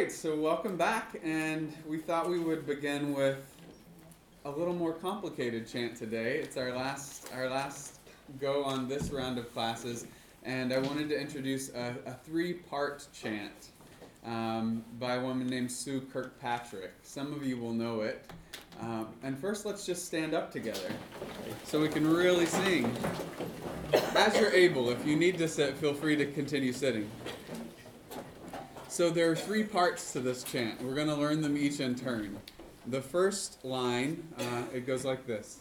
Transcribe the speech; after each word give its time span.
right, 0.00 0.10
so 0.10 0.34
welcome 0.34 0.78
back, 0.78 1.20
and 1.22 1.76
we 1.86 1.98
thought 1.98 2.26
we 2.26 2.38
would 2.38 2.66
begin 2.66 3.12
with 3.12 3.54
a 4.46 4.50
little 4.50 4.72
more 4.72 4.94
complicated 4.94 5.68
chant 5.68 5.94
today. 5.94 6.38
It's 6.38 6.56
our 6.56 6.74
last 6.74 7.28
our 7.34 7.50
last 7.50 7.98
go 8.40 8.64
on 8.64 8.88
this 8.88 9.10
round 9.10 9.36
of 9.36 9.52
classes, 9.52 10.06
and 10.42 10.72
I 10.72 10.78
wanted 10.78 11.10
to 11.10 11.20
introduce 11.20 11.68
a, 11.74 11.94
a 12.06 12.14
three-part 12.14 13.08
chant 13.12 13.72
um, 14.24 14.82
by 14.98 15.16
a 15.16 15.20
woman 15.20 15.46
named 15.48 15.70
Sue 15.70 16.00
Kirkpatrick. 16.00 16.92
Some 17.02 17.34
of 17.34 17.44
you 17.44 17.58
will 17.58 17.74
know 17.74 18.00
it. 18.00 18.24
Um, 18.80 19.08
and 19.22 19.38
first, 19.38 19.66
let's 19.66 19.84
just 19.84 20.06
stand 20.06 20.32
up 20.32 20.50
together 20.50 20.90
so 21.64 21.78
we 21.78 21.88
can 21.88 22.08
really 22.08 22.46
sing. 22.46 22.90
As 24.16 24.34
you're 24.40 24.54
able, 24.54 24.88
if 24.88 25.04
you 25.04 25.16
need 25.16 25.36
to 25.36 25.46
sit, 25.46 25.76
feel 25.76 25.92
free 25.92 26.16
to 26.16 26.24
continue 26.24 26.72
sitting. 26.72 27.10
So 28.90 29.08
there 29.08 29.30
are 29.30 29.36
three 29.36 29.62
parts 29.62 30.12
to 30.14 30.20
this 30.20 30.42
chant. 30.42 30.82
We're 30.82 30.96
going 30.96 31.06
to 31.06 31.14
learn 31.14 31.42
them 31.42 31.56
each 31.56 31.78
in 31.78 31.94
turn. 31.94 32.36
The 32.88 33.00
first 33.00 33.64
line, 33.64 34.26
uh, 34.36 34.64
it 34.74 34.84
goes 34.84 35.04
like 35.04 35.28
this. 35.28 35.60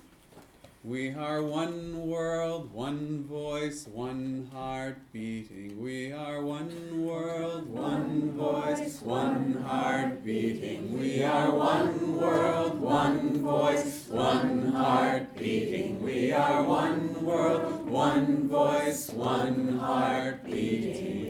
We 0.84 1.12
are 1.12 1.44
one 1.44 2.08
world, 2.08 2.74
one 2.74 3.26
voice, 3.26 3.86
one 3.86 4.50
heart 4.52 4.98
beating. 5.14 5.80
We 5.80 6.12
are 6.12 6.42
one 6.42 7.06
world, 7.06 7.70
one 7.70 8.32
voice, 8.32 9.00
one 9.04 9.62
heart 9.62 10.26
beating. 10.26 11.00
We 11.00 11.22
are 11.22 11.52
one 11.52 12.18
world, 12.18 12.80
one 12.80 13.44
voice, 13.44 14.08
one 14.10 14.72
heart 14.72 15.38
beating. 15.38 16.02
We 16.02 16.32
are 16.32 16.64
one 16.64 17.24
world, 17.24 17.88
one 17.88 18.50
voice, 18.50 19.12
one 19.12 19.78
heart 19.78 20.44
beating. 20.46 21.29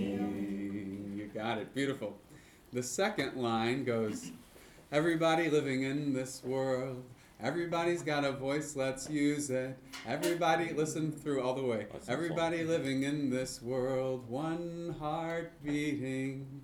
Got 1.40 1.60
it. 1.60 1.74
Beautiful. 1.74 2.18
The 2.74 2.84
second 2.84 3.38
line 3.38 3.86
goes 3.86 4.34
Everybody 4.92 5.50
living 5.50 5.84
in 5.84 6.12
this 6.14 6.44
world 6.44 7.02
Everybody's 7.42 8.02
got 8.02 8.26
a 8.26 8.34
voice, 8.34 8.76
let's 8.76 9.10
use 9.10 9.50
it. 9.50 9.78
Everybody, 10.06 10.74
listen 10.74 11.14
through 11.14 11.42
all 11.42 11.54
the 11.54 11.64
way. 11.64 11.88
Everybody 12.10 12.66
living 12.66 13.04
in 13.04 13.30
this 13.30 13.62
world, 13.62 14.28
one 14.28 14.98
heart 15.00 15.54
beating. 15.64 16.62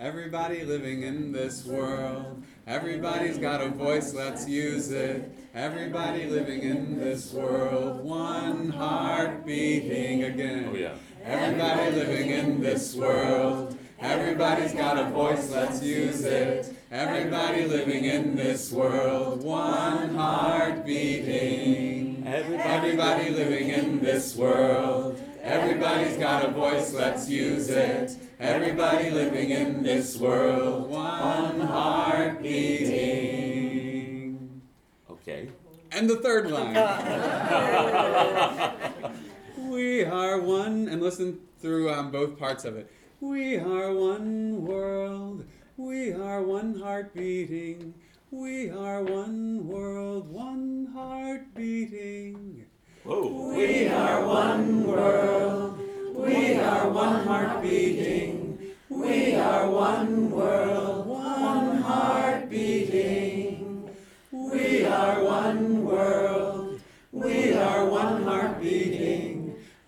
Everybody 0.00 0.64
living 0.64 1.04
in 1.04 1.30
this 1.30 1.64
world, 1.64 2.42
everybody's 2.66 3.38
got 3.38 3.60
a 3.60 3.68
voice, 3.68 4.12
let's 4.12 4.48
use 4.48 4.90
it. 4.90 5.32
Everybody 5.54 6.26
living 6.26 6.62
in 6.62 6.98
this 6.98 7.32
world, 7.32 8.04
one 8.04 8.70
heart 8.70 9.46
beating 9.46 10.24
again. 10.24 10.70
Oh, 10.72 10.76
yeah. 10.76 10.94
Everybody 11.24 11.96
living 11.96 12.30
in 12.30 12.60
this 12.60 12.94
world, 12.96 13.77
everybody's 14.00 14.72
got 14.72 14.98
a 14.98 15.10
voice, 15.10 15.50
let's 15.50 15.82
use 15.82 16.24
it. 16.24 16.74
Everybody 16.90 17.66
living 17.66 18.04
in 18.04 18.36
this 18.36 18.72
world, 18.72 19.42
one 19.42 20.14
heart 20.14 20.86
beating. 20.86 22.22
Everybody 22.26 23.30
living 23.30 23.68
in 23.68 24.00
this 24.00 24.36
world, 24.36 25.20
everybody's 25.42 26.16
got 26.16 26.44
a 26.44 26.50
voice, 26.50 26.92
let's 26.92 27.28
use 27.28 27.68
it. 27.70 28.16
Everybody 28.38 29.10
living 29.10 29.50
in 29.50 29.82
this 29.82 30.16
world, 30.16 30.90
one 30.90 31.60
heart 31.60 32.42
beating. 32.42 34.62
Okay. 35.10 35.48
And 35.90 36.08
the 36.08 36.16
third 36.16 36.50
line. 36.50 36.74
we 39.56 40.04
are 40.04 40.40
one, 40.40 40.88
and 40.88 41.02
listen 41.02 41.40
through 41.60 41.90
um, 41.90 42.10
both 42.10 42.38
parts 42.38 42.64
of 42.64 42.76
it. 42.76 42.90
We 43.20 43.58
are 43.58 43.92
one 43.92 44.64
world. 44.64 45.44
We 45.76 46.12
are 46.12 46.40
one 46.40 46.78
heart 46.78 47.12
beating. 47.14 47.94
We 48.30 48.70
are 48.70 49.02
one 49.02 49.66
world, 49.66 50.30
one 50.30 50.86
heart 50.94 51.52
beating. 51.52 52.66
Whoa. 53.02 53.56
We 53.56 53.88
are 53.88 54.24
one 54.24 54.86
world. 54.86 55.80
We 56.14 56.60
are 56.60 56.88
one 56.90 57.26
heart 57.26 57.60
beating. 57.60 58.58
We 58.88 59.34
are 59.34 59.68
one 59.68 60.30
world, 60.30 61.06
one 61.08 61.82
heart 61.82 62.48
beating. 62.48 63.90
We 64.30 64.84
are 64.84 65.24
one 65.24 65.84
world. 65.84 66.80
We 67.10 67.52
are 67.52 67.84
one 67.84 68.22
heart 68.22 68.60
beating. 68.60 69.37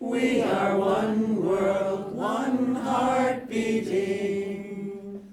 We 0.00 0.40
are 0.42 0.78
one 0.78 1.44
world, 1.44 2.14
one 2.14 2.74
heart 2.74 3.48
beating. 3.50 5.26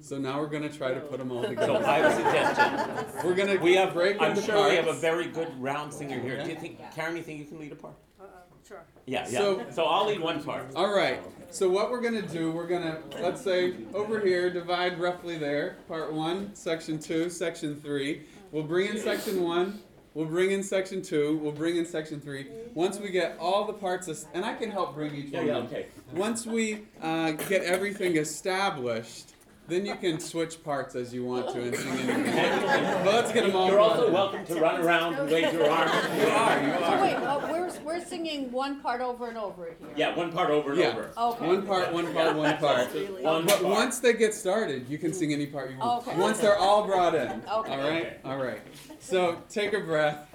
So 0.00 0.18
now 0.18 0.40
we're 0.40 0.46
gonna 0.48 0.70
try 0.70 0.94
to 0.94 1.00
put 1.00 1.18
them 1.18 1.30
all 1.30 1.42
So 1.42 1.50
together. 1.50 1.86
I 1.86 1.98
have 1.98 2.12
a 2.12 2.14
suggestion. 2.16 3.24
We're 3.28 3.34
gonna 3.34 3.56
We 3.60 3.74
have, 3.76 3.92
break 3.92 4.20
I'm 4.20 4.30
into 4.30 4.42
sure 4.42 4.68
we 4.70 4.76
have 4.76 4.88
a 4.88 4.94
very 4.94 5.26
good 5.26 5.48
round 5.60 5.92
singer 5.92 6.18
here. 6.18 6.42
Do 6.42 6.48
you 6.50 6.56
think, 6.56 6.78
Karen, 6.94 7.14
you 7.16 7.22
think 7.22 7.38
you 7.40 7.44
can 7.44 7.60
lead 7.60 7.72
a 7.72 7.76
part? 7.76 7.94
Uh, 8.20 8.24
Sure. 8.66 8.82
Yeah, 9.06 9.26
yeah. 9.28 9.38
So- 9.38 9.66
So 9.70 9.84
I'll 9.84 10.06
lead 10.06 10.20
one 10.20 10.42
part. 10.42 10.66
All 10.74 10.94
right. 10.94 11.20
So 11.50 11.68
what 11.68 11.90
we're 11.90 12.00
gonna 12.00 12.22
do, 12.22 12.50
we're 12.52 12.66
gonna 12.68 13.00
let's 13.20 13.42
say 13.42 13.74
over 13.92 14.18
here, 14.20 14.48
divide 14.50 14.98
roughly 14.98 15.36
there. 15.36 15.76
Part 15.88 16.12
one, 16.12 16.54
section 16.54 16.98
two, 16.98 17.28
section 17.28 17.76
three. 17.76 18.22
We'll 18.50 18.62
bring 18.64 18.88
in 18.88 18.98
section 18.98 19.42
one. 19.42 19.80
We'll 20.14 20.26
bring 20.26 20.50
in 20.50 20.62
section 20.64 21.02
two. 21.02 21.38
We'll 21.38 21.52
bring 21.52 21.76
in 21.76 21.86
section 21.86 22.20
three. 22.20 22.46
Once 22.74 22.98
we 22.98 23.10
get 23.10 23.36
all 23.38 23.64
the 23.64 23.72
parts, 23.72 24.08
es- 24.08 24.26
and 24.34 24.44
I 24.44 24.54
can 24.54 24.70
help 24.70 24.94
bring 24.94 25.14
each 25.14 25.26
Yeah, 25.30 25.38
one. 25.38 25.46
yeah, 25.48 25.56
okay. 25.58 25.86
Once 26.12 26.46
we 26.46 26.82
uh, 27.00 27.32
get 27.32 27.62
everything 27.62 28.16
established, 28.16 29.34
then 29.68 29.86
you 29.86 29.94
can 29.94 30.18
switch 30.18 30.64
parts 30.64 30.96
as 30.96 31.14
you 31.14 31.24
want 31.24 31.48
to 31.54 31.62
and 31.62 31.76
sing 31.76 31.92
anything. 31.92 32.24
But 33.04 33.14
let's 33.14 33.32
get 33.32 33.46
them 33.46 33.54
all. 33.54 33.68
You're 33.68 33.78
also 33.78 34.00
going. 34.00 34.12
welcome 34.12 34.46
to 34.46 34.54
run 34.56 34.80
around 34.80 35.14
and 35.14 35.30
wave 35.30 35.52
your 35.52 35.70
arms. 35.70 35.92
You 36.18 36.26
are. 36.26 36.60
You 36.60 36.72
So 36.72 36.84
are. 36.86 37.00
wait, 37.02 37.14
uh, 37.14 37.48
we're, 37.48 37.80
we're 37.84 38.04
singing 38.04 38.50
one 38.50 38.80
part 38.80 39.00
over 39.00 39.28
and 39.28 39.38
over 39.38 39.66
here. 39.66 39.76
Yeah, 39.94 40.16
one 40.16 40.32
part 40.32 40.50
over 40.50 40.70
and 40.72 40.80
Yeah. 40.80 40.88
over. 40.88 41.10
Okay. 41.16 41.46
One 41.46 41.64
part. 41.68 41.92
One 41.92 42.12
part. 42.12 42.34
One 42.36 42.56
part. 42.58 42.92
Just 42.92 43.22
One 43.22 43.46
But 43.46 43.60
part. 43.62 43.64
once 43.64 44.00
they 44.00 44.12
get 44.14 44.34
started, 44.34 44.88
you 44.88 44.98
can 44.98 45.12
sing 45.12 45.32
any 45.32 45.46
part 45.46 45.70
you 45.70 45.78
want. 45.78 46.04
Okay. 46.08 46.18
Once 46.18 46.38
they're 46.40 46.58
all 46.58 46.84
brought 46.84 47.14
in. 47.14 47.30
Okay. 47.30 47.48
All 47.48 47.78
right. 47.78 48.18
All 48.24 48.38
right. 48.38 48.60
So 49.00 49.42
take 49.48 49.72
a 49.72 49.80
breath. 49.80 50.28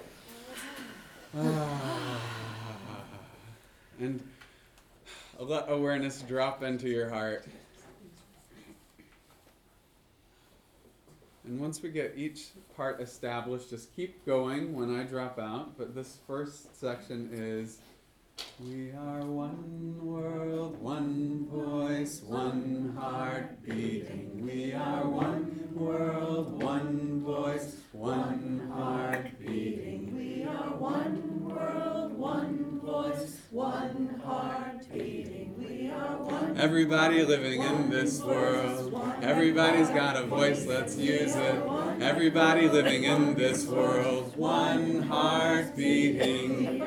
and 4.00 4.20
let 5.38 5.70
awareness 5.70 6.20
drop 6.22 6.62
into 6.62 6.88
your 6.88 7.08
heart. 7.08 7.46
And 11.44 11.60
once 11.60 11.80
we 11.80 11.90
get 11.90 12.14
each 12.16 12.46
part 12.76 13.00
established, 13.00 13.70
just 13.70 13.94
keep 13.94 14.26
going 14.26 14.74
when 14.74 14.98
I 14.98 15.04
drop 15.04 15.38
out. 15.38 15.78
But 15.78 15.94
this 15.94 16.18
first 16.26 16.78
section 16.78 17.30
is 17.32 17.78
We 18.58 18.92
are 18.92 19.24
one 19.24 19.98
world, 20.00 20.80
one 20.80 21.46
voice, 21.46 22.22
one 22.22 22.94
heart 22.98 23.62
beating. 23.62 24.44
We 24.44 24.72
are 24.74 25.06
one 25.08 25.70
world, 25.74 26.62
one 26.62 27.22
voice, 27.22 27.76
one 27.92 28.70
heart 28.72 29.38
beating. 29.38 30.16
We 30.16 30.44
are 30.44 30.76
one 30.76 31.44
world, 31.44 32.18
one 32.18 32.80
voice, 32.80 33.38
one 33.50 34.20
heart 34.24 34.75
Everybody 36.56 37.22
living 37.22 37.60
in 37.60 37.90
this 37.90 38.22
world. 38.22 38.98
Everybody's 39.20 39.90
got 39.90 40.16
a 40.16 40.22
voice, 40.22 40.64
let's 40.64 40.96
use 40.96 41.36
it. 41.36 41.62
Everybody 42.00 42.66
living 42.66 43.04
in 43.04 43.34
this 43.34 43.66
world. 43.66 44.34
One 44.36 45.02
heart 45.02 45.76
beating. 45.76 46.80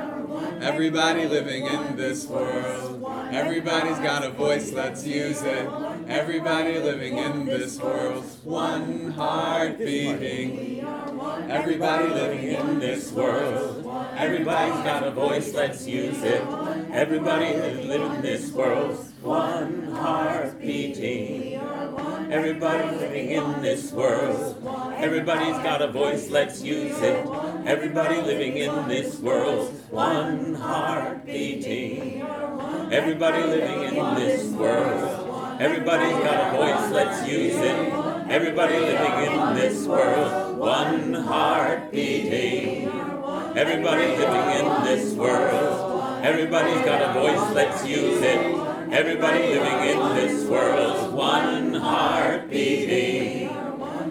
Everybody 0.60 1.28
living 1.28 1.68
in 1.68 1.96
this 1.96 2.26
world. 2.26 3.06
Everybody's 3.32 4.00
got 4.00 4.26
a 4.26 4.32
voice, 4.32 4.74
let's 4.74 5.06
use 5.06 5.44
it. 5.44 5.70
Everybody 6.08 6.80
living 6.80 7.20
in 7.20 7.46
this 7.46 7.80
world. 7.80 8.26
One 8.44 9.12
heart 9.12 9.78
beating. 9.78 10.84
Everybody 11.48 12.08
living 12.08 12.44
in 12.44 12.80
this 12.80 13.12
world. 13.12 13.86
Everybody's 14.18 14.84
got 14.84 15.04
a 15.04 15.12
voice, 15.12 15.54
let's 15.54 15.86
use 15.86 16.24
it. 16.24 16.44
Everybody 16.92 17.54
live 17.54 18.14
in 18.14 18.22
this 18.24 18.52
world, 18.52 18.98
one 19.22 19.92
heart 19.92 20.60
beating. 20.60 21.54
Everybody 22.32 22.96
living 22.98 23.30
in 23.30 23.62
this 23.62 23.92
world, 23.92 24.58
everybody's 24.98 25.58
got 25.64 25.84
a 25.84 25.92
voice, 25.92 26.30
let's 26.30 26.64
use 26.64 27.00
it. 27.02 27.28
Everybody 27.66 28.22
living 28.22 28.58
in 28.58 28.88
this 28.88 29.20
world, 29.20 29.72
one 29.92 30.56
heart 30.56 31.26
beating. 31.26 32.22
Everybody 32.92 33.44
living 33.44 33.96
in 33.96 34.16
this 34.16 34.46
world, 34.48 35.60
everybody's 35.62 36.18
got 36.24 36.54
a 36.54 36.58
voice, 36.58 36.92
let's 36.92 37.28
use 37.28 37.56
it. 37.56 37.94
Everybody 38.30 38.80
living 38.80 39.32
in 39.32 39.56
this 39.56 39.86
world, 39.86 40.58
one 40.58 41.14
heart 41.14 41.92
beating. 41.92 42.88
Everybody 43.56 44.08
living 44.18 44.66
in 44.66 44.84
this 44.86 45.14
world, 45.14 45.89
everybody's 46.24 46.86
got 46.86 47.10
a 47.10 47.14
voice, 47.14 47.56
let's 47.56 47.86
use 47.86 48.22
it. 48.22 48.40
Everybody 48.92 49.40
living 49.48 49.90
in 49.90 50.16
this 50.16 50.46
world, 50.50 51.14
one 51.14 51.74
heart 51.74 52.50
beating. 52.50 53.50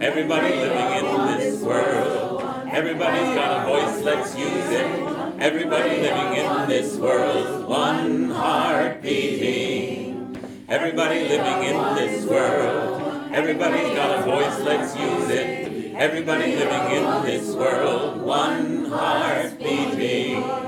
Everybody 0.00 0.54
living 0.54 1.04
in 1.04 1.38
this 1.38 1.62
world. 1.62 2.42
Everybody's 2.70 3.34
got 3.34 3.62
a 3.62 3.66
voice, 3.66 4.04
let's 4.04 4.38
use 4.38 4.70
it. 4.70 5.08
Everybody 5.40 6.00
living 6.00 6.34
in 6.36 6.68
this 6.68 6.96
world. 6.96 7.68
One 7.68 8.30
heart 8.30 9.02
beating. 9.02 10.36
Everybody 10.68 11.28
living 11.28 11.62
in 11.64 11.94
this 11.96 12.24
world. 12.26 13.32
Everybody's 13.32 13.94
got 13.94 14.18
a 14.18 14.22
voice, 14.22 14.60
let's 14.60 14.96
use 14.96 15.30
it. 15.30 15.94
Everybody 15.94 16.56
living 16.56 16.96
in 16.96 17.22
this 17.24 17.54
world. 17.54 18.22
One 18.22 18.86
heart 18.86 19.58
beating. 19.58 20.67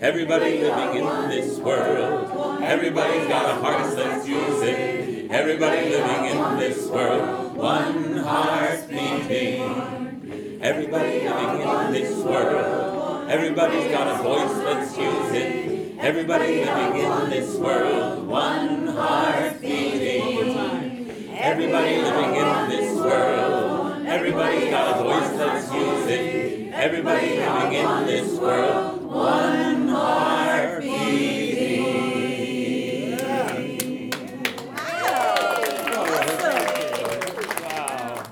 Everybody 0.00 0.62
living 0.62 1.02
in 1.02 1.28
this 1.28 1.58
world. 1.58 2.62
Everybody's 2.62 3.26
got 3.26 3.50
a 3.50 3.60
heart, 3.60 3.96
let's. 3.96 4.28
Everybody 5.28 5.88
living 5.90 6.24
in 6.26 6.56
this 6.56 6.86
world. 6.86 7.56
One 7.56 8.16
heart 8.18 8.88
beating. 8.88 10.60
Everybody 10.62 11.28
living 11.28 11.60
in 11.62 11.92
this 11.92 12.14
world. 12.24 13.28
Everybody's 13.28 13.90
got 13.90 14.20
a 14.20 14.22
voice, 14.22 14.56
use 14.96 15.32
it. 15.32 15.98
Everybody 15.98 16.64
living 16.64 17.02
in 17.02 17.30
this 17.30 17.56
world. 17.56 18.28
One 18.28 18.86
heart 18.86 19.60
beating. 19.60 21.30
Everybody 21.36 22.02
living 22.02 22.36
in 22.36 22.68
this 22.68 22.96
world. 22.96 24.06
Everybody's 24.06 24.70
got 24.70 24.96
a 24.96 25.02
voice. 25.02 25.37
Everybody 26.78 27.30
living 27.38 27.72
in 27.72 28.06
this 28.06 28.38
world. 28.38 29.02
One 29.02 29.88
heart 29.88 30.80
beating. 30.82 31.78
Wow. 37.64 38.22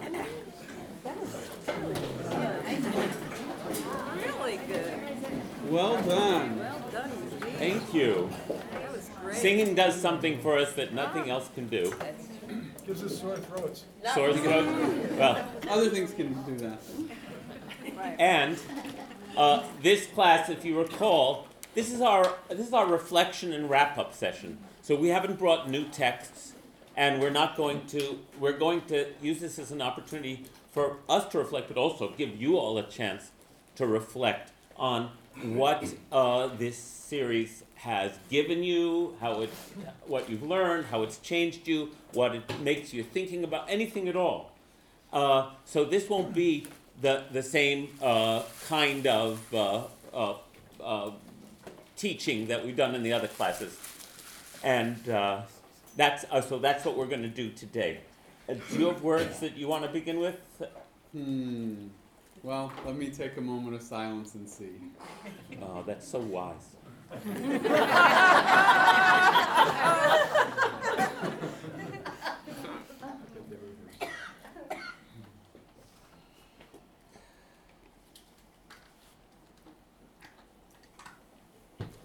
Really 4.14 4.56
good. 4.68 4.92
Well 5.68 5.96
done. 6.02 6.58
Well 6.58 6.84
done, 6.92 7.10
Thank 7.58 7.92
you. 7.92 8.30
That 8.48 8.92
was 8.92 9.10
great. 9.22 9.36
Singing 9.38 9.74
does 9.74 10.00
something 10.00 10.40
for 10.40 10.56
us 10.56 10.72
that 10.74 10.94
nothing 10.94 11.28
else 11.30 11.50
can 11.52 11.66
do. 11.66 11.92
Gives 12.86 13.02
us 13.02 13.18
sore 13.20 13.38
throats. 13.38 13.86
Sore 14.14 14.32
throat. 14.34 14.66
Well, 15.18 15.48
Other 15.68 15.90
things 15.90 16.14
can 16.14 16.40
do 16.44 16.56
that. 16.58 16.78
And 18.18 18.58
uh, 19.36 19.62
this 19.82 20.06
class, 20.06 20.48
if 20.48 20.64
you 20.64 20.78
recall, 20.78 21.46
this 21.74 21.92
is 21.92 22.00
our 22.00 22.34
this 22.48 22.66
is 22.66 22.72
our 22.72 22.86
reflection 22.86 23.52
and 23.52 23.68
wrap 23.68 23.98
up 23.98 24.14
session. 24.14 24.58
So 24.82 24.96
we 24.96 25.08
haven't 25.08 25.38
brought 25.38 25.68
new 25.68 25.84
texts, 25.88 26.54
and 26.96 27.20
we're 27.20 27.30
not 27.30 27.56
going 27.56 27.86
to 27.86 28.18
we're 28.38 28.58
going 28.58 28.82
to 28.82 29.06
use 29.20 29.40
this 29.40 29.58
as 29.58 29.72
an 29.72 29.82
opportunity 29.82 30.44
for 30.72 30.98
us 31.08 31.26
to 31.32 31.38
reflect, 31.38 31.68
but 31.68 31.76
also 31.76 32.12
give 32.16 32.40
you 32.40 32.56
all 32.56 32.78
a 32.78 32.82
chance 32.82 33.30
to 33.76 33.86
reflect 33.86 34.52
on 34.76 35.10
what 35.42 35.94
uh, 36.12 36.46
this 36.46 36.78
series 36.78 37.62
has 37.74 38.12
given 38.30 38.62
you, 38.62 39.14
how 39.20 39.42
it, 39.42 39.50
what 40.06 40.28
you've 40.30 40.42
learned, 40.42 40.86
how 40.86 41.02
it's 41.02 41.18
changed 41.18 41.68
you, 41.68 41.90
what 42.12 42.34
it 42.34 42.60
makes 42.60 42.92
you 42.92 43.02
thinking 43.02 43.44
about, 43.44 43.66
anything 43.68 44.08
at 44.08 44.16
all. 44.16 44.52
Uh, 45.12 45.50
so 45.64 45.84
this 45.84 46.08
won't 46.08 46.34
be 46.34 46.66
the 47.00 47.24
the 47.30 47.42
same 47.42 47.88
uh, 48.02 48.42
kind 48.68 49.06
of 49.06 49.54
uh, 49.54 49.82
uh, 50.12 50.34
uh, 50.82 51.10
teaching 51.96 52.46
that 52.48 52.64
we've 52.64 52.76
done 52.76 52.94
in 52.94 53.02
the 53.02 53.12
other 53.12 53.28
classes, 53.28 53.78
and 54.62 55.08
uh, 55.08 55.42
that's 55.96 56.24
uh, 56.30 56.40
so 56.40 56.58
that's 56.58 56.84
what 56.84 56.96
we're 56.96 57.06
going 57.06 57.22
to 57.22 57.28
do 57.28 57.50
today. 57.50 58.00
Uh, 58.48 58.54
do 58.70 58.78
you 58.78 58.86
have 58.86 59.02
words 59.02 59.40
that 59.40 59.56
you 59.56 59.68
want 59.68 59.84
to 59.84 59.90
begin 59.90 60.20
with? 60.20 60.38
Hmm. 61.12 61.88
Well, 62.42 62.72
let 62.84 62.96
me 62.96 63.10
take 63.10 63.36
a 63.38 63.40
moment 63.40 63.74
of 63.74 63.82
silence 63.82 64.34
and 64.34 64.48
see. 64.48 64.70
Oh, 65.60 65.82
that's 65.84 66.06
so 66.06 66.20
wise. 66.20 66.76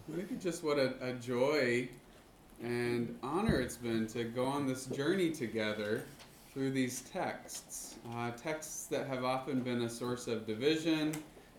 Maybe 0.08 0.36
what 0.64 0.78
a, 0.78 0.94
a 1.02 1.14
joy 1.14 1.88
and 2.62 3.18
honor 3.24 3.60
it's 3.60 3.78
been 3.78 4.06
to 4.08 4.24
go 4.24 4.46
on 4.46 4.68
this 4.68 4.86
journey 4.86 5.32
together 5.32 6.04
through 6.54 6.72
these 6.72 7.02
texts. 7.02 7.96
Uh, 8.14 8.32
texts 8.32 8.86
that 8.86 9.08
have 9.08 9.24
often 9.24 9.62
been 9.62 9.84
a 9.84 9.90
source 9.90 10.28
of 10.28 10.46
division 10.46 11.14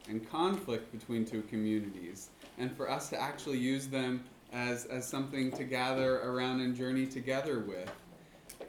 and 0.09 0.29
conflict 0.31 0.93
between 0.93 1.25
two 1.25 1.43
communities. 1.43 2.31
And 2.59 2.75
for 2.77 2.91
us 2.91 3.09
to 3.11 3.21
actually 3.21 3.59
use 3.59 3.89
them 3.89 4.23
as, 4.53 4.85
as 4.87 5.09
something 5.09 5.51
to 5.53 5.65
gather 5.65 6.21
around 6.21 6.61
and 6.61 6.77
journey 6.77 7.07
together 7.07 7.61
with. 7.61 7.91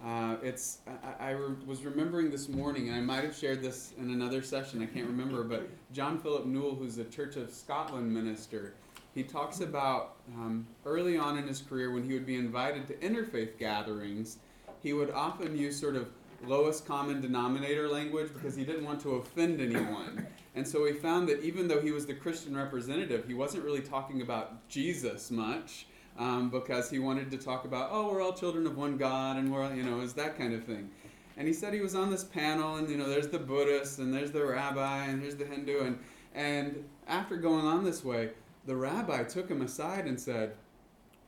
Uh, 0.03 0.35
it's 0.41 0.79
I, 1.19 1.27
I 1.27 1.31
re- 1.31 1.55
was 1.65 1.85
remembering 1.85 2.29
this 2.29 2.49
morning, 2.49 2.89
and 2.89 2.97
I 2.97 3.01
might 3.01 3.23
have 3.23 3.35
shared 3.35 3.61
this 3.61 3.93
in 3.97 4.11
another 4.11 4.41
session. 4.41 4.81
I 4.81 4.85
can't 4.85 5.07
remember, 5.07 5.43
but 5.43 5.69
John 5.93 6.19
Philip 6.19 6.45
Newell, 6.45 6.75
who's 6.75 6.97
a 6.97 7.05
Church 7.05 7.35
of 7.35 7.51
Scotland 7.51 8.13
minister, 8.13 8.73
he 9.13 9.23
talks 9.23 9.59
about 9.59 10.15
um, 10.35 10.65
early 10.85 11.17
on 11.17 11.37
in 11.37 11.47
his 11.47 11.61
career 11.61 11.91
when 11.91 12.03
he 12.03 12.13
would 12.13 12.25
be 12.25 12.35
invited 12.35 12.87
to 12.87 12.93
interfaith 12.95 13.57
gatherings, 13.57 14.37
he 14.81 14.93
would 14.93 15.11
often 15.11 15.57
use 15.57 15.79
sort 15.79 15.95
of 15.95 16.07
lowest 16.45 16.85
common 16.85 17.21
denominator 17.21 17.87
language 17.87 18.31
because 18.33 18.55
he 18.55 18.65
didn't 18.65 18.83
want 18.83 18.99
to 19.01 19.15
offend 19.15 19.61
anyone. 19.61 20.27
And 20.55 20.67
so 20.67 20.85
he 20.85 20.93
found 20.93 21.29
that 21.29 21.41
even 21.43 21.67
though 21.67 21.81
he 21.81 21.91
was 21.91 22.05
the 22.05 22.13
Christian 22.13 22.55
representative, 22.55 23.25
he 23.25 23.33
wasn't 23.33 23.63
really 23.63 23.81
talking 23.81 24.21
about 24.21 24.67
Jesus 24.67 25.31
much 25.31 25.87
um, 26.17 26.49
because 26.49 26.89
he 26.89 26.99
wanted 26.99 27.31
to 27.31 27.37
talk 27.37 27.65
about, 27.65 27.89
oh, 27.91 28.11
we're 28.11 28.21
all 28.21 28.33
children 28.33 28.67
of 28.67 28.77
one 28.77 28.97
God 28.97 29.37
and 29.37 29.51
we're, 29.51 29.73
you 29.73 29.83
know, 29.83 30.01
is 30.01 30.13
that 30.13 30.37
kind 30.37 30.53
of 30.53 30.63
thing. 30.63 30.89
And 31.37 31.47
he 31.47 31.53
said 31.53 31.73
he 31.73 31.79
was 31.79 31.95
on 31.95 32.11
this 32.11 32.23
panel 32.23 32.75
and, 32.75 32.87
you 32.89 32.97
know, 32.97 33.09
there's 33.09 33.29
the 33.29 33.39
Buddhist 33.39 33.97
and 33.99 34.13
there's 34.13 34.31
the 34.31 34.45
rabbi 34.45 35.05
and 35.05 35.23
there's 35.23 35.35
the 35.35 35.45
Hindu. 35.45 35.85
And, 35.85 35.99
and 36.35 36.83
after 37.07 37.37
going 37.37 37.65
on 37.65 37.83
this 37.83 38.03
way, 38.03 38.29
the 38.65 38.75
rabbi 38.75 39.23
took 39.23 39.49
him 39.49 39.61
aside 39.61 40.05
and 40.05 40.19
said, 40.19 40.55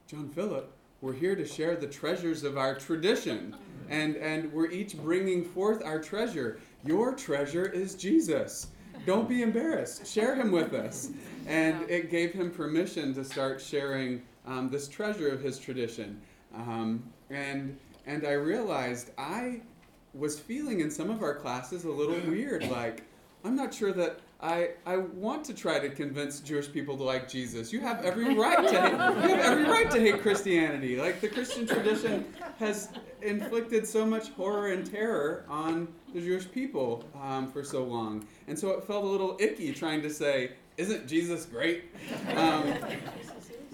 John 0.08 0.30
Philip, 0.30 0.72
we're 1.02 1.14
here 1.14 1.36
to 1.36 1.46
share 1.46 1.76
the 1.76 1.88
treasures 1.88 2.44
of 2.44 2.58
our 2.58 2.76
tradition. 2.76 3.56
And, 3.90 4.16
and 4.16 4.52
we're 4.52 4.72
each 4.72 4.98
bringing 4.98 5.44
forth 5.44 5.84
our 5.84 6.00
treasure. 6.00 6.60
Your 6.84 7.14
treasure 7.14 7.66
is 7.66 7.96
Jesus. 7.96 8.68
Don't 9.06 9.28
be 9.30 9.42
embarrassed. 9.42 10.08
Share 10.08 10.36
him 10.36 10.52
with 10.52 10.74
us. 10.74 11.10
And 11.48 11.90
it 11.90 12.10
gave 12.10 12.34
him 12.34 12.50
permission 12.50 13.14
to 13.16 13.24
start 13.24 13.62
sharing 13.62 14.22
um, 14.48 14.70
this 14.70 14.88
treasure 14.88 15.30
of 15.30 15.42
his 15.42 15.60
tradition. 15.60 16.22
Um, 16.56 17.04
and, 17.30 17.78
and 18.08 18.26
I 18.26 18.34
realized 18.34 19.12
I 19.18 19.62
was 20.14 20.40
feeling 20.40 20.80
in 20.80 20.90
some 20.90 21.10
of 21.10 21.22
our 21.22 21.36
classes 21.36 21.84
a 21.84 21.92
little 21.92 22.20
weird. 22.32 22.68
Like, 22.70 23.04
I'm 23.44 23.56
not 23.56 23.74
sure 23.74 23.92
that 23.94 24.20
I, 24.42 24.72
I 24.86 24.98
want 24.98 25.46
to 25.46 25.54
try 25.54 25.80
to 25.80 25.90
convince 25.90 26.40
Jewish 26.40 26.72
people 26.72 26.98
to 26.98 27.04
like 27.04 27.30
Jesus. 27.30 27.72
You 27.72 27.80
have 27.82 28.04
every 28.04 28.36
right 28.36 28.68
to 28.68 28.82
hate, 28.82 28.92
you 28.92 29.36
have 29.36 29.40
every 29.40 29.64
right 29.64 29.90
to 29.92 30.00
hate 30.00 30.22
Christianity. 30.22 30.98
Like 30.98 31.22
the 31.22 31.30
Christian 31.30 31.66
tradition 31.66 32.26
has 32.60 32.90
inflicted 33.22 33.88
so 33.88 34.06
much 34.06 34.30
horror 34.32 34.72
and 34.72 34.90
terror 34.90 35.46
on 35.50 35.88
the 36.14 36.20
Jewish 36.20 36.52
people 36.52 37.04
um, 37.22 37.52
for 37.52 37.64
so 37.64 37.84
long, 37.84 38.28
and 38.48 38.58
so 38.58 38.72
it 38.72 38.84
felt 38.84 39.04
a 39.06 39.08
little 39.08 39.38
icky 39.40 39.74
trying 39.74 40.02
to 40.02 40.10
say, 40.10 40.52
"Isn't 40.78 41.08
Jesus 41.08 41.46
great?" 41.46 41.86
Um, 42.36 42.76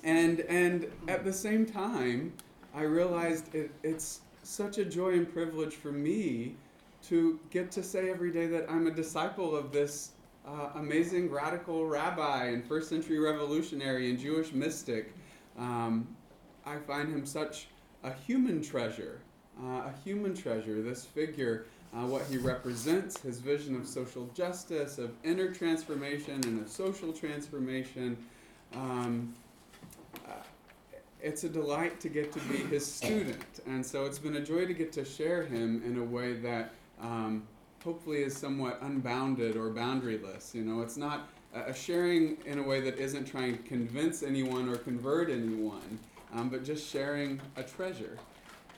and 0.03 0.41
and 0.41 0.91
at 1.07 1.23
the 1.23 1.33
same 1.33 1.65
time, 1.65 2.33
I 2.73 2.83
realized 2.83 3.53
it, 3.53 3.71
it's 3.83 4.21
such 4.43 4.77
a 4.77 4.85
joy 4.85 5.13
and 5.13 5.31
privilege 5.31 5.75
for 5.75 5.91
me 5.91 6.55
to 7.07 7.39
get 7.49 7.71
to 7.71 7.83
say 7.83 8.09
every 8.09 8.31
day 8.31 8.47
that 8.47 8.69
I'm 8.69 8.87
a 8.87 8.91
disciple 8.91 9.55
of 9.55 9.71
this 9.71 10.11
uh, 10.47 10.69
amazing 10.75 11.29
radical 11.29 11.85
rabbi 11.85 12.45
and 12.45 12.63
first 12.65 12.89
century 12.89 13.19
revolutionary 13.19 14.09
and 14.09 14.19
Jewish 14.19 14.53
mystic. 14.53 15.13
Um, 15.57 16.15
I 16.65 16.77
find 16.77 17.09
him 17.09 17.25
such 17.25 17.67
a 18.03 18.13
human 18.13 18.61
treasure, 18.61 19.21
uh, 19.61 19.83
a 19.83 19.93
human 20.03 20.35
treasure, 20.35 20.81
this 20.81 21.05
figure, 21.05 21.65
uh, 21.93 22.05
what 22.05 22.23
he 22.29 22.37
represents, 22.37 23.19
his 23.21 23.39
vision 23.39 23.75
of 23.75 23.85
social 23.85 24.27
justice, 24.33 24.97
of 24.97 25.11
inner 25.23 25.51
transformation, 25.51 26.41
and 26.45 26.61
of 26.61 26.69
social 26.69 27.11
transformation. 27.11 28.17
Um, 28.73 29.33
uh, 30.27 30.33
it's 31.21 31.43
a 31.43 31.49
delight 31.49 31.99
to 31.99 32.09
get 32.09 32.31
to 32.31 32.39
be 32.41 32.57
his 32.57 32.85
student, 32.85 33.59
and 33.67 33.85
so 33.85 34.05
it's 34.05 34.19
been 34.19 34.37
a 34.37 34.41
joy 34.41 34.65
to 34.65 34.73
get 34.73 34.91
to 34.93 35.05
share 35.05 35.43
him 35.43 35.83
in 35.85 35.97
a 35.97 36.03
way 36.03 36.33
that 36.33 36.73
um, 37.01 37.43
hopefully 37.83 38.23
is 38.23 38.35
somewhat 38.35 38.79
unbounded 38.81 39.55
or 39.55 39.69
boundaryless. 39.69 40.53
You 40.53 40.63
know, 40.63 40.81
it's 40.81 40.97
not 40.97 41.29
a 41.53 41.73
sharing 41.73 42.37
in 42.45 42.59
a 42.59 42.63
way 42.63 42.79
that 42.81 42.97
isn't 42.97 43.25
trying 43.25 43.57
to 43.57 43.63
convince 43.63 44.23
anyone 44.23 44.69
or 44.69 44.77
convert 44.77 45.29
anyone, 45.29 45.99
um, 46.33 46.49
but 46.49 46.63
just 46.63 46.89
sharing 46.89 47.41
a 47.57 47.63
treasure. 47.63 48.17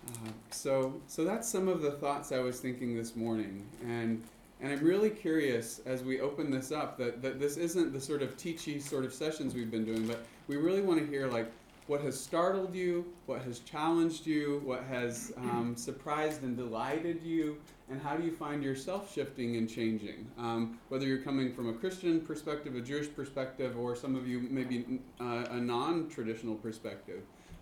Uh, 0.07 0.29
so, 0.51 1.00
so 1.07 1.24
that's 1.24 1.48
some 1.48 1.67
of 1.67 1.81
the 1.81 1.91
thoughts 1.91 2.31
I 2.31 2.39
was 2.39 2.60
thinking 2.60 2.95
this 2.95 3.15
morning, 3.15 3.65
and 3.86 4.22
and 4.62 4.72
I'm 4.72 4.79
really 4.79 5.10
curious 5.10 5.81
as 5.86 6.03
we 6.03 6.22
open 6.22 6.50
this 6.50 6.72
up 6.72 6.98
that, 6.98 7.22
that 7.22 7.38
this 7.38 7.57
isn't 7.57 7.91
the 7.91 8.00
sort 8.00 8.22
of 8.22 8.38
teachy 8.38 8.81
sort 8.81 9.03
of 9.03 9.13
sessions 9.13 9.53
we've 9.53 9.69
been 9.69 9.83
doing, 9.83 10.07
but 10.07 10.25
we 10.48 10.55
really 10.55 10.81
want 10.81 11.01
to 11.01 11.05
hear 11.05 11.27
like 11.27 11.51
what 11.88 12.00
has 12.00 12.17
startled 12.17 12.74
you, 12.74 13.05
what 13.25 13.41
has 13.41 13.60
challenged 13.60 14.25
you, 14.25 14.62
what 14.63 14.83
has 14.83 15.33
um, 15.36 15.75
surprised 15.75 16.43
and 16.43 16.55
delighted 16.55 17.22
you, 17.24 17.57
and 17.94 18.02
how 18.02 18.18
do 18.18 18.24
you 18.26 18.32
find 18.32 18.64
yourself 18.64 19.14
shifting 19.14 19.56
and 19.56 19.70
changing? 19.70 20.26
Um, 20.40 20.80
whether 20.90 21.06
you're 21.06 21.22
coming 21.22 21.54
from 21.54 21.70
a 21.70 21.74
Christian 21.74 22.22
perspective, 22.22 22.76
a 22.76 22.82
Jewish 22.82 23.08
perspective, 23.16 23.78
or 23.78 23.96
some 23.96 24.16
of 24.16 24.28
you 24.28 24.40
maybe 24.50 25.00
uh, 25.22 25.46
a 25.52 25.58
non-traditional 25.58 26.56
perspective, 26.56 27.22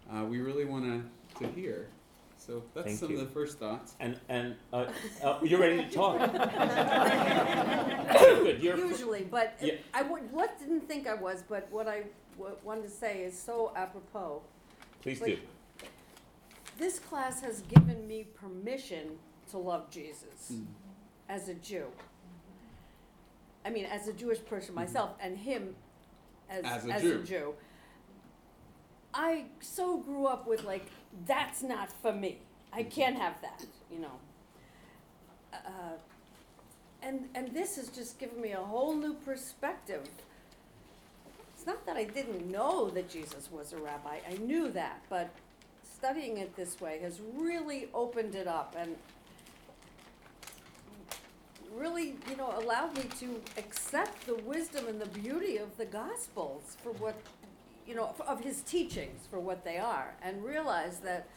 uh, 0.10 0.24
we 0.24 0.40
really 0.40 0.64
want 0.64 0.86
to 0.86 1.04
to 1.46 1.52
hear. 1.52 1.90
So 2.38 2.64
that's 2.74 2.88
Thank 2.88 3.00
some 3.00 3.12
you. 3.12 3.20
of 3.20 3.28
the 3.28 3.34
first 3.34 3.60
thoughts. 3.60 3.96
And 4.00 4.18
and 4.30 4.56
uh, 4.72 4.86
uh, 5.22 5.40
you're 5.44 5.60
ready 5.60 5.84
to 5.84 5.90
talk. 5.92 6.18
Good. 8.22 8.64
You're 8.64 8.78
Usually, 8.78 9.24
but 9.24 9.58
Yeah. 9.62 9.74
I 9.94 10.04
would, 10.04 10.32
what 10.32 10.58
didn't 10.60 10.88
think 10.88 11.08
I 11.08 11.14
was, 11.14 11.44
but 11.48 11.68
what 11.72 11.88
I 11.90 12.04
w- 12.38 12.56
wanted 12.64 12.84
to 12.84 12.90
say 12.90 13.24
is 13.24 13.38
so 13.38 13.74
apropos. 13.76 14.42
please 15.02 15.20
do. 15.20 15.38
This 16.78 17.00
class 17.00 17.42
has 17.42 17.62
given 17.64 18.08
me 18.08 18.28
permission 18.34 19.18
to 19.51 19.58
love 19.58 19.89
Jesus 19.89 20.51
Mm. 20.51 20.65
as 21.29 21.48
a 21.50 21.53
Jew. 21.55 21.86
I 23.63 23.70
mean, 23.70 23.86
as 23.86 24.08
a 24.08 24.13
Jewish 24.13 24.43
person 24.46 24.74
myself, 24.74 25.12
and 25.20 25.38
him 25.38 25.75
as, 26.50 26.65
As 26.65 26.86
a 26.86 27.00
Jew. 27.01 27.20
a 27.20 27.24
Jew. 27.24 27.53
I 29.13 29.46
so 29.60 29.98
grew 29.98 30.25
up 30.25 30.48
with 30.48 30.63
like, 30.63 30.86
that's 31.27 31.62
not 31.62 31.91
for 32.01 32.12
me. 32.13 32.39
I 32.74 32.84
can't 32.84 33.17
have 33.17 33.39
that, 33.41 33.65
you 33.91 34.00
know. 34.00 34.17
Uh, 35.53 35.98
and 37.03 37.27
and 37.36 37.53
this 37.53 37.75
has 37.75 37.89
just 37.89 38.17
given 38.20 38.39
me 38.41 38.51
a 38.53 38.62
whole 38.62 38.96
new 38.96 39.13
perspective. 39.13 40.08
It's 41.53 41.65
not 41.67 41.86
that 41.86 41.98
I 41.98 42.05
didn't 42.05 42.50
know 42.50 42.89
that 42.91 43.10
Jesus 43.10 43.51
was 43.51 43.74
a 43.74 43.77
rabbi. 43.77 44.20
I 44.27 44.34
knew 44.38 44.72
that, 44.72 45.01
but 45.10 45.29
studying 45.84 46.38
it 46.38 46.55
this 46.55 46.79
way 46.81 47.00
has 47.00 47.20
really 47.36 47.89
opened 47.93 48.34
it 48.34 48.48
up 48.48 48.75
and 48.79 48.96
really, 51.75 52.16
you 52.30 52.36
know, 52.38 52.54
allowed 52.58 52.96
me 52.98 53.04
to 53.20 53.42
accept 53.58 54.25
the 54.25 54.36
wisdom 54.36 54.88
and 54.88 55.00
the 55.00 55.08
beauty 55.08 55.58
of 55.58 55.75
the 55.78 55.86
Gospels 55.86 56.78
for 56.84 56.92
what, 56.94 57.16
you 57.88 57.96
know, 57.96 58.13
of 58.28 58.42
his 58.42 58.62
teachings 58.62 59.28
for 59.30 59.40
what 59.40 59.63
they 59.63 59.78
are, 59.78 60.13
and 60.22 60.44
realize 60.44 61.00
that, 61.00 61.28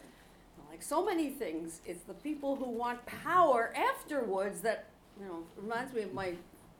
like 0.69 0.81
so 0.81 1.05
many 1.05 1.29
things, 1.29 1.81
it's 1.85 2.03
the 2.03 2.13
people 2.13 2.55
who 2.55 2.69
want 2.69 3.05
power 3.05 3.73
afterwards 3.75 4.61
that, 4.61 4.85
you 5.19 5.25
know, 5.25 5.43
reminds 5.57 5.93
me 5.93 6.03
of 6.03 6.13
my, 6.13 6.33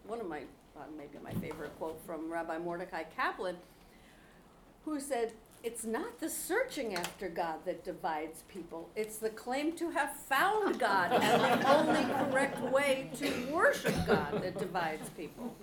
one 0.06 0.20
of 0.20 0.28
my, 0.28 0.42
uh, 0.76 0.82
maybe 0.98 1.18
my 1.24 1.34
favorite 1.40 1.78
quote 1.78 2.00
from 2.06 2.32
Rabbi 2.32 2.58
Mordecai 2.58 3.04
Kaplan, 3.04 3.56
who 4.84 5.00
said, 5.00 5.32
it's 5.66 5.84
not 5.84 6.20
the 6.20 6.30
searching 6.30 6.94
after 6.94 7.28
God 7.28 7.66
that 7.66 7.84
divides 7.84 8.44
people. 8.48 8.88
It's 8.96 9.18
the 9.18 9.32
claim 9.32 9.72
to 9.78 9.90
have 9.90 10.16
found 10.16 10.78
God 10.80 11.12
and 11.12 11.42
the 11.42 11.76
only 11.76 12.04
correct 12.04 12.62
way 12.62 13.10
to 13.16 13.32
worship 13.52 13.96
God 14.06 14.44
that 14.44 14.60
divides 14.60 15.10
people. 15.18 15.56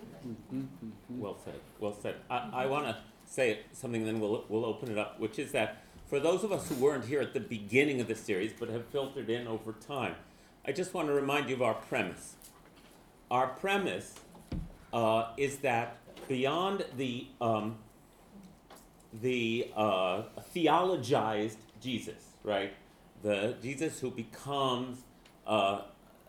Well 1.08 1.38
said. 1.44 1.60
Well 1.78 1.96
said. 2.02 2.16
I, 2.28 2.50
I 2.52 2.66
want 2.66 2.86
to 2.86 2.96
say 3.26 3.60
something, 3.70 4.04
then 4.04 4.18
we'll 4.18 4.44
we'll 4.48 4.64
open 4.64 4.90
it 4.90 4.98
up, 4.98 5.20
which 5.20 5.38
is 5.38 5.52
that 5.52 5.84
for 6.08 6.18
those 6.18 6.42
of 6.42 6.50
us 6.50 6.68
who 6.68 6.74
weren't 6.74 7.04
here 7.04 7.20
at 7.20 7.32
the 7.32 7.40
beginning 7.40 8.00
of 8.00 8.08
the 8.08 8.16
series 8.16 8.52
but 8.58 8.70
have 8.70 8.86
filtered 8.86 9.30
in 9.30 9.46
over 9.46 9.72
time, 9.72 10.16
I 10.66 10.72
just 10.72 10.94
want 10.94 11.06
to 11.08 11.14
remind 11.14 11.48
you 11.48 11.54
of 11.54 11.62
our 11.62 11.74
premise. 11.74 12.34
Our 13.30 13.46
premise 13.46 14.16
uh, 14.92 15.28
is 15.36 15.58
that 15.58 15.98
beyond 16.26 16.86
the 16.96 17.28
um, 17.40 17.76
the 19.20 19.70
uh, 19.76 20.22
theologized 20.54 21.58
Jesus, 21.80 22.28
right? 22.44 22.72
The 23.22 23.56
Jesus 23.62 24.00
who 24.00 24.10
becomes 24.10 25.02
uh, 25.46 25.82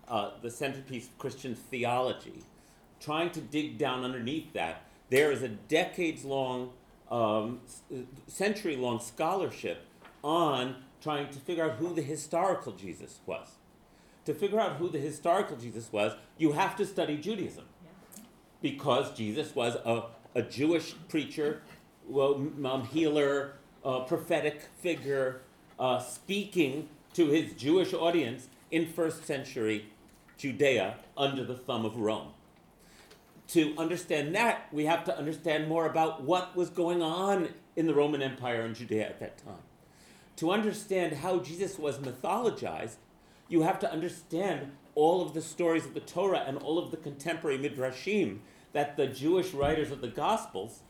uh, 0.08 0.32
the 0.42 0.50
centerpiece 0.50 1.08
of 1.08 1.18
Christian 1.18 1.56
theology, 1.56 2.44
trying 3.00 3.32
to 3.32 3.42
dig 3.42 3.78
down 3.78 4.04
underneath 4.04 4.54
that, 4.54 4.84
there 5.10 5.32
is 5.32 5.44
a 5.44 5.50
decades 5.50 6.26
long, 6.26 6.72
um, 7.12 7.62
century 8.28 8.76
long 8.76 9.00
scholarship 9.00 9.86
on 10.24 10.76
trying 11.02 11.30
to 11.30 11.40
figure 11.40 11.66
out 11.66 11.74
who 11.74 11.94
the 11.94 12.02
historical 12.02 12.72
Jesus 12.72 13.20
was. 13.26 13.48
To 14.26 14.34
figure 14.34 14.60
out 14.60 14.78
who 14.78 14.90
the 14.90 15.00
historical 15.00 15.58
Jesus 15.58 15.92
was, 15.92 16.14
you 16.38 16.54
have 16.54 16.76
to 16.78 16.86
study 16.86 17.18
Judaism 17.18 17.66
because 18.62 19.16
Jesus 19.16 19.54
was 19.54 19.76
a, 19.86 20.06
a 20.34 20.42
Jewish 20.42 20.96
preacher, 21.10 21.62
well, 22.08 22.48
um, 22.66 22.88
healer, 22.88 23.54
uh, 23.84 24.02
prophetic 24.02 24.62
figure, 24.80 25.42
uh, 25.80 26.00
speaking 26.00 26.90
to 27.14 27.28
his 27.28 27.54
Jewish 27.54 27.94
audience 27.94 28.48
in 28.72 28.88
first 28.88 29.26
century 29.26 29.88
Judea 30.38 30.96
under 31.16 31.44
the 31.44 31.56
thumb 31.56 31.86
of 31.86 31.98
Rome. 31.98 32.30
To 33.50 33.74
understand 33.78 34.34
that, 34.36 34.68
we 34.72 34.86
have 34.86 35.04
to 35.06 35.18
understand 35.18 35.68
more 35.68 35.86
about 35.86 36.24
what 36.24 36.56
was 36.56 36.70
going 36.70 37.02
on 37.02 37.50
in 37.76 37.88
the 37.88 37.94
Roman 37.94 38.22
Empire 38.22 38.62
and 38.62 38.76
Judea 38.76 39.08
at 39.08 39.20
that 39.20 39.38
time. 39.38 39.62
To 40.38 40.52
understand 40.52 41.18
how 41.18 41.40
Jesus 41.40 41.78
was 41.78 42.00
mythologized, 42.00 42.96
you 43.48 43.62
have 43.62 43.80
to 43.80 43.92
understand 43.92 44.72
all 44.96 45.22
of 45.22 45.34
the 45.34 45.42
stories 45.42 45.86
of 45.86 45.94
the 45.94 46.00
Torah 46.00 46.44
and 46.48 46.58
all 46.58 46.80
of 46.80 46.92
the 46.92 46.98
contemporary 46.98 47.58
midrashim 47.58 48.40
that 48.72 48.98
the 48.98 49.08
Jewish 49.08 49.54
writers 49.54 49.92
of 49.92 50.02
the 50.02 50.08
Gospels 50.08 50.82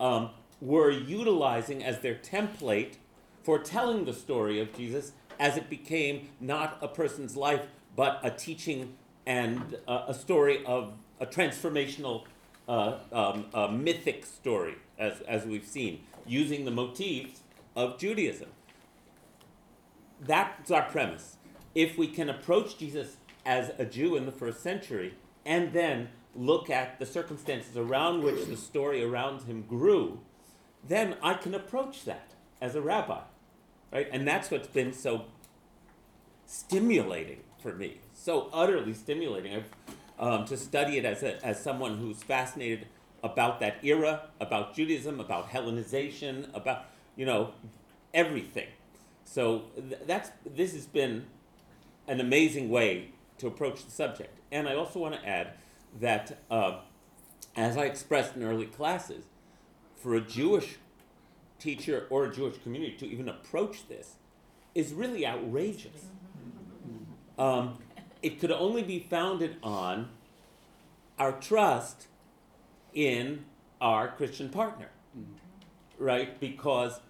um, 0.00 0.30
were 0.62 0.90
utilizing 0.90 1.82
as 1.82 1.98
their 1.98 2.14
template 2.14 2.94
for 3.42 3.58
telling 3.58 4.04
the 4.04 4.12
story 4.12 4.60
of 4.60 4.72
Jesus 4.72 5.10
as 5.40 5.56
it 5.56 5.68
became 5.68 6.28
not 6.40 6.78
a 6.80 6.86
person's 6.86 7.36
life, 7.36 7.62
but 7.96 8.20
a 8.22 8.30
teaching 8.30 8.94
and 9.26 9.76
uh, 9.88 10.04
a 10.06 10.14
story 10.14 10.64
of 10.64 10.92
a 11.18 11.26
transformational, 11.26 12.24
uh, 12.68 12.98
um, 13.12 13.46
a 13.52 13.72
mythic 13.72 14.24
story, 14.24 14.76
as, 14.98 15.20
as 15.22 15.44
we've 15.44 15.66
seen, 15.66 16.00
using 16.26 16.64
the 16.64 16.70
motifs 16.70 17.40
of 17.74 17.98
Judaism. 17.98 18.48
That's 20.20 20.70
our 20.70 20.82
premise. 20.82 21.38
If 21.74 21.98
we 21.98 22.06
can 22.06 22.28
approach 22.28 22.78
Jesus 22.78 23.16
as 23.44 23.72
a 23.78 23.84
Jew 23.84 24.14
in 24.14 24.26
the 24.26 24.32
first 24.32 24.62
century 24.62 25.14
and 25.44 25.72
then 25.72 26.10
look 26.36 26.70
at 26.70 27.00
the 27.00 27.06
circumstances 27.06 27.76
around 27.76 28.22
which 28.22 28.46
the 28.46 28.56
story 28.56 29.02
around 29.02 29.42
him 29.42 29.62
grew, 29.62 30.20
then 30.86 31.16
I 31.22 31.34
can 31.34 31.54
approach 31.54 32.04
that 32.04 32.32
as 32.60 32.74
a 32.74 32.80
rabbi. 32.80 33.20
Right? 33.92 34.08
And 34.10 34.26
that's 34.26 34.50
what's 34.50 34.68
been 34.68 34.92
so 34.92 35.26
stimulating 36.46 37.40
for 37.62 37.74
me, 37.74 37.98
so 38.14 38.48
utterly 38.52 38.94
stimulating. 38.94 39.64
Um, 40.18 40.44
to 40.44 40.56
study 40.56 40.98
it 40.98 41.04
as, 41.04 41.24
a, 41.24 41.44
as 41.44 41.60
someone 41.60 41.96
who's 41.96 42.22
fascinated 42.22 42.86
about 43.24 43.58
that 43.58 43.78
era, 43.82 44.28
about 44.40 44.72
Judaism, 44.72 45.18
about 45.18 45.48
Hellenization, 45.50 46.54
about, 46.54 46.84
you 47.16 47.26
know, 47.26 47.54
everything. 48.14 48.68
So 49.24 49.64
th- 49.74 50.02
that's, 50.06 50.30
this 50.46 50.74
has 50.74 50.86
been 50.86 51.26
an 52.06 52.20
amazing 52.20 52.68
way 52.68 53.10
to 53.38 53.48
approach 53.48 53.84
the 53.84 53.90
subject. 53.90 54.38
And 54.52 54.68
I 54.68 54.76
also 54.76 55.00
want 55.00 55.14
to 55.14 55.28
add 55.28 55.54
that, 55.98 56.38
uh, 56.50 56.80
as 57.56 57.76
I 57.76 57.84
expressed 57.84 58.36
in 58.36 58.44
early 58.44 58.66
classes, 58.66 59.24
for 60.02 60.16
a 60.16 60.20
Jewish 60.20 60.78
teacher 61.58 62.06
or 62.10 62.24
a 62.24 62.34
Jewish 62.34 62.60
community 62.62 62.96
to 62.96 63.06
even 63.06 63.28
approach 63.28 63.88
this 63.88 64.16
is 64.74 64.92
really 64.92 65.24
outrageous. 65.24 66.06
Um, 67.38 67.78
it 68.20 68.40
could 68.40 68.50
only 68.50 68.82
be 68.82 68.98
founded 68.98 69.56
on 69.62 70.08
our 71.18 71.32
trust 71.32 72.08
in 72.92 73.44
our 73.80 74.08
Christian 74.08 74.48
partner, 74.48 74.88
right? 75.98 76.38
Because, 76.40 77.00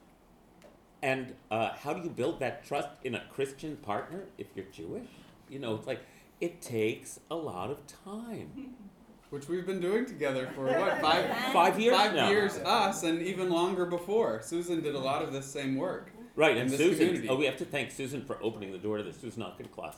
and 1.02 1.34
uh, 1.50 1.70
how 1.74 1.94
do 1.94 2.02
you 2.02 2.10
build 2.10 2.40
that 2.40 2.66
trust 2.66 2.88
in 3.04 3.14
a 3.14 3.22
Christian 3.30 3.76
partner 3.76 4.24
if 4.36 4.48
you're 4.54 4.66
Jewish? 4.66 5.08
You 5.48 5.58
know, 5.60 5.74
it's 5.74 5.86
like 5.86 6.00
it 6.40 6.60
takes 6.60 7.20
a 7.30 7.36
lot 7.36 7.70
of 7.70 7.86
time. 7.86 8.74
Which 9.32 9.48
we've 9.48 9.64
been 9.64 9.80
doing 9.80 10.04
together 10.04 10.46
for 10.54 10.66
what 10.66 11.00
five 11.00 11.34
Five 11.54 11.80
years 11.80 11.96
five 11.96 12.14
now. 12.14 12.28
years 12.28 12.58
us 12.58 13.02
and 13.02 13.22
even 13.22 13.48
longer 13.48 13.86
before. 13.86 14.42
Susan 14.42 14.82
did 14.82 14.94
a 14.94 14.98
lot 14.98 15.22
of 15.22 15.32
this 15.32 15.46
same 15.46 15.76
work. 15.76 16.12
Right, 16.36 16.54
and 16.58 16.70
Susan, 16.70 17.06
community. 17.06 17.28
oh, 17.30 17.36
we 17.36 17.46
have 17.46 17.56
to 17.56 17.64
thank 17.64 17.92
Susan 17.92 18.26
for 18.26 18.36
opening 18.42 18.72
the 18.72 18.78
door 18.78 18.98
to 18.98 19.02
the 19.02 19.12
Susan 19.14 19.40
Hawkins 19.40 19.70
class, 19.74 19.96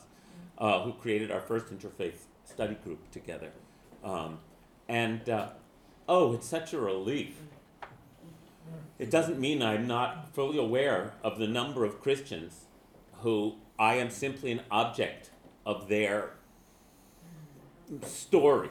uh, 0.57 0.83
who 0.83 0.93
created 0.93 1.31
our 1.31 1.41
first 1.41 1.65
interfaith 1.67 2.13
study 2.45 2.75
group 2.75 3.11
together. 3.11 3.51
Um, 4.05 4.39
and, 4.87 5.29
uh, 5.29 5.49
oh, 6.07 6.31
it's 6.33 6.47
such 6.47 6.71
a 6.71 6.79
relief. 6.79 7.35
It 8.99 9.11
doesn't 9.11 9.37
mean 9.37 9.61
I'm 9.61 9.85
not 9.85 10.33
fully 10.33 10.57
aware 10.59 11.11
of 11.23 11.39
the 11.39 11.47
number 11.47 11.83
of 11.83 11.99
Christians 11.99 12.67
who 13.19 13.55
I 13.77 13.95
am 13.95 14.09
simply 14.11 14.53
an 14.53 14.61
object 14.71 15.29
of 15.65 15.89
their 15.89 16.31
story. 18.05 18.69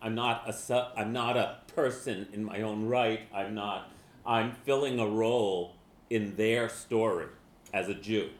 I'm 0.00 0.14
not 0.14 0.48
a 0.48 0.52
su- 0.52 0.90
I'm 0.96 1.12
not 1.12 1.36
a 1.36 1.58
person 1.74 2.28
in 2.32 2.44
my 2.44 2.62
own 2.62 2.86
right. 2.86 3.20
I'm 3.34 3.54
not. 3.54 3.90
I'm 4.24 4.52
filling 4.52 4.98
a 4.98 5.06
role 5.06 5.74
in 6.10 6.36
their 6.36 6.68
story 6.68 7.26
as 7.72 7.88
a 7.88 7.94
Jew, 7.94 8.30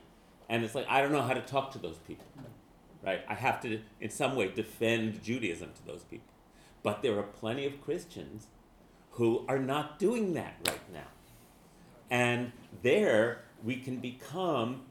and 0.48 0.64
it's 0.64 0.74
like 0.74 0.86
I 0.88 1.02
don't 1.02 1.12
know 1.12 1.22
how 1.22 1.34
to 1.34 1.40
talk 1.40 1.72
to 1.72 1.78
those 1.78 1.98
people, 2.06 2.26
right? 3.04 3.22
I 3.28 3.34
have 3.34 3.60
to, 3.62 3.80
in 4.00 4.10
some 4.10 4.36
way, 4.36 4.48
defend 4.48 5.22
Judaism 5.22 5.70
to 5.74 5.86
those 5.86 6.02
people, 6.04 6.32
but 6.82 7.02
there 7.02 7.18
are 7.18 7.22
plenty 7.24 7.66
of 7.66 7.80
Christians 7.82 8.46
who 9.12 9.44
are 9.48 9.58
not 9.58 9.98
doing 9.98 10.34
that 10.34 10.56
right 10.66 10.92
now, 10.92 11.08
and 12.10 12.52
there 12.82 13.42
we 13.64 13.76
can 13.76 13.96
become 13.96 14.82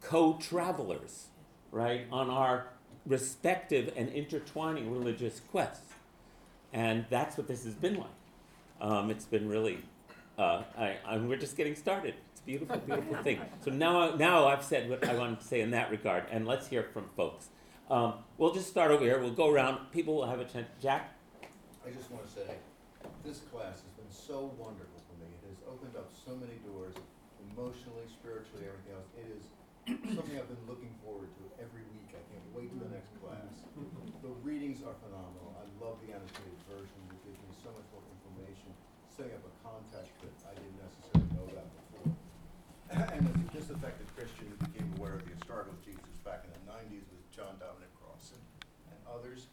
co-travelers, 0.00 1.26
right, 1.70 2.06
on 2.10 2.30
our 2.30 2.68
respective 3.06 3.92
and 3.96 4.08
intertwining 4.10 4.90
religious 4.90 5.40
quests. 5.40 5.92
And 6.72 7.06
that's 7.08 7.36
what 7.36 7.48
this 7.48 7.64
has 7.64 7.74
been 7.74 7.96
like. 7.96 8.08
Um, 8.80 9.10
it's 9.10 9.24
been 9.24 9.48
really, 9.48 9.78
uh, 10.38 10.62
I, 10.76 10.96
I, 11.06 11.16
we're 11.16 11.38
just 11.38 11.56
getting 11.56 11.74
started. 11.74 12.14
It's 12.32 12.40
a 12.40 12.44
beautiful, 12.44 12.76
beautiful 12.78 13.16
thing. 13.22 13.40
So 13.64 13.70
now, 13.70 14.14
now 14.16 14.46
I've 14.46 14.64
said 14.64 14.90
what 14.90 15.08
I 15.08 15.14
wanted 15.14 15.40
to 15.40 15.46
say 15.46 15.60
in 15.60 15.70
that 15.70 15.90
regard, 15.90 16.24
and 16.30 16.46
let's 16.46 16.66
hear 16.66 16.82
from 16.92 17.08
folks. 17.16 17.48
Um, 17.88 18.14
we'll 18.36 18.52
just 18.52 18.68
start 18.68 18.90
over 18.90 19.04
here. 19.04 19.18
We'll 19.20 19.30
go 19.30 19.48
around. 19.48 19.92
People 19.92 20.16
will 20.16 20.26
have 20.26 20.40
a 20.40 20.44
chance. 20.44 20.68
Jack? 20.82 21.14
I 21.86 21.90
just 21.90 22.10
want 22.10 22.26
to 22.26 22.32
say, 22.32 22.50
this 23.24 23.38
class 23.52 23.80
has 23.80 23.94
been 23.96 24.10
so 24.10 24.52
wonderful 24.58 25.00
for 25.06 25.14
me. 25.22 25.30
It 25.46 25.54
has 25.54 25.62
opened 25.70 25.94
up 25.96 26.10
so 26.10 26.34
many 26.34 26.58
doors, 26.66 26.98
emotionally, 27.54 28.10
spiritually, 28.10 28.66
everything 28.66 28.92
else. 28.98 29.08
It 29.14 29.30
is 29.30 29.46
something 30.18 30.34
I've 30.34 30.50
been 30.50 30.66
looking 30.66 30.90
forward 31.06 31.30
to 31.38 31.42
every 31.62 31.86
week. 31.94 32.10
I 32.10 32.22
can't 32.26 32.42
wait 32.52 32.74
to 32.74 32.78
the 32.82 32.90
next 32.90 33.14
class. 33.22 33.54
The 34.20 34.34
readings 34.66 34.82
are 34.82 34.98
phenomenal. 34.98 35.54
I 35.62 35.66
love 35.78 35.94
the 36.02 36.10
annotated 36.10 36.58
version. 36.66 36.98
It 37.14 37.22
gives 37.22 37.38
me 37.38 37.54
so 37.62 37.70
much 37.70 37.86
more 37.94 38.02
information, 38.18 38.74
setting 39.14 39.38
up 39.38 39.46
a 39.46 39.54
context 39.62 40.10
that 40.18 40.34
I 40.42 40.58
didn't 40.58 40.74
necessarily 40.82 41.30
know 41.38 41.46
about 41.54 41.70
before. 41.70 42.10
And 43.14 43.22
as 43.30 43.38
a 43.38 43.46
disaffected 43.54 44.10
Christian 44.18 44.50
who 44.50 44.58
became 44.66 44.90
aware 44.98 45.14
of 45.14 45.22
the 45.22 45.38
historical 45.38 45.78
Jesus 45.86 46.18
back 46.26 46.42
in 46.42 46.50
the 46.50 46.66
nineties 46.66 47.06
with 47.06 47.22
John 47.30 47.54
Dominic 47.62 47.94
Crossan 47.94 48.42
and 48.90 48.98
others, 49.06 49.46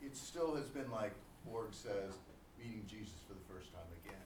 it 0.00 0.16
still 0.16 0.56
has 0.56 0.72
been 0.72 0.88
like 0.88 1.12
Borg 1.44 1.76
says, 1.76 2.16
meeting 2.56 2.88
Jesus 2.88 3.20
for 3.28 3.36
the 3.36 3.44
first 3.44 3.68
time 3.68 3.84
again. 4.00 4.24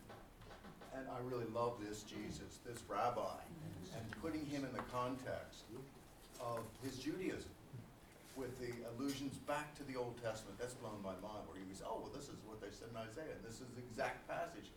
And 0.95 1.11
I 1.11 1.19
really 1.27 1.51
love 1.51 1.83
this 1.83 2.07
Jesus, 2.07 2.63
this 2.63 2.79
rabbi, 2.87 3.43
and 3.91 4.07
putting 4.23 4.47
him 4.47 4.63
in 4.63 4.71
the 4.71 4.87
context 4.95 5.67
of 6.39 6.63
his 6.87 6.95
Judaism 6.95 7.51
with 8.39 8.55
the 8.63 8.71
allusions 8.95 9.35
back 9.51 9.75
to 9.75 9.83
the 9.91 9.99
Old 9.99 10.15
Testament. 10.23 10.55
That's 10.63 10.79
blown 10.79 11.03
my 11.03 11.19
mind, 11.19 11.43
where 11.51 11.59
he 11.59 11.67
was, 11.67 11.83
oh, 11.83 11.99
well, 11.99 12.15
this 12.15 12.31
is 12.31 12.39
what 12.47 12.63
they 12.63 12.71
said 12.71 12.95
in 12.95 12.97
Isaiah. 12.97 13.35
This 13.43 13.59
is 13.59 13.67
the 13.75 13.83
exact 13.83 14.23
passage, 14.31 14.71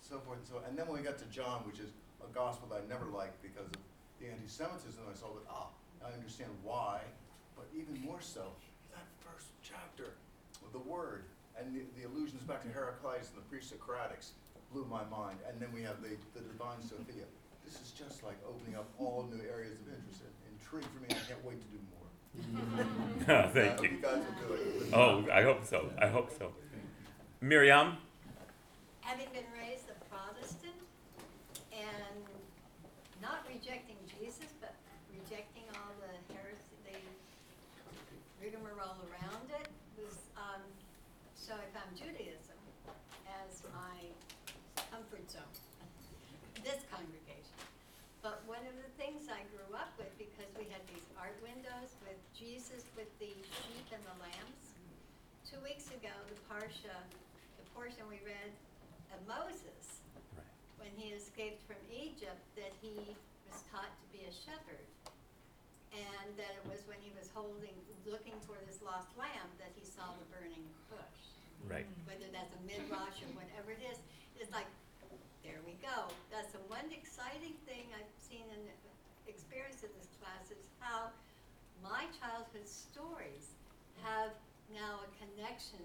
so 0.00 0.16
forth 0.24 0.40
and 0.40 0.48
so 0.48 0.56
on. 0.56 0.64
And 0.64 0.72
then 0.72 0.88
when 0.88 0.96
we 0.96 1.04
got 1.04 1.20
to 1.20 1.28
John, 1.28 1.68
which 1.68 1.78
is 1.78 1.92
a 2.24 2.30
gospel 2.32 2.72
that 2.72 2.80
I 2.80 2.84
never 2.88 3.12
liked 3.12 3.36
because 3.44 3.68
of 3.68 3.76
the 4.16 4.32
anti-Semitism, 4.32 5.04
I 5.04 5.12
saw 5.12 5.36
that, 5.36 5.44
ah, 5.52 5.68
I 6.00 6.16
understand 6.16 6.50
why, 6.64 7.04
but 7.52 7.68
even 7.76 8.00
more 8.00 8.24
so, 8.24 8.56
that 8.96 9.04
first 9.20 9.52
chapter 9.60 10.16
with 10.64 10.72
the 10.72 10.82
word 10.88 11.28
and 11.52 11.68
the, 11.76 11.84
the 12.00 12.08
allusions 12.08 12.40
back 12.48 12.64
to 12.64 12.72
Heraclitus 12.72 13.28
and 13.36 13.44
the 13.44 13.46
pre-Socratics 13.52 14.32
blew 14.72 14.88
my 14.88 15.04
mind. 15.12 15.36
And 15.44 15.60
then 15.60 15.68
we 15.68 15.84
have 15.84 16.00
the, 16.00 16.16
the 16.32 16.40
divine 16.48 16.80
Sophia. 16.80 17.28
This 17.60 17.76
is 17.76 17.92
just 17.92 18.24
like 18.24 18.40
opening 18.48 18.74
up 18.74 18.88
all 18.96 19.28
new 19.28 19.44
areas 19.44 19.76
of 19.84 19.92
interest 19.92 20.24
and 20.24 20.32
intrigue 20.56 20.88
for 20.88 21.00
me. 21.04 21.12
I 21.12 21.20
can't 21.28 21.44
wait 21.44 21.60
to 21.60 21.68
do 21.68 21.78
more. 21.92 22.01
I 22.38 23.42
Thank 23.52 23.78
uh, 23.78 23.82
you. 23.82 23.88
you 23.90 23.98
guys 24.02 24.16
will 24.16 24.48
do 24.48 24.54
it. 24.54 24.94
Oh, 24.94 25.24
I 25.32 25.42
hope 25.42 25.64
so. 25.64 25.90
I 26.00 26.06
hope 26.06 26.30
so. 26.36 26.52
Miriam? 27.40 27.96
having 29.02 29.28
been 29.34 29.50
raised 29.52 29.90
a 29.90 29.98
Protestant 30.08 30.78
and 31.74 32.22
not 33.20 33.44
rejecting 33.50 33.98
Jesus, 34.08 34.48
but 34.62 34.72
rejecting 35.12 35.66
all 35.76 35.92
the 36.00 36.14
heresy, 36.32 36.78
the 36.86 36.96
rigmarole 38.40 38.96
around 39.10 39.46
it, 39.52 39.68
was, 40.00 40.16
um, 40.38 40.64
so 41.36 41.52
I 41.58 41.66
found 41.76 41.92
Judaism 41.92 42.56
as 43.44 43.60
my 43.74 44.00
comfort 44.88 45.28
zone, 45.28 45.52
this 46.64 46.80
congregation. 46.88 47.58
But 48.24 48.40
one 48.46 48.64
of 48.64 48.76
the 48.80 48.90
things 48.96 49.28
I 49.28 49.44
grew 49.50 49.68
up 49.76 49.92
with, 49.98 50.14
because 50.16 50.48
we 50.56 50.70
had 50.70 50.80
these 50.88 51.04
art 51.20 51.36
windows 51.42 51.98
with 52.06 52.16
Jesus 52.32 52.86
with 52.96 53.10
the 53.20 53.34
sheep 53.34 53.86
and 53.92 54.02
the 54.08 54.16
lambs, 54.24 54.78
two 55.42 55.60
weeks 55.60 55.91
ago, 56.02 56.18
the 56.26 56.42
Parsha, 56.50 56.98
the 57.62 57.66
portion 57.78 58.02
we 58.10 58.18
read 58.26 58.50
of 59.14 59.22
Moses, 59.22 60.02
when 60.82 60.90
he 60.98 61.14
escaped 61.14 61.62
from 61.62 61.78
Egypt, 61.94 62.42
that 62.58 62.74
he 62.82 63.14
was 63.46 63.62
taught 63.70 63.86
to 63.86 64.06
be 64.10 64.26
a 64.26 64.34
shepherd. 64.34 64.82
And 65.94 66.34
that 66.34 66.58
it 66.58 66.64
was 66.66 66.82
when 66.90 66.98
he 66.98 67.14
was 67.14 67.30
holding, 67.30 67.78
looking 68.02 68.34
for 68.50 68.58
this 68.66 68.82
lost 68.82 69.14
lamb, 69.14 69.46
that 69.62 69.70
he 69.78 69.86
saw 69.86 70.10
the 70.18 70.26
burning 70.34 70.66
bush. 70.90 71.22
Right. 71.70 71.86
Whether 72.10 72.26
that's 72.34 72.50
a 72.50 72.62
midrash 72.66 73.22
or 73.22 73.30
whatever 73.38 73.70
it 73.70 73.86
is, 73.86 74.02
it's 74.42 74.50
like, 74.50 74.66
there 75.46 75.62
we 75.62 75.78
go. 75.78 76.10
That's 76.34 76.50
the 76.50 76.66
one 76.66 76.90
exciting 76.90 77.54
thing 77.62 77.86
I've 77.94 78.10
seen 78.18 78.42
and 78.50 78.66
experienced 79.30 79.86
in 79.86 79.94
this 79.94 80.10
class 80.18 80.50
is 80.50 80.66
how 80.82 81.14
my 81.78 82.10
childhood 82.18 82.66
stories 82.66 83.54
have 84.02 84.34
now 84.72 85.04
a 85.04 85.08
connection 85.20 85.80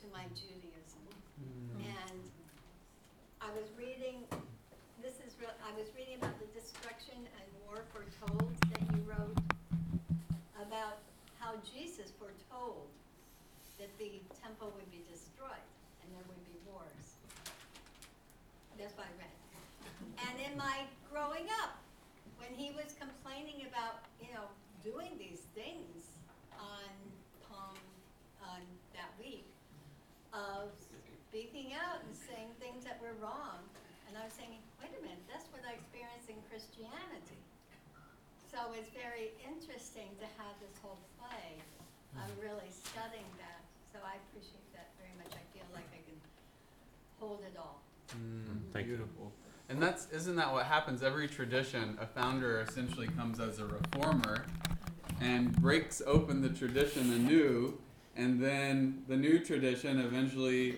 to 0.00 0.04
my 0.14 0.24
Judaism. 0.34 1.04
Mm. 1.38 1.90
And 1.90 2.22
I 3.42 3.50
was 3.54 3.70
reading, 3.78 4.26
this 5.02 5.18
is 5.26 5.34
real, 5.38 5.54
I 5.62 5.74
was 5.78 5.90
reading 5.94 6.18
about 6.18 6.38
the 6.38 6.50
destruction 6.54 7.18
and 7.18 7.46
war 7.66 7.82
foretold 7.90 8.54
that 8.70 8.82
you 8.94 9.02
wrote 9.06 9.38
about 10.58 10.98
how 11.38 11.54
Jesus 11.62 12.10
foretold 12.18 12.86
that 13.78 13.90
the 13.98 14.18
temple 14.42 14.74
would 14.74 14.90
be 14.90 15.02
destroyed 15.06 15.66
and 16.02 16.06
there 16.14 16.26
would 16.26 16.44
be 16.46 16.58
wars. 16.66 17.18
That's 18.78 18.94
what 18.94 19.06
I 19.06 19.14
read. 19.18 19.34
And 20.30 20.34
in 20.38 20.58
my 20.58 20.86
growing 21.10 21.46
up, 21.62 21.78
when 22.38 22.54
he 22.54 22.70
was 22.74 22.94
complaining 22.98 23.66
about, 23.66 24.06
you 24.22 24.30
know, 24.34 24.46
doing 24.82 25.18
these 25.18 25.46
things 25.54 26.14
on 26.58 26.90
Palm, 27.46 27.78
on 28.42 28.62
that 28.94 29.10
week, 29.18 29.46
of 30.38 30.70
speaking 31.26 31.74
out 31.74 31.98
and 32.06 32.14
saying 32.14 32.54
things 32.62 32.86
that 32.86 33.02
were 33.02 33.18
wrong. 33.18 33.58
And 34.06 34.14
I 34.14 34.24
was 34.24 34.32
saying, 34.32 34.54
wait 34.78 34.94
a 34.94 35.02
minute, 35.02 35.20
that's 35.26 35.50
what 35.50 35.66
I 35.66 35.74
experienced 35.74 36.30
in 36.30 36.38
Christianity. 36.46 37.42
So 38.48 38.72
it's 38.72 38.88
very 38.94 39.34
interesting 39.44 40.08
to 40.22 40.26
have 40.40 40.54
this 40.62 40.72
whole 40.80 41.02
play. 41.20 41.60
I'm 42.16 42.24
mm-hmm. 42.32 42.48
really 42.48 42.70
studying 42.72 43.28
that. 43.36 43.60
So 43.92 44.00
I 44.00 44.16
appreciate 44.28 44.64
that 44.72 44.88
very 44.96 45.12
much. 45.20 45.34
I 45.36 45.44
feel 45.52 45.68
like 45.74 45.84
I 45.92 46.00
can 46.06 46.16
hold 47.20 47.44
it 47.44 47.58
all. 47.58 47.84
Mm-hmm. 48.16 48.56
Mm, 48.56 48.72
thank 48.72 48.86
you. 48.86 48.96
Beautiful. 48.96 49.32
And 49.68 49.82
that's 49.82 50.08
isn't 50.10 50.36
that 50.36 50.50
what 50.52 50.64
happens? 50.64 51.02
Every 51.02 51.28
tradition, 51.28 51.98
a 52.00 52.06
founder 52.06 52.64
essentially 52.66 53.08
comes 53.08 53.38
as 53.38 53.58
a 53.58 53.66
reformer 53.66 54.46
and 55.20 55.52
breaks 55.60 56.00
open 56.06 56.40
the 56.40 56.48
tradition 56.48 57.12
anew, 57.12 57.78
and 58.18 58.38
then 58.42 59.02
the 59.08 59.16
new 59.16 59.38
tradition 59.38 60.00
eventually 60.00 60.76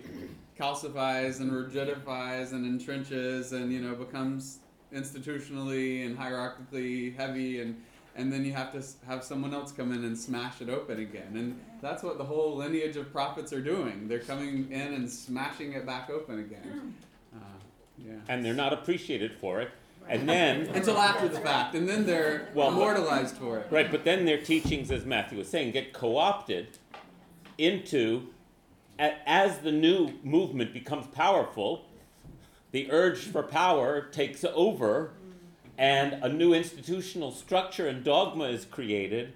calcifies 0.58 1.40
and 1.40 1.50
rigidifies 1.50 2.52
and 2.52 2.64
entrenches 2.80 3.52
and 3.52 3.72
you 3.72 3.80
know 3.80 3.94
becomes 3.94 4.58
institutionally 4.94 6.04
and 6.04 6.16
hierarchically 6.16 7.16
heavy 7.16 7.60
and 7.60 7.80
and 8.16 8.32
then 8.32 8.44
you 8.44 8.52
have 8.52 8.72
to 8.72 8.82
have 9.06 9.24
someone 9.24 9.54
else 9.54 9.72
come 9.72 9.92
in 9.92 10.04
and 10.04 10.18
smash 10.18 10.60
it 10.60 10.68
open 10.68 10.98
again. 10.98 11.32
And 11.36 11.58
that's 11.80 12.02
what 12.02 12.18
the 12.18 12.24
whole 12.24 12.56
lineage 12.56 12.96
of 12.96 13.10
prophets 13.12 13.52
are 13.52 13.62
doing. 13.62 14.08
They're 14.08 14.18
coming 14.18 14.70
in 14.70 14.94
and 14.94 15.08
smashing 15.08 15.72
it 15.74 15.86
back 15.86 16.10
open 16.10 16.40
again. 16.40 16.92
Uh, 17.34 17.38
yeah. 17.96 18.14
And 18.28 18.44
they're 18.44 18.52
not 18.52 18.72
appreciated 18.72 19.32
for 19.40 19.60
it. 19.60 19.70
And 20.08 20.28
then, 20.28 20.66
until 20.74 20.98
after 20.98 21.28
the 21.28 21.38
fact, 21.38 21.76
and 21.76 21.88
then 21.88 22.04
they're 22.04 22.48
Well, 22.52 22.68
immortalized 22.68 23.36
for 23.36 23.58
it. 23.58 23.68
right, 23.70 23.90
but 23.90 24.04
then 24.04 24.24
their 24.24 24.38
teachings, 24.38 24.90
as 24.90 25.06
Matthew 25.06 25.38
was 25.38 25.48
saying, 25.48 25.70
get 25.70 25.92
co 25.92 26.16
opted 26.16 26.66
into, 27.60 28.28
as 28.98 29.58
the 29.58 29.72
new 29.72 30.14
movement 30.22 30.72
becomes 30.72 31.06
powerful, 31.08 31.86
the 32.72 32.90
urge 32.90 33.18
for 33.18 33.42
power 33.42 34.00
takes 34.00 34.44
over, 34.44 35.12
and 35.76 36.14
a 36.22 36.28
new 36.28 36.52
institutional 36.52 37.32
structure 37.32 37.86
and 37.88 38.04
dogma 38.04 38.44
is 38.44 38.64
created, 38.64 39.32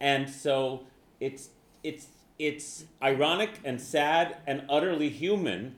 and 0.00 0.28
so 0.28 0.84
it's 1.20 1.50
it's 1.82 2.08
it's 2.38 2.84
ironic 3.02 3.60
and 3.64 3.80
sad 3.80 4.36
and 4.46 4.62
utterly 4.68 5.08
human 5.08 5.76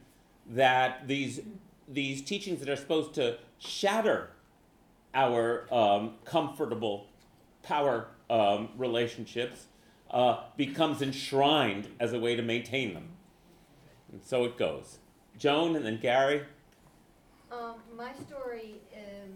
that 0.49 1.07
these 1.07 1.41
these 1.87 2.21
teachings 2.23 2.61
that 2.61 2.69
are 2.69 2.77
supposed 2.77 3.15
to 3.15 3.39
shatter 3.59 4.31
our 5.15 5.73
um, 5.73 6.15
comfortable 6.25 7.07
power 7.63 8.09
um, 8.29 8.69
relationships 8.77 9.68
uh, 10.11 10.41
becomes 10.57 11.03
enshrined 11.03 11.89
as 12.01 12.13
a 12.13 12.19
way 12.19 12.37
to 12.37 12.43
maintain 12.43 12.95
them. 12.95 13.09
And 14.11 14.23
so 14.25 14.45
it 14.45 14.57
goes. 14.57 14.99
Joan 15.37 15.77
and 15.77 15.85
then 15.85 15.99
Gary. 16.01 16.43
Um, 17.53 17.75
my 17.97 18.13
story, 18.27 18.77
um, 18.97 19.31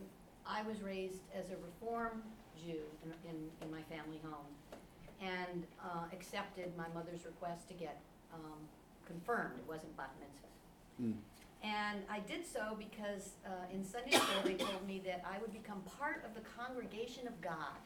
I 0.47 0.63
was 0.63 0.81
raised 0.83 1.21
as 1.35 1.51
a 1.51 1.57
Reform 1.65 2.23
Jew 2.57 2.81
in, 3.05 3.31
in, 3.31 3.37
in 3.61 3.71
my 3.71 3.83
family 3.83 4.21
home 4.23 4.47
and 5.21 5.65
uh, 5.83 6.05
accepted 6.13 6.73
my 6.77 6.87
mother's 6.95 7.25
request 7.25 7.69
to 7.69 7.75
get 7.75 8.01
um, 8.35 8.59
confirmed. 9.07 9.55
It 9.59 9.69
wasn't 9.69 9.97
bat 9.97 10.11
mitzvah. 10.19 11.13
Mm. 11.15 11.21
And 11.63 12.03
I 12.11 12.19
did 12.21 12.45
so 12.45 12.77
because 12.77 13.35
uh, 13.47 13.73
in 13.73 13.85
Sunday 13.85 14.11
school 14.11 14.43
they 14.45 14.55
told 14.55 14.87
me 14.87 15.01
that 15.07 15.25
I 15.25 15.39
would 15.41 15.53
become 15.53 15.81
part 15.99 16.25
of 16.27 16.35
the 16.35 16.41
congregation 16.59 17.29
of 17.29 17.41
God 17.41 17.79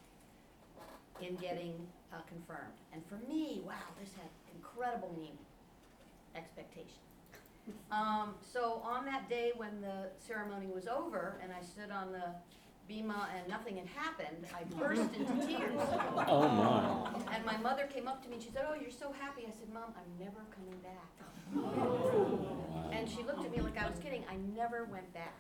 in 1.21 1.37
getting 1.37 1.75
uh, 2.13 2.21
confirmed. 2.29 2.79
And 2.93 3.03
for 3.07 3.19
me, 3.29 3.63
wow, 3.65 3.75
this 4.01 4.11
had 4.15 4.29
incredible 4.55 5.13
meaning, 5.17 5.39
expectation. 6.35 7.01
Um, 7.91 8.35
so 8.41 8.81
on 8.85 9.05
that 9.07 9.29
day 9.29 9.51
when 9.57 9.81
the 9.81 10.11
ceremony 10.25 10.69
was 10.73 10.87
over 10.87 11.35
and 11.43 11.51
I 11.53 11.61
stood 11.65 11.91
on 11.91 12.13
the 12.13 12.27
bema 12.89 13.29
and 13.37 13.49
nothing 13.49 13.77
had 13.77 13.89
happened, 13.89 14.47
I 14.55 14.63
burst 14.79 15.13
into 15.15 15.35
tears. 15.47 15.81
Oh 16.29 16.47
my. 16.49 17.35
And 17.35 17.45
my 17.45 17.57
mother 17.57 17.89
came 17.93 18.07
up 18.07 18.23
to 18.23 18.29
me 18.29 18.35
and 18.37 18.43
she 18.45 18.51
said, 18.51 18.67
"Oh, 18.71 18.75
you're 18.75 18.93
so 18.93 19.11
happy." 19.19 19.43
I 19.49 19.51
said, 19.51 19.69
"Mom, 19.75 19.93
I'm 19.99 20.25
never 20.25 20.47
coming 20.55 20.79
back." 20.79 21.11
And 22.93 23.11
she 23.11 23.25
looked 23.25 23.45
at 23.45 23.51
me 23.51 23.61
like 23.61 23.77
I 23.83 23.91
was 23.91 23.99
kidding. 23.99 24.23
I 24.31 24.37
never 24.57 24.85
went 24.85 25.13
back. 25.13 25.35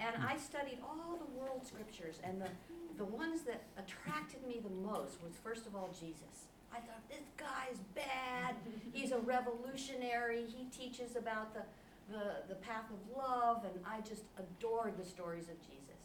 And 0.00 0.16
I 0.24 0.38
studied 0.38 0.78
all 0.82 1.18
the 1.18 1.38
world 1.38 1.66
scriptures, 1.66 2.20
and 2.24 2.40
the, 2.40 2.48
the 2.96 3.04
ones 3.04 3.42
that 3.42 3.62
attracted 3.76 4.46
me 4.48 4.60
the 4.62 4.88
most 4.88 5.22
was 5.22 5.34
first 5.44 5.66
of 5.66 5.76
all 5.76 5.90
Jesus. 5.92 6.48
I 6.72 6.76
thought 6.76 7.02
this 7.10 7.28
guy's 7.36 7.78
bad. 7.94 8.54
He's 8.92 9.12
a 9.12 9.18
revolutionary. 9.18 10.44
He 10.46 10.64
teaches 10.66 11.16
about 11.16 11.52
the, 11.52 11.62
the, 12.10 12.48
the 12.48 12.54
path 12.54 12.84
of 12.90 13.16
love, 13.16 13.64
and 13.64 13.74
I 13.84 14.00
just 14.00 14.22
adored 14.38 14.96
the 14.96 15.04
stories 15.04 15.48
of 15.48 15.60
Jesus. 15.60 16.00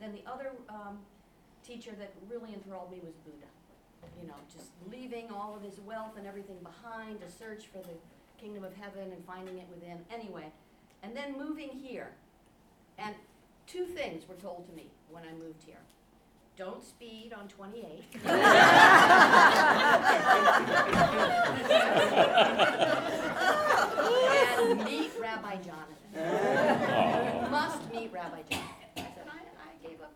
Then 0.00 0.12
the 0.12 0.30
other 0.30 0.52
um, 0.68 0.98
teacher 1.66 1.92
that 1.98 2.12
really 2.30 2.54
enthralled 2.54 2.92
me 2.92 3.00
was 3.02 3.14
Buddha. 3.24 3.50
You 4.20 4.28
know, 4.28 4.34
just 4.52 4.70
leaving 4.90 5.30
all 5.30 5.56
of 5.56 5.62
his 5.62 5.80
wealth 5.80 6.16
and 6.16 6.26
everything 6.26 6.58
behind 6.62 7.20
to 7.20 7.30
search 7.30 7.66
for 7.72 7.78
the 7.78 7.94
kingdom 8.40 8.64
of 8.64 8.74
heaven 8.76 9.12
and 9.12 9.24
finding 9.24 9.58
it 9.58 9.66
within. 9.70 9.98
Anyway, 10.12 10.52
and 11.02 11.16
then 11.16 11.38
moving 11.38 11.70
here. 11.70 12.10
And 12.98 13.14
two 13.72 13.86
things 13.86 14.28
were 14.28 14.34
told 14.34 14.66
to 14.66 14.72
me 14.76 14.90
when 15.10 15.24
I 15.24 15.32
moved 15.32 15.62
here. 15.64 15.80
Don't 16.58 16.84
speed 16.84 17.32
on 17.32 17.48
28. 17.48 18.04
and 24.60 24.84
meet 24.84 25.10
Rabbi 25.18 25.56
Jonathan. 25.56 25.96
Oh. 26.18 27.48
Must 27.50 27.90
meet 27.90 28.12
Rabbi 28.12 28.42
Jonathan. 28.50 28.68
I 28.96 29.00
said, 29.00 29.26
I, 29.26 29.38
I 29.38 29.88
gave 29.88 30.02
up 30.02 30.12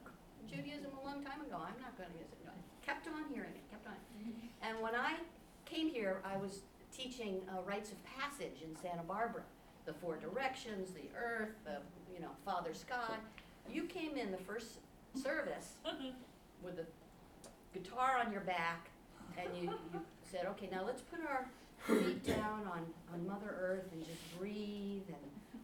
Judaism 0.46 0.90
a 1.02 1.06
long 1.06 1.24
time 1.24 1.40
ago. 1.40 1.56
I'm 1.56 1.80
not 1.80 1.96
going 1.96 2.10
to 2.10 2.18
use 2.18 2.28
it. 2.30 2.38
No, 2.44 2.52
I 2.52 2.84
kept 2.84 3.08
on 3.08 3.24
hearing 3.32 3.54
it, 3.54 3.70
kept 3.70 3.86
on. 3.86 3.94
And 4.60 4.82
when 4.82 4.94
I 4.94 5.14
came 5.64 5.88
here, 5.88 6.20
I 6.22 6.36
was 6.36 6.60
teaching 6.94 7.40
uh, 7.48 7.62
rites 7.62 7.90
of 7.90 7.96
passage 8.04 8.60
in 8.62 8.76
Santa 8.76 9.02
Barbara. 9.02 9.44
The 9.86 9.94
four 9.94 10.16
directions, 10.16 10.90
the 10.92 11.08
earth, 11.16 11.54
the, 11.64 11.78
you 12.12 12.20
know, 12.20 12.32
Father 12.44 12.74
Sky. 12.74 13.16
You 13.72 13.84
came 13.84 14.16
in 14.16 14.30
the 14.30 14.38
first 14.38 14.78
service 15.14 15.74
with 16.62 16.78
a 16.78 17.78
guitar 17.78 18.16
on 18.24 18.32
your 18.32 18.40
back, 18.42 18.88
and 19.38 19.48
you, 19.56 19.70
you 19.92 20.00
said, 20.30 20.46
okay, 20.46 20.68
now 20.70 20.84
let's 20.84 21.02
put 21.02 21.20
our 21.20 21.46
feet 21.86 22.24
down 22.24 22.62
on, 22.72 22.84
on 23.12 23.26
Mother 23.26 23.54
Earth 23.60 23.92
and 23.92 24.04
just 24.04 24.38
breathe 24.38 25.02
and 25.08 25.16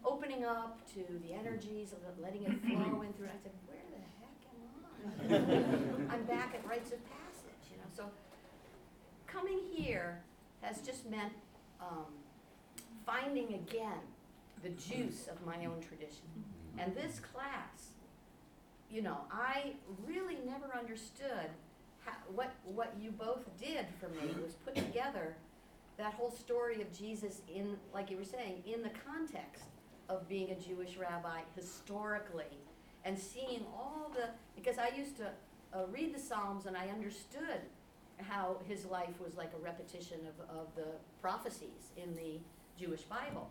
opening 0.05 0.45
up 0.45 0.79
to 0.95 1.01
the 1.27 1.35
energies, 1.35 1.93
of 1.93 2.23
letting 2.23 2.43
it 2.45 2.53
flow 2.63 3.03
in 3.03 3.13
through. 3.13 3.29
I 3.29 3.39
said, 3.43 3.53
where 3.67 3.79
the 3.91 5.33
heck 5.33 5.39
am 5.39 6.11
I? 6.11 6.15
I'm 6.15 6.25
back 6.25 6.55
at 6.55 6.67
rites 6.69 6.93
of 6.93 6.99
passage, 7.05 7.71
you 7.71 7.77
know. 7.79 7.89
So 7.97 8.05
coming 9.27 9.61
here 9.73 10.21
has 10.61 10.81
just 10.81 11.09
meant 11.11 11.33
um, 11.81 12.07
finding 13.07 13.55
again 13.55 14.01
the 14.63 14.71
juice 14.71 15.29
of 15.29 15.45
my 15.45 15.65
own 15.67 15.81
tradition. 15.81 16.27
And 16.79 16.95
this 16.95 17.21
class, 17.21 17.92
you 18.93 19.01
know, 19.01 19.19
I 19.33 19.73
really 20.07 20.37
never 20.47 20.71
understood 20.79 21.49
how, 22.05 22.13
what, 22.35 22.53
what 22.65 22.95
you 23.01 23.11
both 23.11 23.45
did 23.59 23.87
for 23.99 24.09
me 24.09 24.35
was 24.43 24.55
put 24.65 24.75
together 24.75 25.35
that 25.97 26.13
whole 26.13 26.31
story 26.31 26.83
of 26.83 26.93
Jesus 26.97 27.41
in, 27.53 27.77
like 27.95 28.11
you 28.11 28.19
were 28.19 28.25
saying, 28.25 28.63
in 28.67 28.83
the 28.83 28.91
context 29.07 29.65
of 30.09 30.29
being 30.29 30.51
a 30.51 30.55
Jewish 30.57 30.97
rabbi 30.97 31.41
historically 31.57 32.59
and 33.05 33.19
seeing 33.19 33.65
all 33.75 34.11
the, 34.15 34.29
because 34.55 34.77
I 34.79 34.95
used 34.97 35.17
to 35.19 35.31
uh, 35.73 35.87
read 35.91 36.15
the 36.15 36.21
Psalms 36.21 36.67
and 36.67 36.77
I 36.77 36.89
understood 36.89 37.61
how 38.19 38.59
his 38.69 38.85
life 38.85 39.21
was 39.25 39.37
like 39.37 39.53
a 39.59 39.65
repetition 39.65 40.19
of, 40.29 40.57
of 40.57 40.67
the 40.77 40.87
prophecies 41.21 41.91
in 41.97 42.15
the 42.15 42.39
Jewish 42.79 43.03
Bible. 43.03 43.49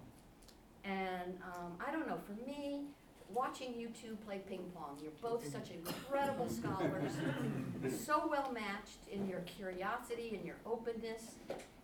And 0.84 1.38
um, 1.44 1.74
I 1.86 1.92
don't 1.92 2.08
know, 2.08 2.20
for 2.26 2.34
me, 2.48 2.86
watching 3.34 3.80
you 3.80 3.90
two 3.90 4.18
play 4.26 4.42
ping 4.48 4.64
pong, 4.76 4.98
you're 5.02 5.12
both 5.22 5.46
such 5.52 5.72
incredible 5.86 6.50
scholars, 6.50 7.14
so 8.06 8.28
well 8.30 8.52
matched 8.54 9.08
in 9.12 9.28
your 9.28 9.40
curiosity 9.42 10.32
and 10.36 10.46
your 10.46 10.58
openness, 10.66 11.36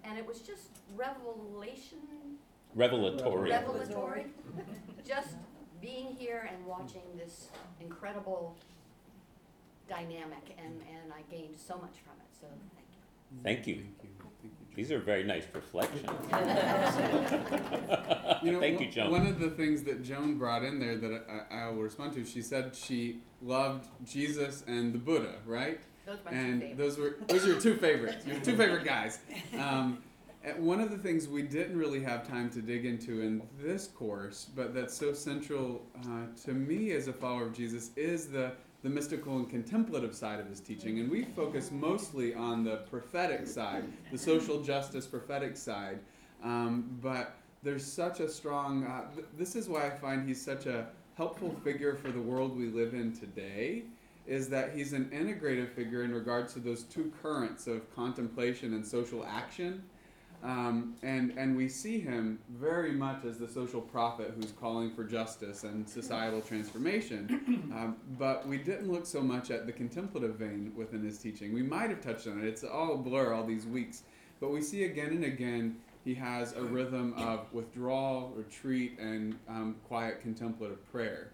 and 0.04 0.18
it 0.18 0.26
was 0.26 0.40
just 0.40 0.70
revelation, 0.96 2.00
Revelatory. 2.76 3.50
revelatory. 3.50 4.26
just 5.08 5.36
being 5.82 6.16
here 6.18 6.50
and 6.54 6.66
watching 6.66 7.02
this 7.18 7.48
incredible 7.82 8.56
dynamic, 9.88 10.56
and, 10.58 10.82
and 10.90 11.14
I 11.14 11.22
gained 11.34 11.56
so 11.58 11.76
much 11.76 11.96
from 12.04 12.14
it, 12.20 12.30
so 12.40 12.48
thank 12.76 12.88
you. 12.92 13.44
Thank 13.44 13.68
you. 13.68 13.76
Thank 13.76 14.04
you. 14.04 14.10
Thank 14.42 14.54
you. 14.60 14.67
These 14.78 14.92
are 14.92 15.00
very 15.00 15.24
nice 15.24 15.44
reflections. 15.54 16.08
You 18.44 18.52
know, 18.52 18.60
Thank 18.60 18.80
you, 18.80 18.86
one- 18.86 18.92
Joan. 18.94 19.12
One 19.12 19.28
of 19.28 19.40
the 19.40 19.50
things 19.50 19.82
that 19.84 20.04
Joan 20.04 20.38
brought 20.38 20.64
in 20.64 20.80
there 20.80 20.96
that 20.96 21.26
I, 21.52 21.64
I 21.64 21.70
will 21.70 21.82
respond 21.82 22.14
to, 22.14 22.24
she 22.24 22.44
said 22.44 22.76
she 22.76 23.22
loved 23.42 23.88
Jesus 24.06 24.64
and 24.68 24.94
the 24.94 25.00
Buddha, 25.00 25.36
right? 25.44 25.80
Those 26.06 26.20
are 26.20 26.24
my 26.26 26.32
two 26.32 26.38
and 26.38 26.78
those 26.78 27.00
were 27.00 27.18
those 27.28 27.44
are 27.46 27.48
your 27.48 27.60
two 27.60 27.76
favorites. 27.78 28.28
Your 28.28 28.40
two 28.40 28.56
favorite 28.56 28.86
guys. 28.86 29.20
Um, 29.58 30.04
one 30.58 30.80
of 30.80 30.92
the 30.92 31.00
things 31.00 31.28
we 31.28 31.42
didn't 31.42 31.78
really 31.78 32.02
have 32.04 32.28
time 32.28 32.52
to 32.52 32.62
dig 32.62 32.86
into 32.86 33.22
in 33.22 33.42
this 33.60 33.88
course, 33.88 34.48
but 34.56 34.76
that's 34.76 34.94
so 34.96 35.14
central 35.14 35.82
uh, 36.06 36.28
to 36.46 36.54
me 36.54 36.92
as 36.92 37.08
a 37.08 37.14
follower 37.14 37.48
of 37.48 37.54
Jesus, 37.54 37.90
is 37.96 38.28
the 38.28 38.52
the 38.84 38.90
mystical 38.90 39.38
and 39.38 39.50
contemplative 39.50 40.14
side 40.14 40.40
of 40.40 40.48
his 40.48 40.60
teaching. 40.60 41.00
And 41.00 41.10
we 41.10 41.24
focus 41.24 41.72
mostly 41.72 42.34
on 42.34 42.64
the 42.64 42.78
prophetic 42.90 43.48
side, 43.48 43.86
the 44.12 44.18
social 44.18 44.62
justice 44.62 45.08
prophetic 45.08 45.58
side. 45.58 46.00
Um, 46.44 46.98
but 47.02 47.36
there's 47.64 47.86
such 47.86 48.20
a 48.20 48.30
strong. 48.30 48.84
Uh, 48.86 49.06
th- 49.14 49.28
this 49.38 49.56
is 49.56 49.68
why 49.68 49.88
I 49.88 49.90
find 49.90 50.28
he's 50.28 50.44
such 50.44 50.68
a 50.68 50.88
helpful 51.16 51.56
figure 51.64 51.96
for 51.96 52.12
the 52.12 52.22
world 52.22 52.56
we 52.56 52.68
live 52.68 52.94
in 52.94 53.12
today 53.12 53.84
is 54.28 54.50
that 54.50 54.76
he's 54.76 54.94
an 54.94 55.06
integrative 55.06 55.70
figure 55.70 56.04
in 56.04 56.14
regards 56.14 56.54
to 56.54 56.60
those 56.60 56.84
two 56.84 57.12
currents 57.22 57.66
of 57.66 57.94
contemplation 57.96 58.74
and 58.74 58.86
social 58.86 59.26
action. 59.26 59.82
Um, 60.44 60.96
and, 61.02 61.32
and 61.38 61.58
we 61.58 61.68
see 61.68 62.00
him 62.00 62.40
very 62.50 62.92
much 62.92 63.26
as 63.26 63.38
the 63.38 63.48
social 63.48 63.82
prophet 63.82 64.34
who's 64.36 64.52
calling 64.52 64.94
for 64.94 65.04
justice 65.04 65.64
and 65.64 65.88
societal 65.88 66.42
transformation. 66.42 67.64
Um, 67.78 67.98
but 68.18 68.48
we 68.48 68.58
didn't 68.58 68.92
look 68.92 69.06
so 69.06 69.22
much 69.22 69.52
at 69.52 69.68
the 69.68 69.72
contemplative 69.72 70.36
vein 70.36 70.72
within 70.76 71.04
his 71.04 71.20
teaching. 71.20 71.54
We 71.54 71.62
might 71.62 71.92
have 71.92 72.02
touched 72.02 72.26
on 72.26 72.40
it, 72.40 72.46
it's 72.46 72.64
all 72.64 72.96
a 72.96 72.98
blur 72.98 73.34
all 73.34 73.44
these 73.44 73.68
weeks. 73.68 74.04
But 74.40 74.52
we 74.52 74.62
see 74.62 74.86
again 74.86 75.10
and 75.10 75.24
again 75.26 75.78
he 76.04 76.16
has 76.16 76.54
a 76.54 76.62
rhythm 76.62 77.14
of 77.18 77.52
withdrawal, 77.54 78.32
retreat, 78.36 78.98
and 78.98 79.38
um, 79.50 79.76
quiet 79.88 80.22
contemplative 80.22 80.90
prayer. 80.92 81.34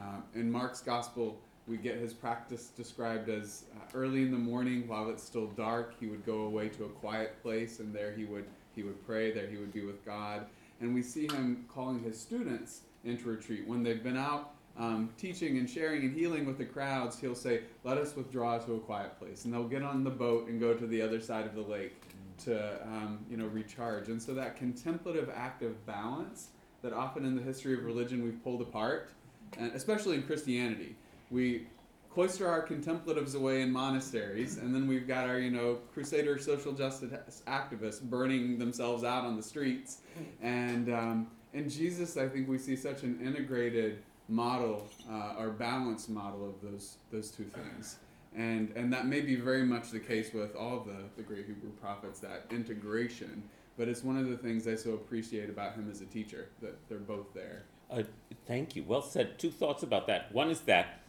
Um, 0.00 0.22
in 0.34 0.50
Mark's 0.50 0.80
gospel, 0.80 1.38
we 1.68 1.76
get 1.76 1.96
his 1.96 2.12
practice 2.12 2.68
described 2.68 3.28
as 3.28 3.64
uh, 3.74 3.84
early 3.94 4.22
in 4.22 4.30
the 4.30 4.38
morning 4.38 4.86
while 4.88 5.08
it's 5.08 5.22
still 5.22 5.46
dark 5.48 5.94
he 5.98 6.06
would 6.06 6.24
go 6.26 6.42
away 6.42 6.68
to 6.68 6.84
a 6.84 6.88
quiet 6.88 7.40
place 7.42 7.78
and 7.78 7.94
there 7.94 8.12
he 8.12 8.24
would 8.24 8.44
he 8.74 8.82
would 8.82 9.04
pray 9.06 9.30
there 9.32 9.46
he 9.46 9.56
would 9.56 9.72
be 9.72 9.82
with 9.82 10.04
god. 10.04 10.46
And 10.80 10.94
we 10.94 11.02
see 11.02 11.28
him 11.28 11.64
calling 11.72 12.02
his 12.02 12.18
students 12.18 12.80
into 13.04 13.28
retreat. 13.28 13.66
When 13.68 13.82
they've 13.82 14.02
been 14.02 14.16
out 14.16 14.54
um, 14.76 15.10
teaching 15.18 15.58
and 15.58 15.68
sharing 15.68 16.02
and 16.02 16.16
healing 16.16 16.46
with 16.46 16.56
the 16.56 16.64
crowds 16.64 17.20
he'll 17.20 17.34
say 17.34 17.60
let 17.84 17.98
us 17.98 18.16
withdraw 18.16 18.58
to 18.58 18.74
a 18.74 18.80
quiet 18.80 19.18
place. 19.18 19.44
And 19.44 19.52
they'll 19.52 19.68
get 19.68 19.82
on 19.82 20.02
the 20.02 20.10
boat 20.10 20.48
and 20.48 20.58
go 20.58 20.74
to 20.74 20.86
the 20.86 21.00
other 21.00 21.20
side 21.20 21.46
of 21.46 21.54
the 21.54 21.62
lake 21.62 22.02
to 22.44 22.82
um, 22.86 23.24
you 23.30 23.36
know 23.36 23.46
recharge. 23.46 24.08
And 24.08 24.20
so 24.20 24.34
that 24.34 24.56
contemplative 24.56 25.30
active 25.32 25.84
balance 25.86 26.48
that 26.82 26.92
often 26.92 27.24
in 27.24 27.34
the 27.36 27.42
history 27.42 27.74
of 27.74 27.84
religion 27.84 28.22
we've 28.22 28.42
pulled 28.42 28.60
apart 28.60 29.10
and 29.58 29.72
especially 29.72 30.16
in 30.16 30.22
christianity 30.22 30.94
we 31.32 31.66
cloister 32.12 32.46
our 32.46 32.60
contemplatives 32.60 33.34
away 33.34 33.62
in 33.62 33.72
monasteries, 33.72 34.58
and 34.58 34.74
then 34.74 34.86
we've 34.86 35.08
got 35.08 35.26
our, 35.26 35.38
you 35.38 35.50
know, 35.50 35.78
crusader 35.94 36.38
social 36.38 36.72
justice 36.72 37.42
activists 37.46 38.02
burning 38.02 38.58
themselves 38.58 39.02
out 39.02 39.24
on 39.24 39.36
the 39.36 39.42
streets. 39.42 40.02
And 40.42 40.92
um, 40.92 41.28
in 41.54 41.68
Jesus, 41.68 42.16
I 42.16 42.28
think 42.28 42.48
we 42.48 42.58
see 42.58 42.76
such 42.76 43.02
an 43.02 43.18
integrated 43.24 44.02
model 44.28 44.88
uh, 45.10 45.34
or 45.38 45.50
balanced 45.50 46.08
model 46.08 46.48
of 46.48 46.54
those 46.62 46.96
those 47.10 47.30
two 47.30 47.44
things. 47.44 47.96
And 48.36 48.72
and 48.76 48.92
that 48.92 49.06
may 49.06 49.20
be 49.20 49.36
very 49.36 49.64
much 49.64 49.90
the 49.90 50.00
case 50.00 50.32
with 50.32 50.54
all 50.54 50.80
the, 50.80 51.04
the 51.16 51.22
great 51.22 51.46
Hebrew 51.46 51.70
prophets, 51.80 52.20
that 52.20 52.46
integration. 52.50 53.42
But 53.78 53.88
it's 53.88 54.04
one 54.04 54.18
of 54.18 54.28
the 54.28 54.36
things 54.36 54.68
I 54.68 54.74
so 54.74 54.92
appreciate 54.92 55.48
about 55.48 55.74
him 55.74 55.90
as 55.90 56.02
a 56.02 56.06
teacher, 56.06 56.48
that 56.60 56.76
they're 56.88 56.98
both 56.98 57.32
there. 57.32 57.64
Uh, 57.90 58.02
thank 58.46 58.76
you. 58.76 58.84
Well 58.84 59.02
said. 59.02 59.38
Two 59.38 59.50
thoughts 59.50 59.82
about 59.82 60.06
that. 60.08 60.32
One 60.32 60.50
is 60.50 60.60
that 60.62 61.01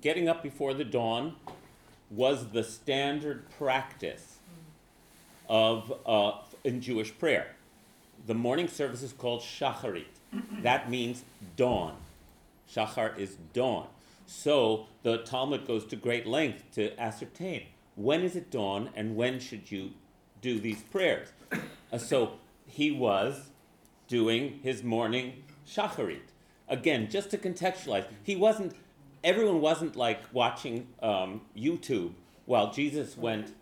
getting 0.00 0.28
up 0.28 0.42
before 0.42 0.74
the 0.74 0.84
dawn 0.84 1.36
was 2.10 2.48
the 2.48 2.62
standard 2.62 3.50
practice 3.58 4.38
of 5.48 5.92
uh, 6.06 6.32
in 6.64 6.80
Jewish 6.80 7.16
prayer. 7.18 7.54
The 8.26 8.34
morning 8.34 8.68
service 8.68 9.02
is 9.02 9.12
called 9.12 9.40
shacharit. 9.40 10.04
That 10.62 10.90
means 10.90 11.22
dawn. 11.56 11.96
Shachar 12.72 13.16
is 13.16 13.36
dawn. 13.52 13.86
So 14.26 14.86
the 15.02 15.18
Talmud 15.18 15.66
goes 15.66 15.86
to 15.86 15.96
great 15.96 16.26
length 16.26 16.64
to 16.74 16.98
ascertain 17.00 17.66
when 17.94 18.22
is 18.22 18.36
it 18.36 18.50
dawn 18.50 18.90
and 18.94 19.16
when 19.16 19.38
should 19.38 19.70
you 19.70 19.92
do 20.42 20.58
these 20.58 20.82
prayers. 20.82 21.28
Uh, 21.92 21.98
so 21.98 22.32
he 22.66 22.90
was 22.90 23.50
doing 24.08 24.60
his 24.62 24.82
morning 24.82 25.44
shacharit. 25.66 26.20
Again, 26.68 27.08
just 27.08 27.30
to 27.30 27.38
contextualize, 27.38 28.06
he 28.22 28.36
wasn't. 28.36 28.74
Everyone 29.26 29.60
wasn't 29.60 29.96
like 29.96 30.20
watching 30.32 30.86
um, 31.02 31.40
YouTube 31.58 32.12
while 32.44 32.72
Jesus 32.72 33.18
went 33.18 33.52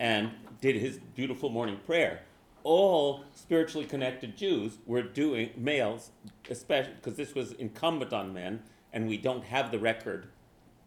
and 0.00 0.32
did 0.60 0.74
his 0.74 0.98
beautiful 1.14 1.48
morning 1.48 1.78
prayer. 1.86 2.22
All 2.64 3.22
spiritually 3.32 3.86
connected 3.86 4.36
Jews 4.36 4.78
were 4.84 5.02
doing 5.02 5.50
males, 5.56 6.10
especially 6.50 6.94
because 6.94 7.14
this 7.14 7.36
was 7.36 7.52
incumbent 7.52 8.12
on 8.12 8.34
men, 8.34 8.64
and 8.92 9.06
we 9.06 9.16
don't 9.16 9.44
have 9.44 9.70
the 9.70 9.78
record, 9.78 10.26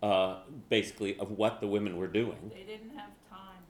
uh, 0.03 0.39
basically, 0.67 1.17
of 1.17 1.31
what 1.31 1.61
the 1.61 1.67
women 1.67 1.95
were 1.95 2.07
doing. 2.07 2.51
They 2.53 2.63
didn't 2.63 2.91
have 2.97 3.11
time. 3.29 3.61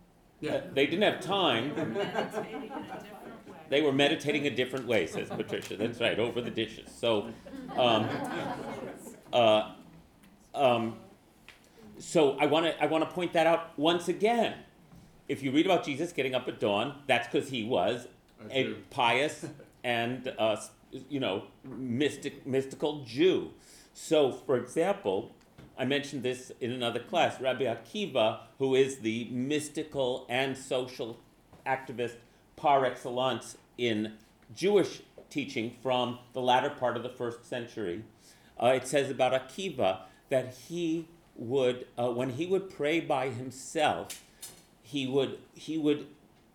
Uh, 0.51 0.61
they 0.73 0.87
didn't 0.87 1.03
have 1.03 1.21
time. 1.21 1.75
They 1.75 1.83
were 1.83 1.93
meditating 1.93 2.71
in 2.71 2.71
a 2.71 3.03
different 3.03 3.47
way. 3.47 3.57
They 3.69 3.81
were 3.83 3.93
meditating 3.93 4.47
a 4.47 4.49
different 4.49 4.87
way, 4.87 5.05
says 5.05 5.29
Patricia. 5.29 5.77
That's 5.77 6.01
right, 6.01 6.17
over 6.17 6.41
the 6.41 6.49
dishes. 6.49 6.89
So, 6.91 7.31
um, 7.77 8.09
uh, 9.31 9.73
um, 10.55 10.95
so 11.99 12.37
I 12.39 12.45
want 12.45 12.65
to 12.65 12.83
I 12.83 12.87
want 12.87 13.07
to 13.07 13.09
point 13.13 13.33
that 13.33 13.45
out 13.45 13.77
once 13.77 14.07
again. 14.07 14.55
If 15.27 15.43
you 15.43 15.51
read 15.51 15.65
about 15.65 15.85
Jesus 15.85 16.11
getting 16.11 16.33
up 16.33 16.47
at 16.47 16.59
dawn, 16.59 16.95
that's 17.05 17.27
because 17.27 17.49
he 17.49 17.63
was 17.63 18.07
A 18.49 18.73
pious 18.89 19.45
and 19.83 20.33
uh, 20.39 20.57
you 21.09 21.19
know 21.19 21.43
mystic 21.63 22.45
mystical 22.47 23.03
Jew. 23.05 23.51
So, 23.93 24.31
for 24.31 24.55
example, 24.57 25.35
I 25.77 25.85
mentioned 25.85 26.23
this 26.23 26.51
in 26.61 26.71
another 26.71 26.99
class. 26.99 27.39
Rabbi 27.39 27.65
Akiva, 27.65 28.39
who 28.57 28.75
is 28.75 28.99
the 28.99 29.25
mystical 29.29 30.25
and 30.29 30.57
social 30.57 31.19
activist 31.65 32.15
par 32.55 32.85
excellence 32.85 33.57
in 33.77 34.13
Jewish 34.55 35.01
teaching 35.29 35.75
from 35.83 36.19
the 36.33 36.41
latter 36.41 36.69
part 36.69 36.97
of 36.97 37.03
the 37.03 37.09
first 37.09 37.45
century, 37.45 38.03
uh, 38.61 38.67
it 38.67 38.87
says 38.87 39.09
about 39.11 39.33
Akiva 39.33 39.99
that 40.29 40.53
he 40.67 41.07
would, 41.35 41.87
uh, 41.97 42.09
when 42.11 42.31
he 42.31 42.45
would 42.45 42.69
pray 42.69 42.99
by 42.99 43.29
himself, 43.29 44.23
he 44.81 45.05
would 45.05 45.37
he 45.53 45.77
would 45.77 46.07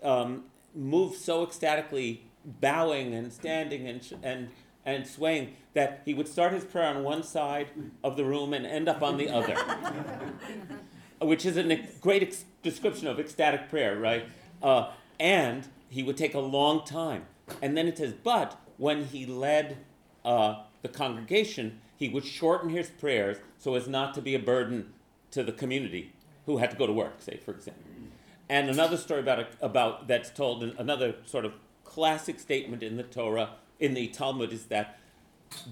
um, 0.03 0.45
move 0.75 1.15
so 1.15 1.45
ecstatically, 1.45 2.23
bowing 2.45 3.15
and 3.15 3.33
standing 3.33 3.87
and 3.87 4.15
and 4.23 4.49
and 4.85 5.07
swaying 5.07 5.55
that 5.73 6.03
he 6.05 6.15
would 6.15 6.29
start 6.29 6.53
his 6.53 6.65
prayer 6.65 6.89
on 6.89 7.03
one 7.03 7.23
side 7.23 7.69
of 8.03 8.17
the 8.17 8.25
room 8.25 8.53
and 8.53 8.67
end 8.67 8.89
up 8.89 9.03
on 9.03 9.17
the 9.17 9.29
other, 9.29 9.55
which 11.21 11.45
is 11.47 11.57
a 11.57 11.65
ex- 11.65 11.97
great 12.01 12.23
ex- 12.23 12.45
description 12.63 13.09
of 13.09 13.19
ecstatic 13.19 13.69
prayer, 13.69 13.99
right? 13.99 14.27
Uh, 14.63 14.91
and 15.19 15.67
he 15.89 16.03
would 16.03 16.17
take 16.17 16.35
a 16.35 16.41
long 16.41 16.85
time, 16.85 17.25
and 17.63 17.77
then 17.77 17.89
it 17.89 17.99
says, 17.99 18.13
but 18.23 18.61
when 18.77 19.05
he 19.07 19.27
led 19.27 19.79
uh, 20.25 20.63
the 20.83 20.89
congregation, 20.89 21.81
he 21.97 22.09
would 22.09 22.25
shorten 22.25 22.71
his 22.71 22.91
prayers 22.91 23.39
so 23.59 23.75
as 23.75 23.89
not 23.89 24.15
to 24.15 24.23
be 24.23 24.35
a 24.35 24.39
burden 24.39 24.93
to 25.31 25.43
the 25.43 25.53
community 25.53 26.13
who 26.47 26.59
had 26.59 26.71
to 26.71 26.77
go 26.77 26.87
to 26.87 26.93
work, 26.93 27.21
say, 27.21 27.39
for 27.45 27.53
example. 27.53 27.85
And 28.49 28.69
another 28.69 28.97
story 28.97 29.21
about, 29.21 29.47
about 29.61 30.07
that's 30.07 30.31
told 30.31 30.63
another 30.63 31.15
sort 31.25 31.45
of 31.45 31.55
classic 31.85 32.39
statement 32.39 32.83
in 32.83 32.97
the 32.97 33.03
Torah, 33.03 33.51
in 33.81 33.95
the 33.95 34.09
Talmud, 34.09 34.53
is 34.53 34.67
that 34.67 34.99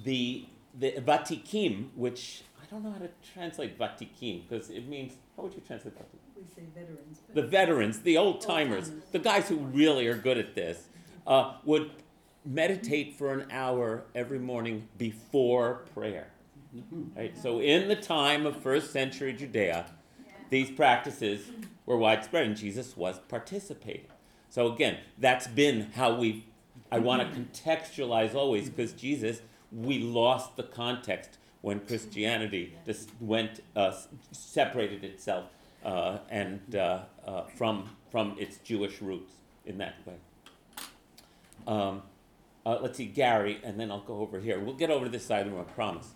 the 0.05 0.47
the 0.79 0.93
Vatikim, 0.93 1.89
which 1.95 2.45
I 2.61 2.65
don't 2.71 2.83
know 2.83 2.93
how 2.93 2.99
to 2.99 3.11
translate 3.35 3.79
Vatikim 3.79 4.49
because 4.49 4.71
it 4.71 4.89
means 4.89 5.15
how 5.37 5.43
would 5.43 5.55
you 5.55 5.63
translate 5.67 5.95
Vatikim? 5.95 6.19
We 6.37 6.43
say 6.49 6.63
veterans. 6.75 7.19
the 7.35 7.43
veterans, 7.43 8.01
the 8.01 8.17
old 8.17 8.41
timers, 8.41 8.91
the 9.13 9.19
guys 9.19 9.49
who 9.49 9.57
really 9.57 10.07
are 10.07 10.17
good 10.17 10.39
at 10.39 10.55
this, 10.55 10.89
uh, 11.27 11.55
would 11.65 11.91
meditate 12.45 13.17
for 13.17 13.33
an 13.33 13.47
hour 13.51 14.05
every 14.15 14.39
morning 14.39 14.89
before 14.99 15.85
prayer. 15.95 16.29
Right? 17.17 17.37
So, 17.37 17.61
in 17.61 17.89
the 17.89 17.97
time 17.97 18.47
of 18.47 18.57
first 18.57 18.93
century 18.93 19.33
Judea, 19.33 19.87
these 20.49 20.71
practices 20.71 21.51
were 21.87 21.97
widespread, 21.97 22.47
and 22.47 22.57
Jesus 22.57 22.97
was 22.97 23.19
participating. 23.29 24.07
So, 24.49 24.73
again, 24.73 24.99
that's 25.19 25.47
been 25.47 25.91
how 25.93 26.15
we. 26.15 26.47
I 26.91 26.99
want 26.99 27.23
to 27.23 27.41
contextualize 27.41 28.35
always 28.35 28.69
because 28.69 28.93
Jesus, 28.93 29.41
we 29.71 29.99
lost 29.99 30.57
the 30.57 30.63
context 30.63 31.39
when 31.63 31.81
Christianity 31.81 32.77
just 32.85 33.11
went 33.21 33.61
uh, 33.75 33.95
separated 34.33 35.05
itself 35.05 35.47
uh, 35.85 36.19
and 36.29 36.77
uh, 36.77 37.01
uh, 37.27 37.45
from 37.57 37.89
from 38.11 38.37
its 38.39 38.59
Jewish 38.59 39.01
roots 39.01 39.33
in 39.65 39.79
that 39.79 39.95
way. 40.07 40.15
Um, 41.67 42.03
uh, 42.65 42.79
let's 42.81 42.97
see, 42.99 43.07
Gary, 43.07 43.61
and 43.65 43.79
then 43.79 43.91
I'll 43.91 44.01
go 44.01 44.19
over 44.21 44.39
here. 44.39 44.61
We'll 44.61 44.75
get 44.75 44.91
over 44.91 45.05
to 45.07 45.11
this 45.11 45.25
side 45.27 45.41
of 45.41 45.47
the 45.47 45.53
room, 45.53 45.67
I 45.69 45.73
promise. 45.73 46.11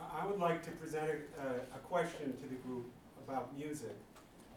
I- 0.00 0.22
I 0.22 0.26
would 0.26 0.40
like 0.40 0.64
to 0.64 0.70
present 0.72 1.10
a, 1.38 1.42
a- 1.46 1.54
a 1.76 1.78
question 1.84 2.32
to 2.36 2.48
the 2.48 2.54
group 2.56 2.86
about 3.26 3.56
music, 3.56 3.94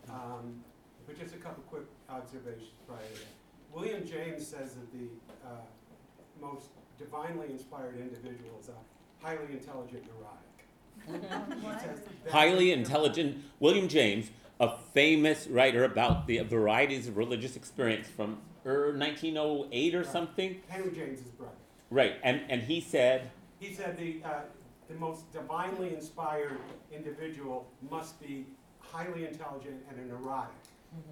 um, 0.10 0.64
but 1.06 1.20
just 1.20 1.34
a 1.36 1.38
couple 1.38 1.64
quick 1.70 1.84
observations 2.10 2.70
prior 2.88 3.00
to 3.00 3.14
that. 3.20 3.28
William 3.74 4.06
James 4.06 4.46
says 4.48 4.74
that 4.74 4.92
the 4.92 5.08
uh, 5.48 5.52
most 6.42 6.70
divinely 6.98 7.48
inspired 7.52 7.98
individuals 8.00 8.70
are 8.70 9.28
highly 9.28 9.54
intelligent 9.54 10.04
neurotic. 10.08 10.46
He 11.62 11.80
says 11.80 12.02
that- 12.24 12.32
Highly 12.32 12.72
intelligent 12.72 13.44
William 13.60 13.88
James, 13.88 14.32
a 14.60 14.78
famous 14.94 15.48
writer 15.48 15.84
about 15.84 16.26
the 16.28 16.40
varieties 16.40 17.08
of 17.08 17.16
religious 17.18 17.56
experience 17.56 18.08
from 18.08 18.40
er, 18.66 18.94
1908 18.98 19.96
or 19.96 20.04
something. 20.04 20.62
Henry 20.68 20.92
James's 20.92 21.32
brother. 21.32 21.54
Right, 21.90 22.16
and, 22.24 22.42
and 22.50 22.62
he 22.62 22.82
said, 22.82 23.32
He 23.60 23.74
said 23.74 23.98
the, 23.98 24.22
uh, 24.24 24.42
the 24.88 24.96
most 24.96 25.32
divinely 25.32 25.94
inspired 25.94 26.58
individual 26.92 27.68
must 27.90 28.20
be 28.22 28.46
highly 28.80 29.26
intelligent 29.26 29.84
and 29.90 30.00
a 30.00 30.06
neurotic. 30.14 30.52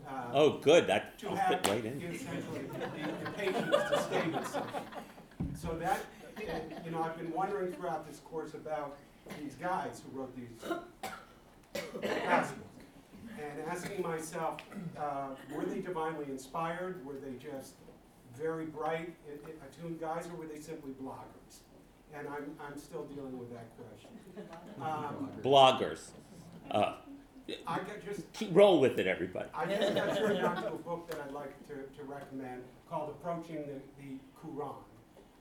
Uh, 0.08 0.12
oh, 0.34 0.58
good, 0.58 0.88
that 0.88 1.20
to 1.20 1.30
have 1.30 1.62
fit 1.62 1.68
right 1.68 1.86
in. 1.86 2.02
essentially 2.02 2.62
the, 2.62 3.26
the 3.26 3.32
patience 3.32 3.72
to 3.72 4.02
stay 4.02 4.28
with 4.28 4.48
something. 4.48 4.82
So 5.56 5.78
that, 5.80 6.00
and, 6.48 6.86
you 6.86 6.92
know, 6.92 7.04
I've 7.04 7.18
been 7.18 7.32
wondering 7.32 7.72
throughout 7.74 8.08
this 8.08 8.20
course 8.20 8.54
about 8.54 8.98
these 9.40 9.56
guys 9.56 10.02
who 10.04 10.20
wrote 10.20 10.36
these 10.36 10.50
gospels. 12.26 12.62
And 13.40 13.68
asking 13.70 14.02
myself, 14.02 14.62
uh, 14.98 15.30
were 15.54 15.66
they 15.66 15.80
divinely 15.80 16.26
inspired? 16.30 17.06
Were 17.06 17.14
they 17.14 17.38
just 17.38 17.74
very 18.36 18.66
bright, 18.66 19.14
attuned 19.66 20.00
guys, 20.00 20.28
or 20.28 20.38
were 20.38 20.48
they 20.48 20.60
simply 20.60 20.92
bloggers? 21.02 21.60
And 22.14 22.28
I'm, 22.28 22.56
I'm 22.60 22.78
still 22.80 23.04
dealing 23.06 23.38
with 23.38 23.52
that 23.52 23.68
question. 23.78 24.10
Um, 24.82 25.30
Bloggers. 25.44 26.10
Uh, 26.72 26.96
I 27.66 27.80
just, 28.06 28.32
keep, 28.34 28.50
roll 28.54 28.80
with 28.80 29.00
it, 29.00 29.08
everybody. 29.08 29.50
I 29.54 29.66
just 29.66 29.96
got 29.96 30.18
turned 30.18 30.46
on 30.46 30.62
to 30.64 30.68
a 30.68 30.78
book 30.78 31.10
that 31.10 31.22
I'd 31.22 31.32
like 31.34 31.68
to, 31.68 31.76
to 31.98 32.04
recommend 32.04 32.62
called 32.90 33.10
Approaching 33.10 33.66
the, 33.66 33.80
the 34.02 34.18
Quran, 34.42 34.76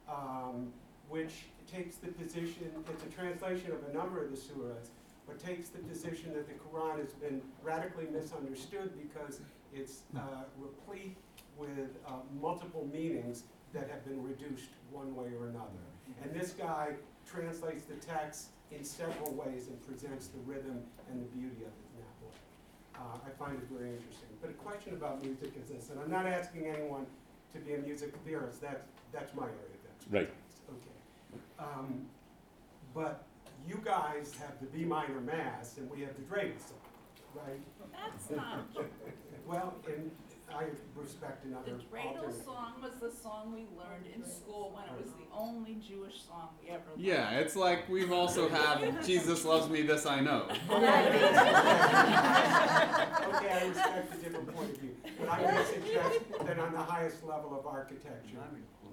um, 0.08 0.72
which 1.08 1.32
takes 1.72 1.96
the 1.96 2.08
position, 2.08 2.70
it's 2.90 3.02
a 3.02 3.08
translation 3.08 3.72
of 3.72 3.82
a 3.88 3.92
number 3.92 4.22
of 4.22 4.30
the 4.30 4.36
surahs, 4.36 4.88
but 5.26 5.38
takes 5.38 5.68
the 5.68 5.78
position 5.80 6.32
that 6.34 6.46
the 6.46 6.54
Quran 6.54 6.98
has 6.98 7.12
been 7.14 7.42
radically 7.62 8.06
misunderstood 8.12 8.90
because 9.00 9.40
it's 9.74 10.02
uh, 10.16 10.20
replete 10.58 11.16
with 11.58 11.96
uh, 12.06 12.12
multiple 12.40 12.88
meanings 12.92 13.44
that 13.72 13.90
have 13.90 14.04
been 14.04 14.22
reduced 14.22 14.70
one 14.90 15.14
way 15.14 15.28
or 15.38 15.48
another. 15.48 15.82
And 16.22 16.32
this 16.32 16.52
guy 16.52 16.94
translates 17.28 17.84
the 17.84 17.94
text 17.94 18.48
in 18.70 18.84
several 18.84 19.32
ways 19.34 19.68
and 19.68 19.86
presents 19.86 20.28
the 20.28 20.38
rhythm 20.40 20.80
and 21.10 21.20
the 21.20 21.28
beauty 21.36 21.56
of 21.56 21.72
it 21.72 21.86
in 21.90 22.00
that 22.00 22.16
way. 22.22 22.34
Uh, 22.94 23.18
I 23.26 23.30
find 23.38 23.58
it 23.58 23.66
very 23.70 23.90
interesting. 23.90 24.28
But 24.40 24.50
a 24.50 24.54
question 24.54 24.94
about 24.94 25.22
music 25.22 25.52
is 25.60 25.68
this, 25.68 25.90
and 25.90 26.00
I'm 26.00 26.10
not 26.10 26.26
asking 26.26 26.66
anyone 26.66 27.06
to 27.52 27.58
be 27.60 27.74
a 27.74 27.78
music 27.78 28.14
theorist, 28.24 28.60
that's, 28.60 28.84
that's 29.12 29.34
my 29.34 29.44
area 29.44 29.54
of 29.54 30.22
expertise. 30.22 30.28
Okay. 30.68 31.40
Um, 31.58 32.06
but 32.94 33.24
you 33.68 33.80
guys 33.84 34.32
have 34.40 34.58
the 34.60 34.66
B 34.66 34.84
minor 34.84 35.20
mass 35.20 35.76
and 35.78 35.90
we 35.90 36.00
have 36.02 36.14
the 36.16 36.22
dreidel 36.22 36.58
song, 36.58 36.78
right? 37.34 37.60
That's 37.92 38.30
not 38.30 38.72
true. 38.74 38.84
Well, 39.46 39.74
and 39.86 40.10
I 40.52 40.64
respect 40.96 41.44
The 41.44 41.50
another 41.50 41.78
dreidel 41.92 42.16
alternate. 42.16 42.44
song 42.44 42.72
was 42.82 42.94
the 43.00 43.12
song 43.16 43.52
we 43.52 43.60
learned 43.78 44.06
in 44.12 44.28
school 44.28 44.72
when 44.74 44.84
it 44.92 45.04
was 45.04 45.12
the 45.12 45.26
only 45.32 45.74
Jewish 45.76 46.22
song 46.26 46.48
we 46.60 46.68
ever 46.70 46.82
learned. 46.90 47.04
Yeah, 47.04 47.38
it's 47.38 47.54
like 47.54 47.88
we've 47.88 48.10
also 48.10 48.48
had 48.48 49.04
Jesus 49.04 49.44
loves 49.44 49.68
me, 49.70 49.82
this 49.82 50.04
I 50.04 50.18
know. 50.20 50.48
Okay, 53.26 53.50
I 53.50 53.66
respect 53.68 54.14
a 54.14 54.16
different 54.18 54.54
point 54.54 54.70
of 54.70 54.76
view, 54.78 54.96
but 55.20 55.28
I 55.28 55.42
would 55.42 55.66
suggest 55.66 56.20
that 56.44 56.58
on 56.58 56.72
the 56.72 56.78
highest 56.82 57.22
level 57.24 57.56
of 57.58 57.66
architecture, 57.66 58.38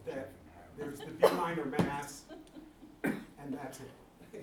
that 0.06 0.30
there's 0.78 1.00
the 1.00 1.06
B 1.08 1.28
minor 1.36 1.66
mass, 1.66 2.24
and 3.04 3.24
that's 3.54 3.80
it. 3.80 3.90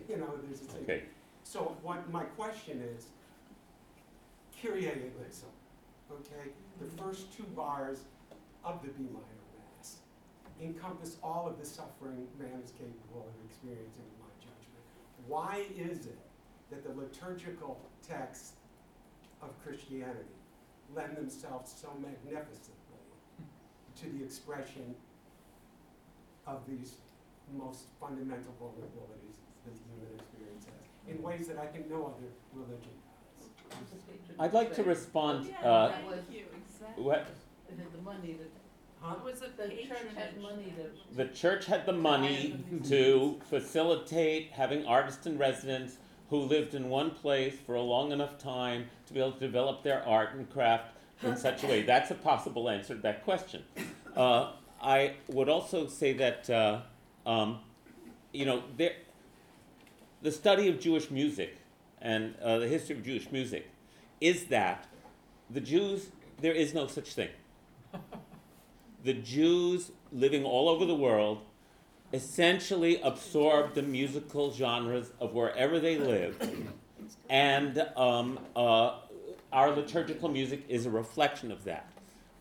You 0.08 0.16
know, 0.16 0.34
there's 0.42 0.62
a 0.62 0.82
Okay. 0.82 1.02
So 1.42 1.76
what, 1.82 2.10
my 2.10 2.24
question 2.24 2.82
is, 2.96 3.06
Kyrie 4.60 4.86
eleison, 4.86 5.48
okay? 6.12 6.50
The 6.78 6.86
mm-hmm. 6.86 6.96
first 6.96 7.32
two 7.36 7.44
bars 7.44 8.00
of 8.64 8.82
the 8.82 8.88
B 8.88 9.04
minor 9.04 9.40
mass 9.78 9.96
encompass 10.62 11.16
all 11.22 11.48
of 11.48 11.58
the 11.58 11.64
suffering 11.64 12.28
man 12.38 12.60
is 12.62 12.72
capable 12.72 13.26
of 13.26 13.50
experiencing, 13.50 14.04
in 14.04 14.20
my 14.20 14.32
judgment. 14.38 14.84
Why 15.26 15.64
is 15.76 16.06
it 16.06 16.18
that 16.70 16.84
the 16.84 16.92
liturgical 16.92 17.80
texts 18.06 18.52
of 19.42 19.48
Christianity 19.64 20.36
lend 20.94 21.16
themselves 21.16 21.74
so 21.80 21.88
magnificently 22.00 22.76
to 23.96 24.08
the 24.10 24.24
expression 24.24 24.94
of 26.46 26.60
these 26.68 26.94
most 27.56 27.84
fundamental 28.00 28.54
vulnerabilities 28.60 29.36
that 29.36 29.39
the 29.64 29.72
human 29.72 30.18
experience 30.18 30.64
has, 30.64 31.14
in 31.16 31.22
ways 31.22 31.48
that 31.48 31.58
I 31.58 31.66
think 31.66 31.90
no 31.90 32.06
other 32.14 32.28
religion 32.54 32.92
does. 33.70 34.38
I'd 34.38 34.52
like 34.54 34.74
to 34.74 34.82
respond. 34.82 35.46
Yeah, 35.48 35.68
Uh, 35.70 35.92
thank 35.92 36.30
you, 36.30 36.44
exactly. 36.56 37.04
what, 37.04 37.26
the 37.68 38.02
money 38.02 38.32
that, 38.38 38.48
Huh? 39.02 39.14
It 39.16 39.24
was 39.24 39.40
a 39.40 39.46
the 39.56 39.68
church 39.68 39.88
patronage. 39.88 40.14
had 40.14 40.40
money 40.42 40.74
that. 40.76 41.16
the 41.16 41.34
church 41.34 41.64
had 41.64 41.86
the 41.86 41.92
money 41.94 42.62
to 42.86 43.40
facilitate 43.48 44.50
having 44.50 44.84
artists 44.84 45.24
in 45.26 45.38
residence 45.38 45.96
who 46.28 46.36
lived 46.40 46.74
in 46.74 46.90
one 46.90 47.10
place 47.10 47.54
for 47.64 47.76
a 47.76 47.80
long 47.82 48.12
enough 48.12 48.36
time 48.36 48.90
to 49.06 49.14
be 49.14 49.20
able 49.20 49.32
to 49.32 49.40
develop 49.40 49.82
their 49.82 50.06
art 50.06 50.34
and 50.34 50.50
craft 50.50 50.92
in 51.22 51.34
such 51.36 51.64
a 51.64 51.66
way. 51.66 51.82
That's 51.82 52.10
a 52.10 52.14
possible 52.14 52.68
answer 52.68 52.94
to 52.94 53.00
that 53.00 53.24
question. 53.24 53.64
Uh, 54.14 54.52
I 54.82 55.14
would 55.28 55.48
also 55.48 55.86
say 55.86 56.12
that, 56.14 56.50
uh, 56.50 56.80
um, 57.26 57.60
you 58.32 58.44
know, 58.44 58.62
there, 58.76 58.92
the 60.22 60.32
study 60.32 60.68
of 60.68 60.80
Jewish 60.80 61.10
music 61.10 61.56
and 62.00 62.34
uh, 62.42 62.58
the 62.58 62.68
history 62.68 62.96
of 62.96 63.04
Jewish 63.04 63.30
music 63.30 63.70
is 64.20 64.44
that 64.46 64.86
the 65.48 65.60
Jews, 65.60 66.10
there 66.40 66.52
is 66.52 66.74
no 66.74 66.86
such 66.86 67.12
thing. 67.12 67.30
The 69.02 69.14
Jews 69.14 69.92
living 70.12 70.44
all 70.44 70.68
over 70.68 70.84
the 70.84 70.94
world 70.94 71.40
essentially 72.12 73.00
absorbed 73.00 73.74
the 73.74 73.82
musical 73.82 74.52
genres 74.52 75.10
of 75.20 75.32
wherever 75.32 75.80
they 75.80 75.96
lived, 75.96 76.46
and 77.30 77.78
um, 77.96 78.38
uh, 78.54 78.96
our 79.54 79.70
liturgical 79.70 80.28
music 80.28 80.64
is 80.68 80.84
a 80.84 80.90
reflection 80.90 81.50
of 81.50 81.64
that. 81.64 81.90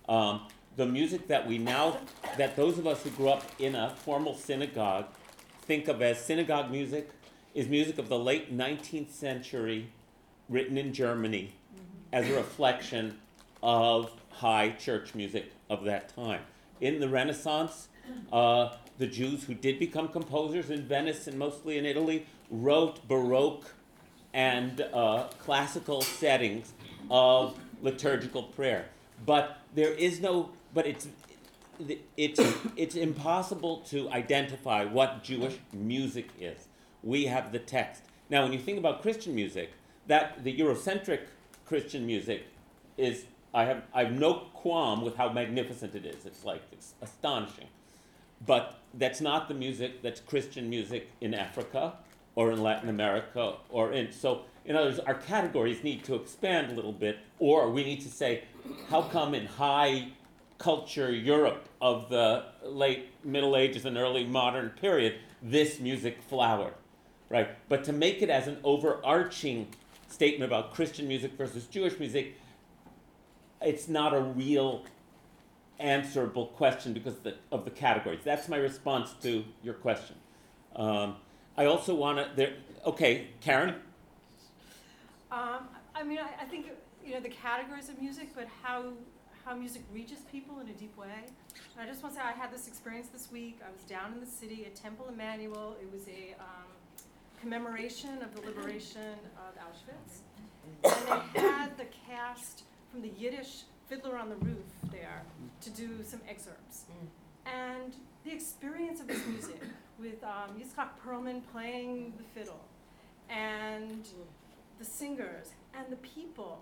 Um, 0.09 0.41
the 0.75 0.85
music 0.85 1.27
that 1.27 1.47
we 1.47 1.57
now, 1.57 1.97
that 2.37 2.57
those 2.57 2.77
of 2.77 2.85
us 2.85 3.03
who 3.03 3.09
grew 3.11 3.29
up 3.29 3.43
in 3.57 3.75
a 3.75 3.95
formal 4.03 4.35
synagogue 4.35 5.05
think 5.61 5.87
of 5.87 6.01
as 6.01 6.19
synagogue 6.23 6.71
music, 6.71 7.09
is 7.53 7.67
music 7.67 7.97
of 7.97 8.09
the 8.09 8.19
late 8.19 8.55
19th 8.55 9.11
century, 9.11 9.89
written 10.47 10.77
in 10.77 10.93
Germany, 10.93 11.53
as 12.11 12.29
a 12.29 12.35
reflection 12.35 13.17
of 13.61 14.11
high 14.29 14.69
church 14.71 15.15
music 15.15 15.51
of 15.69 15.83
that 15.83 16.13
time. 16.15 16.41
In 16.79 16.99
the 16.99 17.09
Renaissance, 17.09 17.89
uh, 18.31 18.69
the 18.97 19.07
Jews 19.07 19.43
who 19.43 19.53
did 19.53 19.79
become 19.79 20.07
composers 20.07 20.69
in 20.69 20.83
Venice 20.83 21.27
and 21.27 21.37
mostly 21.37 21.77
in 21.77 21.85
Italy 21.85 22.25
wrote 22.49 23.05
Baroque 23.07 23.65
and 24.33 24.81
uh, 24.93 25.23
classical 25.39 26.01
settings 26.01 26.73
of 27.09 27.57
liturgical 27.81 28.43
prayer. 28.43 28.85
But 29.25 29.57
there 29.75 29.93
is 29.93 30.21
no, 30.21 30.49
but 30.73 30.85
it's, 30.85 31.07
it's, 32.15 32.39
it's 32.75 32.95
impossible 32.95 33.77
to 33.89 34.09
identify 34.09 34.85
what 34.85 35.23
Jewish 35.23 35.57
music 35.73 36.29
is. 36.39 36.68
We 37.03 37.25
have 37.25 37.51
the 37.51 37.59
text. 37.59 38.03
Now, 38.29 38.43
when 38.43 38.53
you 38.53 38.59
think 38.59 38.77
about 38.77 39.01
Christian 39.01 39.33
music, 39.35 39.71
that 40.07 40.43
the 40.43 40.55
Eurocentric 40.57 41.21
Christian 41.65 42.05
music 42.05 42.45
is, 42.97 43.25
I 43.53 43.65
have, 43.65 43.83
I 43.93 44.03
have 44.03 44.13
no 44.13 44.47
qualm 44.53 45.01
with 45.01 45.15
how 45.15 45.31
magnificent 45.31 45.95
it 45.95 46.05
is. 46.05 46.25
It's 46.25 46.43
like, 46.43 46.61
it's 46.71 46.93
astonishing. 47.01 47.67
But 48.45 48.79
that's 48.93 49.21
not 49.21 49.47
the 49.47 49.53
music 49.53 50.01
that's 50.01 50.19
Christian 50.19 50.69
music 50.69 51.09
in 51.21 51.33
Africa 51.33 51.93
or 52.35 52.51
in 52.51 52.61
Latin 52.61 52.89
America 52.89 53.55
or 53.69 53.91
in, 53.91 54.11
so 54.11 54.43
in 54.65 54.75
other 54.75 54.89
words, 54.89 54.99
our 54.99 55.15
categories 55.15 55.83
need 55.83 56.03
to 56.05 56.15
expand 56.15 56.71
a 56.71 56.75
little 56.75 56.91
bit, 56.91 57.17
or 57.39 57.69
we 57.71 57.83
need 57.83 58.01
to 58.01 58.07
say, 58.07 58.43
how 58.89 59.01
come 59.01 59.33
in 59.33 59.45
high 59.47 60.09
culture 60.59 61.11
Europe 61.11 61.67
of 61.81 62.09
the 62.09 62.43
late 62.63 63.07
Middle 63.23 63.55
Ages 63.55 63.85
and 63.85 63.97
early 63.97 64.25
modern 64.25 64.69
period, 64.69 65.15
this 65.41 65.79
music 65.79 66.21
flowered, 66.21 66.73
right? 67.29 67.49
But 67.69 67.83
to 67.85 67.93
make 67.93 68.21
it 68.21 68.29
as 68.29 68.47
an 68.47 68.57
overarching 68.63 69.67
statement 70.07 70.51
about 70.51 70.73
Christian 70.73 71.07
music 71.07 71.33
versus 71.33 71.65
Jewish 71.65 71.99
music, 71.99 72.35
it's 73.61 73.87
not 73.87 74.13
a 74.13 74.19
real 74.19 74.85
answerable 75.79 76.47
question 76.47 76.93
because 76.93 77.15
of 77.17 77.23
the, 77.23 77.35
of 77.51 77.65
the 77.65 77.71
categories. 77.71 78.19
That's 78.23 78.49
my 78.49 78.57
response 78.57 79.13
to 79.21 79.45
your 79.63 79.75
question. 79.75 80.15
Um, 80.75 81.15
I 81.57 81.65
also 81.65 81.95
want 81.95 82.35
to, 82.37 82.53
okay, 82.85 83.27
Karen? 83.41 83.75
Um, 85.31 85.67
I 85.95 86.03
mean, 86.03 86.19
I, 86.19 86.43
I 86.43 86.45
think, 86.45 86.67
you 87.05 87.13
know, 87.13 87.19
the 87.19 87.29
categories 87.29 87.89
of 87.89 88.01
music, 88.01 88.29
but 88.35 88.47
how, 88.63 88.85
how 89.45 89.55
music 89.55 89.83
reaches 89.93 90.19
people 90.31 90.59
in 90.59 90.69
a 90.69 90.73
deep 90.73 90.95
way. 90.97 91.25
And 91.77 91.87
I 91.87 91.89
just 91.89 92.01
want 92.01 92.15
to 92.15 92.21
say, 92.21 92.25
I 92.25 92.31
had 92.31 92.51
this 92.51 92.67
experience 92.67 93.07
this 93.07 93.31
week. 93.31 93.59
I 93.65 93.71
was 93.71 93.83
down 93.83 94.13
in 94.13 94.19
the 94.19 94.25
city 94.25 94.65
at 94.65 94.75
Temple 94.75 95.07
Emanu-El. 95.11 95.75
It 95.81 95.91
was 95.91 96.07
a 96.07 96.35
um, 96.39 96.68
commemoration 97.41 98.21
of 98.21 98.35
the 98.35 98.41
liberation 98.41 99.15
of 99.37 99.55
Auschwitz. 99.57 100.21
And 100.83 101.21
they 101.33 101.41
had 101.41 101.77
the 101.77 101.85
cast 102.07 102.63
from 102.91 103.01
the 103.01 103.11
Yiddish 103.17 103.63
Fiddler 103.87 104.17
on 104.17 104.29
the 104.29 104.35
Roof 104.37 104.57
there 104.91 105.23
to 105.61 105.69
do 105.69 105.89
some 106.05 106.21
excerpts. 106.29 106.85
And 107.45 107.93
the 108.23 108.31
experience 108.31 108.99
of 108.99 109.07
this 109.07 109.25
music 109.27 109.61
with 109.99 110.23
um, 110.23 110.59
Itzhak 110.59 110.89
Perlman 111.03 111.41
playing 111.51 112.13
the 112.17 112.23
fiddle 112.39 112.59
and 113.29 114.07
the 114.77 114.85
singers 114.85 115.47
and 115.77 115.91
the 115.91 115.97
people. 115.97 116.61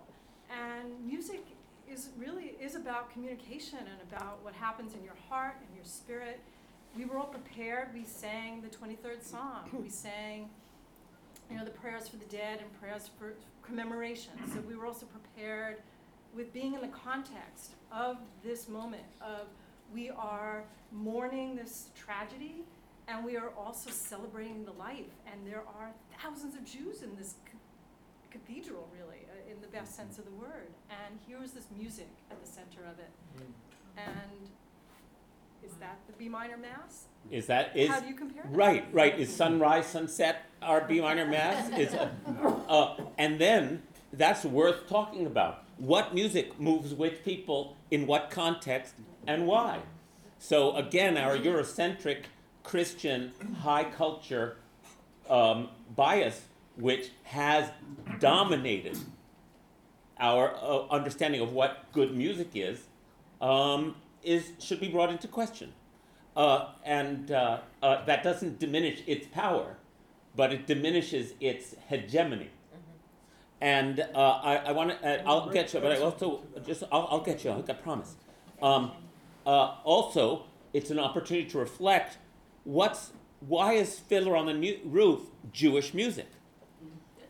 And 0.49 1.05
music 1.05 1.43
is 1.89 2.09
really 2.17 2.55
is 2.61 2.75
about 2.75 3.11
communication 3.11 3.79
and 3.79 4.11
about 4.11 4.43
what 4.43 4.53
happens 4.53 4.93
in 4.93 5.03
your 5.03 5.15
heart 5.29 5.55
and 5.65 5.75
your 5.75 5.85
spirit. 5.85 6.39
We 6.95 7.05
were 7.05 7.17
all 7.17 7.27
prepared. 7.27 7.89
We 7.93 8.05
sang 8.05 8.61
the 8.61 8.69
23rd 8.69 9.23
Psalm. 9.23 9.69
We 9.73 9.89
sang, 9.89 10.49
you 11.50 11.58
know, 11.58 11.63
the 11.65 11.71
prayers 11.71 12.08
for 12.08 12.17
the 12.17 12.25
dead 12.25 12.60
and 12.60 12.81
prayers 12.81 13.10
for 13.17 13.33
commemoration. 13.62 14.31
So 14.54 14.60
we 14.62 14.75
were 14.75 14.85
also 14.85 15.06
prepared 15.06 15.77
with 16.35 16.54
being 16.54 16.73
in 16.73 16.81
the 16.81 16.87
context 16.89 17.71
of 17.91 18.17
this 18.43 18.67
moment 18.67 19.04
of 19.21 19.48
we 19.93 20.10
are 20.10 20.63
mourning 20.91 21.56
this 21.56 21.89
tragedy 21.95 22.63
and 23.08 23.23
we 23.23 23.37
are 23.37 23.50
also 23.58 23.89
celebrating 23.89 24.65
the 24.65 24.73
life. 24.73 25.06
And 25.31 25.45
there 25.48 25.63
are 25.79 25.91
thousands 26.21 26.56
of 26.56 26.65
Jews 26.65 27.02
in 27.04 27.15
this 27.15 27.35
c- 27.45 27.58
cathedral, 28.29 28.89
really, 28.93 29.25
uh, 29.31 29.52
in 29.52 29.62
the 29.62 29.67
best 29.67 29.95
sense 29.95 30.17
of 30.17 30.25
the 30.25 30.31
word. 30.31 30.67
And 30.89 31.17
here 31.25 31.37
is 31.41 31.52
this 31.52 31.67
music 31.77 32.10
at 32.29 32.43
the 32.43 32.50
center 32.50 32.81
of 32.91 33.00
it. 33.00 33.10
And 33.98 34.50
is 35.67 35.73
that 35.79 35.99
the 36.07 36.13
B 36.13 36.29
minor 36.29 36.57
mass? 36.57 37.05
Is 37.29 37.47
that, 37.47 37.75
is, 37.75 37.89
How 37.89 37.99
do 37.99 38.07
you 38.07 38.13
compare 38.13 38.43
that? 38.43 38.55
right, 38.55 38.85
right, 38.93 39.19
is 39.19 39.35
sunrise, 39.35 39.85
sunset 39.87 40.45
our 40.61 40.81
B 40.81 41.01
minor 41.01 41.25
mass? 41.25 41.69
Is, 41.77 41.93
uh, 41.93 42.95
and 43.17 43.39
then, 43.39 43.83
that's 44.13 44.45
worth 44.45 44.87
talking 44.87 45.25
about. 45.25 45.63
What 45.77 46.15
music 46.15 46.59
moves 46.59 46.93
which 46.93 47.23
people 47.23 47.75
in 47.91 48.07
what 48.07 48.29
context 48.29 48.95
and 49.27 49.45
why? 49.45 49.79
So 50.39 50.75
again, 50.75 51.17
our 51.17 51.37
Eurocentric 51.37 52.23
Christian 52.63 53.33
high 53.61 53.83
culture 53.83 54.57
um, 55.29 55.69
bias 55.95 56.41
which 56.77 57.09
has 57.23 57.69
dominated 58.19 58.97
our 60.19 60.55
uh, 60.55 60.87
understanding 60.89 61.41
of 61.41 61.51
what 61.53 61.91
good 61.91 62.15
music 62.15 62.49
is, 62.53 62.83
um, 63.41 63.95
is 64.23 64.51
should 64.59 64.79
be 64.79 64.87
brought 64.87 65.09
into 65.09 65.27
question. 65.27 65.73
Uh, 66.35 66.67
and 66.85 67.31
uh, 67.31 67.59
uh, 67.81 68.05
that 68.05 68.23
doesn't 68.23 68.59
diminish 68.59 69.01
its 69.07 69.25
power, 69.27 69.77
but 70.35 70.53
it 70.53 70.67
diminishes 70.67 71.33
its 71.39 71.73
hegemony. 71.87 72.51
And 73.59 74.01
uh, 74.13 74.19
I, 74.19 74.55
I 74.57 74.71
want 74.71 74.91
to, 74.91 75.07
uh, 75.07 75.23
I'll 75.25 75.49
get 75.49 75.73
you, 75.73 75.79
but 75.79 75.91
I 75.91 75.99
also 75.99 76.43
just, 76.63 76.83
I'll, 76.91 77.07
I'll 77.09 77.21
get 77.21 77.43
you, 77.43 77.51
I 77.51 77.73
promise. 77.73 78.15
Um, 78.61 78.91
uh, 79.47 79.77
also, 79.83 80.43
it's 80.73 80.91
an 80.91 80.99
opportunity 80.99 81.49
to 81.49 81.57
reflect 81.57 82.17
what's, 82.65 83.11
why 83.39 83.73
is 83.73 83.97
Fiddler 83.97 84.37
on 84.37 84.45
the 84.45 84.53
Mu- 84.53 84.77
Roof 84.85 85.21
Jewish 85.51 85.95
music? 85.95 86.27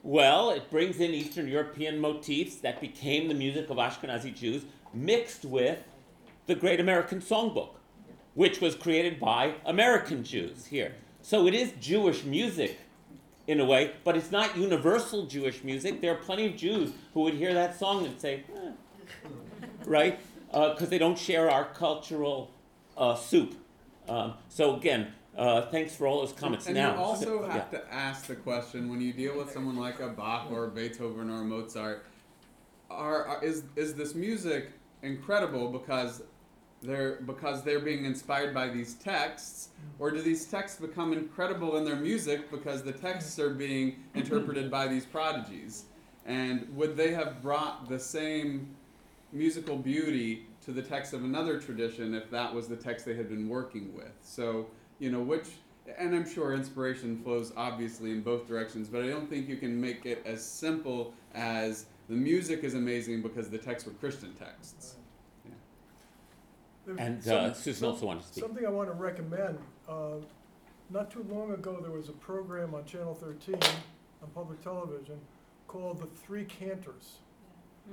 Well, 0.03 0.51
it 0.51 0.69
brings 0.69 0.99
in 0.99 1.11
Eastern 1.11 1.47
European 1.47 1.99
motifs 1.99 2.57
that 2.57 2.81
became 2.81 3.29
the 3.29 3.33
music 3.33 3.69
of 3.69 3.77
Ashkenazi 3.77 4.35
Jews, 4.35 4.63
mixed 4.93 5.45
with 5.45 5.79
the 6.47 6.55
Great 6.55 6.79
American 6.79 7.21
Songbook, 7.21 7.75
which 8.33 8.59
was 8.59 8.75
created 8.75 9.19
by 9.19 9.55
American 9.65 10.23
Jews 10.23 10.65
here. 10.65 10.95
So 11.21 11.45
it 11.45 11.53
is 11.53 11.73
Jewish 11.79 12.23
music 12.23 12.79
in 13.47 13.59
a 13.59 13.65
way, 13.65 13.93
but 14.03 14.17
it's 14.17 14.31
not 14.31 14.57
universal 14.57 15.25
Jewish 15.25 15.63
music. 15.63 16.01
There 16.01 16.11
are 16.13 16.17
plenty 16.17 16.47
of 16.47 16.55
Jews 16.55 16.91
who 17.13 17.21
would 17.21 17.33
hear 17.33 17.53
that 17.53 17.77
song 17.77 18.05
and 18.05 18.19
say, 18.19 18.43
eh, 18.55 18.71
right? 19.85 20.19
Because 20.51 20.89
they 20.89 20.97
don't 20.97 21.17
share 21.17 21.51
our 21.51 21.65
cultural 21.65 22.51
uh, 22.97 23.15
soup. 23.15 23.55
Um, 24.07 24.35
so 24.47 24.75
again, 24.75 25.13
uh, 25.37 25.63
thanks 25.69 25.95
for 25.95 26.07
all 26.07 26.21
those 26.21 26.33
comments. 26.33 26.65
And 26.65 26.75
now, 26.75 26.93
you 26.93 26.99
also 26.99 27.45
yeah. 27.45 27.53
have 27.53 27.71
to 27.71 27.93
ask 27.93 28.25
the 28.25 28.35
question 28.35 28.89
when 28.89 29.01
you 29.01 29.13
deal 29.13 29.37
with 29.37 29.51
someone 29.51 29.77
like 29.77 29.99
a 29.99 30.07
Bach 30.07 30.49
or 30.49 30.65
a 30.65 30.69
Beethoven 30.69 31.29
or 31.29 31.41
a 31.41 31.45
Mozart, 31.45 32.05
are, 32.89 33.25
are 33.25 33.43
is 33.43 33.63
is 33.75 33.93
this 33.95 34.15
music 34.15 34.71
incredible 35.03 35.69
because 35.69 36.23
they're 36.81 37.15
because 37.25 37.63
they're 37.63 37.79
being 37.79 38.05
inspired 38.05 38.53
by 38.53 38.69
these 38.69 38.95
texts, 38.95 39.69
or 39.99 40.11
do 40.11 40.21
these 40.21 40.45
texts 40.45 40.79
become 40.79 41.13
incredible 41.13 41.77
in 41.77 41.85
their 41.85 41.95
music 41.95 42.51
because 42.51 42.83
the 42.83 42.91
texts 42.91 43.39
are 43.39 43.49
being 43.49 43.97
interpreted 44.15 44.69
by 44.69 44.87
these 44.87 45.05
prodigies? 45.05 45.85
And 46.25 46.67
would 46.75 46.97
they 46.97 47.13
have 47.13 47.41
brought 47.41 47.87
the 47.87 47.99
same 47.99 48.75
musical 49.31 49.77
beauty 49.77 50.45
to 50.65 50.71
the 50.71 50.81
text 50.81 51.13
of 51.13 51.23
another 51.23 51.59
tradition 51.59 52.13
if 52.13 52.29
that 52.31 52.53
was 52.53 52.67
the 52.67 52.75
text 52.75 53.05
they 53.05 53.15
had 53.15 53.29
been 53.29 53.47
working 53.47 53.95
with? 53.95 54.11
So 54.21 54.67
you 54.99 55.11
know 55.11 55.21
which 55.21 55.47
and 55.97 56.13
i'm 56.15 56.29
sure 56.29 56.53
inspiration 56.53 57.21
flows 57.23 57.53
obviously 57.55 58.11
in 58.11 58.21
both 58.21 58.47
directions 58.47 58.87
but 58.87 59.03
i 59.03 59.07
don't 59.07 59.29
think 59.29 59.47
you 59.47 59.57
can 59.57 59.79
make 59.79 60.05
it 60.05 60.21
as 60.25 60.45
simple 60.45 61.13
as 61.33 61.85
the 62.09 62.15
music 62.15 62.63
is 62.63 62.73
amazing 62.73 63.21
because 63.21 63.49
the 63.49 63.57
texts 63.57 63.87
were 63.87 63.93
christian 63.95 64.33
texts 64.33 64.95
And 66.97 67.27
uh, 67.27 67.53
Susan 67.53 67.87
also 67.87 68.05
wanted 68.05 68.21
to 68.21 68.27
speak. 68.27 68.43
Something 68.43 68.65
I 68.65 68.69
want 68.69 68.89
to 68.89 68.95
recommend, 68.95 69.59
uh, 69.89 70.15
not 70.89 71.11
too 71.11 71.25
long 71.29 71.51
ago, 71.51 71.79
there 71.81 71.91
was 71.91 72.07
a 72.09 72.13
program 72.13 72.73
on 72.73 72.85
Channel 72.85 73.13
thirteen, 73.13 73.59
on 74.21 74.29
public 74.33 74.61
television, 74.63 75.19
called 75.67 75.99
The 75.99 76.07
Three 76.25 76.45
Cantors. 76.45 77.17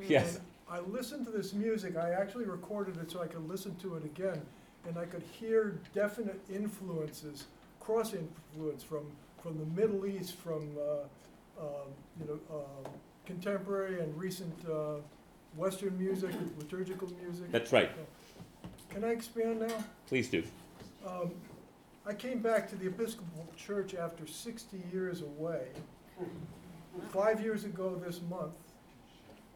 Yes. 0.01 0.37
And 0.37 0.45
I 0.71 0.81
listened 0.81 1.27
to 1.27 1.33
this 1.33 1.53
music, 1.53 1.97
I 1.97 2.11
actually 2.11 2.47
recorded 2.47 2.97
it 2.99 3.11
so 3.11 3.21
I 3.21 3.27
could 3.27 3.49
listen 3.49 3.75
to 3.77 3.97
it 3.97 4.05
again, 4.05 4.41
and 4.87 4.97
I 4.97 5.05
could 5.07 5.23
hear 5.39 5.81
definite 5.93 6.41
influences, 6.53 7.47
cross 7.81 8.15
influence 8.15 8.83
from, 8.83 9.07
from 9.43 9.59
the 9.59 9.67
Middle 9.81 10.07
East, 10.07 10.37
from, 10.37 10.69
uh, 10.79 11.63
um, 11.63 11.89
you 12.19 12.27
know, 12.27 12.57
um, 12.57 12.93
contemporary 13.27 14.01
and 14.01 14.17
recent, 14.17 14.55
uh, 14.71 15.01
Western 15.57 15.97
music, 15.99 16.31
liturgical 16.59 17.09
music. 17.23 17.53
That's 17.53 17.73
right. 17.73 17.91
Can 18.95 19.03
I 19.05 19.09
expand 19.09 19.59
now? 19.61 19.85
Please 20.07 20.29
do. 20.29 20.45
Um, 21.05 21.33
I 22.07 22.15
came 22.15 22.39
back 22.39 22.69
to 22.71 22.77
the 22.77 22.87
Episcopal 22.87 23.49
Church 23.57 23.95
after 23.95 24.25
sixty 24.27 24.81
years 24.93 25.21
away. 25.21 25.67
Five 27.11 27.41
years 27.41 27.65
ago 27.65 28.01
this 28.07 28.21
month, 28.31 28.55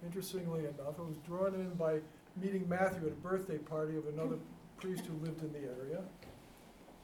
interestingly 0.04 0.60
enough, 0.64 0.98
I 0.98 1.02
was 1.02 1.16
drawn 1.24 1.54
in 1.54 1.70
by 1.74 2.00
meeting 2.36 2.68
Matthew 2.68 3.06
at 3.06 3.12
a 3.12 3.16
birthday 3.16 3.58
party 3.58 3.96
of 3.96 4.08
another 4.08 4.36
priest 4.80 5.04
who 5.06 5.24
lived 5.24 5.42
in 5.42 5.52
the 5.52 5.60
area. 5.60 6.00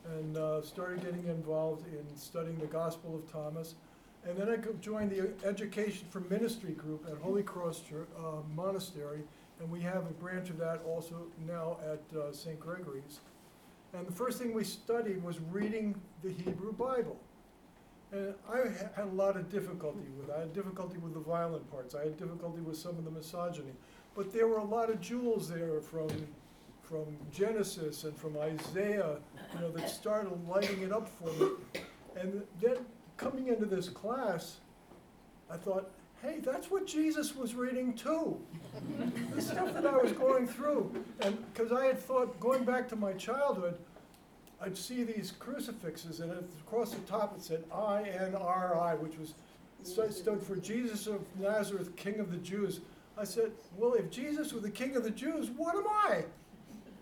And, 0.07 0.37
uh, 0.37 0.61
started 0.61 1.03
getting 1.03 1.27
involved 1.29 1.87
in 1.87 2.05
studying 2.17 2.59
the 2.59 2.67
Gospel 2.67 3.15
of 3.17 3.31
Thomas. 3.33 3.75
And 4.27 4.37
then 4.37 4.51
I 4.51 4.57
joined 4.81 5.11
the 5.11 5.31
Education 5.47 6.07
for 6.11 6.21
Ministry 6.21 6.73
group 6.73 7.07
at 7.11 7.17
Holy 7.19 7.43
Cross 7.43 7.83
Chur- 7.89 8.07
uh, 8.19 8.43
Monastery. 8.55 9.23
And 9.61 9.71
we 9.71 9.81
have 9.81 10.07
a 10.07 10.13
branch 10.13 10.51
of 10.51 10.59
that 10.59 10.81
also 10.87 11.27
now 11.47 11.79
at, 11.85 12.19
uh, 12.19 12.33
St. 12.33 12.59
Gregory's. 12.59 13.21
And 13.93 14.07
the 14.07 14.13
first 14.13 14.39
thing 14.39 14.53
we 14.53 14.65
studied 14.65 15.23
was 15.23 15.39
reading 15.53 15.95
the 16.23 16.31
Hebrew 16.31 16.73
Bible. 16.73 17.17
And 18.13 18.35
I 18.49 18.69
ha- 18.69 18.89
had 18.97 19.05
a 19.07 19.15
lot 19.15 19.37
of 19.37 19.51
difficulty 19.51 20.07
with 20.19 20.29
it. 20.29 20.35
I 20.37 20.41
had 20.41 20.53
difficulty 20.53 20.99
with 20.99 21.15
the 21.15 21.21
violent 21.21 21.71
parts. 21.71 21.95
I 21.95 22.01
had 22.05 22.19
difficulty 22.19 22.61
with 22.61 22.77
some 22.77 22.99
of 22.99 23.05
the 23.05 23.11
misogyny. 23.11 23.73
But 24.17 24.33
there 24.33 24.47
were 24.49 24.59
a 24.59 24.65
lot 24.65 24.91
of 24.91 25.01
jewels 25.01 25.49
there 25.49 25.81
from, 25.81 26.09
from 26.83 27.17
Genesis 27.33 28.05
and 28.05 28.17
from 28.17 28.37
Isaiah, 28.37 29.17
you 29.55 29.61
know, 29.61 29.71
that 29.73 29.89
started 29.89 30.33
lighting 30.49 30.83
it 30.83 30.93
up 30.93 31.09
for 31.09 31.33
me. 31.33 31.51
And 32.17 32.43
then 32.61 32.79
coming 33.17 33.49
into 33.49 33.67
this 33.67 33.89
class, 33.89 34.59
I 35.51 35.57
thought, 35.57 35.91
hey, 36.25 36.39
that's 36.41 36.71
what 36.71 36.87
Jesus 36.87 37.37
was 37.37 37.55
reading 37.55 37.93
too. 37.93 38.41
the 39.35 39.43
stuff 39.43 39.73
that 39.75 39.87
I 39.87 39.97
was 39.97 40.13
going 40.13 40.47
through. 40.47 40.91
And 41.21 41.37
because 41.53 41.73
I 41.73 41.87
had 41.87 41.99
thought, 41.99 42.39
going 42.41 42.65
back 42.65 42.89
to 42.89 42.97
my 42.97 43.13
childhood, 43.13 43.77
I'd 44.61 44.77
see 44.77 45.05
these 45.05 45.33
crucifixes, 45.39 46.21
and 46.21 46.33
across 46.67 46.93
the 46.93 47.01
top 47.01 47.37
it 47.37 47.43
said 47.43 47.65
I 47.73 48.03
N 48.03 48.35
R 48.35 48.79
I, 48.81 48.95
which 48.95 49.19
was 49.19 49.35
stood 49.83 50.43
for 50.43 50.57
Jesus 50.57 51.07
of 51.07 51.21
Nazareth, 51.39 51.95
King 51.97 52.19
of 52.19 52.31
the 52.31 52.39
Jews. 52.39 52.81
I 53.19 53.25
said, 53.25 53.53
well, 53.77 53.93
if 53.93 54.11
Jesus 54.11 54.53
was 54.53 54.63
the 54.63 54.71
King 54.71 54.97
of 54.97 55.05
the 55.05 55.11
Jews, 55.11 55.51
what 55.51 55.77
am 55.77 55.87
I? 55.87 56.25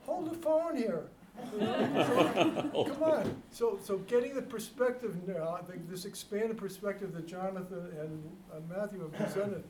Hold 0.04 0.30
the 0.30 0.36
phone 0.36 0.76
here. 0.76 1.04
So, 1.52 2.70
Come 2.94 3.02
on. 3.02 3.42
So, 3.50 3.78
so 3.82 3.98
getting 3.98 4.34
the 4.34 4.42
perspective 4.42 5.16
now, 5.26 5.58
I 5.60 5.62
think 5.62 5.88
this 5.88 6.04
expanded 6.04 6.56
perspective 6.56 7.12
that 7.14 7.26
Jonathan 7.26 7.88
and 8.00 8.30
uh, 8.52 8.56
Matthew 8.68 9.00
have 9.00 9.12
presented 9.12 9.64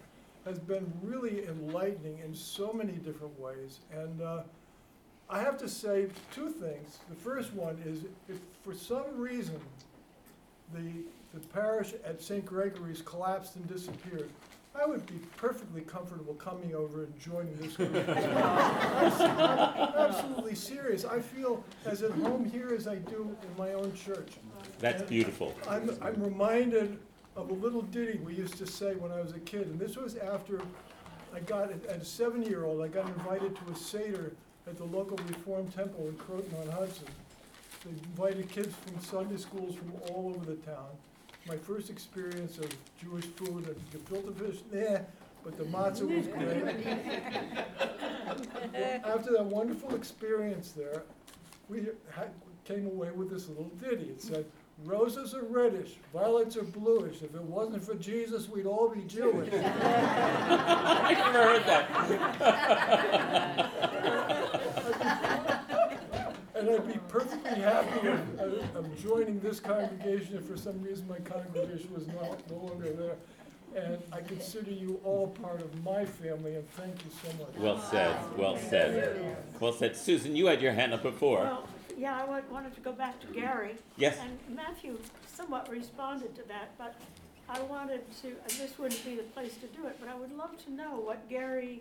has 0.44 0.58
been 0.58 0.92
really 1.02 1.46
enlightening 1.46 2.18
in 2.18 2.34
so 2.34 2.72
many 2.72 2.92
different 2.92 3.38
ways. 3.38 3.80
And 3.92 4.20
uh, 4.20 4.42
I 5.30 5.40
have 5.40 5.56
to 5.58 5.68
say 5.68 6.08
two 6.34 6.50
things. 6.50 6.98
The 7.08 7.14
first 7.14 7.52
one 7.54 7.80
is 7.86 8.04
if 8.28 8.38
for 8.62 8.74
some 8.74 9.16
reason 9.16 9.60
the, 10.74 10.90
the 11.32 11.46
parish 11.48 11.92
at 12.04 12.20
St. 12.20 12.44
Gregory's 12.44 13.02
collapsed 13.02 13.56
and 13.56 13.66
disappeared, 13.68 14.30
I 14.74 14.86
would 14.86 15.06
be 15.06 15.20
perfectly 15.36 15.82
comfortable 15.82 16.34
coming 16.34 16.74
over 16.74 17.04
and 17.04 17.20
joining 17.20 17.56
this 17.58 17.76
group. 17.76 17.94
I'm 18.08 19.94
absolutely 19.96 20.54
serious. 20.54 21.04
I 21.04 21.20
feel 21.20 21.62
as 21.84 22.02
at 22.02 22.10
home 22.12 22.44
here 22.44 22.72
as 22.74 22.88
I 22.88 22.96
do 22.96 23.36
in 23.42 23.56
my 23.58 23.74
own 23.74 23.92
church. 23.94 24.32
That's 24.78 25.02
beautiful. 25.02 25.54
I'm, 25.68 25.90
I'm 26.00 26.22
reminded 26.22 26.98
of 27.36 27.50
a 27.50 27.54
little 27.54 27.82
ditty 27.82 28.18
we 28.18 28.34
used 28.34 28.56
to 28.58 28.66
say 28.66 28.94
when 28.94 29.12
I 29.12 29.20
was 29.20 29.32
a 29.32 29.40
kid, 29.40 29.66
and 29.66 29.78
this 29.78 29.96
was 29.96 30.16
after 30.16 30.60
I 31.34 31.40
got, 31.40 31.70
as 31.88 32.02
a 32.02 32.04
seven-year-old, 32.04 32.82
I 32.82 32.88
got 32.88 33.06
invited 33.08 33.56
to 33.56 33.72
a 33.72 33.76
Seder 33.76 34.32
at 34.66 34.76
the 34.76 34.84
local 34.84 35.18
Reformed 35.28 35.74
Temple 35.74 36.08
in 36.08 36.16
Croton 36.16 36.54
on 36.60 36.68
Hudson. 36.70 37.06
They 37.84 37.90
invited 37.90 38.48
kids 38.48 38.74
from 38.76 39.00
Sunday 39.00 39.36
schools 39.36 39.74
from 39.74 39.92
all 40.08 40.34
over 40.34 40.44
the 40.44 40.56
town. 40.56 40.88
My 41.48 41.56
first 41.56 41.90
experience 41.90 42.58
of 42.58 42.68
Jewish 43.00 43.24
food, 43.24 43.66
and 43.66 43.76
gefilte 43.90 44.32
fish, 44.38 44.60
nah, 44.72 45.00
but 45.44 45.58
the 45.58 45.64
matzah 45.64 46.06
was 46.06 46.26
great. 46.28 46.62
After 49.04 49.32
that 49.32 49.44
wonderful 49.44 49.92
experience 49.94 50.70
there, 50.70 51.02
we 51.68 51.88
had, 52.14 52.30
came 52.64 52.86
away 52.86 53.10
with 53.10 53.28
this 53.30 53.48
little 53.48 53.70
ditty. 53.80 54.04
It 54.04 54.22
said, 54.22 54.44
roses 54.84 55.34
are 55.34 55.42
reddish, 55.42 55.96
violets 56.12 56.56
are 56.56 56.62
bluish. 56.62 57.22
If 57.22 57.34
it 57.34 57.42
wasn't 57.42 57.82
for 57.82 57.96
Jesus, 57.96 58.48
we'd 58.48 58.66
all 58.66 58.88
be 58.88 59.02
Jewish. 59.02 59.52
I 59.52 61.12
never 61.16 61.42
heard 61.42 61.64
that. 61.66 61.88
And 66.82 66.90
I'd 66.90 66.94
be 66.94 67.00
perfectly 67.08 67.60
happy 67.60 68.08
of, 68.08 68.40
of- 68.40 68.76
of 68.76 69.02
joining 69.02 69.40
this 69.40 69.60
congregation 69.60 70.36
if 70.36 70.44
for 70.44 70.56
some 70.56 70.80
reason 70.82 71.06
my 71.08 71.18
congregation 71.18 71.92
was 71.94 72.06
not, 72.08 72.38
no 72.50 72.56
longer 72.66 72.92
there. 72.92 73.16
And 73.74 73.98
I 74.12 74.20
consider 74.20 74.70
you 74.70 75.00
all 75.04 75.28
part 75.28 75.60
of 75.62 75.82
my 75.84 76.04
family, 76.04 76.56
and 76.56 76.68
thank 76.72 76.94
you 77.04 77.10
so 77.22 77.28
much. 77.38 77.54
Well 77.56 77.80
said. 77.90 78.16
Well 78.36 78.58
said. 78.58 79.36
Well 79.60 79.72
said. 79.72 79.96
Susan, 79.96 80.36
you 80.36 80.46
had 80.46 80.60
your 80.60 80.72
hand 80.72 80.92
up 80.92 81.02
before. 81.02 81.38
Well, 81.44 81.66
Yeah, 81.96 82.20
I 82.20 82.24
wa- 82.24 82.40
wanted 82.50 82.74
to 82.74 82.80
go 82.80 82.92
back 82.92 83.18
to 83.20 83.26
Gary. 83.28 83.76
Yes. 83.96 84.18
And 84.20 84.38
Matthew 84.54 84.98
somewhat 85.34 85.70
responded 85.70 86.34
to 86.36 86.42
that, 86.48 86.76
but 86.76 86.94
I 87.48 87.60
wanted 87.62 88.02
to, 88.22 88.28
and 88.28 88.50
this 88.58 88.78
wouldn't 88.78 89.02
be 89.06 89.14
the 89.16 89.22
place 89.22 89.54
to 89.56 89.66
do 89.68 89.86
it, 89.86 89.96
but 90.00 90.08
I 90.10 90.14
would 90.16 90.36
love 90.36 90.62
to 90.66 90.72
know 90.72 90.96
what 91.00 91.26
Gary, 91.30 91.80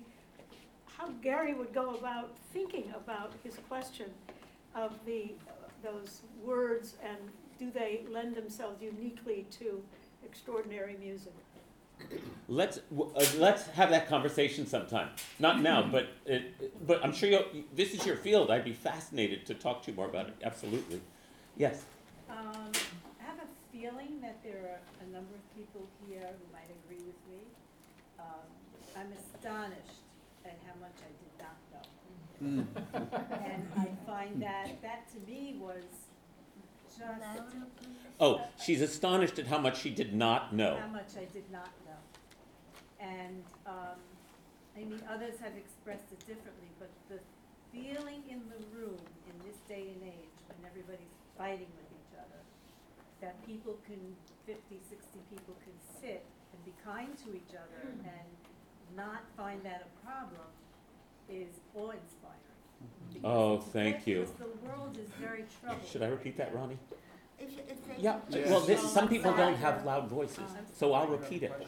how 0.86 1.10
Gary 1.22 1.54
would 1.54 1.74
go 1.74 1.96
about 1.96 2.30
thinking 2.54 2.94
about 2.96 3.34
his 3.44 3.56
question 3.68 4.10
of 4.76 4.94
the, 5.06 5.34
those 5.84 6.22
words 6.44 6.96
and 7.04 7.18
do 7.60 7.72
they 7.72 8.04
lend 8.10 8.36
themselves 8.36 8.82
uniquely 8.82 9.46
to 9.60 9.84
extraordinary 10.26 10.96
music? 11.00 11.34
Let's 12.48 12.78
w- 12.90 13.12
uh, 13.16 13.26
let's 13.38 13.68
have 13.68 13.92
that 13.92 14.08
conversation 14.08 14.66
sometime. 14.66 15.10
Not 15.40 15.62
now, 15.62 15.82
but 15.92 16.10
it, 16.26 16.88
but 16.88 17.04
I'm 17.04 17.14
sure 17.14 17.30
you'll, 17.30 17.46
this 17.76 17.94
is 17.94 18.06
your 18.06 18.16
field. 18.16 18.50
I'd 18.50 18.66
be 18.66 18.74
fascinated 18.74 19.46
to 19.46 19.54
talk 19.54 19.84
to 19.84 19.92
you 19.92 19.98
more 19.98 20.08
about 20.08 20.28
it. 20.28 20.36
Absolutely. 20.44 21.02
Yes. 21.56 21.86
Um, 22.30 22.72
I 23.20 23.24
have 23.24 23.38
a 23.38 23.50
feeling 23.72 24.20
that 24.22 24.42
there 24.44 24.58
are 24.58 25.06
a 25.06 25.12
number 25.12 25.36
of 25.36 25.56
people 25.56 25.88
here 26.08 26.26
who 26.26 26.54
might 26.54 26.70
agree 26.84 27.06
with 27.06 27.22
me. 27.30 27.46
Um, 28.20 28.48
I'm 28.98 29.12
astonished 29.14 30.02
at 30.46 30.58
how 30.66 30.74
much 30.80 30.98
I 30.98 31.12
did 31.22 31.34
not 31.40 31.58
know. 31.72 31.86
Mm. 31.86 32.31
And 32.42 33.68
I 33.78 33.88
find 34.06 34.42
that, 34.42 34.82
that 34.82 35.08
to 35.14 35.32
me 35.32 35.58
was 35.60 35.84
just 36.98 37.54
Oh, 38.20 38.42
she's 38.64 38.82
astonished 38.82 39.40
at 39.40 39.48
how 39.48 39.58
much 39.58 39.82
she 39.82 39.90
did 39.90 40.14
not 40.14 40.54
know. 40.54 40.78
how 40.80 40.88
much 40.88 41.18
I 41.18 41.26
did 41.34 41.50
not 41.52 41.70
know. 41.86 41.98
And, 43.00 43.44
um, 43.66 43.98
I 44.76 44.80
mean, 44.80 45.02
others 45.10 45.36
have 45.42 45.54
expressed 45.58 46.12
it 46.12 46.20
differently, 46.20 46.70
but 46.80 46.90
the 47.10 47.20
feeling 47.72 48.22
in 48.30 48.42
the 48.50 48.62
room 48.78 48.98
in 49.26 49.36
this 49.48 49.58
day 49.68 49.90
and 49.94 50.04
age, 50.04 50.38
when 50.50 50.70
everybody's 50.70 51.18
fighting 51.38 51.70
with 51.78 51.90
each 51.98 52.14
other, 52.20 52.42
that 53.22 53.44
people 53.46 53.78
can, 53.86 54.00
50, 54.46 54.80
60 54.90 55.20
people 55.30 55.56
can 55.64 55.74
sit 56.02 56.26
and 56.54 56.66
be 56.66 56.74
kind 56.84 57.18
to 57.26 57.36
each 57.36 57.56
other 57.56 57.90
and 57.90 58.30
not 58.96 59.22
find 59.38 59.64
that 59.64 59.88
a 59.88 60.06
problem 60.06 60.46
is 61.30 61.62
awe-inspiring. 61.76 62.21
Oh, 63.24 63.58
thank 63.60 64.08
you. 64.08 64.22
Because 64.22 64.36
the 64.38 64.68
world 64.68 64.98
is 65.02 65.10
very 65.20 65.46
troubled. 65.62 65.88
Should 65.88 66.04
I 66.04 66.08
repeat 66.08 66.38
that, 66.38 66.54
Ronnie? 66.54 66.78
If, 67.40 67.58
if 67.70 67.88
they. 67.88 68.02
Yeah. 68.02 68.18
Yes. 68.30 68.50
Well, 68.50 68.62
this, 68.62 68.82
some 68.92 69.08
people 69.08 69.34
don't 69.34 69.56
have 69.58 69.86
loud 69.86 70.08
voices, 70.08 70.50
so 70.74 70.94
I'll 70.94 71.08
repeat 71.08 71.44
it. 71.44 71.52
Okay, 71.52 71.66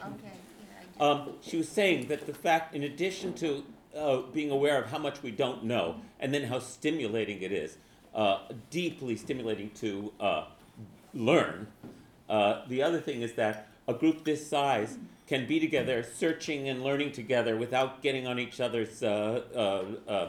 yeah, 0.98 1.04
I 1.04 1.10
Um, 1.10 1.32
she 1.42 1.56
was 1.56 1.68
saying 1.68 2.08
that 2.08 2.26
the 2.26 2.34
fact, 2.34 2.74
in 2.74 2.82
addition 2.82 3.34
to 3.34 3.64
uh, 3.96 4.18
being 4.32 4.50
aware 4.50 4.80
of 4.82 4.90
how 4.90 4.98
much 4.98 5.22
we 5.22 5.30
don't 5.30 5.64
know, 5.64 5.96
and 6.20 6.32
then 6.34 6.44
how 6.44 6.58
stimulating 6.58 7.42
it 7.42 7.52
is, 7.52 7.78
uh, 8.14 8.38
deeply 8.70 9.16
stimulating 9.16 9.70
to 9.70 10.12
uh, 10.20 10.44
learn, 11.12 11.68
uh, 12.28 12.62
the 12.68 12.82
other 12.82 13.00
thing 13.00 13.22
is 13.22 13.34
that 13.34 13.68
a 13.86 13.94
group 13.94 14.24
this 14.24 14.48
size 14.48 14.98
can 15.26 15.46
be 15.46 15.58
together, 15.60 16.02
searching 16.02 16.68
and 16.68 16.82
learning 16.82 17.12
together 17.12 17.56
without 17.56 18.02
getting 18.02 18.26
on 18.26 18.38
each 18.38 18.60
other's, 18.60 19.02
uh, 19.02 19.42
uh, 19.54 20.10
uh, 20.10 20.28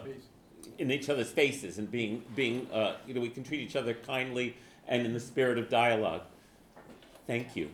in 0.77 0.91
each 0.91 1.09
other's 1.09 1.31
faces 1.31 1.77
and 1.77 1.89
being, 1.89 2.23
being 2.35 2.67
uh, 2.71 2.95
you 3.07 3.13
know, 3.13 3.21
we 3.21 3.29
can 3.29 3.43
treat 3.43 3.61
each 3.61 3.75
other 3.75 3.93
kindly 3.93 4.55
and 4.87 5.05
in 5.05 5.13
the 5.13 5.19
spirit 5.19 5.57
of 5.57 5.69
dialogue. 5.69 6.21
Thank 7.27 7.55
you. 7.55 7.69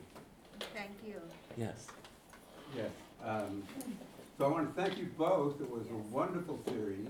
Thank 0.74 0.92
you. 1.06 1.22
Yes. 1.58 1.88
Yes, 2.76 2.90
um, 3.26 3.64
so 4.38 4.46
I 4.46 4.48
want 4.48 4.74
to 4.74 4.82
thank 4.82 4.98
you 4.98 5.10
both, 5.18 5.60
it 5.60 5.70
was 5.70 5.86
a 5.88 6.16
wonderful 6.16 6.58
series, 6.70 7.10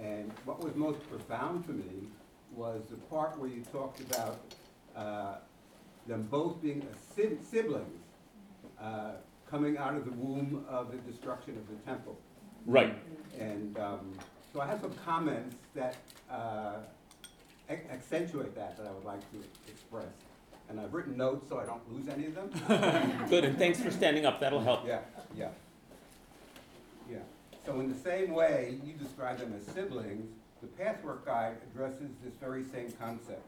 and 0.00 0.32
what 0.44 0.62
was 0.62 0.76
most 0.76 1.00
profound 1.10 1.66
to 1.66 1.72
me 1.72 2.06
was 2.54 2.82
the 2.88 2.96
part 2.96 3.36
where 3.40 3.50
you 3.50 3.64
talked 3.72 4.00
about, 4.00 4.38
uh, 4.94 5.34
them 6.06 6.28
both 6.30 6.62
being 6.62 6.82
a 6.82 7.14
si- 7.14 7.38
siblings, 7.42 8.04
uh, 8.80 9.12
coming 9.50 9.76
out 9.78 9.96
of 9.96 10.04
the 10.04 10.12
womb 10.12 10.64
of 10.68 10.92
the 10.92 10.98
destruction 10.98 11.56
of 11.56 11.68
the 11.68 11.76
temple. 11.90 12.16
Right. 12.64 12.94
And, 13.38 13.76
um, 13.78 14.12
so 14.52 14.60
I 14.60 14.66
have 14.66 14.80
some 14.80 14.94
comments 15.04 15.56
that, 15.74 15.96
uh, 16.30 16.76
accentuate 17.68 18.54
that, 18.54 18.76
that 18.78 18.86
I 18.86 18.90
would 18.92 19.04
like 19.04 19.20
to 19.32 19.38
express. 19.70 20.06
And 20.68 20.78
I've 20.78 20.92
written 20.92 21.16
notes 21.16 21.48
so 21.48 21.58
I 21.58 21.66
don't 21.66 21.82
lose 21.92 22.08
any 22.08 22.26
of 22.26 22.34
them. 22.34 23.26
Good, 23.28 23.44
and 23.44 23.58
thanks 23.58 23.80
for 23.80 23.90
standing 23.90 24.26
up. 24.26 24.40
That'll 24.40 24.60
help. 24.60 24.86
Yeah, 24.86 25.00
yeah. 25.36 25.48
Yeah. 27.10 27.18
So 27.64 27.80
in 27.80 27.88
the 27.88 27.98
same 27.98 28.32
way 28.32 28.78
you 28.84 28.92
describe 28.94 29.38
them 29.38 29.54
as 29.58 29.66
siblings, 29.74 30.30
the 30.60 30.66
Pathwork 30.66 31.24
Guide 31.24 31.56
addresses 31.70 32.10
this 32.22 32.34
very 32.40 32.64
same 32.64 32.92
concept. 32.98 33.46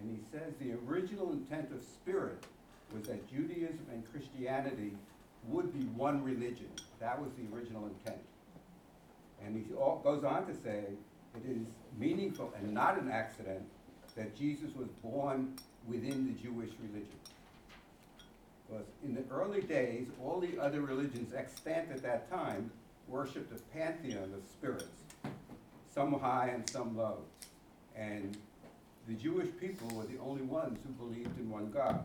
And 0.00 0.10
he 0.10 0.22
says 0.30 0.54
the 0.60 0.72
original 0.88 1.32
intent 1.32 1.70
of 1.72 1.82
Spirit 1.82 2.44
was 2.92 3.06
that 3.06 3.28
Judaism 3.30 3.86
and 3.92 4.04
Christianity 4.10 4.92
would 5.48 5.72
be 5.72 5.84
one 5.86 6.22
religion. 6.22 6.68
That 7.00 7.20
was 7.20 7.30
the 7.36 7.54
original 7.54 7.86
intent. 7.86 8.22
And 9.44 9.56
he 9.56 9.62
goes 9.72 10.24
on 10.24 10.46
to 10.46 10.54
say 10.54 10.84
it 11.34 11.50
is 11.50 11.66
meaningful 11.98 12.52
and 12.56 12.72
not 12.72 13.00
an 13.00 13.10
accident 13.10 13.62
that 14.16 14.36
Jesus 14.36 14.70
was 14.76 14.88
born 15.02 15.54
within 15.86 16.26
the 16.26 16.42
Jewish 16.42 16.70
religion. 16.80 17.18
Because 18.66 18.86
in 19.04 19.14
the 19.14 19.22
early 19.30 19.60
days, 19.60 20.06
all 20.22 20.40
the 20.40 20.58
other 20.58 20.80
religions 20.80 21.34
extant 21.34 21.90
at 21.90 22.02
that 22.02 22.30
time 22.30 22.70
worshipped 23.08 23.52
a 23.52 23.76
pantheon 23.76 24.32
of 24.34 24.42
spirits, 24.50 25.02
some 25.94 26.18
high 26.18 26.50
and 26.54 26.68
some 26.70 26.96
low. 26.96 27.18
And 27.96 28.36
the 29.06 29.14
Jewish 29.14 29.48
people 29.60 29.88
were 29.94 30.04
the 30.04 30.18
only 30.18 30.42
ones 30.42 30.78
who 30.84 30.92
believed 31.06 31.38
in 31.38 31.50
one 31.50 31.70
God. 31.70 32.04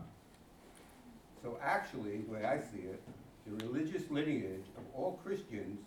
So 1.42 1.58
actually, 1.62 2.18
the 2.18 2.32
way 2.32 2.44
I 2.44 2.58
see 2.58 2.82
it, 2.82 3.02
the 3.46 3.66
religious 3.66 4.10
lineage 4.10 4.66
of 4.76 4.84
all 4.94 5.18
Christians 5.24 5.80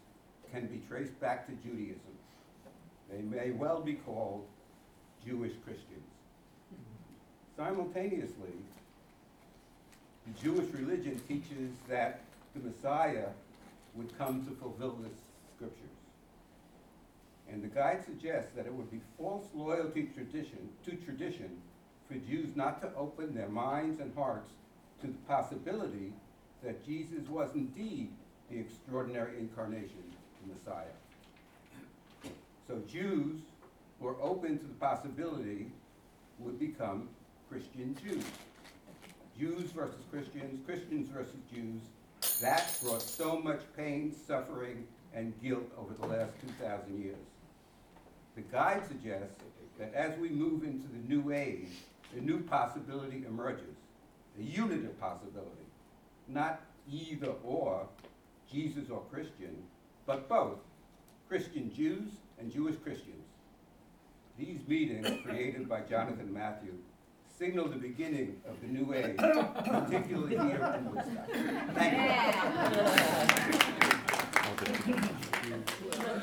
can 0.54 0.68
be 0.68 0.82
traced 0.88 1.20
back 1.20 1.48
to 1.48 1.54
Judaism. 1.68 2.00
They 3.12 3.22
may 3.22 3.52
well 3.52 3.82
be 3.82 3.94
called 3.94 4.46
Jewish 5.26 5.54
Christians. 5.66 6.06
Simultaneously, 7.58 8.54
the 10.28 10.44
Jewish 10.44 10.72
religion 10.74 11.20
teaches 11.28 11.72
that 11.90 12.22
the 12.56 12.62
Messiah 12.62 13.28
would 13.96 14.18
come 14.18 14.46
to 14.46 14.52
fulfill 14.52 14.98
the 15.02 15.10
scriptures. 15.56 15.90
And 17.52 17.64
the 17.64 17.68
guide 17.68 18.04
suggests 18.06 18.52
that 18.56 18.66
it 18.66 18.74
would 18.74 18.90
be 18.90 19.02
false 19.18 19.46
loyalty 19.54 20.10
tradition, 20.14 20.70
to 20.86 20.96
tradition 20.96 21.50
for 22.08 22.16
Jews 22.16 22.56
not 22.56 22.82
to 22.82 22.90
open 22.96 23.36
their 23.36 23.50
minds 23.50 24.00
and 24.00 24.14
hearts 24.16 24.50
to 25.02 25.08
the 25.08 25.14
possibility 25.28 26.14
that 26.64 26.86
Jesus 26.86 27.28
was 27.28 27.50
indeed 27.54 28.12
the 28.50 28.60
extraordinary 28.60 29.38
incarnation, 29.40 30.04
the 30.48 30.54
Messiah. 30.54 32.34
So 32.68 32.82
Jews 32.88 33.42
who 34.00 34.08
are 34.08 34.22
open 34.22 34.58
to 34.60 34.66
the 34.66 34.74
possibility 34.74 35.68
would 36.40 36.60
become 36.60 37.10
Christian 37.50 37.96
Jews. 38.04 38.24
Jews 39.38 39.72
versus 39.72 40.02
Christians, 40.12 40.60
Christians 40.66 41.10
versus 41.10 41.40
Jews, 41.54 41.82
that 42.42 42.78
brought 42.84 43.02
so 43.02 43.40
much 43.40 43.62
pain, 43.76 44.16
suffering, 44.28 44.88
and 45.14 45.34
guilt 45.42 45.72
over 45.78 45.94
the 45.94 46.08
last 46.08 46.32
2,000 46.60 47.04
years. 47.04 47.16
The 48.36 48.42
guide 48.42 48.84
suggests 48.88 49.36
that 49.80 49.94
as 49.94 50.18
we 50.20 50.30
move 50.30 50.64
into 50.64 50.88
the 50.88 51.08
new 51.08 51.32
age, 51.32 51.70
a 52.16 52.22
new 52.22 52.42
possibility 52.42 53.24
emerges, 53.28 53.76
a 54.40 54.44
unitive 54.44 55.00
possibility. 55.00 55.50
Not 56.28 56.62
either 56.92 57.34
or, 57.44 57.88
Jesus 58.52 58.90
or 58.90 59.02
Christian, 59.12 59.64
but 60.06 60.30
both, 60.30 60.60
Christian 61.28 61.74
Jews 61.74 62.10
and 62.40 62.52
Jewish 62.52 62.76
Christians. 62.84 63.10
These 64.38 64.60
meetings, 64.68 65.10
created 65.26 65.68
by 65.70 65.82
Jonathan 65.82 66.32
Matthew, 66.34 66.74
signal 67.38 67.68
the 67.68 67.78
beginning 67.78 68.38
of 68.48 68.60
the 68.62 68.68
new 68.68 68.94
age, 68.94 69.18
particularly 69.18 70.36
here 70.36 70.76
in 70.78 70.94
Woodstock. 70.94 71.28
Thank 71.74 71.98
you. 71.98 72.04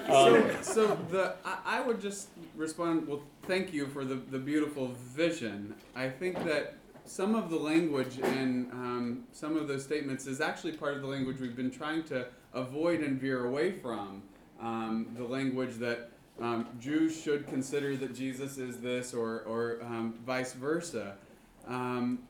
So, 0.07 0.57
so 0.62 0.99
the 1.11 1.35
I, 1.45 1.59
I 1.64 1.81
would 1.81 2.01
just 2.01 2.28
respond. 2.57 3.07
Well, 3.07 3.22
thank 3.43 3.72
you 3.72 3.87
for 3.87 4.05
the 4.05 4.14
the 4.14 4.39
beautiful 4.39 4.93
vision. 5.14 5.74
I 5.95 6.09
think 6.09 6.43
that 6.45 6.76
some 7.05 7.35
of 7.35 7.51
the 7.51 7.57
language 7.57 8.18
in 8.18 8.68
um, 8.72 9.24
some 9.33 9.57
of 9.57 9.68
those 9.68 9.85
statements 9.85 10.26
is 10.26 10.41
actually 10.41 10.72
part 10.72 10.95
of 10.95 11.03
the 11.03 11.09
language 11.09 11.41
we've 11.41 11.57
been 11.57 11.70
trying 11.70 12.05
to 12.05 12.26
avoid 12.55 13.01
and 13.01 13.20
veer 13.20 13.46
away 13.46 13.72
from. 13.72 14.22
Um, 14.61 15.07
the 15.16 15.24
language 15.24 15.76
that 15.76 16.11
um, 16.40 16.68
Jews 16.78 17.20
should 17.20 17.46
consider 17.46 17.96
that 17.96 18.14
Jesus 18.14 18.59
is 18.59 18.78
this, 18.78 19.14
or 19.14 19.42
or 19.42 19.78
um, 19.82 20.14
vice 20.26 20.53
versa. 20.53 21.16
Um, 21.66 22.20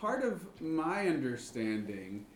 part 0.00 0.24
of 0.24 0.42
my 0.60 1.06
understanding 1.06 2.26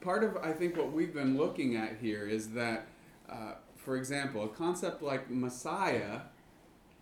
part 0.00 0.24
of 0.24 0.36
I 0.38 0.52
think 0.52 0.76
what 0.76 0.92
we've 0.92 1.12
been 1.12 1.36
looking 1.36 1.76
at 1.76 1.96
here 2.00 2.26
is 2.26 2.50
that, 2.50 2.86
uh, 3.28 3.52
for 3.76 3.96
example, 3.96 4.44
a 4.44 4.48
concept 4.48 5.02
like 5.02 5.30
Messiah 5.30 6.20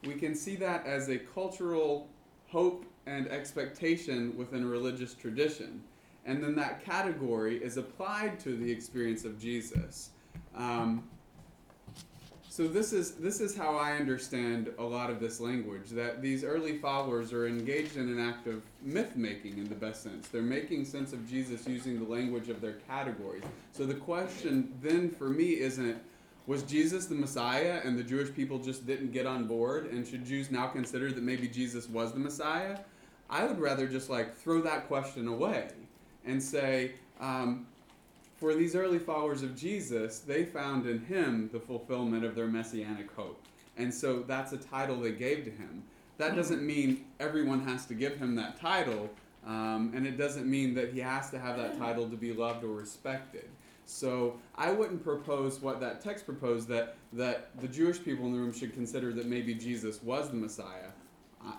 we 0.04 0.14
can 0.14 0.34
see 0.34 0.56
that 0.56 0.86
as 0.86 1.08
a 1.08 1.18
cultural 1.18 2.08
hope 2.48 2.84
and 3.06 3.28
expectation 3.28 4.36
within 4.36 4.62
a 4.62 4.66
religious 4.66 5.14
tradition. 5.14 5.82
And 6.24 6.42
then 6.42 6.54
that 6.56 6.84
category 6.84 7.56
is 7.56 7.76
applied 7.76 8.38
to 8.40 8.56
the 8.56 8.70
experience 8.70 9.24
of 9.24 9.40
Jesus. 9.40 10.10
Um, 10.54 11.04
so 12.58 12.66
this 12.66 12.92
is 12.92 13.12
this 13.12 13.40
is 13.40 13.56
how 13.56 13.76
I 13.76 13.92
understand 13.92 14.72
a 14.80 14.82
lot 14.82 15.10
of 15.10 15.20
this 15.20 15.38
language 15.38 15.90
that 15.90 16.20
these 16.20 16.42
early 16.42 16.78
followers 16.78 17.32
are 17.32 17.46
engaged 17.46 17.96
in 17.96 18.08
an 18.08 18.18
act 18.18 18.48
of 18.48 18.62
myth 18.82 19.14
making 19.14 19.58
in 19.58 19.68
the 19.68 19.76
best 19.76 20.02
sense. 20.02 20.26
They're 20.26 20.42
making 20.42 20.84
sense 20.84 21.12
of 21.12 21.24
Jesus 21.30 21.68
using 21.68 22.00
the 22.00 22.10
language 22.10 22.48
of 22.48 22.60
their 22.60 22.72
categories. 22.88 23.44
So 23.70 23.86
the 23.86 23.94
question 23.94 24.74
then 24.82 25.08
for 25.08 25.28
me 25.28 25.60
isn't 25.60 26.02
was 26.48 26.64
Jesus 26.64 27.06
the 27.06 27.14
Messiah 27.14 27.80
and 27.84 27.96
the 27.96 28.02
Jewish 28.02 28.34
people 28.34 28.58
just 28.58 28.84
didn't 28.88 29.12
get 29.12 29.24
on 29.24 29.46
board 29.46 29.86
and 29.92 30.04
should 30.04 30.26
Jews 30.26 30.50
now 30.50 30.66
consider 30.66 31.12
that 31.12 31.22
maybe 31.22 31.46
Jesus 31.46 31.88
was 31.88 32.10
the 32.10 32.18
Messiah? 32.18 32.78
I 33.30 33.44
would 33.44 33.60
rather 33.60 33.86
just 33.86 34.10
like 34.10 34.36
throw 34.36 34.60
that 34.62 34.88
question 34.88 35.28
away 35.28 35.68
and 36.28 36.42
say 36.42 36.92
um, 37.20 37.66
for 38.36 38.54
these 38.54 38.76
early 38.76 38.98
followers 38.98 39.42
of 39.42 39.56
Jesus, 39.56 40.20
they 40.20 40.44
found 40.44 40.86
in 40.86 41.00
him 41.00 41.50
the 41.52 41.58
fulfillment 41.58 42.24
of 42.24 42.34
their 42.34 42.46
messianic 42.46 43.10
hope. 43.12 43.42
And 43.76 43.92
so 43.92 44.22
that's 44.26 44.52
a 44.52 44.56
title 44.56 45.00
they 45.00 45.12
gave 45.12 45.44
to 45.44 45.50
him. 45.50 45.82
That 46.18 46.34
doesn't 46.34 46.62
mean 46.62 47.04
everyone 47.20 47.60
has 47.66 47.86
to 47.86 47.94
give 47.94 48.16
him 48.16 48.34
that 48.36 48.60
title, 48.60 49.08
um, 49.46 49.92
and 49.94 50.06
it 50.06 50.16
doesn't 50.18 50.46
mean 50.46 50.74
that 50.74 50.92
he 50.92 51.00
has 51.00 51.30
to 51.30 51.38
have 51.38 51.56
that 51.56 51.78
title 51.78 52.08
to 52.08 52.16
be 52.16 52.32
loved 52.32 52.64
or 52.64 52.68
respected. 52.68 53.48
So 53.86 54.34
I 54.54 54.70
wouldn't 54.70 55.02
propose 55.02 55.60
what 55.60 55.80
that 55.80 56.02
text 56.02 56.26
proposed 56.26 56.68
that 56.68 56.96
that 57.14 57.50
the 57.60 57.68
Jewish 57.68 58.02
people 58.04 58.26
in 58.26 58.32
the 58.32 58.38
room 58.38 58.52
should 58.52 58.74
consider 58.74 59.12
that 59.14 59.26
maybe 59.26 59.54
Jesus 59.54 60.02
was 60.02 60.28
the 60.28 60.36
Messiah. 60.36 60.90
I, 61.42 61.54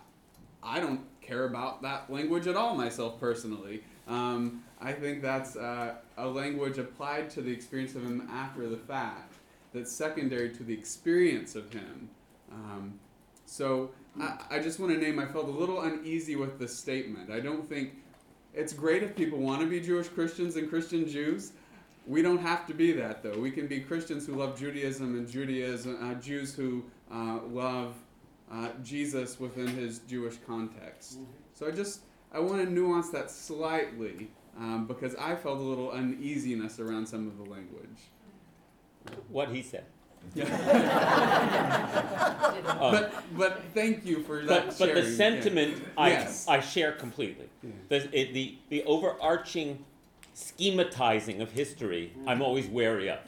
I 0.62 0.80
don't 0.80 1.02
care 1.22 1.46
about 1.46 1.82
that 1.82 2.12
language 2.12 2.46
at 2.46 2.56
all 2.56 2.76
myself 2.76 3.20
personally. 3.20 3.84
Um, 4.10 4.64
I 4.82 4.92
think 4.92 5.22
that's 5.22 5.56
uh, 5.56 5.96
a 6.18 6.28
language 6.28 6.78
applied 6.78 7.30
to 7.32 7.42
the 7.42 7.52
experience 7.52 7.96
of 7.96 8.04
him 8.04 8.28
after 8.32 8.68
the 8.68 8.78
fact, 8.78 9.36
that's 9.74 9.92
secondary 9.92 10.50
to 10.50 10.64
the 10.64 10.74
experience 10.74 11.56
of 11.56 11.72
him. 11.72 12.10
Um, 12.52 13.00
so 13.46 13.92
I, 14.20 14.38
I 14.50 14.60
just 14.60 14.80
want 14.80 14.94
to 14.94 15.00
name, 15.00 15.20
I 15.20 15.26
felt 15.26 15.48
a 15.48 15.52
little 15.52 15.82
uneasy 15.82 16.36
with 16.36 16.58
this 16.60 16.76
statement. 16.76 17.30
I 17.30 17.40
don't 17.40 17.68
think 17.70 17.94
it's 18.54 18.74
great 18.74 19.04
if 19.04 19.16
people 19.16 19.38
want 19.38 19.62
to 19.62 19.68
be 19.68 19.80
Jewish 19.80 20.08
Christians 20.08 20.56
and 20.56 20.68
Christian 20.70 21.08
Jews. 21.08 21.52
We 22.08 22.24
don't 22.24 22.40
have 22.40 22.66
to 22.68 22.74
be 22.74 22.92
that 22.94 23.22
though. 23.22 23.38
We 23.38 23.52
can 23.52 23.68
be 23.68 23.80
Christians 23.80 24.26
who 24.26 24.34
love 24.34 24.60
Judaism 24.60 25.16
and 25.16 25.30
Judaism, 25.30 25.98
uh, 26.02 26.16
Jews 26.16 26.56
who 26.56 26.84
uh, 27.12 27.40
love 27.52 27.94
uh, 28.52 28.70
Jesus 28.84 29.40
within 29.40 29.68
his 29.68 30.00
Jewish 30.00 30.38
context. 30.48 31.20
So 31.54 31.68
I 31.68 31.72
just 31.72 32.02
I 32.32 32.40
want 32.40 32.64
to 32.64 32.70
nuance 32.70 33.10
that 33.10 33.32
slightly 33.32 34.30
um, 34.58 34.86
because 34.88 35.16
I 35.16 35.36
felt 35.36 35.60
a 35.60 35.64
little 35.64 35.92
uneasiness 35.92 36.80
around 36.80 37.08
some 37.08 37.28
of 37.28 37.38
the 37.38 37.50
language. 37.50 37.98
What 39.30 39.50
he 39.50 39.62
said. 39.62 39.86
Uh, 42.70 42.92
but 42.92 43.24
but 43.38 43.64
thank 43.74 44.06
you 44.06 44.22
for 44.24 44.46
that 44.46 44.68
But, 44.68 44.80
but 44.80 44.94
the 44.96 45.04
sentiment 45.04 45.78
Yeah. 45.78 45.88
I, 45.98 46.10
Yes. 46.10 46.48
I 46.48 46.60
share 46.60 46.92
completely. 46.92 47.50
Yeah. 47.64 47.72
The, 47.90 48.20
it, 48.20 48.34
the, 48.34 48.58
the 48.70 48.84
overarching 48.84 49.84
schematizing 50.36 51.42
of 51.42 51.52
history, 51.52 52.14
I'm 52.28 52.42
always 52.42 52.68
wary 52.68 53.10
of. 53.10 53.20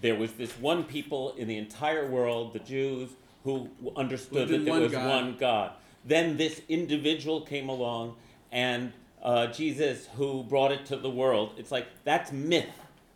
There 0.00 0.14
was 0.14 0.32
this 0.32 0.52
one 0.52 0.84
people 0.84 1.32
in 1.36 1.48
the 1.48 1.56
entire 1.56 2.08
world, 2.08 2.52
the 2.52 2.60
Jews, 2.60 3.10
who 3.44 3.68
understood 3.96 4.48
that 4.48 4.64
there 4.64 4.72
one 4.72 4.82
was 4.82 4.92
God. 4.92 5.08
one 5.08 5.36
God. 5.38 5.72
Then 6.08 6.38
this 6.38 6.62
individual 6.70 7.42
came 7.42 7.68
along, 7.68 8.16
and 8.50 8.92
uh, 9.22 9.48
Jesus, 9.48 10.08
who 10.16 10.42
brought 10.42 10.72
it 10.72 10.86
to 10.86 10.96
the 10.96 11.10
world. 11.10 11.52
It's 11.58 11.70
like 11.70 11.86
that's 12.04 12.32
myth. 12.32 12.70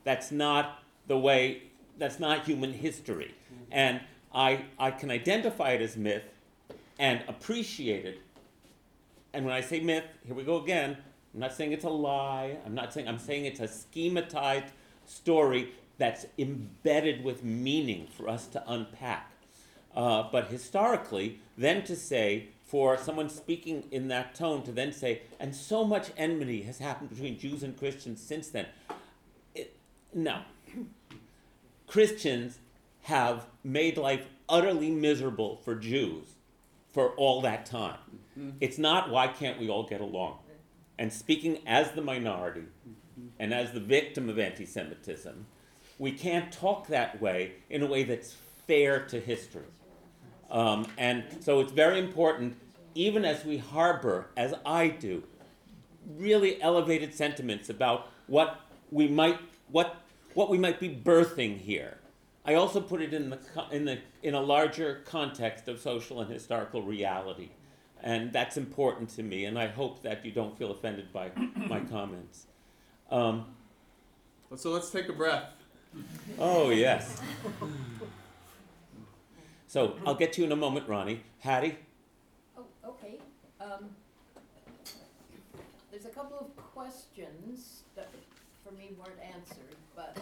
That's 0.04 0.30
not 0.30 0.82
the 1.06 1.18
way. 1.18 1.62
That's 1.98 2.20
not 2.20 2.44
human 2.44 2.74
history. 2.74 3.34
And 3.70 4.00
I 4.34 4.66
I 4.78 4.90
can 4.90 5.10
identify 5.10 5.70
it 5.72 5.80
as 5.80 5.96
myth, 5.96 6.24
and 6.98 7.24
appreciate 7.28 8.04
it. 8.04 8.20
And 9.32 9.46
when 9.46 9.54
I 9.54 9.62
say 9.62 9.80
myth, 9.80 10.04
here 10.26 10.34
we 10.34 10.44
go 10.44 10.58
again. 10.62 10.98
I'm 11.32 11.40
not 11.40 11.54
saying 11.54 11.72
it's 11.72 11.84
a 11.84 11.88
lie. 11.88 12.58
I'm 12.66 12.74
not 12.74 12.92
saying 12.92 13.08
I'm 13.08 13.18
saying 13.18 13.46
it's 13.46 13.60
a 13.60 13.68
schematized 13.68 14.70
story 15.06 15.72
that's 15.96 16.26
embedded 16.36 17.24
with 17.24 17.42
meaning 17.42 18.06
for 18.16 18.28
us 18.28 18.46
to 18.48 18.62
unpack. 18.70 19.30
Uh, 19.94 20.24
but 20.32 20.48
historically, 20.48 21.38
then 21.56 21.84
to 21.84 21.94
say, 21.94 22.48
for 22.72 22.96
someone 22.96 23.28
speaking 23.28 23.84
in 23.90 24.08
that 24.08 24.34
tone, 24.34 24.62
to 24.62 24.72
then 24.72 24.90
say, 24.94 25.20
and 25.38 25.54
so 25.54 25.84
much 25.84 26.08
enmity 26.16 26.62
has 26.62 26.78
happened 26.78 27.10
between 27.10 27.38
Jews 27.38 27.62
and 27.62 27.78
Christians 27.78 28.18
since 28.18 28.48
then. 28.48 28.64
It, 29.54 29.76
no. 30.14 30.40
Christians 31.86 32.60
have 33.02 33.44
made 33.62 33.98
life 33.98 34.24
utterly 34.48 34.90
miserable 34.90 35.56
for 35.56 35.74
Jews 35.74 36.36
for 36.92 37.10
all 37.16 37.42
that 37.42 37.66
time. 37.66 37.98
It's 38.58 38.78
not 38.78 39.10
why 39.10 39.28
can't 39.28 39.60
we 39.60 39.68
all 39.68 39.86
get 39.86 40.00
along? 40.00 40.38
And 40.98 41.12
speaking 41.12 41.58
as 41.66 41.90
the 41.90 42.00
minority 42.00 42.64
and 43.38 43.52
as 43.52 43.72
the 43.72 43.80
victim 43.80 44.30
of 44.30 44.38
anti 44.38 44.64
Semitism, 44.64 45.44
we 45.98 46.12
can't 46.12 46.50
talk 46.50 46.86
that 46.86 47.20
way 47.20 47.52
in 47.68 47.82
a 47.82 47.86
way 47.86 48.02
that's 48.02 48.34
fair 48.66 49.04
to 49.08 49.20
history. 49.20 49.64
Um, 50.52 50.86
and 50.98 51.24
so 51.40 51.60
it's 51.60 51.72
very 51.72 51.98
important, 51.98 52.56
even 52.94 53.24
as 53.24 53.44
we 53.44 53.58
harbor, 53.58 54.28
as 54.36 54.54
I 54.66 54.88
do, 54.88 55.22
really 56.16 56.60
elevated 56.60 57.14
sentiments 57.14 57.68
about 57.68 58.08
what 58.26 58.60
we 58.90 59.08
might 59.08 59.38
what 59.70 59.96
what 60.34 60.48
we 60.50 60.58
might 60.58 60.80
be 60.80 60.88
birthing 60.88 61.58
here. 61.58 61.98
I 62.44 62.54
also 62.54 62.80
put 62.80 63.00
it 63.00 63.14
in 63.14 63.30
the 63.30 63.38
in 63.70 63.84
the 63.84 63.98
in 64.22 64.34
a 64.34 64.40
larger 64.40 65.02
context 65.04 65.68
of 65.68 65.80
social 65.80 66.20
and 66.20 66.30
historical 66.30 66.82
reality, 66.82 67.50
and 68.02 68.32
that's 68.32 68.56
important 68.56 69.10
to 69.10 69.22
me. 69.22 69.44
And 69.44 69.58
I 69.58 69.68
hope 69.68 70.02
that 70.02 70.24
you 70.24 70.32
don't 70.32 70.56
feel 70.58 70.70
offended 70.72 71.12
by 71.12 71.30
my 71.56 71.80
comments. 71.80 72.46
Um, 73.10 73.46
So 74.56 74.70
let's 74.70 74.90
take 74.90 75.08
a 75.08 75.12
breath. 75.12 75.50
oh 76.38 76.70
yes. 76.70 77.20
So 79.66 79.96
I'll 80.06 80.14
get 80.14 80.32
to 80.34 80.40
you 80.42 80.46
in 80.46 80.52
a 80.52 80.56
moment, 80.56 80.88
Ronnie. 80.88 81.22
Hattie. 81.38 81.78
Okay. 82.86 83.18
Um, 83.60 83.90
there's 85.90 86.06
a 86.06 86.10
couple 86.10 86.38
of 86.38 86.56
questions 86.56 87.82
that 87.96 88.08
for 88.64 88.72
me 88.74 88.90
weren't 88.98 89.20
answered, 89.34 89.76
but 89.94 90.16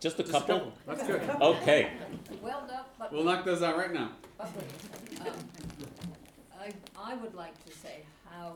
Just 0.00 0.18
a 0.20 0.22
Just 0.22 0.34
a 0.34 0.40
couple. 0.40 0.58
couple. 0.58 0.72
That's 0.86 1.06
good. 1.06 1.22
Okay. 1.40 1.90
well 2.42 2.64
done, 2.68 2.84
but. 2.98 3.12
We'll 3.12 3.24
knock 3.24 3.44
those 3.44 3.62
out 3.62 3.76
right 3.76 3.92
now. 3.92 4.10
But 4.36 4.50
wait, 4.56 5.20
um, 5.26 5.34
I, 6.60 6.72
I 6.96 7.14
would 7.16 7.34
like 7.34 7.54
to 7.66 7.72
say 7.76 8.02
how 8.30 8.54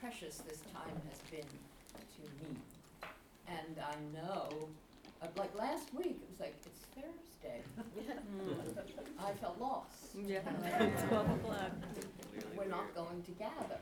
precious 0.00 0.36
this 0.48 0.60
time 0.72 0.94
has 1.10 1.18
been 1.30 1.40
to 1.40 2.22
me. 2.44 2.56
And 3.48 3.76
I 3.80 3.94
know, 4.16 4.68
uh, 5.22 5.26
like 5.36 5.56
last 5.58 5.92
week, 5.94 6.18
it 6.22 6.28
was 6.30 6.40
like, 6.40 6.54
it's 6.64 6.68
Thursday. 7.46 8.82
I 9.18 9.32
felt 9.32 9.60
lost. 9.60 10.16
Yeah, 10.26 10.40
twelve 11.08 11.30
o'clock. 11.30 11.72
We're 12.56 12.66
not 12.66 12.94
going 12.94 13.22
to 13.22 13.30
gather. 13.32 13.78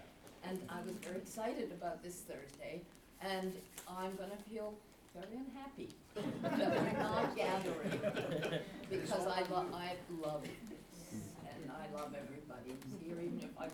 And 0.47 0.59
I 0.69 0.83
was 0.83 0.93
very 1.03 1.17
excited 1.19 1.73
about 1.73 2.03
this 2.03 2.23
Thursday, 2.29 2.83
and 3.23 3.53
I'm 3.89 4.15
gonna 4.17 4.37
feel 4.51 4.75
very 5.15 5.39
unhappy 5.39 5.89
that 6.43 6.71
we're 6.71 6.99
not 6.99 7.37
gathering. 7.37 8.61
Because 8.91 9.27
I 9.27 9.41
love, 9.51 9.67
I 9.73 9.95
love 10.23 10.43
this, 10.43 11.21
and 11.49 11.71
I 11.71 11.97
love 11.97 12.15
everybody 12.15 12.71
who's 12.91 13.01
here, 13.07 13.17
even 13.25 13.41
if 13.43 13.59
I 13.59 13.69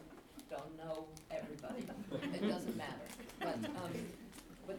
don't 0.51 0.76
know 0.78 1.05
everybody. 1.30 1.84
It 2.36 2.49
doesn't 2.49 2.76
matter. 2.76 3.07
But, 3.41 3.55
um, 3.64 3.91
but 4.66 4.78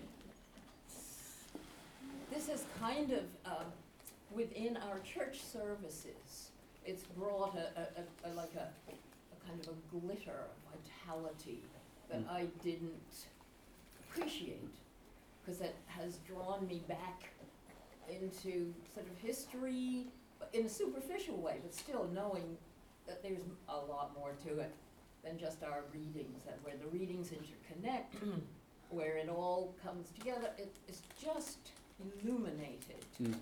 this 2.34 2.48
is 2.48 2.64
kind 2.80 3.12
of, 3.12 3.24
uh, 3.46 3.64
within 4.34 4.78
our 4.78 5.00
church 5.00 5.42
services, 5.44 6.52
it's 6.86 7.04
brought 7.04 7.56
a, 7.56 7.80
a, 7.80 8.30
a, 8.30 8.32
a- 8.32 8.34
like 8.36 8.54
a, 8.56 8.68
a 8.90 9.48
kind 9.48 9.60
of 9.62 9.70
a 9.70 10.00
glitter, 10.00 10.46
a 10.48 10.78
vitality 10.78 11.60
that 12.10 12.22
I 12.30 12.48
didn't 12.64 13.26
appreciate, 14.10 14.70
because 15.44 15.62
it 15.62 15.76
has 15.88 16.18
drawn 16.28 16.68
me 16.68 16.82
back 16.88 17.24
into 18.10 18.74
sort 18.94 19.08
of 19.08 19.18
history, 19.22 20.08
in 20.54 20.66
a 20.66 20.70
superficial 20.70 21.38
way, 21.38 21.60
but 21.64 21.74
still 21.74 22.10
knowing 22.14 22.58
that 23.08 23.22
there's 23.24 23.44
a 23.70 23.78
lot 23.78 24.12
more 24.18 24.34
to 24.46 24.60
it 24.60 24.74
than 25.24 25.38
just 25.38 25.64
our 25.64 25.84
readings, 25.94 26.42
and 26.48 26.56
where 26.64 26.74
the 26.82 26.88
readings 26.98 27.30
interconnect, 27.30 28.06
where 28.90 29.16
it 29.18 29.30
all 29.30 29.74
comes 29.84 30.10
together, 30.20 30.50
it, 30.58 30.74
it's 30.88 31.02
just 31.22 31.58
illuminated 32.24 32.80
Mm. 33.22 33.36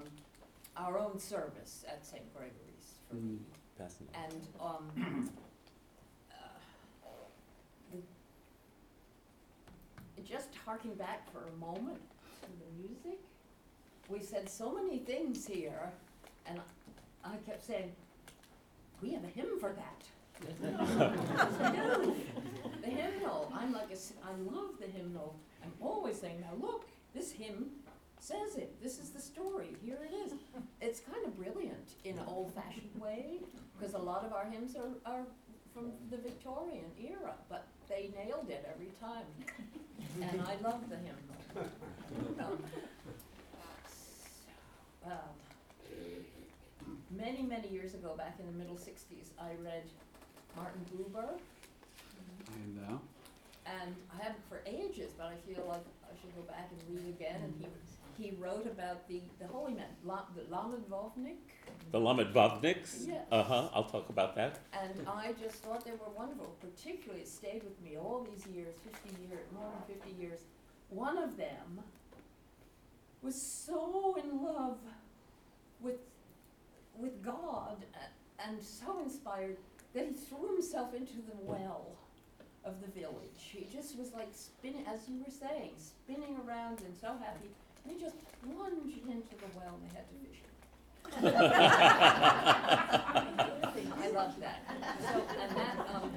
Um, 0.00 0.84
our 0.84 0.98
own 0.98 1.18
service 1.18 1.84
at 1.88 2.04
St. 2.04 2.22
Gregory's 2.34 2.94
for 3.08 3.16
me 3.16 3.38
passing 3.78 4.06
it. 4.12 4.16
And, 4.32 4.46
um, 4.60 4.90
uh, 6.32 7.08
the- 7.92 7.98
just 10.22 10.54
harking 10.64 10.94
back 10.94 11.30
for 11.32 11.40
a 11.46 11.52
moment 11.58 12.00
to 12.42 12.48
the 12.48 12.82
music, 12.88 13.18
we 14.08 14.20
said 14.20 14.48
so 14.48 14.72
many 14.74 14.98
things 14.98 15.46
here, 15.46 15.90
and 16.46 16.60
I 17.24 17.36
kept 17.46 17.64
saying, 17.66 17.92
we 19.02 19.12
have 19.12 19.24
a 19.24 19.28
hymn 19.28 19.58
for 19.58 19.72
that. 19.72 20.04
Yes, 20.62 21.74
do. 21.74 22.14
The 22.80 22.86
hymnal, 22.86 23.52
I'm 23.54 23.72
like 23.74 23.90
a 23.90 23.92
s 23.92 24.14
I 24.24 24.30
love 24.50 24.70
the 24.80 24.86
hymnal, 24.86 25.34
I'm 25.62 25.72
always 25.82 26.18
saying, 26.18 26.40
now 26.40 26.54
look, 26.66 26.86
this 27.14 27.30
hymn 27.30 27.66
says 28.20 28.56
it, 28.56 28.80
this 28.82 28.98
is 28.98 29.10
the 29.10 29.20
story, 29.20 29.74
here 29.84 29.98
it 30.10 30.14
is. 30.14 30.32
It's 30.80 31.00
kind 31.00 31.24
of 31.26 31.36
brilliant 31.36 31.88
in 32.04 32.16
an 32.18 32.24
old-fashioned 32.26 32.98
way, 33.00 33.40
because 33.78 33.94
a 33.94 33.98
lot 33.98 34.24
of 34.24 34.32
our 34.32 34.44
hymns 34.46 34.76
are, 34.76 34.88
are 35.10 35.24
from 35.74 35.92
the 36.10 36.16
Victorian 36.16 36.86
era, 36.98 37.34
but 37.48 37.66
they 37.88 38.10
nailed 38.16 38.48
it 38.48 38.66
every 38.72 38.90
time. 39.00 39.26
And 40.22 40.40
I 40.42 40.56
love 40.66 40.80
the 40.88 40.96
hymnal. 40.96 41.26
Um, 42.40 42.58
Well, 45.04 45.28
many, 47.10 47.42
many 47.42 47.68
years 47.68 47.94
ago, 47.94 48.14
back 48.16 48.36
in 48.38 48.46
the 48.46 48.52
middle 48.52 48.76
sixties, 48.76 49.30
I 49.40 49.50
read 49.64 49.84
Martin 50.56 50.84
Buber, 50.92 51.28
I 52.48 52.62
know. 52.80 53.00
and 53.66 53.94
I 54.12 54.22
haven't 54.22 54.44
for 54.48 54.60
ages, 54.66 55.12
but 55.16 55.26
I 55.26 55.36
feel 55.46 55.64
like 55.68 55.84
I 56.04 56.12
should 56.20 56.34
go 56.34 56.42
back 56.42 56.70
and 56.70 56.80
read 56.96 57.08
again, 57.14 57.40
and 57.42 57.54
he, 57.58 57.66
he 58.20 58.32
wrote 58.38 58.66
about 58.66 59.08
the, 59.08 59.22
the 59.40 59.46
holy 59.46 59.72
man, 59.74 59.86
the 60.04 60.42
Lamedvovnik, 60.54 61.36
The 61.90 61.98
Lamedvovniks? 61.98 63.06
Yes. 63.08 63.24
Uh-huh, 63.32 63.68
I'll 63.72 63.84
talk 63.84 64.08
about 64.10 64.34
that. 64.36 64.58
and 64.72 64.92
I 65.08 65.32
just 65.40 65.56
thought 65.56 65.84
they 65.84 65.92
were 65.92 66.12
wonderful, 66.16 66.54
particularly 66.60 67.22
it 67.22 67.28
stayed 67.28 67.62
with 67.64 67.80
me 67.82 67.96
all 67.96 68.26
these 68.30 68.46
years, 68.54 68.74
fifty 68.84 69.10
years, 69.28 69.46
more 69.54 69.70
than 69.72 69.96
fifty 69.96 70.22
years. 70.22 70.40
One 70.90 71.16
of 71.18 71.36
them 71.36 71.80
was 73.22 73.40
so 73.40 74.16
in 74.22 74.42
love 74.44 74.78
with, 75.80 76.00
with 76.98 77.22
God 77.22 77.76
and 78.44 78.62
so 78.62 79.00
inspired 79.02 79.56
that 79.94 80.06
he 80.06 80.12
threw 80.12 80.54
himself 80.54 80.94
into 80.94 81.14
the 81.16 81.36
well 81.42 81.86
of 82.64 82.74
the 82.80 82.88
village. 83.00 83.38
He 83.38 83.66
just 83.72 83.98
was 83.98 84.12
like 84.12 84.28
spinning, 84.32 84.84
as 84.86 85.00
you 85.08 85.18
were 85.24 85.30
saying, 85.32 85.70
spinning 85.78 86.36
around 86.46 86.80
and 86.80 86.94
so 87.00 87.08
happy, 87.08 87.50
he 87.86 87.98
just 88.00 88.16
plunged 88.42 89.06
into 89.06 89.34
the 89.36 89.48
well 89.56 89.74
and 89.74 89.82
they 89.84 89.92
had 89.94 90.06
to 90.08 90.14
fish 90.24 90.40
him. 90.40 90.54
I 94.02 94.08
love 94.14 94.34
that. 94.40 94.60
So, 95.00 95.14
and 95.40 95.50
that, 95.56 95.76
um, 95.94 96.10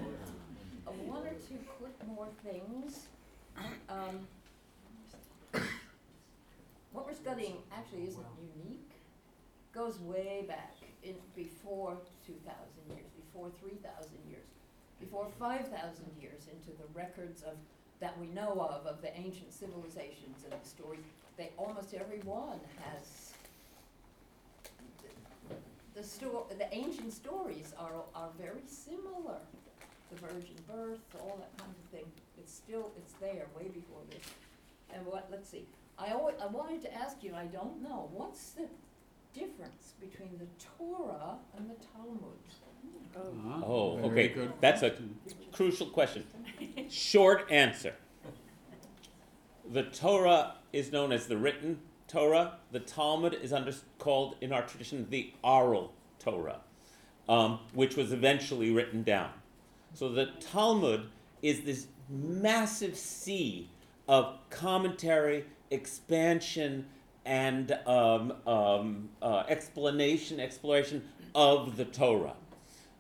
uh, 0.88 0.92
one 1.06 1.26
or 1.26 1.36
two 1.48 1.60
quick 1.80 1.98
more 2.08 2.30
things. 2.44 3.08
Um, 3.90 4.28
what 6.92 7.06
we're 7.06 7.14
studying 7.14 7.58
actually 7.76 8.08
isn't 8.08 8.26
unique, 8.56 8.92
goes 9.74 10.00
way 10.00 10.46
back 10.48 10.76
in, 11.04 11.16
before 11.36 11.98
two 12.26 12.40
thousand 12.46 12.96
years, 12.96 13.12
before 13.16 13.50
three 13.60 13.78
thousand 13.84 14.20
years, 14.30 14.48
before 15.00 15.28
five 15.40 15.68
thousand 15.70 16.12
years 16.20 16.48
into 16.52 16.72
the 16.78 16.88
records 16.94 17.42
of, 17.44 17.58
that 18.00 18.18
we 18.20 18.28
know 18.28 18.52
of, 18.52 18.86
of 18.86 19.02
the 19.02 19.16
ancient 19.18 19.52
civilizations 19.54 20.44
and 20.44 20.54
the 20.54 20.68
stories. 20.68 21.06
They, 21.38 21.50
almost 21.58 21.94
everyone 21.94 22.60
has 22.86 23.34
the 25.96 26.04
sto- 26.04 26.48
the 26.58 26.74
ancient 26.74 27.14
stories 27.14 27.74
are, 27.78 28.04
are 28.16 28.30
very 28.40 28.64
similar. 28.68 29.38
The 30.12 30.20
virgin 30.20 30.56
birth, 30.68 31.00
all 31.20 31.38
that 31.40 31.58
kind 31.58 31.72
of 31.72 31.90
thing. 31.92 32.06
It's 32.38 32.54
still, 32.54 32.92
it's 32.98 33.14
there 33.14 33.46
way 33.58 33.68
before 33.70 34.02
this. 34.10 34.26
And 34.94 35.06
what, 35.06 35.28
let's 35.32 35.50
see, 35.50 35.66
I 35.98 36.12
always, 36.12 36.36
I 36.42 36.48
wanted 36.48 36.82
to 36.84 36.94
ask 36.94 37.24
you, 37.24 37.34
I 37.36 37.46
don't 37.46 37.82
know, 37.82 38.10
what's 38.12 38.52
the 38.52 38.68
difference 39.34 39.94
between 40.00 40.38
the 40.38 40.48
Torah 40.78 41.38
and 41.58 41.70
the 41.70 41.76
Talmud? 41.96 42.38
Oh, 43.16 43.64
oh 43.66 44.10
very 44.10 44.12
okay, 44.12 44.28
good 44.30 44.54
that's 44.60 44.82
a 44.82 44.94
crucial 45.52 45.88
question. 45.88 46.24
Short 46.90 47.52
answer. 47.52 47.94
The 49.72 49.84
Torah 49.84 50.56
is 50.74 50.92
known 50.92 51.12
as 51.12 51.28
the 51.28 51.38
written 51.38 51.80
Torah. 52.08 52.56
The 52.72 52.80
Talmud 52.80 53.34
is 53.36 53.54
under, 53.54 53.74
called 53.98 54.36
in 54.42 54.52
our 54.52 54.64
tradition 54.64 55.08
the 55.10 55.34
oral 55.44 55.94
Torah, 56.20 56.60
um, 57.30 57.60
which 57.74 57.96
was 57.96 58.12
eventually 58.12 58.72
written 58.72 59.04
down. 59.04 59.32
So 59.94 60.10
the 60.10 60.28
Talmud 60.40 61.08
is 61.42 61.62
this 61.62 61.88
massive 62.10 62.98
sea 62.98 63.70
of 64.08 64.38
commentary, 64.50 65.46
expansion, 65.72 66.86
and 67.26 67.72
um, 67.88 68.34
um, 68.46 69.10
uh, 69.22 69.44
explanation, 69.48 70.40
exploration 70.40 71.08
of 71.34 71.78
the 71.78 71.86
Torah. 71.86 72.36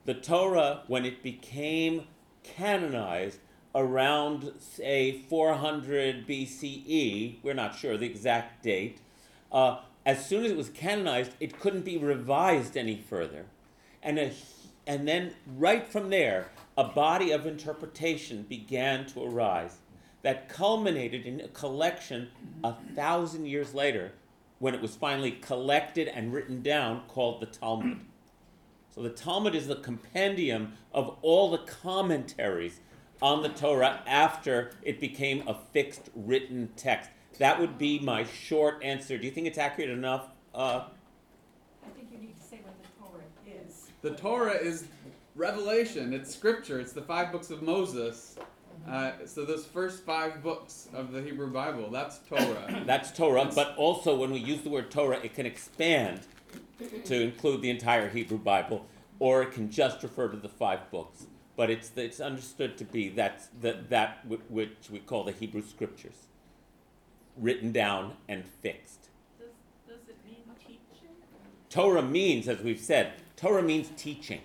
The 0.05 0.14
Torah, 0.14 0.84
when 0.88 1.05
it 1.05 1.24
became 1.24 2.07
canonized 2.43 3.39
around, 3.76 4.52
say, 4.60 5.24
400 5.30 6.28
BCE, 6.28 7.38
we're 7.42 7.54
not 7.54 7.76
sure 7.76 7.98
the 7.98 8.06
exact 8.06 8.64
date, 8.64 9.00
uh, 9.52 9.80
as 10.06 10.26
soon 10.26 10.44
as 10.46 10.52
it 10.52 10.58
was 10.58 10.70
canonized, 10.70 11.32
it 11.40 11.60
couldn't 11.60 11.86
be 11.86 11.98
revised 11.98 12.76
any 12.78 12.98
further. 12.98 13.46
And, 14.02 14.20
a, 14.20 14.32
and 14.86 15.08
then, 15.08 15.34
right 15.58 15.88
from 15.88 16.10
there, 16.10 16.52
a 16.78 16.84
body 16.84 17.32
of 17.32 17.46
interpretation 17.46 18.44
began 18.44 19.06
to 19.08 19.24
arise 19.24 19.78
that 20.24 20.50
culminated 20.50 21.26
in 21.26 21.42
a 21.42 21.48
collection 21.50 22.30
a 22.64 22.74
thousand 22.96 23.46
years 23.46 23.74
later 23.74 24.14
when 24.60 24.74
it 24.74 24.82
was 24.82 24.96
finally 24.96 25.32
collected 25.32 26.08
and 26.08 26.34
written 26.34 26.62
down 26.62 27.02
called 27.08 27.42
the 27.42 27.46
Talmud. 27.46 28.00
So 28.96 29.02
the 29.02 29.10
Talmud 29.10 29.56
is 29.56 29.68
the 29.68 29.76
compendium 29.76 30.74
of 30.94 31.18
all 31.22 31.52
the 31.52 31.58
commentaries 31.60 32.80
on 33.24 33.42
the 33.42 33.50
Torah 33.50 34.02
after 34.06 34.72
it 34.84 35.00
became 35.00 35.48
a 35.48 35.56
fixed 35.72 36.10
written 36.14 36.70
text. 36.76 37.10
That 37.40 37.58
would 37.60 37.78
be 37.78 37.98
my 38.00 38.26
short 38.26 38.84
answer. 38.84 39.18
Do 39.18 39.26
you 39.26 39.32
think 39.32 39.48
it's 39.48 39.58
accurate 39.58 39.90
enough? 39.90 40.28
Uh, 40.54 40.88
I 41.84 41.90
think 41.96 42.10
you 42.12 42.18
need 42.20 42.38
to 42.38 42.46
say 42.46 42.60
what 42.64 42.76
the 42.84 42.90
Torah 43.00 43.66
is. 43.66 43.92
The 44.02 44.12
Torah 44.12 44.58
is 44.58 44.88
revelation. 45.36 46.14
It's 46.14 46.36
scripture. 46.36 46.82
It's 46.82 46.92
the 46.92 47.02
five 47.02 47.32
books 47.32 47.50
of 47.50 47.64
Moses. 47.64 48.38
Uh, 48.88 49.14
so 49.26 49.46
those 49.46 49.66
first 49.66 50.04
five 50.04 50.44
books 50.44 50.90
of 50.94 51.14
the 51.14 51.22
Hebrew 51.22 51.50
Bible, 51.50 51.90
that's 51.90 52.20
Torah. 52.28 52.84
that's 52.86 53.12
Torah, 53.12 53.50
but 53.56 53.74
also 53.78 54.18
when 54.18 54.32
we 54.32 54.40
use 54.40 54.62
the 54.62 54.70
word 54.70 54.92
Torah, 54.92 55.20
it 55.24 55.34
can 55.34 55.46
expand 55.46 56.20
to 57.06 57.22
include 57.22 57.62
the 57.62 57.70
entire 57.70 58.10
Hebrew 58.10 58.38
Bible, 58.38 58.86
or 59.20 59.44
it 59.44 59.54
can 59.54 59.72
just 59.72 60.04
refer 60.04 60.28
to 60.28 60.38
the 60.38 60.50
five 60.50 60.92
books. 60.92 61.28
But 61.56 61.70
it's, 61.70 61.91
it's 61.95 62.20
understood 62.20 62.78
to 62.80 62.84
be 62.84 63.10
that's 63.10 63.47
the, 63.62 63.78
that 63.89 64.26
which 64.28 64.89
we 64.91 64.99
call 64.99 65.24
the 65.24 65.32
Hebrew 65.32 65.62
Scriptures, 65.62 66.28
written 67.38 67.72
down 67.72 68.14
and 68.28 68.43
fixed. 68.62 69.10
Does, 69.39 69.49
does 69.88 70.10
it 70.10 70.18
mean 70.26 70.43
teaching? 70.60 70.80
Torah 71.70 72.01
means, 72.01 72.47
as 72.47 72.62
we've 72.62 72.80
said, 72.80 73.14
Torah 73.36 73.64
means 73.64 73.89
teaching. 73.95 74.41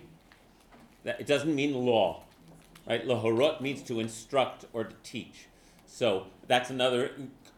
That 1.05 1.21
it 1.21 1.27
doesn't 1.27 1.55
mean 1.55 1.75
law, 1.75 2.25
right? 2.87 3.07
Lahorot 3.07 3.61
means 3.61 3.83
to 3.85 4.01
instruct 4.01 4.67
or 4.73 4.85
to 4.85 4.95
teach. 5.03 5.47
So 5.87 6.27
that's 6.47 6.69
another 6.69 7.13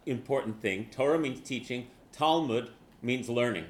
important 0.06 0.60
thing. 0.60 0.88
Torah 0.90 1.18
means 1.18 1.40
teaching. 1.40 1.88
Talmud 2.12 2.70
means 3.02 3.28
learning. 3.28 3.66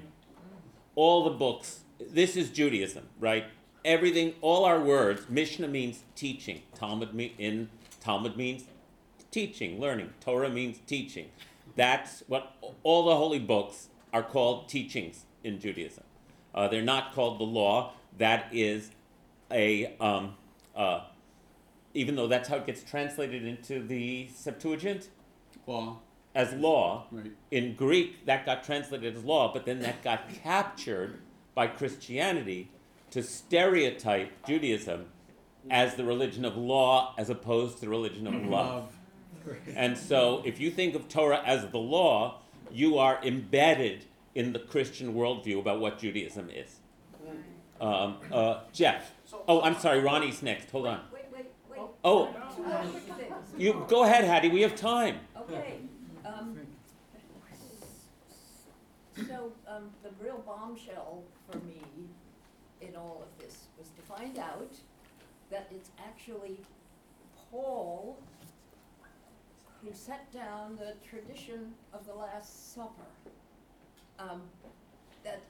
All 0.95 1.25
the 1.25 1.31
books. 1.31 1.81
This 1.99 2.37
is 2.37 2.51
Judaism, 2.51 3.09
right? 3.19 3.45
Everything, 3.85 4.35
all 4.41 4.65
our 4.65 4.81
words. 4.81 5.23
Mishnah 5.29 5.69
means 5.69 6.03
teaching. 6.15 6.63
Talmud 6.75 7.15
me, 7.15 7.35
in 7.39 7.71
Talmud 8.01 8.37
means 8.37 8.65
teaching, 9.31 9.81
learning. 9.81 10.11
Torah 10.21 10.51
means 10.51 10.79
teaching. 10.87 11.31
That's 11.77 12.23
what 12.27 12.57
all 12.83 13.05
the 13.05 13.17
holy 13.17 13.39
books 13.39 13.89
are 14.13 14.23
called 14.23 14.69
teachings 14.69 15.25
in 15.45 15.61
Judaism. 15.61 16.05
Uh, 16.55 16.69
they're 16.69 16.83
not 16.83 17.15
called 17.15 17.39
the 17.39 17.45
law. 17.45 17.93
That 18.19 18.49
is 18.53 18.91
a, 19.51 19.95
um, 20.01 20.35
uh, 20.77 21.03
even 21.95 22.17
though 22.17 22.27
that's 22.27 22.49
how 22.49 22.57
it 22.57 22.67
gets 22.67 22.83
translated 22.83 23.45
into 23.45 23.83
the 23.83 24.29
Septuagint, 24.35 25.09
law. 25.67 25.99
as 26.35 26.53
law. 26.55 27.07
Right. 27.11 27.33
In 27.51 27.75
Greek, 27.75 28.27
that 28.27 28.45
got 28.45 28.65
translated 28.65 29.17
as 29.17 29.25
law, 29.25 29.53
but 29.53 29.65
then 29.65 29.81
that 29.81 30.03
got 30.03 30.29
captured 30.43 31.19
by 31.55 31.67
Christianity 31.67 32.71
to 33.11 33.23
stereotype 33.23 34.47
Judaism 34.47 35.07
as 35.71 35.95
the 35.95 36.05
religion 36.05 36.45
of 36.45 36.57
law 36.57 37.15
as 37.19 37.29
opposed 37.29 37.77
to 37.77 37.81
the 37.83 37.89
religion 37.89 38.27
of 38.27 38.35
love. 38.47 38.97
And 39.75 39.97
so, 39.97 40.43
if 40.45 40.61
you 40.61 40.71
think 40.71 40.95
of 40.95 41.09
Torah 41.09 41.43
as 41.45 41.67
the 41.69 41.79
law, 41.79 42.41
you 42.71 42.99
are 42.99 43.19
embedded 43.25 44.05
in 44.35 44.53
the 44.53 44.59
Christian 44.59 45.15
worldview 45.15 45.59
about 45.59 45.81
what 45.81 45.99
Judaism 45.99 46.51
is. 46.51 46.77
Um, 47.81 48.19
uh, 48.31 48.61
Jeff. 48.73 49.13
Oh, 49.49 49.63
I'm 49.63 49.79
sorry, 49.79 50.01
Ronnie's 50.01 50.43
next. 50.43 50.71
Hold 50.71 50.87
on. 50.87 51.01
Wait, 51.13 51.25
wait, 51.33 51.47
wait. 51.71 51.81
Oh. 52.05 52.27
Two 52.55 52.63
more 52.63 52.79
quick 52.79 53.03
things. 53.03 53.35
You 53.57 53.87
go 53.89 54.05
ahead, 54.05 54.25
Hattie. 54.25 54.51
We 54.51 54.61
have 54.61 54.77
time. 54.77 55.21
Okay, 55.37 55.79
um, 56.25 56.59
so, 59.17 59.53
um, 59.67 59.91
the 60.03 60.11
real 60.23 60.43
bombshell 60.47 61.23
for 61.51 61.59
me 61.59 61.75
in 61.80 61.80
all 63.01 63.23
of 63.23 63.43
this 63.45 63.65
was 63.79 63.89
to 63.89 64.03
find 64.03 64.39
out 64.39 64.73
that 65.51 65.67
it's 65.71 65.91
actually 65.99 66.59
Paul 67.51 68.19
who 69.83 69.91
set 69.95 70.31
down 70.33 70.77
the 70.77 70.95
tradition 71.09 71.73
of 71.95 72.07
the 72.07 72.13
Last 72.15 72.75
Supper. 72.75 73.09
Um, 74.19 74.43
that 75.25 75.41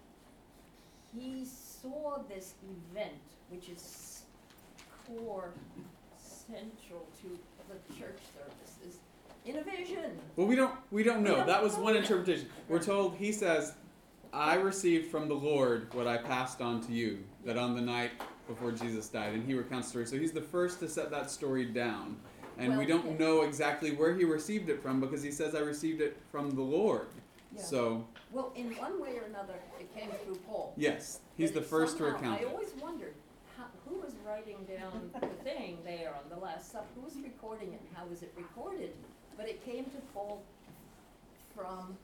he 1.12 1.44
saw 1.44 2.18
this 2.28 2.54
event, 2.92 3.12
which 3.50 3.68
is 3.68 4.22
core, 5.06 5.52
central 6.16 7.06
to 7.22 7.38
the 7.68 7.94
church 7.94 8.18
services, 8.32 9.00
in 9.44 9.56
a 9.56 9.62
vision. 9.64 10.18
Well, 10.36 10.46
we 10.46 10.54
don't 10.54 10.74
we 10.92 11.02
don't 11.02 11.22
We 11.22 11.28
know. 11.28 11.36
don't 11.36 11.46
That 11.48 11.62
was 11.62 11.76
know 11.76 11.82
one 11.82 11.96
interpretation. 11.96 12.48
We're 12.68 12.82
told 12.82 13.16
he 13.16 13.32
says, 13.32 13.74
"I 14.32 14.54
received 14.54 15.10
from 15.10 15.26
the 15.28 15.34
Lord 15.34 15.92
what 15.94 16.06
I 16.06 16.18
passed 16.18 16.60
on 16.60 16.80
to 16.82 16.92
you." 16.92 17.24
That 17.44 17.56
on 17.56 17.74
the 17.74 17.80
night 17.80 18.10
before 18.46 18.70
Jesus 18.70 19.08
died, 19.08 19.32
and 19.32 19.46
he 19.46 19.54
recounts 19.54 19.86
the 19.88 19.90
story. 19.92 20.06
So 20.06 20.18
he's 20.18 20.32
the 20.32 20.42
first 20.42 20.78
to 20.80 20.88
set 20.88 21.10
that 21.10 21.30
story 21.30 21.64
down, 21.64 22.16
and 22.58 22.76
we 22.76 22.84
don't 22.84 23.18
know 23.18 23.42
exactly 23.42 23.92
where 23.92 24.14
he 24.14 24.24
received 24.24 24.68
it 24.68 24.82
from 24.82 25.00
because 25.00 25.22
he 25.22 25.30
says, 25.30 25.54
"I 25.54 25.60
received 25.60 26.02
it 26.02 26.18
from 26.30 26.50
the 26.50 26.60
Lord." 26.60 27.06
Yeah. 27.56 27.62
So 27.62 28.06
Well, 28.30 28.52
in 28.54 28.76
one 28.76 29.00
way 29.00 29.16
or 29.16 29.22
another, 29.24 29.54
it 29.80 29.92
came 29.94 30.10
through 30.24 30.36
Paul. 30.46 30.74
yes, 30.76 31.20
he's 31.36 31.50
But 31.50 31.60
the 31.60 31.66
it 31.66 31.70
first 31.70 31.96
to 31.96 32.04
somehow- 32.04 32.16
recount 32.18 32.40
I 32.42 32.44
always 32.44 32.72
wondered, 32.80 33.14
how, 33.56 33.64
who 33.88 33.96
was 34.00 34.14
writing 34.24 34.58
down 34.66 35.10
the 35.18 35.26
thing 35.44 35.78
there 35.84 36.14
on 36.14 36.28
the 36.28 36.36
Last 36.36 36.70
Supper? 36.70 36.86
Who 36.94 37.00
was 37.00 37.16
recording 37.16 37.72
it 37.72 37.80
and 37.80 37.96
how 37.96 38.06
was 38.06 38.22
it 38.22 38.32
recorded? 38.36 38.92
But 39.36 39.48
it 39.48 39.64
came 39.64 39.84
to 39.86 39.98
Paul 40.14 40.42
from 41.56 41.96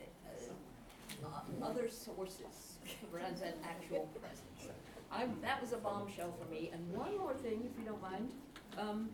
uh, 0.00 1.26
uh, 1.26 1.66
other 1.66 1.90
sources 1.90 2.73
rather 3.12 3.34
than 3.34 3.54
actual 3.64 4.08
presence. 4.20 4.74
I, 5.12 5.26
that 5.42 5.60
was 5.60 5.72
a 5.72 5.76
bombshell 5.76 6.34
for 6.40 6.50
me. 6.52 6.70
And 6.72 6.92
one 6.92 7.16
more 7.18 7.34
thing, 7.34 7.62
if 7.70 7.78
you 7.78 7.84
don't 7.84 8.02
mind. 8.02 8.32
Um, 8.76 9.10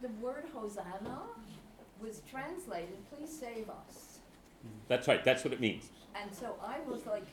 the 0.00 0.08
word 0.20 0.44
Hosanna 0.52 1.22
was 2.00 2.22
translated, 2.30 2.96
please 3.10 3.30
save 3.30 3.68
us. 3.68 4.18
That's 4.88 5.08
right. 5.08 5.24
That's 5.24 5.44
what 5.44 5.52
it 5.52 5.60
means. 5.60 5.90
And 6.20 6.32
so 6.32 6.56
I 6.64 6.78
was 6.88 7.06
like, 7.06 7.24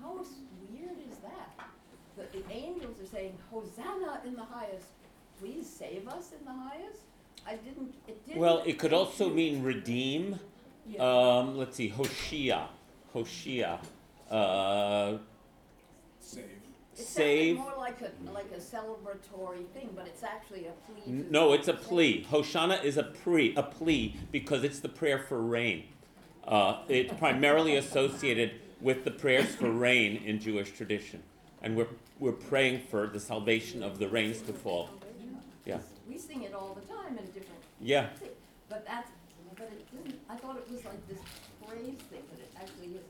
how 0.00 0.14
weird 0.70 0.98
is 1.08 1.18
that? 1.18 1.68
That 2.16 2.32
the 2.32 2.42
angels 2.52 3.00
are 3.00 3.06
saying, 3.06 3.34
Hosanna 3.50 4.20
in 4.24 4.34
the 4.34 4.44
highest, 4.44 4.86
please 5.40 5.68
save 5.68 6.08
us 6.08 6.32
in 6.38 6.44
the 6.44 6.52
highest? 6.52 7.00
I 7.46 7.56
didn't, 7.56 7.94
it 8.06 8.24
didn't. 8.26 8.40
Well, 8.40 8.62
it 8.66 8.78
could 8.78 8.92
also 8.92 9.30
mean 9.30 9.62
redeem. 9.62 10.40
Yeah. 10.86 11.02
Um, 11.02 11.56
let's 11.56 11.76
see, 11.76 11.88
Hoshea. 11.88 12.68
Hoshea. 13.12 13.78
Uh, 14.30 15.18
It 16.20 17.04
save. 17.06 17.56
sounded 17.56 17.70
more 17.70 17.78
like 17.78 18.00
a, 18.02 18.10
like 18.32 18.50
a 18.52 18.60
celebratory 18.60 19.66
thing, 19.68 19.90
but 19.94 20.06
it's 20.06 20.22
actually 20.24 20.66
a 20.66 20.72
plea 20.86 21.00
to. 21.04 21.08
N- 21.08 21.26
No, 21.30 21.52
it's 21.52 21.68
a 21.68 21.72
plea. 21.74 22.26
Hoshana 22.30 22.82
is 22.82 22.96
a 22.96 23.04
plea, 23.04 23.54
a 23.56 23.62
plea 23.62 24.16
because 24.32 24.64
it's 24.64 24.80
the 24.80 24.88
prayer 24.88 25.18
for 25.18 25.40
rain. 25.40 25.84
Uh, 26.46 26.80
it's 26.88 27.12
primarily 27.14 27.76
associated 27.76 28.52
with 28.80 29.04
the 29.04 29.10
prayers 29.10 29.54
for 29.54 29.70
rain 29.70 30.16
in 30.24 30.40
Jewish 30.40 30.70
tradition, 30.72 31.22
and 31.62 31.76
we're 31.76 31.88
we're 32.18 32.32
praying 32.50 32.80
for 32.90 33.06
the 33.06 33.20
salvation 33.20 33.82
of 33.82 33.98
the 34.00 34.08
rains 34.08 34.40
to 34.42 34.52
fall. 34.52 34.88
Yeah. 35.64 35.78
We 36.08 36.18
sing 36.18 36.42
it 36.42 36.52
all 36.52 36.74
the 36.74 36.92
time 36.92 37.16
in 37.16 37.24
different. 37.26 37.62
Yeah. 37.80 38.08
But 38.68 38.84
that's, 38.84 39.08
but 39.56 39.68
it 39.70 39.86
didn't, 39.92 40.18
I 40.28 40.34
thought 40.34 40.56
it 40.56 40.68
was 40.70 40.84
like 40.84 41.06
this 41.06 41.18
praise 41.68 41.98
thing, 42.10 42.22
but 42.30 42.38
it 42.40 42.50
actually 42.56 42.86
is 42.86 43.02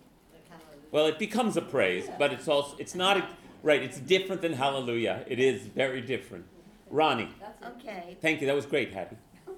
kind 0.48 0.60
of. 0.60 0.92
Well, 0.92 1.06
it 1.06 1.18
becomes 1.18 1.56
a 1.56 1.62
praise, 1.62 2.08
but 2.18 2.32
it's 2.32 2.48
also 2.48 2.76
it's 2.78 2.94
not 2.94 3.16
a, 3.16 3.28
right. 3.62 3.82
It's 3.82 3.98
different 3.98 4.42
than 4.42 4.54
Hallelujah. 4.54 5.24
It 5.28 5.38
is 5.38 5.62
very 5.62 6.00
different. 6.00 6.44
Ronnie, 6.90 7.28
Okay, 7.62 8.16
thank 8.22 8.40
you. 8.40 8.46
That 8.46 8.56
was 8.56 8.64
great, 8.64 8.94
Hattie. 8.94 9.16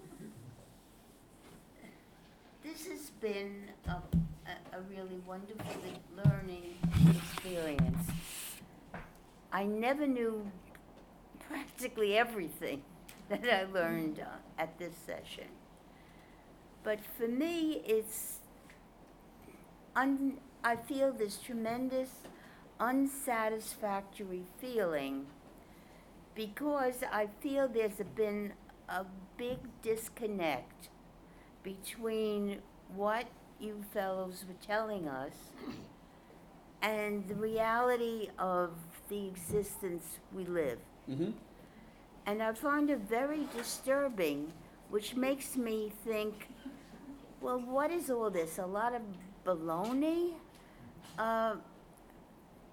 this 2.65 2.87
has 2.89 3.11
been 3.21 3.69
a, 3.87 3.93
a, 3.93 4.79
a 4.79 4.81
really 4.91 5.21
wonderful 5.27 5.77
learning 6.17 6.77
experience. 7.17 8.09
I 9.53 9.65
never 9.65 10.07
knew 10.07 10.51
practically 11.49 12.17
everything 12.17 12.83
that 13.29 13.45
I 13.49 13.65
learned 13.71 14.21
uh, 14.21 14.61
at 14.61 14.77
this 14.79 14.95
session. 15.07 15.47
But 16.83 16.99
for 17.19 17.29
me, 17.29 17.83
it's 17.87 18.39
un, 19.97 20.38
I 20.62 20.76
feel 20.76 21.12
this 21.12 21.36
tremendous 21.36 22.11
unsatisfactory 22.78 24.43
feeling 24.59 25.26
because 26.34 27.03
I 27.12 27.28
feel 27.41 27.68
there's 27.68 28.01
been 28.14 28.53
a 28.88 29.05
big 29.36 29.59
disconnect 29.82 30.88
between 31.62 32.59
what 32.95 33.26
you 33.61 33.84
fellows 33.93 34.45
were 34.49 34.66
telling 34.66 35.07
us 35.07 35.32
and 36.82 37.26
the 37.28 37.34
reality 37.34 38.30
of 38.38 38.70
the 39.09 39.26
existence 39.26 40.18
we 40.34 40.45
live. 40.45 40.78
Mm-hmm. 41.11 41.30
And 42.26 42.43
I 42.43 42.53
find 42.55 42.91
it 42.91 43.01
very 43.01 43.47
disturbing, 43.57 44.53
which 44.88 45.14
makes 45.14 45.57
me 45.57 45.93
think, 46.05 46.49
well, 47.41 47.59
what 47.59 47.91
is 47.91 48.11
all 48.11 48.30
this? 48.30 48.59
A 48.59 48.66
lot 48.66 48.95
of 48.95 49.03
baloney? 49.45 50.32
Uh, 51.18 51.57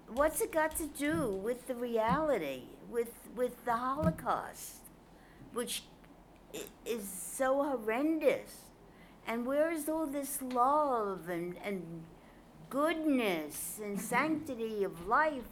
what's 0.08 0.40
it 0.40 0.52
got 0.52 0.76
to 0.76 0.86
do 0.86 1.28
with 1.42 1.66
the 1.66 1.74
reality, 1.74 2.62
with, 2.90 3.12
with 3.36 3.64
the 3.64 3.76
Holocaust, 3.76 4.76
which 5.52 5.82
is 6.86 7.08
so 7.08 7.62
horrendous? 7.62 8.62
And 9.26 9.44
where 9.44 9.70
is 9.70 9.88
all 9.88 10.06
this 10.06 10.40
love 10.40 11.28
and, 11.28 11.56
and 11.62 12.04
goodness 12.70 13.78
and 13.82 14.00
sanctity 14.00 14.84
of 14.84 15.06
life 15.06 15.48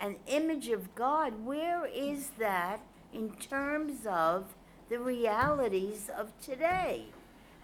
and 0.00 0.16
image 0.26 0.68
of 0.68 0.94
God? 0.94 1.44
Where 1.44 1.86
is 1.86 2.30
that 2.38 2.80
in 3.12 3.30
terms 3.30 4.06
of 4.06 4.54
the 4.88 4.98
realities 4.98 6.10
of 6.16 6.32
today? 6.40 7.06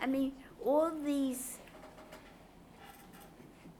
I 0.00 0.06
mean, 0.06 0.32
all 0.64 0.90
these 0.90 1.58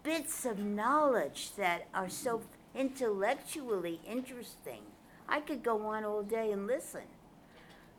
bits 0.03 0.45
of 0.45 0.59
knowledge 0.59 1.51
that 1.57 1.87
are 1.95 2.09
so 2.09 2.43
intellectually 2.75 4.01
interesting. 4.07 4.83
I 5.29 5.41
could 5.41 5.63
go 5.63 5.87
on 5.87 6.05
all 6.05 6.23
day 6.23 6.53
and 6.53 6.67
listen. 6.67 7.03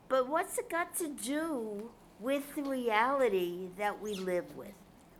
But 0.10 0.28
what's 0.28 0.58
it 0.58 0.70
got 0.70 0.95
to 0.97 1.08
do 1.08 1.89
with 2.20 2.56
the 2.56 2.64
reality 2.64 3.70
that 3.78 4.02
we 4.02 4.14
live 4.16 4.56
with? 4.56 4.74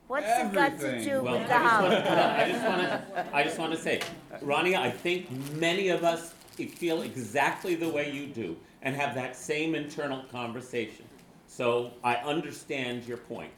What's 0.08 0.28
it 0.28 0.52
got 0.54 0.78
to 0.80 0.88
Everything. 0.88 1.10
do 1.10 1.24
Well, 1.24 1.40
with 1.40 1.48
the 1.48 1.56
I 1.56 1.58
Holocaust? 1.58 2.52
just 2.52 2.68
want 2.68 2.82
to, 2.82 3.28
I 3.34 3.44
just 3.44 3.60
want 3.60 3.72
to 3.72 3.78
say, 3.78 4.02
Ronnie, 4.42 4.76
I 4.76 4.92
think 4.92 5.32
many 5.54 5.88
of 5.90 6.04
us 6.04 6.34
feel 6.58 7.02
exactly 7.04 7.76
the 7.76 7.88
way 7.88 8.12
you 8.12 8.28
do 8.28 8.58
and 8.82 8.94
have 8.96 9.16
that 9.16 9.38
same 9.38 9.74
internal 9.74 10.24
conversation. 10.32 11.06
So 11.48 11.92
I 12.04 12.16
understand 12.16 13.06
your 13.08 13.18
point. 13.18 13.52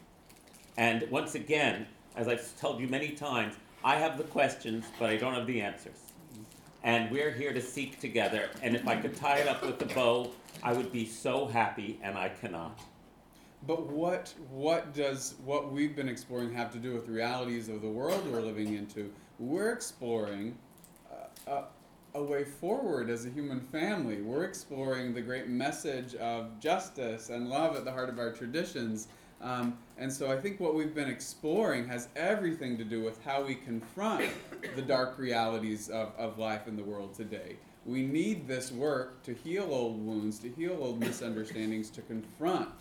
And 0.77 1.09
once 1.09 1.33
again, 1.35 1.87
as 2.15 2.27
I've 2.27 2.59
told 2.59 2.79
you 2.79 2.87
many 2.87 3.09
times, 3.09 3.55
I 3.83 3.95
have 3.95 4.17
the 4.17 4.23
questions, 4.23 4.85
but 4.99 5.09
I 5.09 5.17
don't 5.17 5.33
have 5.33 5.47
the 5.47 5.61
answers. 5.61 5.97
And 6.83 7.09
we're 7.11 7.31
here 7.31 7.53
to 7.53 7.61
seek 7.61 7.99
together. 7.99 8.49
And 8.61 8.75
if 8.75 8.87
I 8.87 8.95
could 8.95 9.15
tie 9.15 9.37
it 9.37 9.47
up 9.47 9.65
with 9.65 9.81
a 9.81 9.93
bow, 9.93 10.31
I 10.61 10.73
would 10.73 10.91
be 10.91 11.05
so 11.05 11.47
happy, 11.47 11.99
and 12.03 12.17
I 12.17 12.29
cannot. 12.29 12.79
But 13.65 13.87
what 13.87 14.33
what 14.49 14.93
does 14.93 15.35
what 15.45 15.71
we've 15.71 15.95
been 15.95 16.09
exploring 16.09 16.53
have 16.53 16.71
to 16.73 16.77
do 16.79 16.93
with 16.93 17.05
the 17.05 17.13
realities 17.13 17.69
of 17.69 17.81
the 17.81 17.87
world 17.87 18.29
we're 18.29 18.41
living 18.41 18.73
into? 18.73 19.09
We're 19.39 19.71
exploring 19.71 20.57
uh, 21.09 21.63
a, 22.13 22.19
a 22.19 22.23
way 22.23 22.43
forward 22.43 23.09
as 23.09 23.25
a 23.25 23.29
human 23.29 23.61
family. 23.61 24.21
We're 24.21 24.43
exploring 24.43 25.13
the 25.13 25.21
great 25.21 25.47
message 25.47 26.15
of 26.15 26.59
justice 26.59 27.29
and 27.29 27.49
love 27.49 27.77
at 27.77 27.85
the 27.85 27.91
heart 27.91 28.09
of 28.09 28.19
our 28.19 28.33
traditions. 28.33 29.07
Um, 29.41 29.77
and 29.97 30.11
so 30.11 30.31
I 30.31 30.39
think 30.39 30.59
what 30.59 30.75
we've 30.75 30.95
been 30.95 31.09
exploring 31.09 31.87
has 31.87 32.07
everything 32.15 32.77
to 32.77 32.83
do 32.83 33.03
with 33.03 33.23
how 33.23 33.43
we 33.43 33.55
confront 33.55 34.29
the 34.75 34.81
dark 34.81 35.17
realities 35.17 35.89
of, 35.89 36.13
of 36.17 36.39
life 36.39 36.67
in 36.67 36.75
the 36.75 36.83
world 36.83 37.13
today. 37.13 37.57
We 37.85 38.03
need 38.03 38.47
this 38.47 38.71
work 38.71 39.23
to 39.23 39.33
heal 39.33 39.67
old 39.69 40.03
wounds, 40.03 40.39
to 40.39 40.49
heal 40.49 40.77
old 40.79 40.99
misunderstandings, 40.99 41.89
to 41.91 42.01
confront 42.01 42.71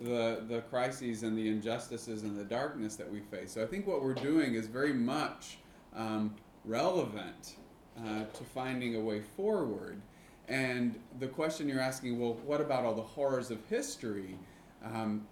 the 0.00 0.44
the 0.48 0.60
crises 0.62 1.22
and 1.22 1.36
the 1.36 1.48
injustices 1.48 2.22
and 2.22 2.38
the 2.38 2.44
darkness 2.44 2.96
that 2.96 3.10
we 3.10 3.20
face. 3.20 3.52
So 3.52 3.62
I 3.62 3.66
think 3.66 3.86
what 3.86 4.02
we're 4.02 4.14
doing 4.14 4.54
is 4.54 4.66
very 4.66 4.92
much 4.92 5.58
um, 5.94 6.34
relevant 6.64 7.56
uh, 7.98 8.24
to 8.24 8.44
finding 8.44 8.96
a 8.96 9.00
way 9.00 9.20
forward. 9.20 10.00
And 10.48 10.98
the 11.18 11.26
question 11.26 11.68
you're 11.68 11.80
asking, 11.80 12.20
well, 12.20 12.34
what 12.44 12.60
about 12.60 12.84
all 12.84 12.94
the 12.94 13.02
horrors 13.02 13.50
of 13.50 13.64
history? 13.68 14.38
Um, 14.84 15.26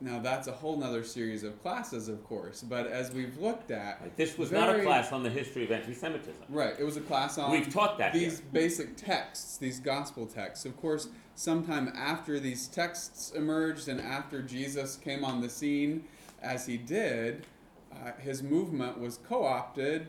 now 0.00 0.18
that's 0.18 0.48
a 0.48 0.52
whole 0.52 0.76
nother 0.76 1.04
series 1.04 1.42
of 1.42 1.60
classes, 1.62 2.08
of 2.08 2.24
course. 2.24 2.62
But 2.62 2.86
as 2.86 3.12
we've 3.12 3.36
looked 3.38 3.70
at, 3.70 4.16
This 4.16 4.38
was 4.38 4.50
not 4.50 4.74
a 4.74 4.82
class 4.82 5.12
on 5.12 5.22
the 5.22 5.30
history 5.30 5.64
of 5.64 5.70
anti-Semitism. 5.70 6.34
Right. 6.48 6.74
It 6.78 6.84
was 6.84 6.96
a 6.96 7.02
class 7.02 7.36
on 7.38 7.50
We've 7.50 7.72
taught 7.72 7.98
that 7.98 8.12
these 8.12 8.38
here. 8.38 8.48
basic 8.52 8.96
texts, 8.96 9.58
these 9.58 9.78
gospel 9.78 10.26
texts. 10.26 10.64
Of 10.64 10.76
course, 10.76 11.08
sometime 11.34 11.92
after 11.94 12.40
these 12.40 12.66
texts 12.66 13.32
emerged 13.32 13.88
and 13.88 14.00
after 14.00 14.42
Jesus 14.42 14.96
came 14.96 15.24
on 15.24 15.40
the 15.40 15.48
scene, 15.50 16.04
as 16.42 16.66
he 16.66 16.76
did, 16.78 17.46
uh, 17.92 18.12
his 18.18 18.42
movement 18.42 18.98
was 18.98 19.18
co-opted 19.28 20.06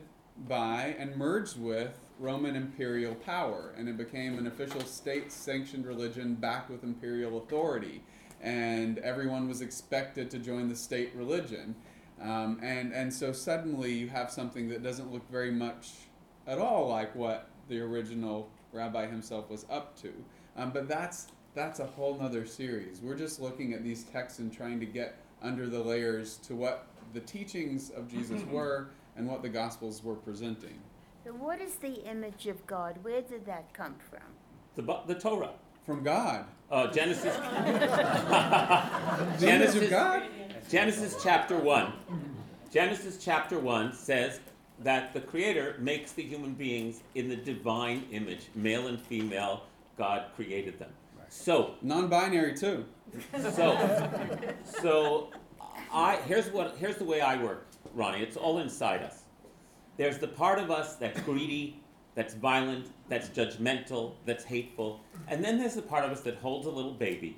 by 0.48 0.96
and 0.98 1.16
merged 1.18 1.60
with 1.60 1.98
Roman 2.20 2.56
imperial 2.56 3.16
power, 3.16 3.74
and 3.78 3.89
it 3.89 3.98
became 3.98 4.38
an 4.38 4.48
official 4.48 4.82
state-sanctioned 4.82 5.86
religion 5.86 6.36
backed 6.36 6.70
with 6.70 6.84
imperial 6.84 7.39
authority. 7.39 8.04
And 8.42 8.98
everyone 9.00 9.48
was 9.48 9.62
expected 9.62 10.32
to 10.32 10.39
join 10.39 10.68
the 10.68 10.76
state 10.76 11.12
religion. 11.16 11.76
Um, 12.22 12.60
and, 12.62 12.94
and 12.94 13.14
so 13.14 13.32
suddenly 13.32 13.94
you 13.94 14.08
have 14.10 14.32
something 14.32 14.70
that 14.70 14.84
doesn't 14.84 15.12
look 15.12 15.30
very 15.32 15.52
much 15.52 15.92
at 16.48 16.60
all 16.60 16.88
like 16.88 17.16
what 17.16 17.50
the 17.68 17.80
original 17.80 18.50
rabbi 18.74 19.08
himself 19.08 19.50
was 19.50 19.66
up 19.70 20.00
to. 20.02 20.12
Um, 20.58 20.72
but 20.72 20.88
that's, 20.88 21.28
that's 21.56 21.80
a 21.80 21.86
whole 21.86 22.18
nother 22.18 22.46
series. 22.46 23.02
We're 23.02 23.16
just 23.16 23.39
looking 23.39 23.74
at 23.74 23.84
these 23.84 24.04
texts 24.04 24.39
and 24.39 24.52
trying 24.52 24.80
to 24.80 24.86
get 24.86 25.18
under 25.42 25.68
the 25.68 25.80
layers 25.80 26.38
to 26.38 26.56
what 26.56 26.88
the 27.14 27.20
teachings 27.22 27.89
of 27.92 28.08
Jesus 28.08 28.44
were 28.46 28.89
and 29.16 29.28
what 29.28 29.42
the 29.42 29.50
Gospels 29.50 30.04
were 30.04 30.16
presenting. 30.16 30.80
So 31.24 31.32
what 31.32 31.62
is 31.62 31.76
the 31.76 32.04
image 32.10 32.48
of 32.48 32.66
God? 32.66 32.98
Where 33.04 33.22
did 33.22 33.46
that 33.46 33.74
come 33.74 33.96
from? 34.10 34.24
The, 34.76 35.14
the 35.14 35.20
Torah. 35.20 35.52
From 35.86 36.03
God. 36.03 36.45
Uh, 36.69 36.88
Genesis. 36.88 37.36
The 39.39 39.49
image 39.49 39.75
of 39.75 39.89
God? 39.89 40.23
Genesis 40.69 41.17
chapter 41.21 41.57
1. 41.57 41.93
Genesis 42.71 43.17
chapter 43.21 43.59
1 43.59 43.93
says 43.93 44.39
that 44.79 45.13
the 45.13 45.19
Creator 45.19 45.75
makes 45.79 46.11
the 46.13 46.23
human 46.23 46.53
beings 46.53 47.01
in 47.15 47.27
the 47.27 47.36
divine 47.36 48.05
image, 48.11 48.47
male 48.55 48.88
and 48.88 49.01
female, 49.01 49.63
God 49.97 50.25
created 50.36 50.79
them. 50.79 50.91
So, 51.29 51.75
non 51.82 52.07
binary 52.07 52.55
too. 52.55 52.86
So, 53.53 54.09
so 54.82 55.29
I, 55.91 56.17
here's, 56.27 56.49
what, 56.51 56.75
here's 56.77 56.97
the 56.97 57.05
way 57.05 57.21
I 57.21 57.41
work, 57.41 57.67
Ronnie. 57.93 58.21
It's 58.21 58.38
all 58.38 58.59
inside 58.59 59.01
us. 59.01 59.23
There's 59.97 60.17
the 60.19 60.27
part 60.27 60.59
of 60.59 60.71
us 60.71 60.95
that's 60.95 61.19
greedy, 61.21 61.80
that's 62.16 62.34
violent, 62.34 62.88
that's 63.09 63.30
judgmental, 63.30 64.14
that's 64.26 64.43
hateful. 64.43 65.01
And 65.28 65.43
then 65.43 65.57
there's 65.57 65.76
the 65.76 65.82
part 65.82 66.05
of 66.05 66.12
us 66.12 66.22
that 66.22 66.36
holds 66.36 66.68
a 66.68 66.72
little 66.72 66.93
baby 66.93 67.38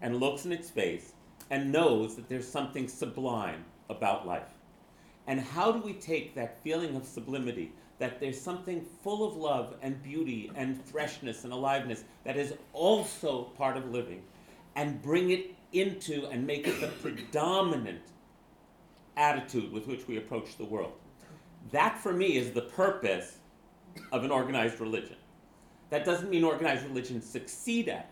and 0.00 0.18
looks 0.18 0.44
in 0.44 0.52
its 0.52 0.70
face 0.70 1.12
and 1.50 1.72
knows 1.72 2.16
that 2.16 2.28
there's 2.28 2.46
something 2.46 2.88
sublime 2.88 3.64
about 3.88 4.26
life. 4.26 4.50
And 5.26 5.40
how 5.40 5.72
do 5.72 5.80
we 5.80 5.94
take 5.94 6.34
that 6.34 6.62
feeling 6.62 6.96
of 6.96 7.04
sublimity, 7.04 7.72
that 7.98 8.20
there's 8.20 8.40
something 8.40 8.84
full 9.02 9.28
of 9.28 9.36
love 9.36 9.74
and 9.82 10.02
beauty 10.02 10.50
and 10.54 10.82
freshness 10.84 11.44
and 11.44 11.52
aliveness 11.52 12.04
that 12.24 12.36
is 12.36 12.54
also 12.72 13.44
part 13.56 13.76
of 13.76 13.90
living, 13.90 14.22
and 14.76 15.02
bring 15.02 15.30
it 15.30 15.54
into 15.72 16.26
and 16.26 16.46
make 16.46 16.66
it 16.66 16.80
the 16.80 16.86
predominant 16.86 18.00
attitude 19.16 19.72
with 19.72 19.86
which 19.86 20.06
we 20.06 20.16
approach 20.16 20.56
the 20.56 20.64
world? 20.64 20.92
That 21.72 21.98
for 21.98 22.12
me 22.12 22.36
is 22.36 22.52
the 22.52 22.62
purpose 22.62 23.37
of 24.12 24.24
an 24.24 24.30
organized 24.30 24.80
religion. 24.80 25.16
That 25.90 26.04
doesn't 26.04 26.30
mean 26.30 26.44
organized 26.44 26.84
religions 26.84 27.24
succeed 27.24 27.88
at 27.88 28.00
it, 28.00 28.06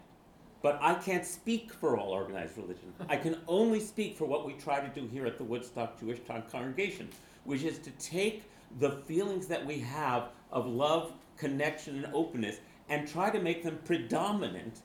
but 0.62 0.78
I 0.80 0.95
can't 0.95 1.26
speak 1.26 1.72
for 1.72 1.99
all 1.99 2.11
organized 2.11 2.57
religion. 2.57 2.93
I 3.09 3.16
can 3.16 3.39
only 3.47 3.80
speak 3.80 4.16
for 4.16 4.24
what 4.24 4.47
we 4.47 4.55
try 4.55 4.80
to 4.80 4.89
do 4.89 5.07
here 5.07 5.26
at 5.26 5.39
the 5.39 5.45
Woodstock 5.45 6.01
Jewish 6.01 6.20
Congregation, 6.51 7.09
which 7.45 7.62
is 7.62 7.78
to 7.80 7.91
take 7.93 8.45
the 8.78 8.91
feelings 8.91 9.47
that 9.47 9.64
we 9.64 9.78
have 9.80 10.30
of 10.51 10.66
love, 10.66 11.12
connection, 11.37 12.05
and 12.05 12.14
openness 12.14 12.57
and 12.89 13.07
try 13.07 13.30
to 13.30 13.41
make 13.41 13.62
them 13.62 13.78
predominant 13.84 14.80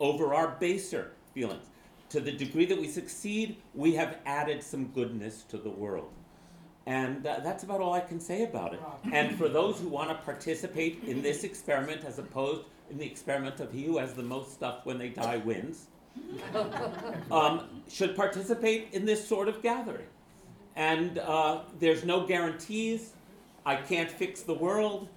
over 0.00 0.34
our 0.34 0.56
baser 0.58 1.12
feelings. 1.34 1.66
To 2.10 2.20
the 2.20 2.32
degree 2.32 2.66
that 2.66 2.78
we 2.78 2.88
succeed, 2.88 3.56
we 3.74 3.94
have 3.94 4.18
added 4.26 4.62
some 4.62 4.86
goodness 4.86 5.42
to 5.48 5.58
the 5.58 5.70
world. 5.70 6.12
And 6.86 7.26
uh, 7.26 7.40
that's 7.42 7.64
about 7.64 7.80
all 7.80 7.94
I 7.94 8.00
can 8.00 8.20
say 8.20 8.44
about 8.44 8.74
it. 8.74 8.80
And 9.12 9.36
for 9.38 9.48
those 9.48 9.80
who 9.80 9.88
want 9.88 10.10
to 10.10 10.16
participate 10.16 11.02
in 11.04 11.22
this 11.22 11.42
experiment 11.44 12.04
as 12.04 12.18
opposed 12.18 12.66
in 12.90 12.98
the 12.98 13.06
experiment 13.06 13.60
of 13.60 13.72
he 13.72 13.84
who 13.84 13.98
has 13.98 14.12
the 14.12 14.22
most 14.22 14.52
stuff 14.52 14.84
when 14.84 14.98
they 14.98 15.08
die 15.08 15.38
wins, 15.38 15.86
um, 17.30 17.82
should 17.88 18.14
participate 18.14 18.88
in 18.92 19.04
this 19.04 19.26
sort 19.26 19.48
of 19.48 19.62
gathering. 19.62 20.06
And 20.76 21.18
uh, 21.18 21.60
there's 21.78 22.04
no 22.04 22.26
guarantees. 22.26 23.12
I 23.64 23.76
can't 23.76 24.10
fix 24.10 24.42
the 24.42 24.54
world. 24.54 25.08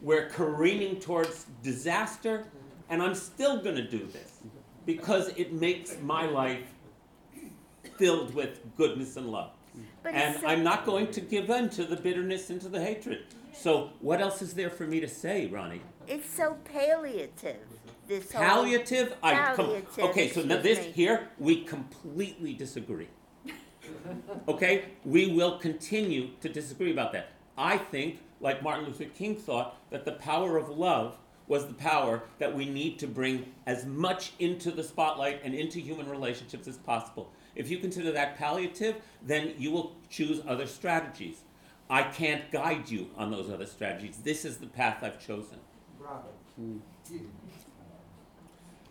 We're 0.00 0.28
careening 0.30 1.00
towards 1.00 1.46
disaster. 1.62 2.46
And 2.88 3.02
I'm 3.02 3.14
still 3.14 3.62
going 3.62 3.76
to 3.76 3.86
do 3.86 4.06
this 4.06 4.38
because 4.86 5.28
it 5.36 5.52
makes 5.52 5.98
my 6.02 6.26
life 6.26 6.64
filled 7.98 8.34
with 8.34 8.60
goodness 8.76 9.16
and 9.16 9.26
love. 9.30 9.50
But 10.02 10.14
and 10.14 10.40
so- 10.40 10.46
I'm 10.46 10.62
not 10.62 10.84
going 10.84 11.10
to 11.12 11.20
give 11.20 11.50
in 11.50 11.68
to 11.70 11.84
the 11.84 11.96
bitterness 11.96 12.50
and 12.50 12.60
to 12.62 12.68
the 12.68 12.82
hatred. 12.82 13.24
So, 13.52 13.90
what 14.00 14.20
else 14.20 14.42
is 14.42 14.54
there 14.54 14.70
for 14.70 14.86
me 14.86 15.00
to 15.00 15.08
say, 15.08 15.46
Ronnie? 15.46 15.82
It's 16.06 16.30
so 16.30 16.56
palliative. 16.64 17.56
This 18.06 18.32
whole 18.32 18.42
Palliative? 18.42 19.14
I 19.22 19.54
com- 19.54 19.66
Palliative, 19.66 19.98
okay, 20.00 20.28
so 20.28 20.42
now 20.42 20.60
this 20.60 20.78
me. 20.78 20.92
here 20.92 21.28
we 21.38 21.62
completely 21.62 22.54
disagree. 22.54 23.08
okay, 24.48 24.86
we 25.04 25.32
will 25.32 25.58
continue 25.58 26.30
to 26.40 26.48
disagree 26.48 26.90
about 26.90 27.12
that. 27.12 27.28
I 27.56 27.78
think, 27.78 28.18
like 28.40 28.62
Martin 28.62 28.86
Luther 28.86 29.04
King 29.04 29.36
thought, 29.36 29.76
that 29.90 30.04
the 30.04 30.12
power 30.12 30.56
of 30.56 30.70
love 30.70 31.18
was 31.46 31.66
the 31.66 31.74
power 31.74 32.22
that 32.38 32.54
we 32.54 32.68
need 32.68 32.98
to 32.98 33.06
bring 33.06 33.52
as 33.66 33.84
much 33.84 34.32
into 34.38 34.70
the 34.70 34.82
spotlight 34.82 35.40
and 35.44 35.54
into 35.54 35.78
human 35.78 36.08
relationships 36.08 36.66
as 36.66 36.78
possible. 36.78 37.30
If 37.54 37.70
you 37.70 37.78
consider 37.78 38.12
that 38.12 38.38
palliative, 38.38 38.96
then 39.22 39.54
you 39.58 39.70
will 39.70 39.96
choose 40.08 40.40
other 40.46 40.66
strategies. 40.66 41.38
I 41.88 42.04
can't 42.04 42.50
guide 42.52 42.88
you 42.88 43.10
on 43.16 43.30
those 43.30 43.50
other 43.50 43.66
strategies. 43.66 44.18
This 44.18 44.44
is 44.44 44.58
the 44.58 44.68
path 44.68 45.02
I've 45.02 45.18
chosen. 45.24 45.58
Bravo. 45.98 46.28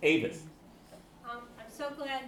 Avis. 0.04 0.42
Um, 1.30 1.42
I'm 1.58 1.70
so 1.70 1.90
glad 1.98 2.24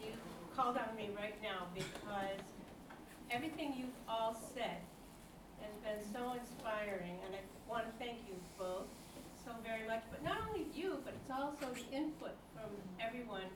you 0.00 0.10
called 0.56 0.76
on 0.76 0.96
me 0.96 1.10
right 1.16 1.40
now 1.42 1.66
because 1.74 2.42
everything 3.30 3.74
you've 3.76 3.98
all 4.08 4.36
said 4.54 4.78
has 5.60 5.74
been 5.82 6.12
so 6.12 6.32
inspiring 6.32 7.18
and 7.26 7.34
I 7.34 7.70
want 7.70 7.84
to 7.86 8.04
thank 8.04 8.18
you 8.28 8.34
both 8.58 8.86
so 9.44 9.52
very 9.62 9.86
much. 9.86 10.02
But 10.10 10.24
not 10.24 10.38
only 10.48 10.66
you, 10.74 10.98
but 11.04 11.14
it's 11.14 11.30
also 11.30 11.72
the 11.72 11.96
input 11.96 12.34
from 12.54 12.70
everyone 13.00 13.46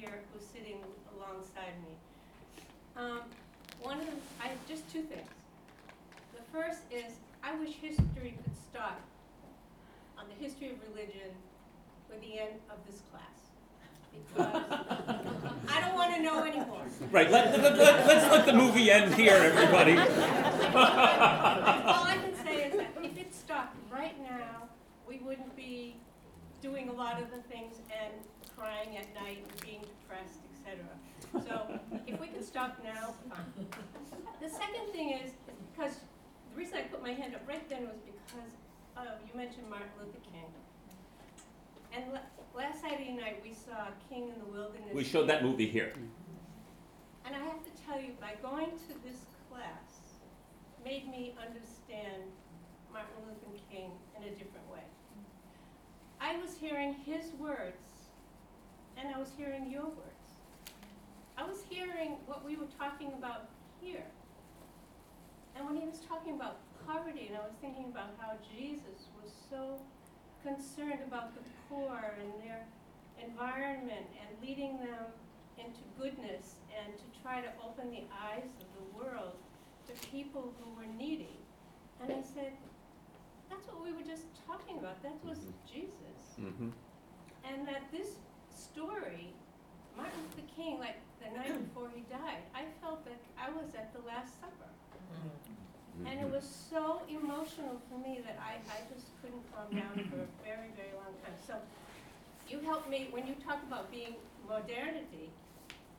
here 0.00 0.22
who's 0.32 0.46
sitting 0.46 0.78
alongside 1.14 1.76
me. 1.84 1.92
Um, 2.96 3.20
one 3.82 4.00
of 4.00 4.06
the, 4.06 4.12
I, 4.42 4.50
just 4.66 4.90
two 4.90 5.02
things. 5.02 5.28
The 6.34 6.42
first 6.50 6.80
is, 6.90 7.12
I 7.44 7.54
wish 7.56 7.74
history 7.74 8.38
could 8.42 8.56
start 8.56 9.00
on 10.18 10.24
the 10.28 10.42
history 10.42 10.70
of 10.70 10.76
religion 10.88 11.30
with 12.08 12.20
the 12.22 12.40
end 12.40 12.54
of 12.70 12.78
this 12.86 13.02
class. 13.10 13.24
Because 14.12 14.64
I 15.68 15.80
don't 15.80 15.94
want 15.94 16.14
to 16.14 16.22
know 16.22 16.44
anymore. 16.44 16.84
Right, 17.10 17.30
let, 17.30 17.60
let, 17.60 17.76
let, 17.76 18.06
let's 18.06 18.30
let 18.30 18.46
the 18.46 18.54
movie 18.54 18.90
end 18.90 19.14
here, 19.14 19.34
everybody. 19.34 19.92
All 19.98 20.06
I 22.04 22.18
can 22.20 22.34
say 22.44 22.64
is 22.64 22.76
that 22.76 22.90
if 23.02 23.18
it 23.18 23.34
stopped 23.34 23.76
right 23.92 24.18
now, 24.22 24.68
we 25.06 25.18
wouldn't 25.18 25.54
be 25.56 25.96
doing 26.62 26.88
a 26.88 26.92
lot 26.92 27.20
of 27.20 27.30
the 27.30 27.42
things 27.48 27.76
and 27.90 28.12
crying 28.60 28.98
at 28.98 29.08
night 29.14 29.40
and 29.40 29.60
being 29.62 29.80
depressed, 29.80 30.44
etc. 30.52 30.84
So 31.48 31.80
if 32.06 32.20
we 32.20 32.26
could 32.28 32.44
stop 32.44 32.76
now, 32.84 33.14
fine. 33.30 33.66
The 34.42 34.50
second 34.50 34.92
thing 34.92 35.12
is, 35.12 35.32
because, 35.72 35.96
the 36.52 36.58
reason 36.58 36.76
I 36.76 36.82
put 36.82 37.02
my 37.02 37.12
hand 37.12 37.34
up 37.34 37.48
right 37.48 37.66
then 37.70 37.84
was 37.84 37.96
because 38.04 38.52
uh, 38.96 39.16
you 39.26 39.32
mentioned 39.34 39.70
Martin 39.70 39.88
Luther 39.98 40.18
King. 40.30 40.44
And 41.92 42.12
la- 42.12 42.60
last 42.60 42.82
Saturday 42.82 43.12
night, 43.12 43.40
we 43.42 43.54
saw 43.54 43.88
King 44.10 44.28
in 44.28 44.38
the 44.38 44.50
Wilderness. 44.52 44.92
We 44.92 45.04
showed 45.04 45.28
that 45.28 45.42
movie 45.42 45.68
here. 45.68 45.94
And 47.24 47.34
I 47.34 47.38
have 47.38 47.64
to 47.64 47.70
tell 47.86 48.00
you, 48.00 48.12
by 48.20 48.34
going 48.42 48.70
to 48.70 48.92
this 49.06 49.24
class, 49.48 50.20
made 50.84 51.08
me 51.08 51.34
understand 51.40 52.28
Martin 52.92 53.14
Luther 53.26 53.58
King 53.70 53.90
in 54.16 54.24
a 54.24 54.30
different 54.30 54.68
way. 54.70 54.84
I 56.20 56.36
was 56.36 56.56
hearing 56.56 56.94
his 57.06 57.32
words, 57.38 57.89
and 59.00 59.14
I 59.14 59.18
was 59.18 59.30
hearing 59.36 59.70
your 59.70 59.84
words. 59.84 60.28
I 61.36 61.44
was 61.44 61.62
hearing 61.68 62.16
what 62.26 62.44
we 62.44 62.56
were 62.56 62.68
talking 62.78 63.12
about 63.16 63.48
here. 63.80 64.04
And 65.56 65.66
when 65.66 65.76
he 65.76 65.86
was 65.86 66.00
talking 66.06 66.34
about 66.34 66.58
poverty, 66.86 67.26
and 67.28 67.36
I 67.36 67.40
was 67.40 67.56
thinking 67.60 67.86
about 67.86 68.12
how 68.20 68.32
Jesus 68.54 69.08
was 69.22 69.32
so 69.48 69.80
concerned 70.42 71.00
about 71.06 71.34
the 71.34 71.40
poor 71.68 72.14
and 72.20 72.30
their 72.44 72.64
environment 73.22 74.06
and 74.20 74.28
leading 74.46 74.78
them 74.78 75.08
into 75.58 75.80
goodness 75.98 76.56
and 76.76 76.92
to 76.96 77.04
try 77.22 77.40
to 77.40 77.48
open 77.64 77.90
the 77.90 78.04
eyes 78.12 78.48
of 78.60 78.68
the 78.76 78.86
world 78.96 79.36
to 79.88 79.92
people 80.08 80.52
who 80.60 80.74
were 80.76 80.88
needy. 80.96 81.40
And 82.02 82.12
I 82.12 82.22
said, 82.22 82.52
that's 83.50 83.66
what 83.66 83.82
we 83.82 83.92
were 83.92 84.06
just 84.06 84.24
talking 84.46 84.78
about. 84.78 85.02
That 85.02 85.16
was 85.24 85.38
Jesus. 85.70 86.40
Mm-hmm. 86.40 86.68
And 87.44 87.68
that 87.68 87.82
this 87.92 88.16
story, 88.60 89.32
Martin 89.96 90.20
Luther 90.20 90.48
King, 90.54 90.78
like 90.78 90.96
the 91.24 91.30
night 91.36 91.56
before 91.68 91.88
he 91.94 92.02
died, 92.12 92.44
I 92.54 92.64
felt 92.84 93.04
that 93.06 93.18
I 93.40 93.48
was 93.50 93.74
at 93.74 93.92
the 93.96 94.00
Last 94.06 94.40
Supper. 94.40 94.68
And 96.06 96.18
it 96.18 96.30
was 96.32 96.44
so 96.48 97.02
emotional 97.10 97.76
for 97.90 97.98
me 97.98 98.20
that 98.24 98.38
I, 98.40 98.56
I 98.72 98.78
just 98.88 99.12
couldn't 99.20 99.44
calm 99.52 99.68
down 99.76 99.92
for 100.08 100.16
a 100.24 100.28
very, 100.44 100.72
very 100.76 100.92
long 100.96 101.12
time. 101.20 101.36
So 101.46 101.56
you 102.48 102.60
helped 102.60 102.88
me, 102.88 103.08
when 103.10 103.26
you 103.26 103.34
talk 103.44 103.62
about 103.68 103.90
being 103.90 104.16
modernity, 104.48 105.28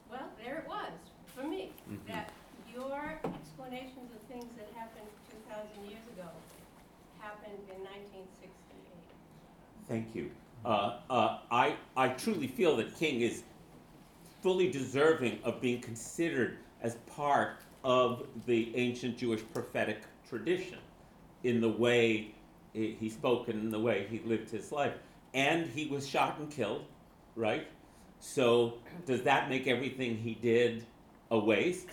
well, 0.09 0.25
there 0.43 0.57
it 0.59 0.67
was, 0.67 0.91
for 1.35 1.43
me, 1.43 1.71
Mhm. 1.89 2.07
that 2.07 2.31
your 2.73 3.19
explanations 3.23 4.09
of 4.15 4.21
things 4.27 4.49
that 4.57 4.67
happened 4.75 5.07
two 5.29 5.37
thousand 5.47 5.85
years 5.85 6.03
ago 6.15 6.27
happened 7.19 7.59
in 7.69 7.83
nineteen 7.83 8.25
sixty-eight. 8.41 9.07
Thank 9.87 10.15
you. 10.15 10.31
Uh, 10.63 10.97
uh, 11.09 11.39
I, 11.49 11.75
I 11.97 12.09
truly 12.09 12.47
feel 12.47 12.75
that 12.77 12.95
King 12.97 13.21
is 13.21 13.43
fully 14.41 14.69
deserving 14.71 15.39
of 15.43 15.61
being 15.61 15.81
considered 15.81 16.57
as 16.81 16.95
part 17.15 17.57
of 17.83 18.27
the 18.45 18.75
ancient 18.75 19.17
Jewish 19.17 19.41
prophetic 19.53 20.01
tradition 20.27 20.79
in 21.43 21.61
the 21.61 21.69
way 21.69 22.33
he 22.73 23.09
spoke 23.09 23.49
and 23.49 23.59
in 23.59 23.69
the 23.69 23.79
way 23.79 24.07
he 24.09 24.21
lived 24.25 24.49
his 24.49 24.71
life. 24.71 24.93
And 25.33 25.67
he 25.67 25.87
was 25.87 26.07
shot 26.07 26.37
and 26.39 26.49
killed, 26.49 26.85
right? 27.35 27.67
So 28.19 28.75
does 29.05 29.23
that 29.23 29.49
make 29.49 29.67
everything 29.67 30.17
he 30.17 30.35
did 30.35 30.85
a 31.31 31.39
waste? 31.39 31.89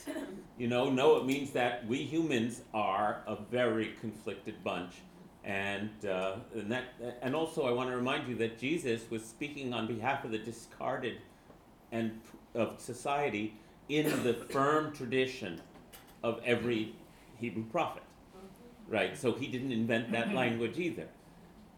You 0.59 0.69
know, 0.69 0.91
no, 0.91 1.17
it 1.17 1.25
means 1.25 1.53
that 1.53 1.87
we 1.87 1.99
humans 1.99 2.63
are 2.75 3.23
a 3.27 3.37
very 3.37 3.95
conflicted 4.01 4.63
bunch. 4.63 4.95
And, 5.49 6.05
uh, 6.05 6.37
and 6.55 6.71
that, 6.71 6.85
and 7.23 7.35
also 7.35 7.67
I 7.67 7.71
want 7.71 7.89
to 7.89 7.97
remind 7.97 8.29
you 8.29 8.35
that 8.35 8.59
Jesus 8.59 9.11
was 9.11 9.25
speaking 9.25 9.73
on 9.73 9.87
behalf 9.87 10.23
of 10.25 10.31
the 10.31 10.37
discarded 10.37 11.17
and 11.91 12.21
of 12.55 12.79
society 12.79 13.55
in 13.89 14.05
the 14.25 14.35
firm 14.35 14.93
tradition 14.93 15.59
of 16.23 16.39
every 16.45 16.95
Hebrew 17.41 17.65
prophet, 17.65 18.03
right? 18.89 19.17
So 19.17 19.33
he 19.33 19.47
didn't 19.47 19.73
invent 19.73 20.13
that 20.13 20.35
language 20.35 20.79
either. 20.79 21.09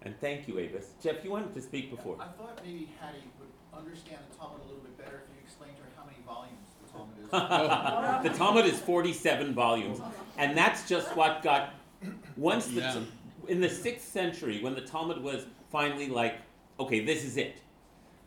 And 0.03 0.19
thank 0.21 0.49
you, 0.49 0.59
Avis. 0.59 0.89
Jeff, 1.01 1.23
you 1.23 1.31
wanted 1.31 1.55
to 1.55 1.63
speak 1.63 1.93
before. 1.93 2.17
I 2.19 2.25
thought 2.25 2.61
maybe 2.65 2.89
Hattie 2.99 3.19
would 3.39 3.79
understand 3.79 4.19
the 4.33 4.37
Talmud 4.37 4.63
a 4.63 4.65
little 4.65 4.81
bit 4.81 4.99
better 4.99 5.23
if 5.23 5.33
you 5.33 5.41
explained 5.45 5.77
to 5.77 5.83
her 5.83 5.91
how 5.97 6.05
many 6.07 6.19
volumes 6.27 6.67
the 6.83 6.91
Talmud 6.91 8.25
is. 8.25 8.33
the 8.33 8.37
Talmud 8.37 8.65
is 8.65 8.81
47 8.81 9.55
volumes, 9.55 10.01
and 10.39 10.59
that's 10.59 10.89
just 10.89 11.15
what 11.15 11.45
got. 11.45 11.75
Once 12.37 12.67
the 12.69 12.81
Yeah. 12.81 13.01
In 13.51 13.61
the 13.61 13.69
sixth 13.69 14.09
century, 14.09 14.63
when 14.63 14.75
the 14.75 14.81
Talmud 14.81 15.21
was 15.21 15.45
finally 15.71 16.09
like, 16.09 16.37
okay, 16.79 17.05
this 17.05 17.25
is 17.25 17.37
it. 17.37 17.61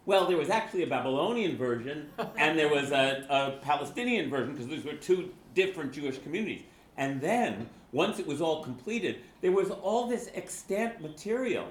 Well, 0.06 0.28
there 0.28 0.36
was 0.36 0.50
actually 0.50 0.84
a 0.84 0.88
Babylonian 0.88 1.56
version, 1.56 2.10
and 2.38 2.60
there 2.60 2.68
was 2.68 2.92
a, 2.92 3.26
a 3.30 3.64
Palestinian 3.64 4.30
version 4.30 4.54
because 4.54 4.68
these 4.68 4.84
were 4.84 4.94
two 4.94 5.34
different 5.56 5.94
Jewish 5.94 6.20
communities. 6.20 6.64
And 6.98 7.22
then, 7.22 7.70
once 7.94 8.20
it 8.20 8.28
was 8.28 8.42
all 8.42 8.64
completed, 8.64 9.22
there 9.40 9.54
was 9.54 9.72
all 9.72 10.08
this 10.08 10.30
extant 10.36 11.02
material 11.02 11.68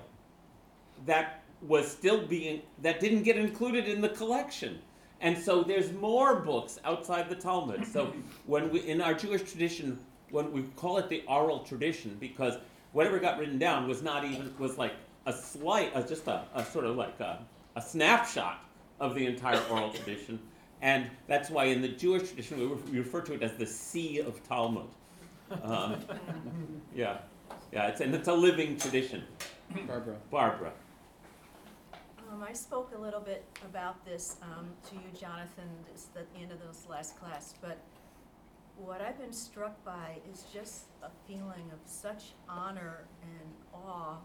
that 1.04 1.42
was 1.60 1.86
still 1.86 2.26
being 2.26 2.62
that 2.80 3.00
didn't 3.00 3.22
get 3.22 3.36
included 3.36 3.86
in 3.86 4.00
the 4.00 4.08
collection. 4.08 4.78
And 5.20 5.38
so 5.38 5.62
there's 5.62 5.92
more 5.92 6.36
books 6.36 6.80
outside 6.84 7.28
the 7.28 7.36
Talmud. 7.36 7.86
So 7.86 8.14
when 8.46 8.70
we 8.70 8.80
in 8.80 9.02
our 9.02 9.14
Jewish 9.14 9.42
tradition, 9.42 9.98
when 10.30 10.50
we 10.52 10.62
call 10.74 10.96
it 10.96 11.10
the 11.10 11.22
oral 11.28 11.60
tradition, 11.60 12.16
because 12.18 12.56
whatever 12.92 13.18
got 13.18 13.38
written 13.38 13.58
down 13.58 13.88
was 13.88 14.02
not 14.02 14.24
even 14.24 14.54
was 14.58 14.78
like 14.78 14.92
a 15.26 15.32
slight, 15.32 15.94
uh, 15.94 16.02
just 16.02 16.26
a, 16.26 16.42
a 16.54 16.64
sort 16.64 16.84
of 16.84 16.96
like 16.96 17.18
a, 17.20 17.38
a 17.76 17.82
snapshot 17.82 18.64
of 19.00 19.14
the 19.14 19.26
entire 19.26 19.60
oral 19.70 19.90
tradition. 19.90 20.38
And 20.80 21.08
that's 21.28 21.48
why 21.48 21.66
in 21.66 21.80
the 21.80 21.88
Jewish 21.88 22.28
tradition 22.28 22.58
we, 22.58 22.66
re- 22.66 22.82
we 22.90 22.98
refer 22.98 23.20
to 23.22 23.34
it 23.34 23.42
as 23.42 23.56
the 23.56 23.66
Sea 23.66 24.20
of 24.20 24.46
Talmud. 24.48 24.88
Um, 25.62 25.96
yeah, 26.94 27.18
yeah, 27.72 27.88
it's 27.88 28.00
and 28.00 28.14
it's 28.14 28.28
a 28.28 28.32
living 28.32 28.76
tradition. 28.76 29.22
Barbara. 29.86 30.16
Barbara. 30.30 30.72
Um, 32.32 32.42
I 32.42 32.52
spoke 32.52 32.92
a 32.96 33.00
little 33.00 33.20
bit 33.20 33.44
about 33.64 34.04
this 34.04 34.36
um, 34.42 34.66
to 34.88 34.94
you, 34.94 35.02
Jonathan, 35.18 35.68
it's 35.92 36.04
the 36.06 36.24
end 36.40 36.50
of 36.50 36.58
this 36.66 36.86
last 36.88 37.18
class, 37.20 37.54
but 37.60 37.78
what 38.76 39.00
I've 39.00 39.18
been 39.18 39.32
struck 39.32 39.82
by 39.84 40.18
is 40.32 40.44
just 40.52 40.86
a 41.02 41.10
feeling 41.26 41.70
of 41.72 41.78
such 41.84 42.32
honor 42.48 43.04
and 43.22 43.52
awe 43.74 44.16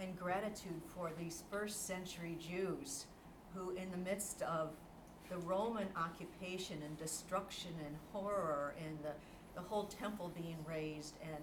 and 0.00 0.18
gratitude 0.18 0.82
for 0.94 1.12
these 1.18 1.44
first 1.50 1.86
century 1.86 2.36
Jews 2.40 3.06
who, 3.54 3.70
in 3.70 3.90
the 3.90 3.96
midst 3.96 4.42
of 4.42 4.70
the 5.30 5.38
Roman 5.38 5.86
occupation 5.96 6.78
and 6.84 6.98
destruction 6.98 7.70
and 7.86 7.96
horror 8.12 8.74
and 8.84 8.98
the, 9.02 9.12
the 9.54 9.66
whole 9.66 9.84
temple 9.84 10.32
being 10.34 10.56
razed 10.68 11.14
and 11.22 11.42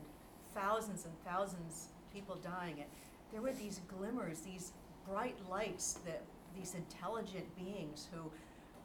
thousands 0.54 1.06
and 1.06 1.14
thousands 1.26 1.88
of 1.96 2.14
people 2.14 2.36
dying, 2.44 2.80
it, 2.80 2.90
there 3.32 3.42
were 3.42 3.54
these 3.54 3.80
glimmers, 3.88 4.42
these 4.42 4.74
bright 5.08 5.38
lights 5.50 6.00
that 6.06 6.22
these 6.58 6.76
intelligent 6.76 7.46
beings 7.56 8.08
who 8.14 8.30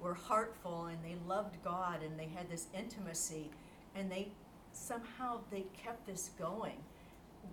were 0.02 0.14
heartful 0.14 0.86
and 0.86 0.98
they 1.02 1.16
loved 1.28 1.56
God 1.64 2.02
and 2.02 2.18
they 2.18 2.28
had 2.34 2.50
this 2.50 2.66
intimacy 2.76 3.50
and 3.94 4.10
they 4.10 4.28
somehow 4.72 5.40
they 5.50 5.64
kept 5.82 6.06
this 6.06 6.30
going. 6.38 6.76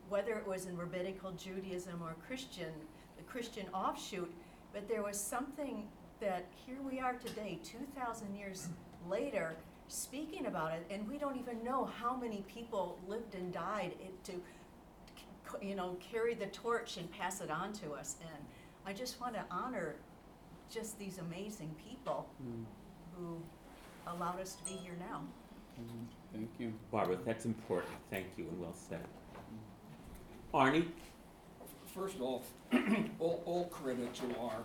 Whether 0.09 0.33
it 0.33 0.47
was 0.47 0.65
in 0.65 0.77
rabbinical 0.77 1.31
Judaism 1.31 2.01
or 2.03 2.15
Christian 2.27 2.71
the 3.17 3.23
Christian 3.23 3.65
offshoot 3.73 4.31
but 4.73 4.87
there 4.87 5.03
was 5.03 5.19
something 5.19 5.87
that 6.19 6.45
here 6.65 6.77
we 6.89 6.99
are 6.99 7.13
today 7.13 7.59
2000 7.63 8.35
years 8.35 8.69
later 9.09 9.55
speaking 9.87 10.47
about 10.47 10.71
it 10.71 10.85
and 10.89 11.07
we 11.07 11.17
don't 11.17 11.37
even 11.37 11.63
know 11.63 11.89
how 12.01 12.15
many 12.15 12.43
people 12.47 12.97
lived 13.07 13.35
and 13.35 13.53
died 13.53 13.93
to 14.23 14.33
you 15.61 15.75
know 15.75 15.97
carry 15.99 16.33
the 16.33 16.47
torch 16.47 16.97
and 16.97 17.11
pass 17.11 17.41
it 17.41 17.51
on 17.51 17.73
to 17.73 17.91
us. 17.93 18.15
And 18.21 18.45
I 18.85 18.93
just 18.93 19.19
want 19.19 19.33
to 19.35 19.43
honor 19.51 19.95
just 20.73 20.97
these 20.99 21.17
amazing 21.19 21.73
people 21.87 22.27
Mm, 22.43 22.65
who 23.15 23.37
allowed 24.07 24.39
us 24.39 24.55
to 24.55 24.63
be 24.65 24.71
here 24.77 24.95
now. 24.99 25.21
mm, 25.79 26.07
Thank 26.33 26.49
you. 26.59 26.73
Barbara, 26.91 27.17
that's 27.25 27.45
important. 27.45 27.93
Thank 28.09 28.27
you 28.37 28.47
and 28.49 28.59
well 28.59 28.73
said. 28.73 29.05
Arnie? 30.53 30.87
First 31.93 32.19
off, 32.21 32.47
all, 33.19 33.41
all 33.45 33.65
credit 33.65 34.13
to 34.15 34.35
our 34.39 34.63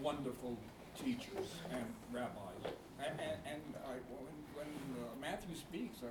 wonderful 0.00 0.56
teachers 1.02 1.54
and 1.70 1.84
rabbis. 2.12 2.72
And, 2.98 3.20
and, 3.20 3.38
and 3.46 3.62
I, 3.86 3.92
when, 4.10 4.34
when 4.54 4.66
uh, 5.02 5.06
Matthew 5.20 5.54
speaks, 5.56 5.98
I, 6.02 6.06
I, 6.08 6.10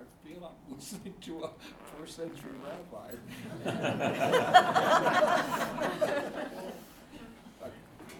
I 0.00 0.02
feel 0.28 0.44
I'm 0.44 0.56
listening 0.76 1.14
to 1.22 1.44
a 1.44 1.50
first 1.96 2.16
century 2.16 2.52
rabbi. 2.62 3.14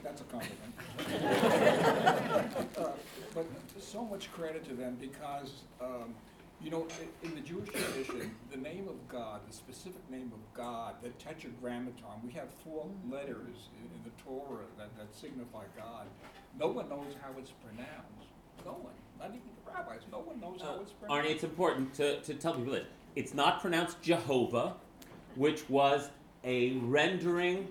But 0.05 0.16
That's 0.16 0.20
a 0.20 0.24
compliment. 0.24 0.74
Uh, 2.78 2.90
But 3.35 3.47
so 3.81 4.05
much 4.05 4.31
credit 4.32 4.64
to 4.68 4.74
them 4.74 4.97
because, 5.01 5.62
um, 5.81 6.14
you 6.62 6.70
know, 6.70 6.86
i- 7.01 7.26
in 7.26 7.35
the 7.35 7.40
Jewish 7.40 7.68
tradition, 7.70 8.36
the 8.51 8.56
name 8.59 8.86
of 8.89 9.09
God, 9.09 9.40
the 9.48 9.52
specific 9.52 10.09
name 10.10 10.31
of 10.32 10.40
God, 10.55 10.97
the 11.02 11.09
tetragrammaton, 11.10 12.20
we 12.24 12.32
have 12.32 12.48
four 12.64 12.86
letters 13.10 13.68
in, 13.78 13.86
in 13.97 14.02
the 14.05 14.10
Torah 14.22 14.64
that, 14.78 14.97
that 14.98 15.14
signify 15.14 15.64
God. 15.76 16.06
No 16.59 16.68
one 16.68 16.89
knows 16.89 17.14
how 17.22 17.31
it's 17.39 17.51
pronounced. 17.51 18.28
No 18.64 18.72
one, 18.72 18.93
not 19.18 19.28
even 19.31 19.43
the 19.64 19.72
rabbis, 19.72 20.02
no 20.12 20.18
one 20.20 20.40
knows 20.40 20.60
how 20.62 20.81
it's 20.81 20.93
pronounced. 20.93 21.26
Arnie, 21.26 21.32
it's 21.32 21.44
important 21.44 21.93
to, 21.94 22.20
to 22.20 22.35
tell 22.35 22.55
people 22.55 22.72
this. 22.74 22.86
It's 23.16 23.35
not 23.35 23.60
pronounced 23.60 24.01
Jehovah, 24.02 24.74
which 25.35 25.68
was 25.68 26.09
a 26.44 26.72
rendering 26.74 27.66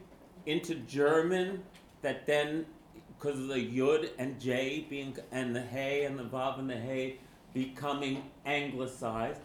into 0.45 0.75
German 0.75 1.63
that 2.03 2.27
then, 2.27 2.65
because 3.07 3.39
of 3.39 3.47
the 3.47 3.55
Yud 3.55 4.11
and 4.19 4.39
J 4.39 4.85
being, 4.89 5.17
and 5.31 5.55
the 5.55 5.61
Hey 5.61 6.05
and 6.05 6.17
the 6.17 6.23
Vav 6.23 6.59
and 6.59 6.69
the 6.69 6.77
Hey 6.77 7.17
becoming 7.53 8.23
anglicized. 8.45 9.41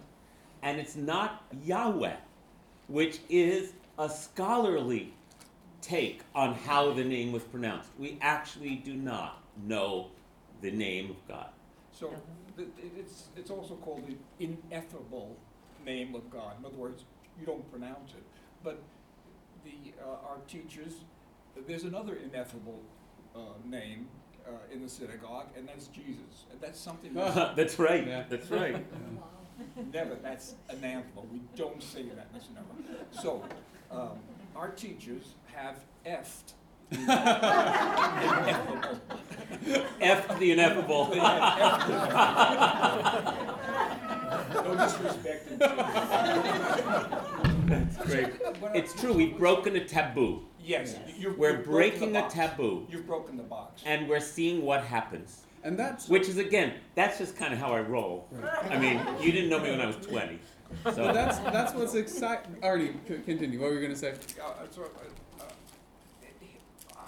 And 0.63 0.79
it's 0.79 0.97
not 0.97 1.45
Yahweh, 1.65 2.17
which 2.89 3.21
is 3.29 3.73
a 3.99 4.09
scholarly 4.09 5.15
take 5.81 6.23
on 6.35 6.55
how 6.55 6.93
the 6.93 7.05
name 7.05 7.33
was 7.33 7.45
pronounced. 7.45 7.89
We 7.99 8.19
actually 8.21 8.77
do 8.77 8.95
not 8.95 9.43
know 9.65 10.09
the 10.61 10.71
name 10.71 11.11
of 11.11 11.29
God. 11.29 11.49
So 11.93 12.13
it's, 12.57 13.29
it's 13.37 13.51
also 13.51 13.75
called 13.77 14.03
the 14.07 14.17
ineffable 14.45 15.37
name 15.85 16.15
of 16.15 16.29
God. 16.31 16.59
In 16.59 16.67
other 16.67 16.77
words, 16.77 17.05
you 17.39 17.47
don't 17.47 17.69
pronounce 17.71 18.13
it. 18.13 18.23
But 18.65 18.83
the, 19.65 19.93
uh, 20.03 20.29
our 20.29 20.39
teachers, 20.49 20.95
there's 21.67 21.85
another 21.85 22.17
ineffable 22.23 22.81
uh, 23.35 23.41
name 23.65 24.09
uh, 24.47 24.51
in 24.73 24.83
the 24.83 24.89
synagogue, 24.89 25.47
and 25.57 25.69
that's 25.69 25.89
Jesus. 25.89 26.47
And 26.51 26.61
that's 26.61 26.79
something. 26.81 27.13
That's 27.57 27.79
right, 27.79 28.07
Yeah. 28.07 28.25
that's 28.29 28.51
right. 28.51 28.85
Never, 29.93 30.15
that's 30.23 30.55
anathema. 30.69 31.23
We 31.33 31.41
don't 31.57 31.83
say 31.83 32.03
that 32.05 32.29
in 32.33 32.39
the 32.39 32.41
synagogue. 32.41 32.85
So, 33.21 33.43
um, 33.91 34.19
our 34.55 34.69
teachers 34.71 35.35
have 35.53 35.77
effed. 36.07 36.55
the 36.91 36.97
ineffable. 37.03 39.01
F 40.01 40.39
the 40.39 40.53
ineffable. 40.53 41.05
They 41.07 41.19
have 41.19 41.81
effed. 41.81 43.35
No 44.65 44.75
disrespect. 44.77 45.59
That's 47.69 47.97
great. 47.97 48.29
It's 48.75 48.93
true, 48.95 49.13
we've 49.13 49.37
broken 49.37 49.75
a 49.77 49.85
taboo. 49.85 50.45
Yes, 50.65 50.97
you've. 51.17 51.39
We're 51.39 51.57
you've 51.57 51.65
broken 51.65 51.71
the 51.71 51.77
breaking 51.77 52.17
a 52.17 52.21
box. 52.21 52.35
taboo. 52.35 52.87
You've 52.91 53.07
broken 53.07 53.37
the 53.37 53.43
box. 53.43 53.83
And 53.87 54.09
we're 54.09 54.21
seeing 54.21 54.63
what 54.63 54.83
happens. 54.85 55.43
And 55.65 55.79
that's 55.79 56.09
Which 56.09 56.29
is 56.29 56.39
again, 56.39 56.75
that's 56.95 57.19
just 57.19 57.37
kind 57.37 57.53
of 57.53 57.59
how 57.59 57.73
I 57.73 57.81
roll. 57.81 58.29
I 58.71 58.79
mean, 58.79 59.01
you 59.21 59.33
didn't 59.33 59.51
know 59.51 59.59
me 59.59 59.71
when 59.71 59.81
I 59.81 59.87
was 59.87 59.97
20. 59.97 60.39
But 60.85 60.95
So 60.95 61.13
that's 61.13 61.39
that's 61.39 61.75
what's 61.75 61.95
exciting. 61.95 62.57
Artie, 62.63 62.93
c- 63.09 63.19
continue. 63.25 63.59
What 63.61 63.71
were 63.71 63.77
you 63.77 63.83
gonna 63.83 63.97
say? 63.97 64.11
Uh, 64.13 64.53
so, 64.71 64.83
uh, 64.83 64.85
uh, 65.41 65.45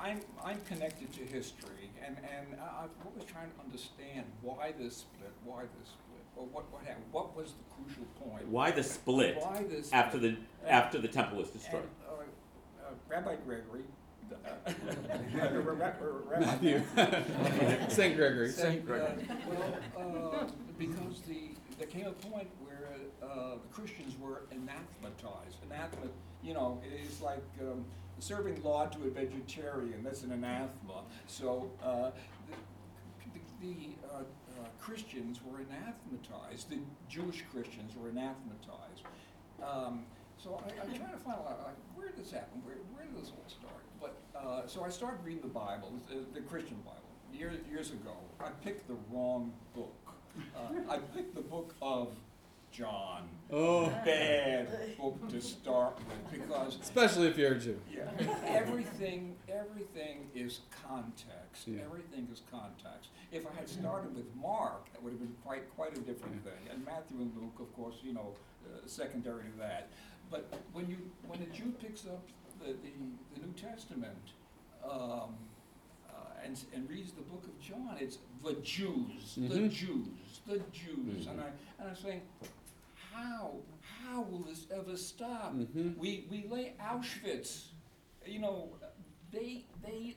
I'm, 0.03 0.21
I'm 0.43 0.59
connected 0.63 1.13
to 1.13 1.21
history, 1.21 1.91
and, 2.05 2.17
and 2.19 2.59
I, 2.61 2.85
I've 2.85 2.91
always 3.07 3.25
trying 3.31 3.51
to 3.51 3.61
understand 3.65 4.25
why 4.41 4.73
this 4.79 4.97
split, 4.99 5.33
why 5.45 5.63
this 5.79 5.89
split, 5.91 6.25
or 6.37 6.47
what, 6.47 6.73
what 6.73 6.83
happened, 6.85 7.05
what 7.13 7.37
was 7.37 7.53
the 7.53 7.85
crucial 7.85 8.05
point? 8.19 8.49
why 8.49 8.71
the 8.71 8.83
split 8.83 9.37
Why 9.39 9.63
this 9.69 9.93
after 9.93 10.19
the 10.19 10.37
after 10.67 10.99
the 10.99 11.09
temple 11.09 11.39
was 11.39 11.51
destroyed? 11.51 11.83
And, 11.83 11.91
uh, 12.09 12.13
uh, 12.23 12.25
Rabbi 13.09 13.37
Gregory, 13.47 13.85
uh, 14.33 14.71
Ra- 15.35 15.73
Ra- 15.73 15.93
Rabbi 16.29 16.47
Matthew. 16.47 16.83
Saint 17.89 18.17
Gregory. 18.17 18.51
said, 18.51 18.65
Saint 18.65 18.83
uh, 18.83 18.87
Gregory. 18.87 19.29
Well, 19.49 20.41
uh, 20.43 20.45
because 20.79 21.21
the, 21.27 21.51
there 21.79 21.87
came 21.89 22.07
a 22.07 22.13
point 22.13 22.49
where 22.65 22.91
uh, 23.23 23.55
the 23.55 23.69
Christians 23.73 24.15
were 24.19 24.43
anathematized. 24.51 25.59
Anathema, 25.71 26.09
you 26.43 26.55
know, 26.55 26.81
it 26.85 27.01
is 27.07 27.21
like 27.21 27.45
um, 27.61 27.85
serving 28.19 28.63
laud 28.63 28.93
to 28.93 28.99
a 29.05 29.11
vegetarian, 29.11 30.03
that's 30.03 30.23
an 30.23 30.33
anathema. 30.33 31.03
So 31.27 31.71
uh, 31.83 32.11
the, 32.49 33.31
the, 33.35 33.67
the 33.67 33.77
uh, 34.13 34.19
uh, 34.19 34.67
Christians 34.79 35.41
were 35.45 35.59
anathematized, 35.59 36.71
the 36.71 36.79
Jewish 37.09 37.45
Christians 37.53 37.95
were 37.97 38.09
anathematized. 38.09 39.05
Um, 39.63 40.05
so 40.43 40.61
I, 40.65 40.83
I'm 40.83 40.95
trying 40.95 41.13
to 41.13 41.19
find 41.19 41.39
out, 41.39 41.61
like, 41.65 41.77
where 41.95 42.09
did 42.09 42.17
this 42.17 42.33
happen? 42.33 42.63
Where, 42.65 42.77
where 42.95 43.05
did 43.05 43.17
this 43.21 43.31
all 43.31 43.45
start? 43.49 43.83
But, 44.01 44.17
uh, 44.39 44.67
so 44.67 44.83
I 44.83 44.89
started 44.89 45.25
reading 45.25 45.43
the 45.43 45.49
Bible, 45.49 45.93
the, 46.09 46.25
the 46.33 46.41
Christian 46.47 46.77
Bible, 46.85 47.01
years, 47.33 47.59
years 47.71 47.91
ago. 47.91 48.17
I 48.41 48.49
picked 48.65 48.89
the 48.89 48.97
wrong 49.11 49.53
book. 49.75 49.95
Uh, 50.57 50.93
I 50.93 50.99
picked 50.99 51.35
the 51.35 51.43
book 51.43 51.75
of 51.83 52.09
John. 52.73 53.29
Oh. 53.51 53.89
Bad 54.05 54.97
book 54.97 55.29
to 55.29 55.41
start 55.41 55.99
with 55.99 56.41
because 56.41 56.79
Especially 56.81 57.27
if 57.27 57.37
you're 57.37 57.55
a 57.55 57.59
Jew. 57.59 57.81
yeah, 57.93 58.03
everything, 58.47 59.35
everything 59.49 60.31
is 60.37 60.61
context. 60.87 61.67
Yeah. 61.67 61.81
Everything 61.85 62.29
is 62.33 62.43
context. 62.51 63.11
If 63.33 63.45
I 63.45 63.55
had 63.59 63.69
started 63.69 64.15
with 64.15 64.27
Mark, 64.41 64.91
that 64.93 65.03
would 65.03 65.11
have 65.11 65.21
been 65.21 65.35
quite, 65.45 65.69
quite 65.75 65.97
a 65.97 66.01
different 66.01 66.43
thing. 66.45 66.73
And 66.73 66.85
Matthew 66.85 67.17
and 67.19 67.33
Luke, 67.37 67.57
of 67.59 67.75
course, 67.75 67.97
you 68.03 68.13
know, 68.13 68.35
uh, 68.67 68.87
secondary 68.87 69.45
to 69.45 69.59
that. 69.59 69.89
But 70.31 70.47
when 70.73 70.89
you, 70.89 70.99
when 71.27 71.41
a 71.43 71.47
Jew 71.47 71.73
picks 71.81 72.07
up 72.07 72.23
the, 72.61 72.67
the, 72.73 72.91
the 73.35 73.47
New 73.47 73.53
Testament, 73.55 74.17
um, 74.85 75.35
uh, 76.09 76.13
and, 76.45 76.59
and 76.75 76.89
reads 76.89 77.13
the 77.13 77.23
book 77.23 77.45
of 77.45 77.59
John, 77.61 77.97
it's 78.01 78.19
the 78.45 78.55
Jews, 78.63 79.35
the 79.37 79.43
Mhm. 79.59 79.71
Jews, 79.71 80.41
the 80.47 80.61
Jews. 80.73 81.27
And 81.27 81.41
I, 81.41 81.47
and 81.79 81.89
I'm 81.91 81.97
saying, 81.97 82.23
how, 83.13 83.55
how 84.05 84.23
will 84.23 84.41
this 84.41 84.67
ever 84.73 84.97
stop? 84.97 85.55
Mhm. 85.55 85.97
We, 85.97 86.27
we 86.31 86.47
lay 86.49 86.75
Auschwitz, 86.81 87.67
you 88.27 88.39
know, 88.39 88.69
they, 89.33 89.65
they, 89.85 90.17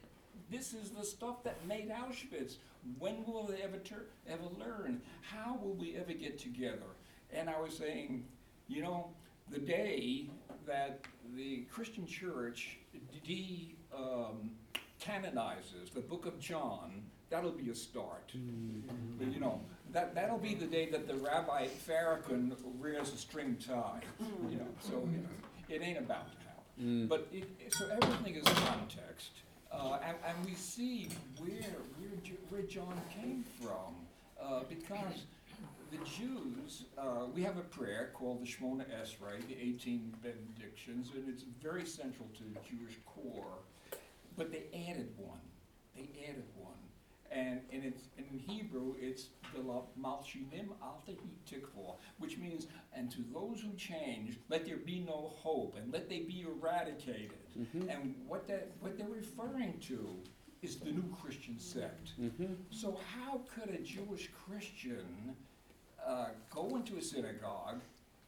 this 0.51 0.73
is 0.73 0.91
the 0.91 1.03
stuff 1.03 1.43
that 1.43 1.65
made 1.67 1.89
Auschwitz. 1.89 2.57
When 2.99 3.25
will 3.25 3.45
they 3.45 3.61
ever 3.61 3.77
tur- 3.77 4.07
ever 4.27 4.43
learn? 4.59 5.01
How 5.21 5.55
will 5.61 5.73
we 5.73 5.95
ever 5.95 6.13
get 6.13 6.37
together? 6.37 6.89
And 7.31 7.49
I 7.49 7.59
was 7.59 7.75
saying, 7.77 8.25
you 8.67 8.81
know, 8.81 9.09
the 9.49 9.59
day 9.59 10.29
that 10.65 11.01
the 11.35 11.65
Christian 11.71 12.05
church 12.05 12.77
de, 13.25 13.75
um, 13.95 14.51
canonizes 14.99 15.89
the 15.93 15.99
book 16.01 16.25
of 16.25 16.39
John, 16.39 17.03
that'll 17.29 17.51
be 17.51 17.69
a 17.69 17.75
start. 17.75 18.31
But, 19.19 19.33
you 19.33 19.39
know, 19.39 19.61
that, 19.91 20.15
that'll 20.15 20.37
be 20.37 20.55
the 20.55 20.65
day 20.65 20.89
that 20.91 21.07
the 21.07 21.15
Rabbi 21.15 21.67
Farrakhan 21.87 22.55
rears 22.79 23.13
a 23.13 23.17
string 23.17 23.57
tie, 23.65 23.99
you 24.49 24.57
know, 24.57 24.67
so, 24.79 25.07
you 25.11 25.17
know, 25.19 25.29
it 25.69 25.81
ain't 25.81 25.97
about 25.99 26.27
to 26.31 26.37
happen. 26.47 26.63
Mm. 27.05 27.09
But 27.09 27.27
it, 27.31 27.43
it- 27.59 27.73
so 27.73 27.87
everything 28.01 28.35
is 28.35 28.43
context, 28.43 29.31
uh, 29.71 29.99
and, 30.05 30.15
and 30.25 30.45
we 30.45 30.53
see 30.55 31.09
where, 31.39 31.49
where, 31.99 32.11
where 32.49 32.61
John 32.61 32.99
came 33.13 33.43
from, 33.61 33.95
uh, 34.41 34.61
because 34.69 35.25
the 35.93 36.03
Jews, 36.05 36.85
uh, 36.97 37.25
we 37.33 37.43
have 37.43 37.57
a 37.57 37.61
prayer 37.61 38.11
called 38.13 38.41
the 38.41 38.45
Shemona 38.47 38.85
Esrei, 38.99 39.45
the 39.47 39.57
eighteen 39.61 40.13
benedictions, 40.21 41.11
and 41.15 41.29
it's 41.29 41.43
very 41.61 41.85
central 41.85 42.27
to 42.37 42.43
the 42.43 42.59
Jewish 42.67 42.97
core. 43.05 43.59
But 44.35 44.51
they 44.51 44.63
added 44.89 45.09
one, 45.17 45.37
they 45.95 46.09
added 46.27 46.45
one, 46.55 46.73
and, 47.31 47.61
and 47.71 47.83
it's, 47.85 48.03
and 48.17 48.25
in 48.31 48.39
Hebrew, 48.39 48.95
it's 48.99 49.27
the 49.53 49.59
Malshinim 49.61 50.69
Al 50.81 51.03
Tikvor, 51.47 51.95
which 52.17 52.37
means, 52.39 52.65
and 52.95 53.11
to 53.11 53.23
those 53.31 53.61
who 53.61 53.71
change, 53.77 54.39
let 54.49 54.65
there 54.65 54.77
be 54.77 54.99
no 54.99 55.31
hope, 55.35 55.77
and 55.77 55.93
let 55.93 56.09
they 56.09 56.21
be 56.21 56.41
eradicated. 56.47 57.37
Mhm. 57.55 57.93
And 57.95 58.15
what 58.27 58.47
that, 58.47 58.71
what 58.79 58.97
they're 58.97 59.07
referring 59.07 59.77
to 59.81 60.15
is 60.63 60.77
the 60.77 60.91
new 60.91 61.15
Christian 61.21 61.59
sect. 61.59 62.13
Mhm. 62.19 62.55
So 62.71 62.99
how 63.13 63.41
could 63.53 63.69
a 63.69 63.79
Jewish 63.83 64.29
Christian 64.31 65.35
uh, 66.07 66.27
go 66.53 66.75
into 66.75 66.97
a 66.97 67.01
synagogue 67.01 67.81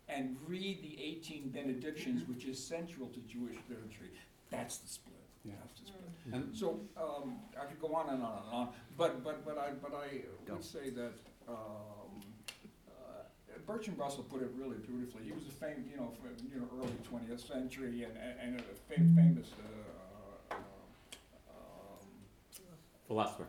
and 0.07 0.37
read 0.47 0.81
the 0.83 1.01
18 1.03 1.49
benedictions, 1.49 2.27
which 2.27 2.45
is 2.45 2.63
central 2.63 3.07
to 3.07 3.19
Jewish 3.21 3.57
liturgy? 3.69 4.11
That's 4.51 4.77
the 4.77 4.87
split. 4.87 5.15
Yeah. 5.43 5.53
That's 5.63 5.79
the 5.81 5.87
split. 5.87 6.01
And 6.33 6.55
So 6.55 6.79
um, 6.97 7.37
I 7.59 7.65
could 7.65 7.79
go 7.79 7.93
on 7.95 8.09
and 8.09 8.23
on 8.23 8.41
and 8.45 8.53
on, 8.53 8.69
but 8.97 9.23
but 9.23 9.45
but 9.45 9.57
I 9.57 9.71
but 9.81 9.93
I 9.93 10.21
would 10.51 10.63
say 10.63 10.89
that. 10.91 11.13
Um, 11.47 11.55
uh, 12.89 13.21
Bertrand 13.67 13.99
Russell 13.99 14.23
put 14.23 14.41
it 14.41 14.49
really 14.55 14.77
beautifully. 14.77 15.23
He 15.25 15.31
was 15.31 15.43
a 15.47 15.51
famous, 15.51 15.85
you 15.91 15.97
know, 15.97 16.11
from, 16.19 16.31
you 16.51 16.59
know, 16.59 16.67
early 16.77 16.97
20th 17.11 17.47
century 17.47 18.03
and, 18.03 18.17
and, 18.17 18.55
and 18.55 18.59
a 18.59 18.93
fam- 18.93 19.15
famous 19.15 19.49
uh, 19.59 20.55
uh, 20.55 20.57
um, 21.49 22.07
Philosopher. 23.07 23.45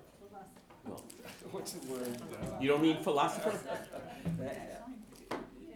Well, 1.47 1.61
what's 1.61 1.73
the 1.73 1.87
word? 1.93 2.17
Uh, 2.33 2.61
You 2.61 2.69
don't 2.69 2.83
mean 2.83 3.03
philosopher? 3.03 3.53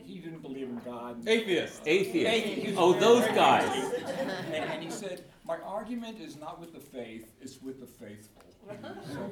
he 0.05 0.19
didn't 0.19 0.43
believe 0.43 0.69
in 0.69 0.81
God. 0.85 1.27
Atheist. 1.29 1.83
Atheist. 1.87 2.75
Oh, 2.77 2.93
those 2.99 3.25
guys. 3.29 3.93
And, 4.47 4.55
and 4.55 4.83
he 4.83 4.91
said, 4.91 5.25
"My 5.45 5.59
argument 5.59 6.21
is 6.21 6.37
not 6.37 6.61
with 6.61 6.73
the 6.73 6.81
faith; 6.81 7.33
it's 7.41 7.63
with 7.63 7.79
the 7.81 7.87
faithful." 7.87 8.43
So, 9.13 9.31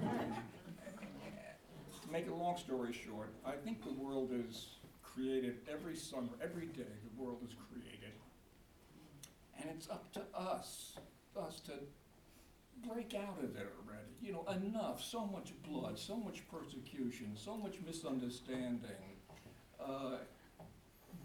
to 2.06 2.12
make 2.12 2.28
a 2.28 2.34
long 2.34 2.56
story 2.56 2.92
short, 2.92 3.30
I 3.44 3.52
think 3.52 3.82
the 3.82 3.92
world 3.92 4.30
is 4.32 4.68
created 5.02 5.56
every 5.70 5.96
summer, 5.96 6.30
every 6.40 6.66
day. 6.66 6.94
The 7.16 7.22
world 7.22 7.40
is 7.44 7.54
created, 7.68 8.12
and 9.60 9.68
it's 9.70 9.90
up 9.90 10.12
to 10.12 10.22
us, 10.34 10.96
us 11.36 11.60
to 11.66 11.72
break 12.86 13.14
out 13.14 13.38
of 13.42 13.56
it 13.56 13.66
already. 13.78 14.08
You 14.20 14.32
know, 14.32 14.44
enough. 14.52 15.02
So 15.02 15.24
much 15.26 15.52
blood, 15.68 15.98
so 15.98 16.16
much 16.16 16.42
persecution, 16.50 17.32
so 17.36 17.56
much 17.56 17.76
misunderstanding. 17.86 19.16
Uh, 19.80 20.16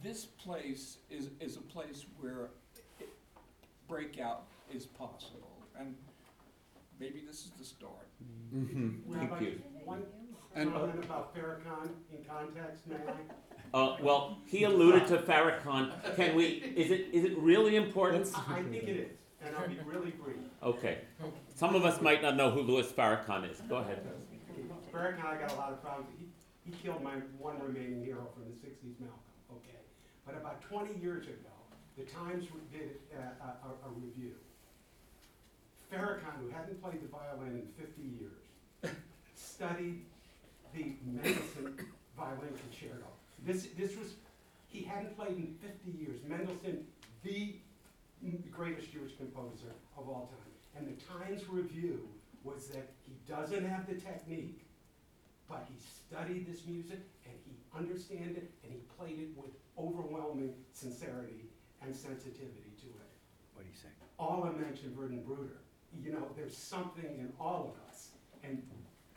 this 0.04 0.26
place 0.26 0.98
is, 1.10 1.30
is 1.40 1.58
a 1.58 1.62
place 1.62 2.06
where 2.20 2.50
it- 3.00 3.10
breakout 3.88 4.44
is 4.74 4.86
possible, 4.86 5.58
and 5.80 5.96
maybe 7.00 7.22
this 7.26 7.46
is 7.46 7.52
the 7.58 7.64
start. 7.66 8.08
Mhm. 8.54 9.02
Thank 9.12 9.32
Rabbi, 9.32 9.44
you. 9.44 9.62
one 9.86 10.06
And- 10.56 10.72
comment 10.72 11.04
about 11.04 11.36
Farrakhan 11.36 11.90
in 12.12 12.24
context, 12.26 12.86
may 12.88 12.96
I? 12.98 13.78
Uh, 13.78 13.98
well, 14.04 14.38
he 14.46 14.64
alluded 14.66 15.08
to 15.08 15.18
Farrakhan. 15.18 16.16
Can 16.16 16.36
we, 16.36 16.46
is 16.46 16.92
it, 16.92 17.08
is 17.12 17.26
it 17.26 17.36
really 17.40 17.76
important? 17.76 18.30
I 18.36 18.60
I 18.60 18.64
think 18.64 18.84
it 18.84 18.90
is, 18.90 19.12
and 19.46 19.56
I'll 19.56 19.68
be 19.68 19.80
really 19.86 20.12
brief. 20.12 20.38
Okay. 20.62 21.00
Some 21.56 21.76
of 21.76 21.86
us 21.86 22.02
might 22.02 22.22
not 22.22 22.36
know 22.36 22.50
who 22.52 22.62
Louis 22.62 22.88
Farrakhan 22.92 23.50
is. 23.50 23.62
Go 23.70 23.78
ahead. 23.78 24.00
Farrakhan, 24.94 25.26
I 25.26 25.38
got 25.38 25.52
a 25.52 25.56
lot 25.56 25.72
of 25.72 25.82
problems. 25.82 26.10
He, 26.18 26.26
he 26.70 26.72
killed 26.84 27.04
my 27.04 27.16
one 27.40 27.60
remaining 27.62 28.04
hero 28.06 28.28
from 28.34 28.44
the 28.46 28.56
sixties, 28.60 28.96
Malcolm, 29.00 29.20
okay? 29.52 29.80
but 30.26 30.36
about 30.36 30.62
twenty 30.62 30.98
years 31.02 31.26
ago, 31.26 31.54
the 31.98 32.04
Times 32.04 32.46
did 32.72 32.92
uh, 33.16 33.46
a, 33.46 33.48
a, 33.68 33.90
a 33.90 33.92
review. 33.96 34.34
Farrakhan, 35.92 36.40
who 36.42 36.50
hadn't 36.50 36.82
played 36.82 37.02
the 37.02 37.08
violin 37.08 37.62
in 37.62 37.68
fifty 37.78 38.04
years, 38.20 38.96
studied 39.36 40.06
the 40.74 40.96
Mendelssohn 41.06 41.86
violin 42.18 42.54
concerto. 42.70 43.06
This, 43.46 43.68
this 43.78 43.96
was, 43.98 44.14
he 44.68 44.84
hadn't 44.84 45.16
played 45.18 45.38
in 45.38 45.56
fifty 45.62 45.92
years. 46.00 46.20
Mendelssohn, 46.28 46.86
the 47.24 47.56
greatest 48.32 48.92
Jewish 48.92 49.16
composer 49.18 49.74
of 49.98 50.08
all 50.08 50.32
time. 50.32 50.52
And 50.76 50.88
the 50.88 51.00
Times 51.06 51.48
review 51.50 52.08
was 52.44 52.68
that 52.70 52.90
he 53.06 53.14
doesn't 53.28 53.66
have 53.66 53.88
the 53.88 53.96
technique, 53.96 54.66
but 55.50 55.66
he 55.70 55.76
studied 55.80 56.48
this 56.48 56.66
music 56.66 57.00
and 57.26 57.34
he 57.46 57.54
understand 57.78 58.38
it 58.38 58.52
and 58.64 58.72
he 58.72 58.80
played 58.98 59.20
it 59.20 59.30
with 59.38 59.52
overwhelming 59.78 60.54
sincerity 60.74 61.46
and 61.82 61.96
sensitivity 61.96 62.72
to 62.80 62.88
it. 62.88 63.12
What 63.54 63.64
do 63.64 63.70
you 63.70 63.76
say? 63.78 63.90
All 64.20 64.44
I 64.44 64.52
mentioned 64.60 64.96
Bruder. 64.96 65.62
You 66.02 66.12
know, 66.14 66.28
there's 66.36 66.58
something 66.58 67.06
in 67.06 67.32
all 67.40 67.76
of 67.76 67.90
us. 67.90 68.10
And 68.44 68.62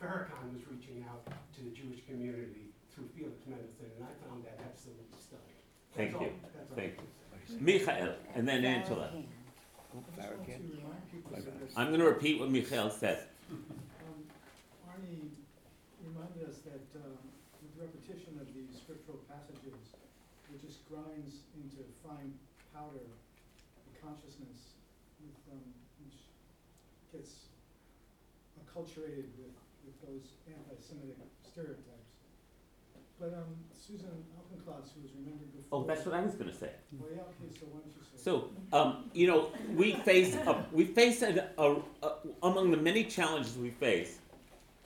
Farrakhan 0.01 0.53
was 0.53 0.61
reaching 0.69 1.03
out 1.09 1.25
to 1.55 1.63
the 1.63 1.71
Jewish 1.71 2.05
community 2.05 2.69
through 2.93 3.09
Felix 3.17 3.41
Mendelssohn, 3.47 3.89
and 3.97 4.05
I 4.05 4.13
found 4.27 4.45
that 4.45 4.59
absolutely 4.63 5.09
stunning. 5.17 5.57
Thank 5.95 6.11
That's 6.13 6.21
you, 6.21 6.29
all- 6.29 6.49
that's 6.53 6.69
all. 6.71 6.77
thank 6.77 6.93
you. 7.01 7.07
Michael, 7.59 8.15
and 8.35 8.47
then 8.47 8.65
Angela. 8.65 9.09
I'm 11.75 11.91
gonna 11.91 12.05
repeat 12.05 12.39
what 12.39 12.51
Michael 12.51 12.89
said. 12.89 13.27
Um, 13.51 13.63
Arnie 14.89 15.29
reminded 16.03 16.49
us 16.49 16.59
that 16.65 16.83
um, 16.99 17.17
with 17.61 17.71
repetition 17.79 18.37
of 18.41 18.47
these 18.53 18.75
scriptural 18.77 19.19
passages, 19.29 19.95
it 20.53 20.61
just 20.61 20.87
grinds 20.89 21.45
into 21.55 21.83
fine 22.03 22.33
powder 22.73 23.07
the 23.07 23.93
consciousness, 24.01 24.77
with, 25.21 25.37
um, 25.53 25.63
which 26.03 26.17
gets 27.11 27.49
acculturated 28.59 29.31
with, 29.39 29.55
with 29.85 29.97
those 30.05 30.35
anti-Semitic 30.45 31.17
stereotypes. 31.41 32.11
But 33.19 33.33
um, 33.33 33.57
Susan 33.73 34.23
Auchincloss, 34.67 34.93
who 34.95 35.01
was 35.01 35.11
remembered 35.17 35.51
before. 35.55 35.79
Oh, 35.79 35.83
that's 35.85 36.05
what 36.05 36.15
I 36.15 36.21
was 36.21 36.35
gonna 36.35 36.53
say. 36.53 36.71
Oh, 37.01 37.05
yeah, 37.13 37.21
okay, 37.21 37.49
so 37.59 37.65
why 37.67 37.79
don't 37.79 37.87
you 37.87 37.93
say? 38.03 38.17
So, 38.17 38.49
um, 38.73 39.05
you 39.13 39.27
know, 39.27 39.51
we 39.75 39.93
face, 39.93 40.35
a, 40.35 40.65
we 40.71 40.85
face 40.85 41.21
a, 41.21 41.49
a, 41.57 41.75
a, 42.03 42.13
among 42.43 42.71
the 42.71 42.77
many 42.77 43.03
challenges 43.03 43.57
we 43.57 43.69
face 43.69 44.19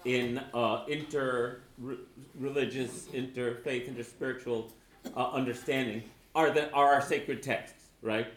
in 0.05 0.39
uh, 0.53 0.83
inter-religious, 0.87 3.07
inter 3.13 3.55
interfaith, 3.55 3.93
interspiritual 3.93 4.69
uh, 5.15 5.31
understanding 5.31 6.03
are, 6.35 6.51
the, 6.51 6.71
are 6.71 6.93
our 6.93 7.01
sacred 7.01 7.43
texts, 7.43 7.89
right? 8.01 8.27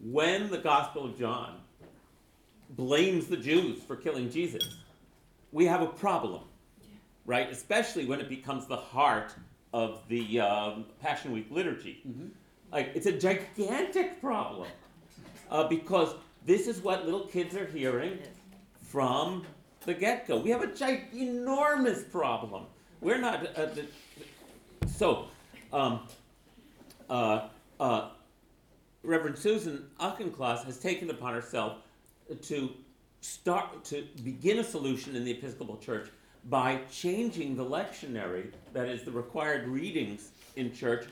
When 0.00 0.50
the 0.50 0.58
Gospel 0.58 1.04
of 1.04 1.18
John 1.18 1.60
blames 2.70 3.26
the 3.26 3.36
Jews 3.36 3.82
for 3.82 3.96
killing 3.96 4.30
Jesus, 4.30 4.78
we 5.52 5.66
have 5.66 5.82
a 5.82 5.86
problem, 5.86 6.42
right? 7.26 7.50
Especially 7.50 8.06
when 8.06 8.20
it 8.20 8.28
becomes 8.28 8.66
the 8.66 8.76
heart 8.76 9.34
of 9.72 10.00
the 10.08 10.40
um, 10.40 10.84
Passion 11.00 11.32
Week 11.32 11.46
liturgy. 11.50 12.02
Like, 12.72 12.92
it's 12.94 13.06
a 13.06 13.12
gigantic 13.12 14.20
problem 14.20 14.68
uh, 15.50 15.68
because 15.68 16.14
this 16.46 16.66
is 16.66 16.80
what 16.80 17.04
little 17.04 17.26
kids 17.26 17.54
are 17.56 17.66
hearing 17.66 18.18
from 18.82 19.44
the 19.86 19.94
get 19.94 20.26
go. 20.26 20.38
We 20.38 20.50
have 20.50 20.62
a 20.62 20.68
ginormous 20.68 22.10
problem. 22.10 22.64
We're 23.00 23.18
not. 23.18 23.46
Uh, 23.56 23.66
the, 23.66 23.86
so, 24.88 25.26
um, 25.72 26.00
uh, 27.08 27.48
uh, 27.78 28.08
Reverend 29.02 29.38
Susan 29.38 29.86
Auchincloss 29.98 30.64
has 30.64 30.78
taken 30.78 31.10
upon 31.10 31.34
herself 31.34 31.78
to 32.42 32.70
start 33.20 33.84
to 33.84 34.06
begin 34.22 34.58
a 34.58 34.64
solution 34.64 35.16
in 35.16 35.24
the 35.24 35.30
Episcopal 35.30 35.76
Church 35.78 36.08
by 36.48 36.80
changing 36.90 37.56
the 37.56 37.64
lectionary, 37.64 38.50
that 38.72 38.88
is 38.88 39.02
the 39.02 39.10
required 39.10 39.68
readings 39.68 40.30
in 40.56 40.72
church, 40.72 41.06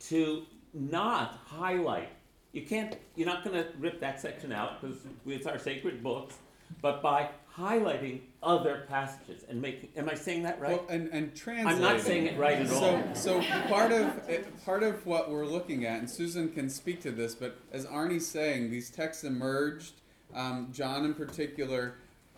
to 0.00 0.44
not 0.72 1.40
highlight. 1.46 2.10
You 2.52 2.62
can't. 2.62 2.96
You're 3.16 3.26
not 3.26 3.44
going 3.44 3.56
to 3.56 3.68
rip 3.78 4.00
that 4.00 4.20
section 4.20 4.52
out 4.52 4.80
because 4.80 4.98
it's 5.26 5.46
our 5.46 5.58
sacred 5.58 6.02
books, 6.02 6.36
but 6.82 7.02
by 7.02 7.30
highlighting 7.56 8.20
other 8.42 8.84
passages 8.88 9.44
and 9.48 9.60
making. 9.60 9.88
Am 9.96 10.08
I 10.08 10.14
saying 10.14 10.42
that 10.42 10.60
right? 10.60 10.72
Well, 10.72 10.86
and, 10.88 11.08
and 11.08 11.34
translating. 11.34 11.84
I'm 11.84 11.94
not 11.94 12.00
saying 12.00 12.26
it 12.26 12.38
right 12.38 12.58
at 12.58 12.68
so, 12.68 12.76
all. 12.76 13.14
So 13.14 13.42
part 13.68 13.92
of 13.92 14.28
it, 14.28 14.64
part 14.64 14.82
of 14.82 15.04
what 15.06 15.30
we're 15.30 15.46
looking 15.46 15.84
at, 15.84 16.00
and 16.00 16.10
Susan 16.10 16.50
can 16.50 16.68
speak 16.68 17.00
to 17.02 17.10
this, 17.10 17.34
but 17.34 17.58
as 17.72 17.86
Arnie's 17.86 18.26
saying, 18.26 18.70
these 18.70 18.90
texts 18.90 19.24
emerged, 19.24 19.94
um, 20.34 20.68
John 20.72 21.04
in 21.04 21.14
particular, 21.14 21.94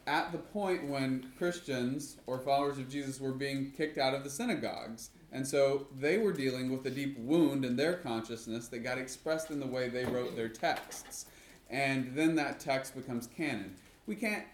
at 0.07 0.33
the 0.33 0.39
point 0.39 0.89
when 0.89 1.33
Christians 1.37 2.17
or 2.27 2.39
followers 2.39 2.79
of 2.79 2.89
Jesus 2.89 3.21
were 3.21 3.33
being 3.33 3.73
kicked 3.77 3.99
out 3.99 4.15
of 4.15 4.25
the 4.25 4.31
synagogues. 4.31 5.11
And 5.33 5.47
so 5.47 5.89
they 5.99 6.19
were 6.19 6.33
dealing 6.33 6.71
with 6.71 6.87
a 6.87 6.91
deep 6.91 7.19
wound 7.19 7.65
in 7.65 7.77
their 7.77 7.95
consciousness 7.95 8.69
that 8.69 8.79
got 8.79 8.99
expressed 8.99 9.51
in 9.51 9.61
the 9.61 9.67
way 9.67 9.89
they 9.89 10.05
wrote 10.05 10.37
their 10.37 10.49
texts. 10.49 11.27
And 11.69 12.15
then 12.15 12.37
that 12.37 12.61
text 12.61 12.95
becomes 12.95 13.27
canon. 13.27 13.75
We 14.07 14.15
can't, 14.15 14.45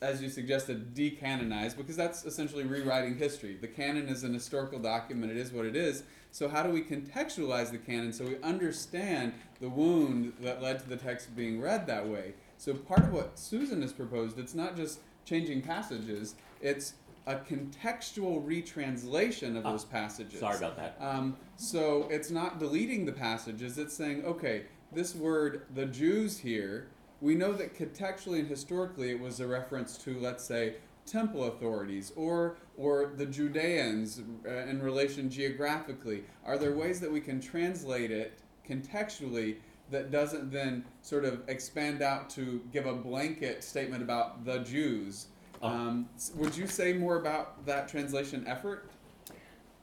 as 0.00 0.22
you 0.22 0.30
suggested, 0.30 0.94
decanonize 0.94 1.76
because 1.76 1.96
that's 1.96 2.24
essentially 2.24 2.62
rewriting 2.62 3.16
history. 3.16 3.56
The 3.60 3.66
canon 3.66 4.08
is 4.08 4.22
an 4.22 4.32
historical 4.32 4.78
document, 4.78 5.32
it 5.32 5.36
is 5.36 5.52
what 5.52 5.66
it 5.66 5.74
is. 5.74 6.04
So, 6.30 6.48
how 6.48 6.62
do 6.62 6.70
we 6.70 6.82
contextualize 6.82 7.72
the 7.72 7.78
canon 7.78 8.12
so 8.12 8.24
we 8.24 8.36
understand 8.40 9.32
the 9.60 9.68
wound 9.68 10.32
that 10.40 10.62
led 10.62 10.78
to 10.80 10.88
the 10.88 10.96
text 10.96 11.34
being 11.34 11.60
read 11.60 11.88
that 11.88 12.06
way? 12.06 12.34
So, 12.58 12.74
part 12.74 13.00
of 13.00 13.12
what 13.12 13.38
Susan 13.38 13.82
has 13.82 13.92
proposed, 13.92 14.38
it's 14.38 14.54
not 14.54 14.76
just 14.76 15.00
changing 15.24 15.62
passages, 15.62 16.34
it's 16.60 16.94
a 17.26 17.36
contextual 17.36 18.46
retranslation 18.46 19.56
of 19.56 19.64
Ah, 19.66 19.72
those 19.72 19.84
passages. 19.84 20.40
sorry 20.40 20.58
about 20.58 20.76
that. 20.76 20.96
Um, 21.00 21.36
so 21.56 22.06
it's 22.10 22.30
not 22.30 22.58
deleting 22.58 23.06
the 23.06 23.12
passages, 23.12 23.78
it's 23.78 23.94
saying, 23.94 24.24
okay, 24.26 24.64
this 24.92 25.14
word, 25.14 25.62
the 25.74 25.86
Jews 25.86 26.38
here, 26.38 26.88
we 27.22 27.34
know 27.34 27.52
that 27.54 27.74
contextually 27.74 28.40
and 28.40 28.48
historically 28.48 29.10
it 29.10 29.18
was 29.18 29.40
a 29.40 29.46
reference 29.46 29.96
to, 29.98 30.18
let's 30.20 30.44
say, 30.44 30.74
temple 31.06 31.44
authorities 31.44 32.12
or 32.16 32.56
or 32.76 33.12
the 33.16 33.26
Judeans 33.26 34.20
uh, 34.46 34.50
in 34.50 34.82
relation 34.82 35.30
geographically. 35.30 36.24
Are 36.44 36.58
there 36.58 36.72
ways 36.74 36.98
that 37.00 37.10
we 37.12 37.20
can 37.20 37.40
translate 37.40 38.10
it 38.10 38.38
contextually 38.68 39.56
that 39.90 40.10
doesn't 40.10 40.50
then 40.50 40.84
sort 41.02 41.24
of 41.24 41.42
expand 41.48 42.02
out 42.02 42.30
to 42.30 42.62
give 42.72 42.86
a 42.86 42.94
blanket 42.94 43.62
statement 43.62 44.02
about 44.02 44.44
the 44.44 44.60
Jews? 44.60 45.26
Um, 45.62 46.08
would 46.36 46.56
you 46.56 46.66
say 46.66 46.92
more 46.92 47.16
about 47.16 47.64
that 47.66 47.88
translation 47.88 48.44
effort? 48.46 48.90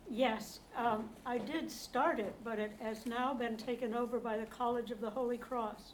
Yes, 0.09 0.59
um, 0.75 1.09
I 1.25 1.37
did 1.37 1.71
start 1.71 2.19
it, 2.19 2.35
but 2.43 2.59
it 2.59 2.73
has 2.81 3.05
now 3.05 3.33
been 3.33 3.55
taken 3.55 3.93
over 3.93 4.19
by 4.19 4.37
the 4.37 4.45
College 4.45 4.91
of 4.91 4.99
the 4.99 5.09
Holy 5.09 5.37
Cross, 5.37 5.93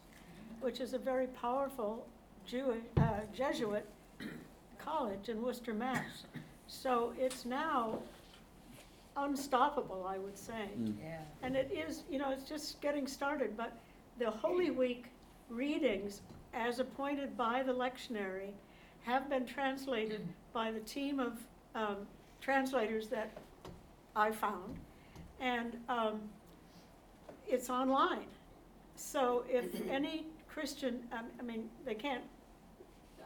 which 0.60 0.80
is 0.80 0.94
a 0.94 0.98
very 0.98 1.28
powerful 1.28 2.08
Jewish, 2.46 2.82
uh, 2.98 3.20
Jesuit 3.34 3.86
college 4.84 5.30
in 5.30 5.42
Worcester, 5.42 5.74
Mass. 5.74 6.24
So 6.68 7.14
it's 7.20 7.46
now 7.46 8.00
unstoppable, 9.16 10.06
I 10.08 10.18
would 10.18 10.38
say. 10.38 10.70
Mm. 10.80 10.96
Yeah. 11.02 11.20
And 11.44 11.56
it 11.56 11.72
is, 11.72 12.04
you 12.10 12.20
know, 12.20 12.32
it's 12.32 12.48
just 12.48 12.82
getting 12.82 13.08
started, 13.08 13.58
but 13.58 13.78
the 14.20 14.30
Holy 14.30 14.72
Week 14.72 15.06
readings, 15.50 16.22
as 16.54 16.80
appointed 16.80 17.38
by 17.38 17.64
the 17.64 17.74
lectionary, 17.74 18.52
have 19.04 19.30
been 19.30 19.46
translated 19.46 20.28
by 20.54 20.72
the 20.72 20.80
team 20.82 21.20
of 21.20 21.38
um, 21.76 21.98
translators 22.42 23.08
that 23.10 23.32
I 24.16 24.32
found, 24.32 24.76
and 25.40 25.78
um, 25.88 26.22
it's 27.48 27.70
online. 27.70 28.26
So 28.96 29.44
if 29.48 29.66
any 29.90 30.26
Christian, 30.48 31.04
um, 31.12 31.26
I 31.40 31.44
mean, 31.44 31.70
they 31.86 31.94
can't, 31.94 32.24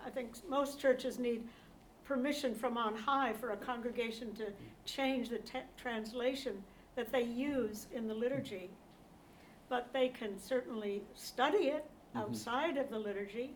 I 0.05 0.09
think 0.09 0.31
most 0.49 0.79
churches 0.79 1.17
need 1.17 1.43
permission 2.03 2.53
from 2.53 2.77
on 2.77 2.95
high 2.95 3.31
for 3.33 3.51
a 3.51 3.57
congregation 3.57 4.33
to 4.33 4.47
change 4.85 5.29
the 5.29 5.37
te- 5.37 5.59
translation 5.77 6.61
that 6.95 7.11
they 7.11 7.23
use 7.23 7.87
in 7.93 8.07
the 8.07 8.13
liturgy. 8.13 8.69
But 9.71 9.93
they 9.93 10.09
can 10.09 10.37
certainly 10.37 11.01
study 11.15 11.69
it 11.69 11.85
Mhm. 12.13 12.19
outside 12.19 12.75
of 12.75 12.89
the 12.89 12.99
liturgy, 12.99 13.55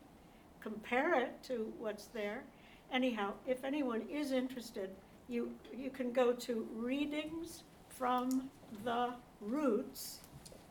compare 0.61 1.13
it 1.19 1.43
to 1.43 1.73
what's 1.77 2.05
there. 2.05 2.45
Anyhow, 2.89 3.33
if 3.45 3.65
anyone 3.65 4.07
is 4.09 4.31
interested, 4.31 4.95
you, 5.27 5.51
you 5.73 5.89
can 5.89 6.13
go 6.13 6.31
to 6.31 6.61
Readings 6.73 7.63
from 7.89 8.49
the 8.85 9.13
Roots, 9.41 10.21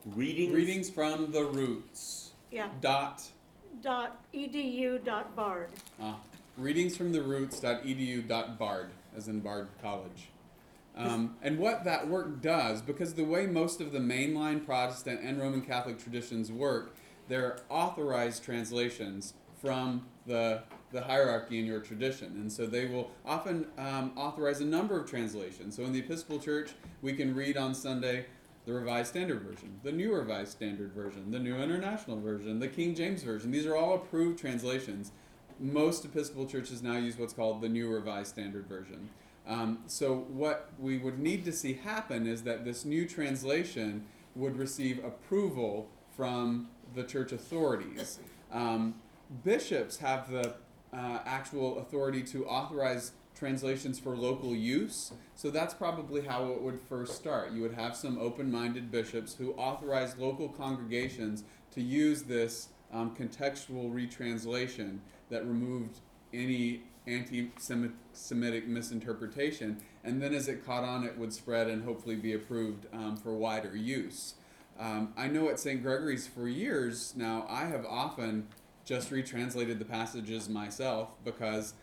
Readings. 0.07 0.55
Readings 0.55 0.89
from 0.89 1.31
the 1.31 1.45
roots. 1.45 2.33
yeah, 2.51 2.71
Dot. 2.81 3.31
dot 3.83 4.25
edu 4.33 5.05
dot 5.05 5.37
bard. 5.37 5.69
Ah, 6.01 6.19
readings 6.57 6.97
from 6.97 7.13
the 7.13 7.21
roots. 7.23 7.61
Dot 7.61 7.83
edu. 7.85 8.27
Dot 8.27 8.59
bard, 8.59 8.93
as 9.15 9.29
in 9.29 9.41
Bard 9.41 9.69
College. 9.83 10.29
Um, 10.97 11.37
and 11.43 11.59
what 11.59 11.85
that 11.85 12.09
work 12.09 12.41
does, 12.41 12.81
because 12.81 13.15
the 13.15 13.25
way 13.25 13.47
most 13.47 13.81
of 13.81 13.91
the 13.91 13.99
mainline 13.99 14.65
Protestant 14.65 15.21
and 15.23 15.41
Roman 15.41 15.61
Catholic 15.61 15.99
traditions 15.99 16.53
work, 16.53 16.95
they're 17.29 17.59
authorized 17.69 18.45
translations 18.45 19.35
from 19.61 20.07
the 20.27 20.63
the 20.93 21.03
hierarchy 21.03 21.59
in 21.59 21.67
your 21.67 21.81
tradition, 21.81 22.29
and 22.37 22.53
so 22.53 22.67
they 22.67 22.87
will 22.87 23.11
often 23.27 23.67
um, 23.77 24.13
authorize 24.17 24.61
a 24.61 24.65
number 24.65 24.99
of 25.01 25.11
translations. 25.11 25.75
So 25.75 25.83
in 25.83 25.93
the 25.93 25.99
Episcopal 25.99 26.39
Church, 26.39 26.71
we 27.03 27.15
can 27.15 27.35
read 27.35 27.57
on 27.57 27.75
Sunday 27.75 28.27
the 28.65 28.73
Revised 28.73 29.09
Standard 29.09 29.43
Version, 29.43 29.81
the 29.83 29.91
New 29.91 30.15
Revised 30.15 30.53
Standard 30.53 30.93
Version, 30.93 31.33
the 31.33 31.41
New 31.41 31.57
International 31.57 32.21
Version, 32.21 32.61
the 32.61 32.69
King 32.69 32.95
James 32.95 33.25
Version. 33.25 33.51
These 33.51 33.67
are 33.67 33.75
all 33.75 33.95
approved 33.95 34.39
translations. 34.39 35.11
Most 35.59 36.05
Episcopal 36.05 36.47
churches 36.47 36.81
now 36.81 36.97
use 36.97 37.19
what's 37.19 37.35
called 37.35 37.61
the 37.61 37.69
New 37.69 37.93
Revised 37.93 38.29
Standard 38.29 38.69
Version. 38.69 39.11
Um, 39.47 39.81
so 39.87 40.27
what 40.29 40.71
we 40.79 40.99
would 40.99 41.19
need 41.19 41.45
to 41.45 41.53
see 41.53 41.75
happen 41.75 42.27
is 42.27 42.43
that 42.45 42.65
this 42.65 42.85
new 42.85 43.07
translation 43.07 44.07
would 44.35 44.57
receive 44.59 45.05
approval 45.05 45.89
from 46.17 46.69
the 46.95 47.05
church 47.05 47.33
authorities. 47.33 48.19
Um, 48.53 48.95
bishops 49.45 49.99
have 49.99 50.31
the 50.31 50.55
uh, 50.93 51.19
actual 51.25 51.79
authority 51.79 52.23
to 52.23 52.47
authorize 52.47 53.13
translations 53.35 53.99
for 53.99 54.17
local 54.17 54.55
use. 54.55 55.13
So 55.35 55.51
that's 55.51 55.75
probably 55.75 56.23
how 56.23 56.53
it 56.53 56.63
would 56.63 56.81
first 56.81 57.17
start. 57.17 57.51
You 57.53 57.63
would 57.63 57.75
have 57.75 57.97
some 57.97 58.17
open 58.19 58.51
minded 58.51 58.91
bishops 58.91 59.35
who 59.35 59.53
authorize 59.55 60.17
local 60.17 60.49
congregations 60.49 61.45
to 61.73 61.83
use 61.83 62.23
this 62.23 62.69
um, 62.93 63.15
contextual 63.15 63.93
retranslation 63.93 65.03
that 65.31 65.45
removed 65.47 65.99
any 66.33 66.85
anti 67.07 67.51
Semitic 68.13 68.67
misinterpretation. 68.67 69.81
And 70.03 70.23
then 70.23 70.35
as 70.35 70.49
it 70.49 70.65
caught 70.65 70.85
on, 70.85 71.05
it 71.05 71.19
would 71.19 71.33
spread 71.33 71.69
and 71.69 71.85
hopefully 71.85 72.17
be 72.17 72.33
approved 72.33 72.87
um, 72.93 73.17
for 73.17 73.35
wider 73.35 73.77
use. 73.77 74.35
Um, 74.79 75.13
I 75.17 75.29
know 75.29 75.49
at 75.49 75.61
St. 75.61 75.83
Gregory's 75.83 76.27
for 76.27 76.49
years 76.49 77.15
now, 77.17 77.47
I 77.49 77.67
have 77.67 77.87
often 77.87 78.49
just 78.85 79.11
retranslated 79.11 79.79
the 79.79 79.85
passages 79.85 80.49
myself 80.49 81.11
because 81.25 81.75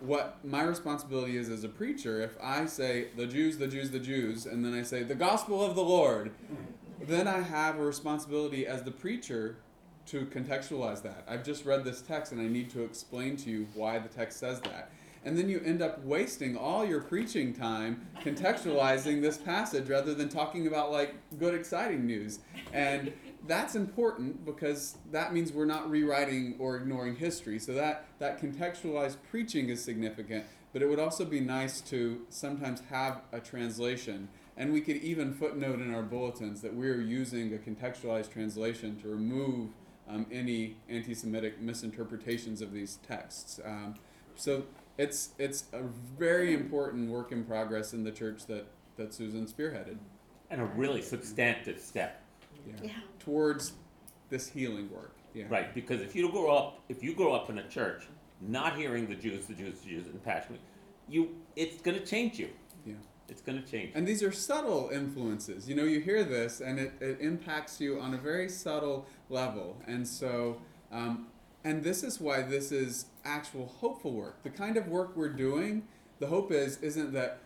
what 0.00 0.38
my 0.44 0.62
responsibility 0.62 1.36
is 1.36 1.48
as 1.48 1.64
a 1.64 1.68
preacher, 1.68 2.20
if 2.20 2.36
I 2.40 2.66
say 2.66 3.08
the 3.16 3.26
Jews, 3.26 3.58
the 3.58 3.66
Jews, 3.66 3.90
the 3.90 3.98
Jews, 3.98 4.46
and 4.46 4.64
then 4.64 4.72
I 4.72 4.82
say 4.82 5.02
the 5.02 5.14
gospel 5.14 5.64
of 5.64 5.74
the 5.74 5.82
Lord, 5.82 6.30
then 7.00 7.26
I 7.26 7.40
have 7.40 7.78
a 7.78 7.84
responsibility 7.84 8.66
as 8.66 8.84
the 8.84 8.90
preacher 8.90 9.56
to 10.10 10.26
contextualize 10.26 11.02
that. 11.02 11.24
I've 11.28 11.44
just 11.44 11.64
read 11.64 11.84
this 11.84 12.00
text 12.00 12.32
and 12.32 12.40
I 12.40 12.46
need 12.46 12.70
to 12.70 12.82
explain 12.82 13.36
to 13.38 13.50
you 13.50 13.66
why 13.74 13.98
the 13.98 14.08
text 14.08 14.38
says 14.38 14.60
that. 14.62 14.90
And 15.24 15.36
then 15.36 15.48
you 15.48 15.60
end 15.64 15.82
up 15.82 16.02
wasting 16.04 16.56
all 16.56 16.84
your 16.84 17.00
preaching 17.00 17.52
time 17.52 18.06
contextualizing 18.22 19.20
this 19.20 19.36
passage 19.36 19.88
rather 19.88 20.14
than 20.14 20.28
talking 20.28 20.66
about 20.66 20.90
like 20.90 21.16
good, 21.38 21.54
exciting 21.54 22.06
news. 22.06 22.38
And 22.72 23.12
that's 23.46 23.74
important 23.74 24.44
because 24.44 24.96
that 25.12 25.34
means 25.34 25.52
we're 25.52 25.66
not 25.66 25.90
rewriting 25.90 26.54
or 26.58 26.76
ignoring 26.76 27.16
history. 27.16 27.58
So 27.58 27.74
that, 27.74 28.06
that 28.20 28.40
contextualized 28.40 29.16
preaching 29.30 29.68
is 29.68 29.82
significant, 29.82 30.44
but 30.72 30.82
it 30.82 30.88
would 30.88 31.00
also 31.00 31.24
be 31.24 31.40
nice 31.40 31.80
to 31.82 32.22
sometimes 32.30 32.82
have 32.88 33.20
a 33.32 33.40
translation. 33.40 34.28
And 34.56 34.72
we 34.72 34.80
could 34.80 34.96
even 34.96 35.34
footnote 35.34 35.80
in 35.80 35.94
our 35.94 36.02
bulletins 36.02 36.62
that 36.62 36.74
we're 36.74 37.00
using 37.00 37.54
a 37.54 37.58
contextualized 37.58 38.32
translation 38.32 39.00
to 39.02 39.08
remove 39.08 39.70
um, 40.08 40.26
any 40.32 40.76
anti 40.88 41.14
Semitic 41.14 41.60
misinterpretations 41.60 42.60
of 42.60 42.72
these 42.72 42.98
texts. 43.06 43.60
Um, 43.64 43.94
so 44.36 44.64
it's, 44.96 45.30
it's 45.38 45.64
a 45.72 45.82
very 46.18 46.54
important 46.54 47.10
work 47.10 47.32
in 47.32 47.44
progress 47.44 47.92
in 47.92 48.04
the 48.04 48.12
church 48.12 48.46
that, 48.46 48.66
that 48.96 49.12
Susan 49.12 49.46
spearheaded. 49.46 49.98
And 50.50 50.60
a 50.60 50.64
really 50.64 51.02
substantive 51.02 51.78
step. 51.78 52.22
Yeah. 52.82 52.90
Towards 53.18 53.72
this 54.30 54.48
healing 54.48 54.90
work. 54.90 55.14
Yeah. 55.34 55.44
Right, 55.48 55.74
because 55.74 56.00
if 56.00 56.16
you 56.16 56.30
grow 56.30 56.50
up, 56.50 56.80
if 56.88 57.02
you 57.02 57.14
grow 57.14 57.32
up 57.32 57.50
in 57.50 57.58
a 57.58 57.68
church, 57.68 58.04
not 58.40 58.76
hearing 58.76 59.06
the 59.06 59.14
Jews, 59.14 59.46
the 59.46 59.54
Jews, 59.54 59.80
the 59.80 59.90
Jews, 59.90 60.06
and 60.06 60.22
Passion, 60.24 60.58
you, 61.08 61.36
it's 61.54 61.80
going 61.82 61.98
to 61.98 62.04
change 62.04 62.38
you. 62.38 62.48
It's 63.28 63.42
going 63.42 63.62
to 63.62 63.70
change. 63.70 63.92
And 63.94 64.06
these 64.06 64.22
are 64.22 64.32
subtle 64.32 64.90
influences. 64.92 65.68
You 65.68 65.76
know, 65.76 65.84
you 65.84 66.00
hear 66.00 66.24
this, 66.24 66.60
and 66.60 66.78
it, 66.78 66.92
it 67.00 67.20
impacts 67.20 67.80
you 67.80 68.00
on 68.00 68.14
a 68.14 68.16
very 68.16 68.48
subtle 68.48 69.06
level. 69.28 69.76
And 69.86 70.08
so, 70.08 70.62
um, 70.90 71.26
and 71.62 71.84
this 71.84 72.02
is 72.02 72.20
why 72.20 72.42
this 72.42 72.72
is 72.72 73.06
actual 73.24 73.66
hopeful 73.66 74.12
work. 74.12 74.42
The 74.42 74.50
kind 74.50 74.76
of 74.76 74.88
work 74.88 75.14
we're 75.14 75.28
doing, 75.28 75.86
the 76.20 76.28
hope 76.28 76.50
is, 76.50 76.78
isn't 76.78 77.12
that 77.12 77.40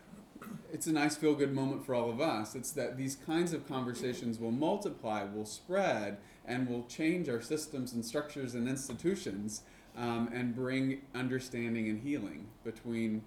it's 0.73 0.87
a 0.87 0.93
nice 0.93 1.17
feel 1.17 1.35
good 1.35 1.53
moment 1.53 1.85
for 1.85 1.95
all 1.95 2.11
of 2.11 2.21
us. 2.21 2.55
It's 2.55 2.73
that 2.73 2.97
these 2.97 3.17
kinds 3.17 3.53
of 3.53 3.69
conversations 3.69 4.39
will 4.39 4.51
multiply, 4.51 5.25
will 5.25 5.47
spread, 5.47 6.19
and 6.45 6.69
will 6.69 6.85
change 6.85 7.29
our 7.29 7.41
systems 7.41 7.93
and 7.93 8.05
structures 8.05 8.55
and 8.55 8.69
institutions 8.69 9.63
um, 9.97 10.29
and 10.33 10.55
bring 10.55 11.03
understanding 11.15 11.89
and 11.89 12.01
healing 12.03 12.49
between 12.65 13.23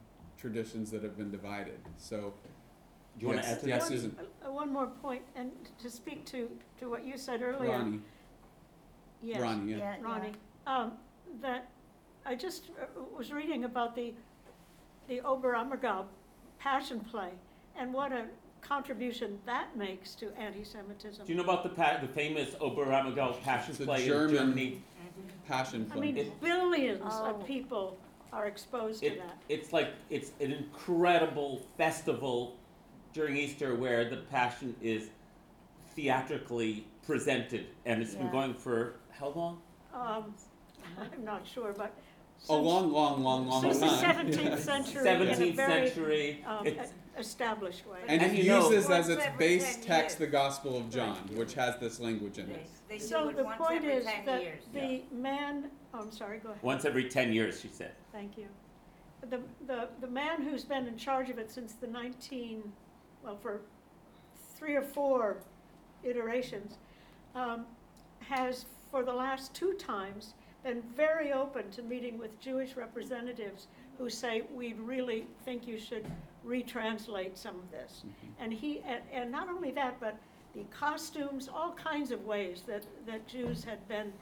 traditions 0.45 0.91
that 0.91 1.01
have 1.01 1.17
been 1.17 1.31
divided. 1.31 1.79
So, 1.97 2.33
do 3.17 3.25
you 3.25 3.33
yes, 3.33 3.35
want 3.35 3.41
to 3.41 3.49
add 3.49 3.61
to 3.61 3.67
yes, 3.67 3.81
that, 3.81 3.89
Susan? 3.89 4.15
Uh, 4.19 4.51
one 4.51 4.71
more 4.71 4.87
point, 5.01 5.23
and 5.35 5.51
to 5.81 5.89
speak 5.89 6.23
to, 6.25 6.49
to 6.79 6.87
what 6.87 7.03
you 7.03 7.17
said 7.17 7.41
earlier. 7.41 7.71
Ronnie. 7.71 7.99
Yes. 9.23 9.41
Ronnie, 9.41 9.71
yeah. 9.71 9.77
yeah 9.77 9.95
Ronnie. 10.01 10.33
Yeah. 10.67 10.77
Um, 10.77 10.91
that 11.41 11.69
I 12.27 12.35
just 12.35 12.65
uh, 12.79 12.85
was 13.17 13.33
reading 13.33 13.63
about 13.63 13.95
the 13.95 14.13
the 15.07 15.21
Oberammergau 15.21 16.05
passion 16.59 16.99
play 16.99 17.29
and 17.77 17.93
what 17.93 18.11
a 18.11 18.25
contribution 18.61 19.37
that 19.45 19.75
makes 19.77 20.15
to 20.15 20.31
anti-Semitism. 20.39 21.25
Do 21.25 21.31
you 21.31 21.37
know 21.37 21.43
about 21.43 21.63
the 21.63 21.69
pa- 21.69 21.99
the 22.01 22.07
famous 22.07 22.51
Oberammergau 22.55 23.41
passion 23.41 23.75
the 23.75 23.85
play 23.85 24.05
German 24.05 24.29
in 24.29 24.35
Germany? 24.35 24.81
Passion 25.47 25.85
play. 25.85 25.97
I 25.97 26.01
mean, 26.01 26.17
it, 26.17 26.41
billions 26.41 27.01
oh. 27.05 27.31
of 27.31 27.45
people 27.45 27.97
are 28.35 28.47
exposed 28.47 29.01
it, 29.03 29.11
to 29.11 29.19
that. 29.19 29.37
It's 29.47 29.71
like 29.71 29.93
it's 30.09 30.31
an 30.41 30.51
incredible 30.51 31.61
festival 31.77 32.57
during 33.13 33.37
Easter 33.37 33.75
where 33.75 34.09
the 34.09 34.17
Passion 34.17 34.75
is 34.81 35.09
theatrically 35.95 36.85
presented, 37.05 37.67
and 37.85 38.01
it's 38.01 38.13
yeah. 38.13 38.23
been 38.23 38.31
going 38.31 38.53
for 38.53 38.95
how 39.09 39.29
long? 39.29 39.61
Um, 39.93 40.33
I'm 40.99 41.23
not 41.23 41.47
sure, 41.47 41.73
but 41.75 41.95
a 42.49 42.53
long, 42.53 42.91
long, 42.91 43.23
long, 43.23 43.47
long 43.47 43.61
since 43.61 43.79
time. 43.79 44.29
the 44.29 44.37
17th 44.37 44.59
century. 44.59 45.03
17th 45.05 45.55
century. 45.55 46.45
Um, 46.45 46.67
established 47.17 47.87
way. 47.87 47.99
And, 48.07 48.21
and 48.21 48.37
it 48.37 48.45
know, 48.45 48.69
uses 48.69 48.89
as 48.89 49.09
its 49.09 49.25
base 49.37 49.79
text 49.81 50.19
the 50.19 50.27
Gospel 50.27 50.77
of 50.77 50.89
John, 50.89 51.17
which 51.33 51.53
has 51.53 51.77
this 51.77 51.99
language 51.99 52.37
in 52.37 52.49
it. 52.49 52.67
They 52.89 52.99
so 52.99 53.31
the 53.35 53.43
point 53.43 53.85
is 53.85 54.05
that 54.05 54.41
years. 54.41 54.63
the 54.73 54.79
yeah. 54.79 54.99
man. 55.13 55.71
Oh, 55.93 56.01
I'm 56.01 56.11
sorry. 56.11 56.39
Go 56.39 56.49
ahead. 56.49 56.61
Once 56.61 56.85
every 56.85 57.09
ten 57.09 57.31
years, 57.31 57.61
she 57.61 57.69
said. 57.69 57.93
Thank 58.15 58.37
you. 58.37 58.47
The, 59.29 59.41
the, 59.67 59.89
the 59.99 60.07
man 60.07 60.41
who's 60.41 60.63
been 60.63 60.87
in 60.87 60.97
charge 60.97 61.29
of 61.29 61.37
it 61.37 61.51
since 61.51 61.73
the 61.73 61.87
19, 61.87 62.63
well, 63.21 63.35
for 63.35 63.59
three 64.57 64.75
or 64.75 64.81
four 64.81 65.37
iterations, 66.01 66.77
um, 67.35 67.65
has 68.19 68.65
for 68.89 69.03
the 69.03 69.11
last 69.11 69.53
two 69.53 69.73
times 69.73 70.33
been 70.63 70.81
very 70.95 71.33
open 71.33 71.69
to 71.71 71.81
meeting 71.81 72.17
with 72.17 72.39
Jewish 72.39 72.77
representatives 72.77 73.67
who 73.97 74.09
say, 74.09 74.43
we 74.53 74.73
really 74.73 75.27
think 75.43 75.67
you 75.67 75.77
should 75.77 76.05
retranslate 76.47 77.37
some 77.37 77.55
of 77.55 77.69
this. 77.69 78.03
Mm-hmm. 78.07 78.43
And 78.43 78.53
he, 78.53 78.81
and, 78.87 79.01
and, 79.11 79.29
not 79.29 79.49
only 79.49 79.71
that, 79.71 79.99
but 79.99 80.17
the 80.53 80.63
costumes, 80.71 81.49
all 81.53 81.73
kinds 81.73 82.11
of 82.11 82.23
ways 82.25 82.63
that, 82.65 82.85
that 83.05 83.27
Jews 83.27 83.65
had 83.65 83.85
been 83.89 84.13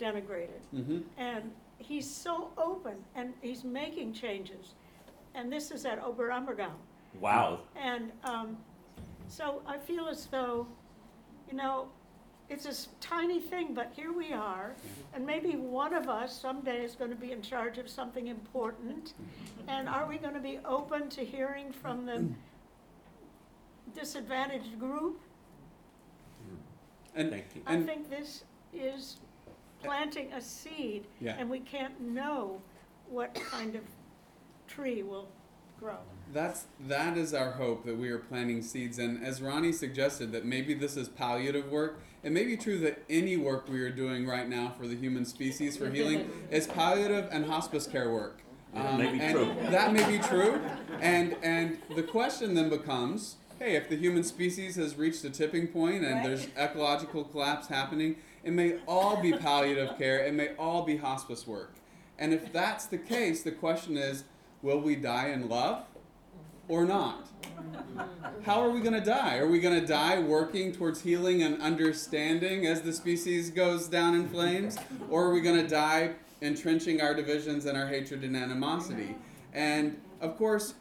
denigrated. 0.00 0.62
Mm-hmm. 0.74 0.98
And 1.18 1.52
he's 1.82 2.08
so 2.08 2.50
open 2.56 2.96
and 3.14 3.32
he's 3.40 3.64
making 3.64 4.12
changes. 4.12 4.74
And 5.34 5.52
this 5.52 5.70
is 5.70 5.84
at 5.84 6.02
Oberammergau. 6.02 6.70
Wow. 7.20 7.60
And 7.76 8.12
um, 8.24 8.56
so 9.28 9.62
I 9.66 9.78
feel 9.78 10.08
as 10.08 10.26
though, 10.26 10.66
you 11.50 11.56
know, 11.56 11.88
it's 12.48 12.66
a 12.66 12.88
tiny 13.00 13.40
thing, 13.40 13.72
but 13.72 13.92
here 13.96 14.12
we 14.12 14.32
are, 14.32 14.74
and 15.14 15.24
maybe 15.24 15.56
one 15.56 15.94
of 15.94 16.08
us 16.08 16.38
someday 16.38 16.84
is 16.84 16.94
going 16.94 17.10
to 17.10 17.16
be 17.16 17.32
in 17.32 17.40
charge 17.40 17.78
of 17.78 17.88
something 17.88 18.26
important. 18.26 19.14
And 19.68 19.88
are 19.88 20.06
we 20.06 20.18
going 20.18 20.34
to 20.34 20.40
be 20.40 20.58
open 20.64 21.08
to 21.10 21.24
hearing 21.24 21.72
from 21.72 22.04
the 22.04 22.26
disadvantaged 23.98 24.78
group? 24.78 25.20
And, 27.14 27.34
I 27.66 27.80
think 27.82 28.10
this 28.10 28.44
is 28.72 29.18
planting 29.82 30.32
a 30.32 30.40
seed, 30.40 31.04
yeah. 31.20 31.36
and 31.38 31.48
we 31.48 31.60
can't 31.60 32.00
know 32.00 32.60
what 33.08 33.34
kind 33.34 33.74
of 33.74 33.82
tree 34.68 35.02
will 35.02 35.28
grow. 35.78 35.98
That's 36.32 36.66
that 36.88 37.18
is 37.18 37.34
our 37.34 37.52
hope 37.52 37.84
that 37.84 37.96
we 37.96 38.08
are 38.10 38.18
planting 38.18 38.62
seeds, 38.62 38.98
and 38.98 39.22
as 39.24 39.42
Ronnie 39.42 39.72
suggested, 39.72 40.32
that 40.32 40.44
maybe 40.44 40.74
this 40.74 40.96
is 40.96 41.08
palliative 41.08 41.70
work 41.70 42.00
it 42.22 42.30
may 42.30 42.44
be 42.44 42.56
true 42.56 42.78
that 42.78 43.02
any 43.10 43.36
work 43.36 43.68
we 43.68 43.80
are 43.80 43.90
doing 43.90 44.26
right 44.26 44.48
now 44.48 44.74
for 44.78 44.86
the 44.86 44.96
human 44.96 45.24
species 45.24 45.76
for 45.76 45.90
healing 45.90 46.30
is 46.50 46.66
palliative 46.66 47.28
and 47.32 47.46
hospice 47.46 47.86
care 47.86 48.10
work. 48.10 48.38
Um, 48.74 48.98
may 48.98 49.10
be 49.10 49.20
and 49.20 49.34
true. 49.34 49.54
That 49.70 49.92
may 49.92 50.06
be 50.06 50.22
true. 50.22 50.60
And 51.00 51.36
and 51.42 51.78
the 51.94 52.02
question 52.02 52.54
then 52.54 52.70
becomes, 52.70 53.36
hey, 53.58 53.74
if 53.76 53.88
the 53.88 53.96
human 53.96 54.22
species 54.22 54.76
has 54.76 54.96
reached 54.96 55.24
a 55.24 55.30
tipping 55.30 55.66
point 55.66 56.04
and 56.04 56.24
there's 56.24 56.46
ecological 56.56 57.24
collapse 57.24 57.66
happening, 57.66 58.16
it 58.44 58.52
may 58.52 58.78
all 58.86 59.20
be 59.20 59.32
palliative 59.32 59.96
care, 59.98 60.24
it 60.24 60.34
may 60.34 60.54
all 60.56 60.82
be 60.82 60.96
hospice 60.96 61.46
work. 61.46 61.74
And 62.18 62.32
if 62.32 62.52
that's 62.52 62.86
the 62.86 62.98
case, 62.98 63.42
the 63.42 63.52
question 63.52 63.96
is, 63.96 64.24
will 64.62 64.80
we 64.80 64.96
die 64.96 65.28
in 65.28 65.48
love 65.48 65.84
or 66.68 66.84
not? 66.84 67.28
How 68.44 68.60
are 68.60 68.70
we 68.70 68.80
going 68.80 68.94
to 68.94 69.04
die? 69.04 69.38
Are 69.38 69.48
we 69.48 69.60
going 69.60 69.80
to 69.80 69.86
die 69.86 70.18
working 70.20 70.72
towards 70.72 71.02
healing 71.02 71.42
and 71.42 71.60
understanding 71.60 72.66
as 72.66 72.82
the 72.82 72.92
species 72.92 73.50
goes 73.50 73.88
down 73.88 74.14
in 74.14 74.28
flames? 74.28 74.78
Or 75.10 75.26
are 75.26 75.32
we 75.32 75.40
going 75.40 75.60
to 75.60 75.68
die 75.68 76.12
entrenching 76.40 77.00
our 77.00 77.14
divisions 77.14 77.66
and 77.66 77.76
our 77.76 77.86
hatred 77.86 78.22
and 78.24 78.36
animosity? 78.36 79.16
And 79.52 80.00
of 80.20 80.36
course, 80.36 80.74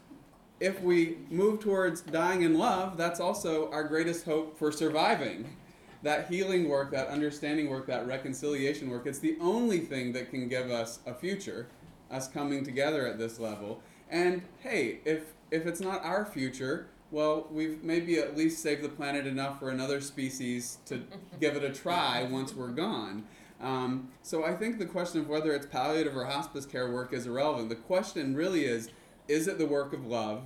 if 0.59 0.81
we 0.81 1.17
move 1.29 1.59
towards 1.59 2.01
dying 2.01 2.43
in 2.43 2.57
love, 2.57 2.95
that's 2.95 3.19
also 3.19 3.69
our 3.71 3.83
greatest 3.83 4.25
hope 4.25 4.57
for 4.57 4.71
surviving. 4.71 5.57
That 6.03 6.28
healing 6.30 6.68
work, 6.68 6.91
that 6.91 7.07
understanding 7.07 7.69
work, 7.69 7.86
that 7.88 8.07
reconciliation 8.07 8.90
work, 8.90 9.06
it's 9.06 9.19
the 9.19 9.38
only 9.40 9.80
thing 9.80 10.14
that 10.14 10.32
can 10.32 10.48
give 10.48 10.72
us 10.72 10.99
a 11.06 11.14
future, 11.14 11.68
us 12.10 12.28
coming 12.28 12.64
together 12.64 13.06
at 13.06 13.19
this 13.19 13.40
level. 13.40 13.82
And 14.10 14.41
hey, 14.60 14.99
if 15.06 15.34
if 15.52 15.65
it's 15.68 15.82
not 15.82 16.03
our 16.03 16.26
future, 16.26 16.88
well, 17.11 17.48
we've 17.52 17.84
maybe 17.84 18.18
at 18.18 18.38
least 18.38 18.64
saved 18.64 18.82
the 18.82 18.90
planet 18.90 19.28
enough 19.28 19.60
for 19.60 19.69
another 19.69 19.99
species 20.02 20.80
to 20.86 21.03
give 21.40 21.56
it 21.56 21.64
a 21.64 21.69
try 21.69 22.23
once 22.23 22.53
we're 22.53 22.69
gone. 22.69 23.26
Um, 23.60 24.10
so 24.23 24.44
I 24.44 24.56
think 24.56 24.80
the 24.80 24.86
question 24.86 25.22
of 25.22 25.28
whether 25.28 25.53
it's 25.53 25.68
palliative 25.68 26.15
or 26.15 26.26
hospice 26.26 26.65
care 26.65 26.90
work 26.91 27.14
is 27.14 27.28
irrelevant. 27.28 27.69
The 27.69 27.76
question 27.76 28.36
really 28.36 28.65
is 28.65 28.90
is 29.28 29.48
it 29.48 29.57
the 29.57 29.68
work 29.68 29.94
of 29.94 30.06
love 30.06 30.44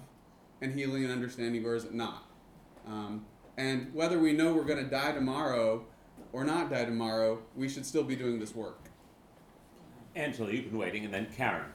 and 0.62 0.78
healing 0.78 1.04
and 1.04 1.14
understanding, 1.14 1.66
or 1.66 1.76
is 1.76 1.86
it 1.86 1.94
not? 1.94 2.26
Um, 2.86 3.26
and 3.58 3.94
whether 3.94 4.20
we 4.20 4.34
know 4.34 4.54
we're 4.54 4.64
going 4.64 4.84
to 4.84 4.90
die 4.90 5.12
tomorrow 5.12 5.86
or 6.34 6.44
not 6.44 6.70
die 6.70 6.86
tomorrow, 6.86 7.40
we 7.56 7.70
should 7.70 7.86
still 7.86 8.04
be 8.04 8.16
doing 8.16 8.40
this 8.40 8.54
work. 8.54 8.90
Angela, 10.16 10.52
you've 10.52 10.70
been 10.70 10.78
waiting, 10.78 11.06
and 11.06 11.14
then 11.14 11.28
Karen. 11.36 11.72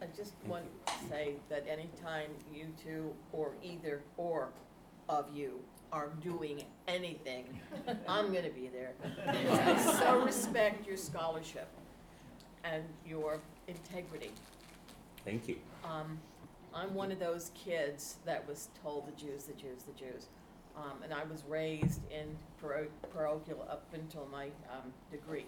I 0.00 0.06
just 0.16 0.32
want 0.46 0.64
to 0.86 0.92
say 1.08 1.34
that 1.48 1.66
anytime 1.68 2.30
you 2.54 2.66
two, 2.82 3.12
or 3.32 3.52
either 3.62 4.02
or 4.16 4.50
of 5.08 5.26
you, 5.34 5.60
are 5.92 6.10
doing 6.22 6.64
anything, 6.86 7.44
I'm 8.08 8.32
gonna 8.32 8.50
be 8.50 8.68
there. 8.68 8.92
I 9.26 9.76
so 9.76 10.20
respect 10.22 10.86
your 10.86 10.96
scholarship 10.96 11.68
and 12.64 12.84
your 13.06 13.40
integrity. 13.66 14.30
Thank 15.24 15.48
you. 15.48 15.56
Um, 15.84 16.18
I'm 16.74 16.94
one 16.94 17.10
of 17.10 17.18
those 17.18 17.50
kids 17.54 18.16
that 18.26 18.46
was 18.46 18.68
told 18.82 19.06
the 19.08 19.12
Jews, 19.12 19.44
the 19.44 19.54
Jews, 19.54 19.82
the 19.82 19.98
Jews. 19.98 20.26
Um, 20.78 21.02
and 21.02 21.12
I 21.12 21.24
was 21.24 21.42
raised 21.48 22.00
in 22.10 22.36
paro- 22.62 22.86
parochial 23.12 23.66
up 23.68 23.84
until 23.92 24.28
my, 24.30 24.44
um, 24.70 24.92
degree. 25.10 25.46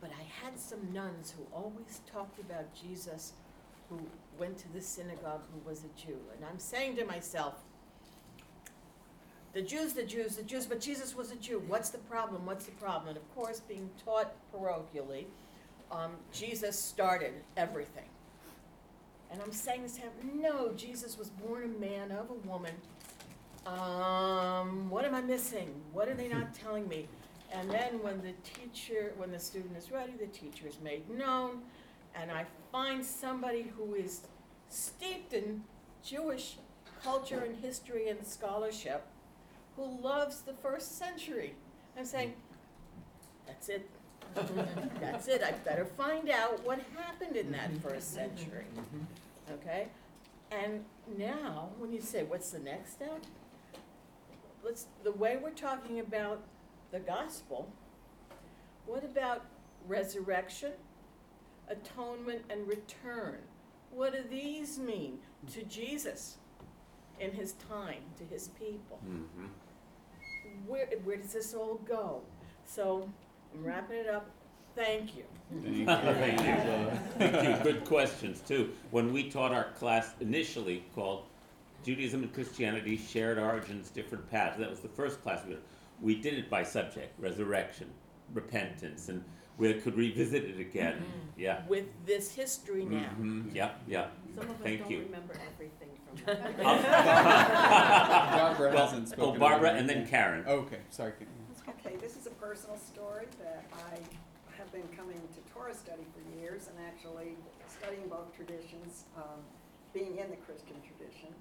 But 0.00 0.10
I 0.10 0.22
had 0.44 0.58
some 0.58 0.92
nuns 0.92 1.32
who 1.36 1.44
always 1.54 2.00
talked 2.12 2.38
about 2.38 2.74
Jesus, 2.74 3.32
who 3.88 3.98
went 4.38 4.58
to 4.58 4.72
the 4.72 4.80
synagogue, 4.80 5.40
who 5.52 5.68
was 5.68 5.84
a 5.84 6.00
Jew. 6.00 6.18
And 6.36 6.44
I'm 6.44 6.58
saying 6.58 6.96
to 6.96 7.04
myself, 7.04 7.54
the 9.52 9.62
Jews, 9.62 9.94
the 9.94 10.04
Jews, 10.04 10.36
the 10.36 10.42
Jews, 10.42 10.66
but 10.66 10.80
Jesus 10.80 11.16
was 11.16 11.32
a 11.32 11.36
Jew. 11.36 11.62
What's 11.66 11.90
the 11.90 11.98
problem? 11.98 12.46
What's 12.46 12.66
the 12.66 12.72
problem? 12.72 13.08
And 13.08 13.16
of 13.16 13.34
course, 13.34 13.60
being 13.60 13.90
taught 14.04 14.32
parochially, 14.54 15.24
um, 15.90 16.12
Jesus 16.32 16.78
started 16.78 17.32
everything. 17.56 18.04
And 19.32 19.40
I'm 19.42 19.52
saying 19.52 19.82
this 19.82 19.94
to 19.96 20.02
him, 20.02 20.10
no, 20.40 20.72
Jesus 20.76 21.18
was 21.18 21.30
born 21.30 21.64
a 21.64 21.80
man 21.80 22.10
of 22.12 22.30
a 22.30 22.48
woman. 22.48 22.74
Um, 23.70 24.90
what 24.90 25.04
am 25.04 25.14
I 25.14 25.20
missing? 25.20 25.70
What 25.92 26.08
are 26.08 26.14
they 26.14 26.28
not 26.28 26.54
telling 26.62 26.88
me? 26.88 27.08
And 27.52 27.70
then 27.70 28.02
when 28.02 28.22
the 28.22 28.32
teacher, 28.42 29.12
when 29.16 29.30
the 29.30 29.38
student 29.38 29.76
is 29.76 29.90
ready, 29.90 30.12
the 30.18 30.26
teacher 30.26 30.66
is 30.68 30.78
made 30.82 31.08
known, 31.10 31.62
and 32.14 32.30
I 32.30 32.46
find 32.70 33.04
somebody 33.04 33.72
who 33.76 33.94
is 33.94 34.22
steeped 34.68 35.32
in 35.32 35.62
Jewish 36.04 36.56
culture 37.02 37.40
and 37.40 37.56
history 37.56 38.08
and 38.08 38.24
scholarship, 38.24 39.04
who 39.76 40.00
loves 40.00 40.42
the 40.42 40.52
first 40.52 40.98
century. 40.98 41.54
I'm 41.98 42.04
saying, 42.04 42.34
that's 43.46 43.68
it. 43.68 43.88
That's 45.00 45.26
it. 45.26 45.42
I 45.42 45.50
better 45.50 45.84
find 45.84 46.30
out 46.30 46.64
what 46.64 46.78
happened 46.96 47.36
in 47.36 47.50
that 47.50 47.72
first 47.82 48.14
century. 48.14 48.64
Okay? 49.52 49.88
And 50.52 50.84
now, 51.18 51.70
when 51.78 51.92
you 51.92 52.00
say, 52.00 52.22
what's 52.22 52.52
the 52.52 52.60
next 52.60 52.92
step? 52.92 53.24
Let's, 54.64 54.86
the 55.02 55.12
way 55.12 55.38
we're 55.42 55.50
talking 55.50 56.00
about 56.00 56.42
the 56.92 57.00
gospel, 57.00 57.72
what 58.86 59.04
about 59.04 59.44
resurrection, 59.86 60.72
atonement, 61.68 62.42
and 62.50 62.66
return? 62.66 63.38
What 63.90 64.12
do 64.12 64.22
these 64.28 64.78
mean 64.78 65.18
to 65.52 65.62
Jesus 65.62 66.38
in 67.18 67.32
his 67.32 67.52
time, 67.68 68.02
to 68.18 68.24
his 68.24 68.48
people? 68.48 69.00
Mm-hmm. 69.06 69.46
Where, 70.66 70.86
where 71.04 71.16
does 71.16 71.32
this 71.32 71.54
all 71.54 71.80
go? 71.88 72.22
So, 72.66 73.08
I'm 73.54 73.64
wrapping 73.64 73.98
it 73.98 74.08
up. 74.08 74.30
Thank 74.76 75.16
you. 75.16 75.24
Thank 75.62 75.76
you. 75.76 75.86
Thank 77.18 77.42
you. 77.42 77.64
Good 77.64 77.84
questions, 77.84 78.40
too. 78.40 78.70
When 78.90 79.12
we 79.12 79.28
taught 79.30 79.52
our 79.52 79.72
class 79.72 80.14
initially 80.20 80.84
called 80.94 81.24
Judaism 81.84 82.22
and 82.22 82.32
Christianity 82.32 82.96
Shared 82.96 83.38
Origins, 83.38 83.90
Different 83.90 84.28
Paths, 84.30 84.58
that 84.58 84.70
was 84.70 84.80
the 84.80 84.88
first 84.88 85.22
class 85.22 85.44
we 85.44 85.50
did. 85.54 85.62
We 86.00 86.14
did 86.14 86.34
it 86.34 86.48
by 86.50 86.62
subject 86.62 87.18
resurrection, 87.18 87.90
repentance, 88.32 89.08
and 89.08 89.22
we 89.58 89.74
could 89.74 89.96
revisit 89.96 90.44
it 90.44 90.58
again. 90.58 91.02
Yeah. 91.36 91.62
With 91.68 91.86
this 92.06 92.34
history 92.34 92.84
now. 92.84 93.10
Mhm. 93.20 93.54
Yeah, 93.54 93.72
yeah. 93.86 94.08
Some 94.34 94.44
of 94.44 94.50
us 94.52 94.56
Thank 94.62 94.80
don't 94.82 94.90
you. 94.90 95.00
remember 95.02 95.34
everything 95.52 95.88
from. 96.06 96.16
Barbara 96.36 96.54
Well, 98.72 98.86
hasn't 98.86 99.08
Oh, 99.08 99.12
spoken. 99.12 99.40
Barbara, 99.40 99.70
and 99.74 99.88
then 99.88 100.06
Karen. 100.06 100.44
Okay, 100.46 100.78
sorry. 100.90 101.12
Okay, 101.68 101.96
this 101.96 102.16
is 102.16 102.26
a 102.26 102.30
personal 102.30 102.76
story 102.78 103.26
that 103.42 103.64
I 103.72 103.98
have 104.58 104.72
been 104.72 104.88
coming 104.96 105.20
to 105.34 105.52
Torah 105.52 105.74
study 105.74 106.04
for 106.14 106.20
years 106.40 106.68
and 106.68 106.76
actually 106.86 107.36
studying 107.68 108.08
both 108.08 108.34
traditions, 108.34 109.04
um, 109.16 109.40
being 109.92 110.18
in 110.18 110.30
the 110.30 110.36
Christian 110.36 110.76
tradition. 110.86 111.34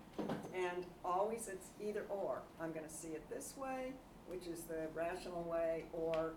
And 0.54 0.86
always 1.06 1.48
it's 1.48 1.68
either 1.82 2.04
or. 2.10 2.42
I'm 2.62 2.72
gonna 2.72 2.90
see 2.90 3.10
it 3.10 3.30
this 3.30 3.56
way, 3.58 3.94
which 4.28 4.48
is 4.48 4.62
the 4.64 4.88
rational 4.94 5.44
way, 5.44 5.86
or 5.94 6.34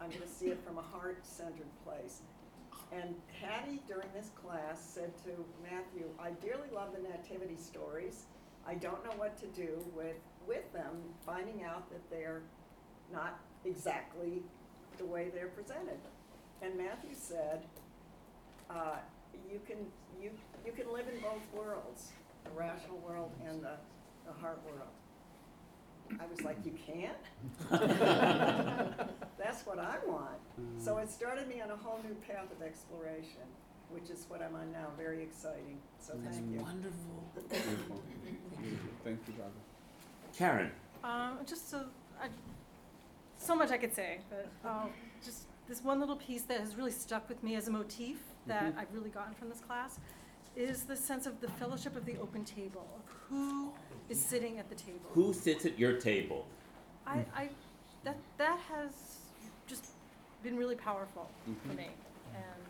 I'm 0.00 0.10
gonna 0.10 0.26
see 0.26 0.46
it 0.46 0.58
from 0.64 0.78
a 0.78 0.82
heart-centered 0.82 1.70
place. 1.84 2.22
And 2.92 3.14
Hattie, 3.40 3.80
during 3.86 4.08
this 4.14 4.30
class, 4.30 4.80
said 4.80 5.12
to 5.24 5.30
Matthew, 5.62 6.08
I 6.18 6.30
dearly 6.44 6.68
love 6.74 6.88
the 6.94 7.02
nativity 7.08 7.56
stories. 7.56 8.24
I 8.66 8.74
don't 8.74 9.04
know 9.04 9.12
what 9.16 9.36
to 9.38 9.46
do 9.46 9.84
with, 9.94 10.16
with 10.46 10.72
them, 10.72 10.96
finding 11.24 11.62
out 11.62 11.88
that 11.90 12.08
they're 12.10 12.42
not 13.12 13.40
exactly 13.64 14.42
the 14.98 15.04
way 15.04 15.30
they're 15.32 15.48
presented. 15.48 15.98
And 16.62 16.76
Matthew 16.76 17.14
said, 17.14 17.64
uh, 18.68 18.96
you 19.50 19.60
can, 19.66 19.78
you, 20.20 20.30
you 20.64 20.72
can 20.72 20.92
live 20.92 21.06
in 21.12 21.20
both 21.20 21.42
worlds, 21.54 22.08
the 22.44 22.50
rational 22.50 22.98
world 22.98 23.30
and 23.48 23.62
the, 23.62 23.72
the 24.26 24.32
heart 24.40 24.60
world. 24.64 24.88
I 26.20 26.26
was 26.26 26.40
like, 26.42 26.56
you 26.64 26.72
can't? 26.86 27.16
That's 29.38 29.64
what 29.64 29.78
I 29.78 29.96
want. 30.06 30.40
So 30.78 30.98
it 30.98 31.08
started 31.10 31.48
me 31.48 31.60
on 31.60 31.70
a 31.70 31.76
whole 31.76 32.00
new 32.06 32.14
path 32.26 32.50
of 32.50 32.62
exploration, 32.66 33.46
which 33.90 34.10
is 34.10 34.26
what 34.28 34.42
I'm 34.42 34.56
on 34.56 34.72
now, 34.72 34.88
very 34.98 35.22
exciting. 35.22 35.78
So 36.00 36.14
That's 36.24 36.36
thank 36.38 36.52
you. 36.52 36.60
wonderful. 36.60 37.24
Beautiful. 37.48 38.02
Thank 39.04 39.20
you, 39.28 39.34
Barbara. 39.34 39.52
Karen. 40.36 40.70
Um, 41.04 41.38
just 41.46 41.70
so, 41.70 41.84
I, 42.20 42.26
so 43.38 43.54
much 43.54 43.70
I 43.70 43.78
could 43.78 43.94
say, 43.94 44.18
but 44.28 44.48
um, 44.68 44.90
just 45.24 45.44
this 45.68 45.82
one 45.84 46.00
little 46.00 46.16
piece 46.16 46.42
that 46.42 46.58
has 46.60 46.74
really 46.76 46.90
stuck 46.90 47.28
with 47.28 47.42
me 47.44 47.54
as 47.54 47.68
a 47.68 47.70
motif 47.70 48.18
that 48.46 48.74
Mhm. 48.74 48.78
I've 48.78 48.92
really 48.92 49.10
gotten 49.10 49.34
from 49.34 49.48
this 49.48 49.60
class 49.60 49.98
is 50.56 50.84
the 50.84 50.96
sense 50.96 51.26
of 51.26 51.40
the 51.40 51.48
fellowship 51.48 51.96
of 51.96 52.04
the 52.04 52.16
open 52.18 52.44
table, 52.44 52.86
of 52.96 53.02
who 53.28 53.72
is 54.08 54.20
sitting 54.20 54.58
at 54.58 54.68
the 54.68 54.74
table. 54.74 55.08
Who 55.14 55.32
sits 55.32 55.64
at 55.64 55.78
your 55.78 55.94
table? 55.94 56.46
I, 57.06 57.24
I, 57.34 57.48
that, 58.04 58.16
that 58.38 58.58
has 58.72 58.92
just 59.66 59.86
been 60.42 60.56
really 60.56 60.74
powerful 60.74 61.30
for 61.44 61.72
Mhm. 61.72 61.76
me, 61.76 61.88
and 62.34 62.62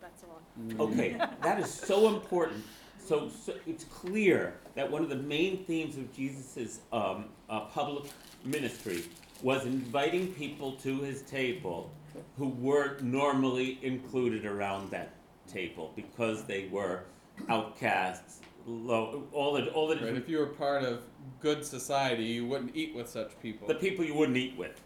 that's 0.00 0.22
a 0.22 0.26
lot. 0.26 0.90
Okay, 0.90 1.16
that 1.42 1.58
is 1.58 1.70
so 1.72 2.08
important. 2.14 2.64
So, 2.98 3.28
so 3.28 3.54
it's 3.66 3.84
clear 3.84 4.54
that 4.74 4.90
one 4.90 5.02
of 5.02 5.08
the 5.08 5.16
main 5.16 5.64
themes 5.64 5.96
of 5.96 6.12
Jesus' 6.12 6.80
um, 6.92 7.26
uh, 7.48 7.60
public 7.66 8.10
ministry 8.44 9.04
was 9.42 9.64
inviting 9.64 10.32
people 10.34 10.72
to 10.72 11.00
his 11.00 11.22
table 11.22 11.90
who 12.38 12.48
weren't 12.48 13.02
normally 13.02 13.78
included 13.82 14.44
around 14.46 14.90
that 14.90 15.10
table 15.46 15.92
because 15.94 16.44
they 16.44 16.66
were 16.68 17.04
outcasts, 17.48 18.40
low, 18.66 19.24
all 19.32 19.52
the 19.54 19.66
all 19.72 19.86
the 19.88 19.94
Right, 19.94 20.00
different 20.00 20.18
if 20.24 20.28
you 20.28 20.38
were 20.38 20.46
part 20.46 20.82
of 20.82 21.02
good 21.40 21.64
society, 21.64 22.24
you 22.24 22.46
wouldn't 22.46 22.74
eat 22.76 22.94
with 22.94 23.08
such 23.08 23.38
people. 23.40 23.68
the 23.68 23.74
people 23.74 24.04
you 24.04 24.14
wouldn't 24.14 24.36
eat 24.38 24.56
with. 24.56 24.80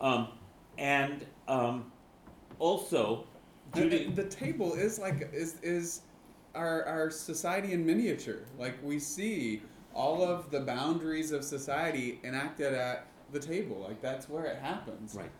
Um, 0.00 0.28
and 0.78 1.24
um, 1.48 1.90
also, 2.58 3.26
And- 3.74 3.90
Judy, 3.90 4.04
and 4.06 4.16
the 4.16 4.24
table 4.24 4.74
is 4.74 4.98
like 4.98 5.30
is 5.32 5.56
is 5.62 6.02
our 6.54 6.84
our 6.84 7.10
society 7.10 7.72
in 7.72 7.84
miniature. 7.84 8.42
Like 8.58 8.74
we 8.82 8.98
see 8.98 9.62
all 9.94 10.22
of 10.24 10.50
the 10.50 10.60
boundaries 10.60 11.30
of 11.32 11.44
society 11.44 12.20
enacted 12.24 12.74
at 12.74 13.06
the 13.32 13.38
table. 13.40 13.84
Like 13.88 14.00
that's 14.02 14.28
where 14.28 14.44
it 14.44 14.58
happens. 14.58 15.14
Right. 15.14 15.30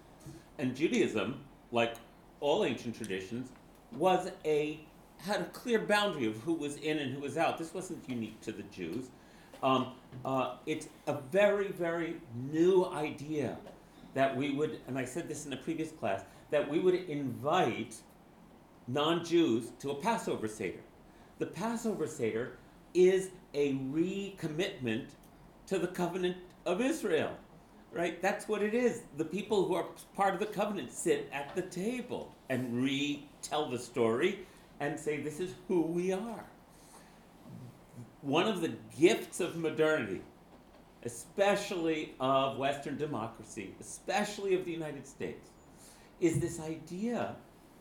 And 0.59 0.75
Judaism, 0.77 1.41
like 1.73 1.95
all 2.41 2.65
ancient 2.65 2.97
traditions, 2.97 3.51
was 3.93 4.31
a 4.45 4.81
had 5.25 5.41
a 5.41 5.45
clear 5.47 5.79
boundary 5.79 6.27
of 6.27 6.37
who 6.43 6.53
was 6.53 6.77
in 6.77 6.99
and 6.99 7.15
who 7.15 7.21
was 7.21 7.39
out. 7.39 7.57
This 7.57 7.73
wasn't 7.73 8.09
unique 8.09 8.41
to 8.43 8.53
the 8.53 8.63
Jews. 8.65 9.07
Um, 9.63 9.93
uh, 10.25 10.57
it's 10.67 10.89
a 11.07 11.15
very, 11.33 11.69
very 11.69 12.17
new 12.51 12.85
idea 12.87 13.57
that 14.13 14.37
we 14.37 14.51
would, 14.51 14.81
and 14.87 14.99
I 14.99 15.05
said 15.05 15.27
this 15.27 15.47
in 15.47 15.53
a 15.55 15.57
previous 15.57 15.91
class, 15.93 16.25
that 16.51 16.69
we 16.69 16.79
would 16.79 16.95
invite 16.95 17.97
non-Jews 18.87 19.73
to 19.81 19.91
a 19.91 19.95
Passover 19.95 20.47
Seder. 20.47 20.81
The 21.39 21.47
Passover 21.47 22.07
Seder 22.07 22.59
is 22.93 23.31
a 23.55 23.73
recommitment 23.75 25.07
to 25.67 25.79
the 25.79 25.89
covenant 25.89 26.37
of 26.67 26.81
Israel 26.81 27.33
right? 27.95 28.21
That's 28.21 28.49
what 28.49 28.61
it 28.61 28.75
is. 28.75 29.03
The 29.17 29.25
people 29.25 29.67
who 29.67 29.75
are 29.75 29.87
part 30.17 30.35
of 30.35 30.41
the 30.41 30.47
covenant 30.47 30.93
sit 30.93 31.31
at 31.33 31.55
the 31.55 31.63
table 31.63 32.35
and 32.49 32.83
retell 32.83 33.71
the 33.71 33.79
story 33.79 34.41
and 34.85 34.99
say, 34.99 35.21
This 35.21 35.41
is 35.41 35.55
who 35.69 35.83
we 35.83 36.13
are. 36.13 36.45
One 38.23 38.47
of 38.47 38.61
the 38.61 38.73
gifts 38.99 39.41
of 39.41 39.57
modernity, 39.57 40.23
especially 41.05 42.15
of 42.21 42.57
Western 42.57 42.97
democracy, 42.97 43.75
especially 43.81 44.55
of 44.55 44.65
the 44.65 44.73
United 44.73 45.07
States, 45.07 45.51
is 46.21 46.41
this 46.41 46.61
idea 46.61 47.37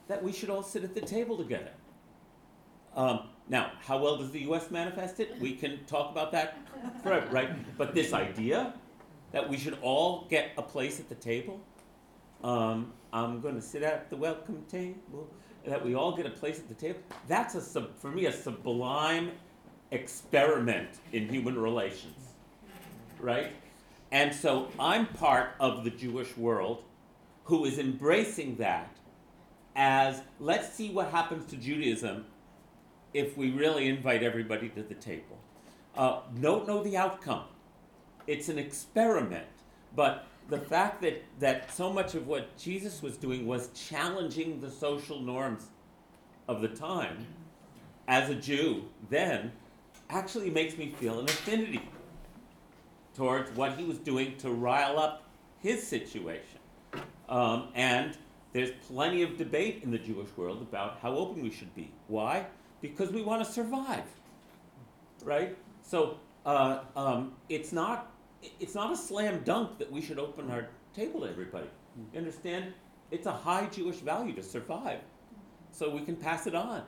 that 0.08 0.22
we 0.22 0.34
should 0.34 0.50
all 0.50 0.64
sit 0.64 0.84
at 0.84 0.94
the 0.94 1.02
table 1.02 1.38
together. 1.38 1.72
Um, 2.96 3.22
now, 3.48 3.72
how 3.80 3.98
well 3.98 4.18
does 4.18 4.32
the 4.32 4.42
U.S. 4.42 4.70
manifest 4.70 5.20
it? 5.20 5.40
We 5.40 5.56
can 5.56 5.84
talk 5.86 6.12
about 6.12 6.32
that 6.34 6.58
forever, 7.02 7.28
right? 7.32 7.78
But 7.78 7.96
this 7.96 8.14
idea 8.14 8.74
that 9.32 9.50
we 9.50 9.58
should 9.58 9.78
all 9.82 10.28
get 10.30 10.52
a 10.58 10.62
place 10.62 11.00
at 11.00 11.10
the 11.10 11.16
table. 11.16 11.60
Um, 12.44 12.94
I'm 13.12 13.42
going 13.42 13.56
to 13.56 13.62
sit 13.62 13.82
at 13.82 14.10
the 14.10 14.18
welcome 14.18 14.64
table. 14.70 15.30
That 15.66 15.84
we 15.84 15.96
all 15.96 16.16
get 16.16 16.26
a 16.26 16.30
place 16.30 16.60
at 16.60 16.68
the 16.68 16.74
table. 16.74 17.00
That's 17.28 17.56
a 17.56 17.62
sub, 17.62 17.98
for 17.98 18.12
me 18.12 18.26
a 18.26 18.34
sublime 18.34 19.32
experiment 19.92 20.90
in 21.12 21.30
human 21.30 21.58
relations, 21.58 22.34
right? 23.20 23.54
And 24.12 24.34
so 24.34 24.68
I'm 24.80 25.08
part 25.08 25.52
of 25.60 25.84
the 25.84 25.90
Jewish 25.90 26.36
world 26.36 26.84
who 27.46 27.66
is 27.66 27.80
embracing 27.80 28.58
that 28.58 28.96
as 29.76 30.22
let's 30.40 30.74
see 30.74 30.90
what 30.90 31.10
happens 31.10 31.46
to 31.52 31.56
Judaism 31.56 32.26
if 33.14 33.38
we 33.38 33.52
really 33.52 33.88
invite 33.88 34.24
everybody 34.24 34.70
to 34.70 34.84
the 34.84 34.96
table. 34.96 35.40
Uh, 35.96 36.20
don't 36.42 36.68
know 36.68 36.84
the 36.84 36.98
outcome 36.98 37.46
it's 38.28 38.50
an 38.50 38.58
experiment. 38.58 39.48
But 39.96 40.26
the 40.50 40.60
fact 40.60 41.02
that, 41.02 41.24
that 41.40 41.74
so 41.74 41.92
much 41.92 42.16
of 42.16 42.28
what 42.28 42.56
Jesus 42.58 43.02
was 43.02 43.18
doing 43.18 43.48
was 43.48 43.70
challenging 43.70 44.60
the 44.60 44.70
social 44.70 45.20
norms 45.20 45.68
of 46.48 46.62
the 46.62 46.68
time 46.68 47.26
as 48.08 48.30
a 48.30 48.36
Jew 48.36 48.84
then 49.10 49.52
actually 50.10 50.50
makes 50.50 50.78
me 50.78 50.94
feel 51.00 51.20
an 51.20 51.26
affinity 51.26 51.82
towards 53.16 53.52
what 53.56 53.78
he 53.78 53.84
was 53.84 53.98
doing 54.00 54.36
to 54.38 54.52
rile 54.52 55.00
up 55.00 55.24
his 55.60 55.86
situation. 55.86 56.60
Um, 57.30 57.70
and 57.74 58.18
there's 58.52 58.72
plenty 58.88 59.24
of 59.24 59.38
debate 59.38 59.82
in 59.84 59.92
the 59.92 59.98
Jewish 59.98 60.30
world 60.36 60.62
about 60.62 61.00
how 61.02 61.16
open 61.16 61.42
we 61.42 61.52
should 61.52 61.74
be. 61.76 61.92
Why? 62.08 62.46
Because 62.82 63.12
we 63.12 63.22
want 63.22 63.44
to 63.46 63.52
survive, 63.52 64.04
right? 65.24 65.58
So 65.82 66.18
uh, 66.46 66.80
um, 66.96 67.34
it's 67.50 67.72
not 67.72 68.12
it's 68.60 68.76
not 68.76 68.92
a 68.92 68.98
slam 68.98 69.42
dunk 69.44 69.78
that 69.80 69.92
we 69.92 70.02
should 70.02 70.20
open 70.20 70.52
our 70.52 70.68
table 70.94 71.22
to 71.22 71.28
everybody. 71.28 71.68
You 72.12 72.20
understand? 72.20 72.74
It's 73.12 73.28
a 73.28 73.32
high 73.32 73.68
Jewish 73.68 73.98
value 73.98 74.34
to 74.34 74.44
survive, 74.44 75.00
so 75.72 75.90
we 75.90 76.02
can 76.02 76.16
pass 76.16 76.48
it 76.48 76.56
on. 76.56 76.84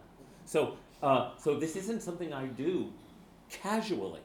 So 0.45 0.77
uh, 1.01 1.31
so 1.37 1.59
this 1.59 1.75
isn't 1.75 2.01
something 2.01 2.33
I 2.33 2.45
do 2.47 2.91
casually. 3.49 4.21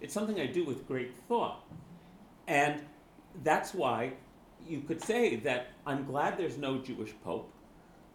It's 0.00 0.14
something 0.14 0.40
I 0.40 0.46
do 0.46 0.64
with 0.64 0.86
great 0.88 1.14
thought, 1.28 1.64
and 2.48 2.82
that's 3.44 3.74
why 3.74 4.14
you 4.66 4.80
could 4.80 5.02
say 5.02 5.36
that 5.36 5.68
I'm 5.86 6.04
glad 6.04 6.36
there's 6.36 6.58
no 6.58 6.78
Jewish 6.78 7.14
pope, 7.22 7.52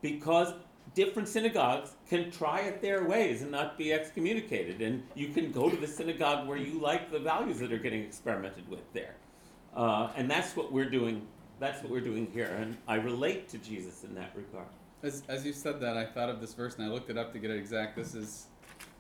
because 0.02 0.54
different 0.94 1.28
synagogues 1.28 1.92
can 2.10 2.32
try 2.32 2.62
it 2.62 2.82
their 2.82 3.06
ways 3.06 3.42
and 3.42 3.52
not 3.52 3.78
be 3.78 3.94
excommunicated. 3.94 4.82
And 4.82 5.04
you 5.16 5.30
can 5.30 5.52
go 5.52 5.70
to 5.70 5.76
the 5.76 5.88
synagogue 5.88 6.48
where 6.48 6.58
you 6.58 6.80
like 6.80 7.12
the 7.12 7.20
values 7.20 7.60
that 7.60 7.72
are 7.72 7.78
getting 7.78 8.04
experimented 8.04 8.70
with 8.70 8.92
there. 8.94 9.16
Uh, 9.76 10.10
and 10.16 10.30
that's 10.30 10.56
what 10.56 10.72
we're 10.72 10.90
doing. 10.90 11.28
That's 11.60 11.82
what 11.82 11.92
we're 11.92 12.02
doing 12.02 12.28
here. 12.34 12.54
And 12.60 12.78
I 12.88 12.96
relate 12.96 13.48
to 13.50 13.58
Jesus 13.58 14.04
in 14.04 14.14
that 14.16 14.34
regard. 14.36 14.68
As, 15.04 15.24
as 15.28 15.46
you 15.46 15.54
said 15.54 15.80
that, 15.80 15.98
I 15.98 16.06
thought 16.06 16.30
of 16.30 16.42
this 16.42 16.54
verse 16.54 16.76
and 16.76 16.86
I 16.86 16.90
looked 16.90 17.10
it 17.10 17.18
up 17.18 17.34
to 17.34 17.40
get 17.40 17.52
it 17.52 17.58
exact. 17.58 17.96
This 17.96 18.14
is 18.14 18.48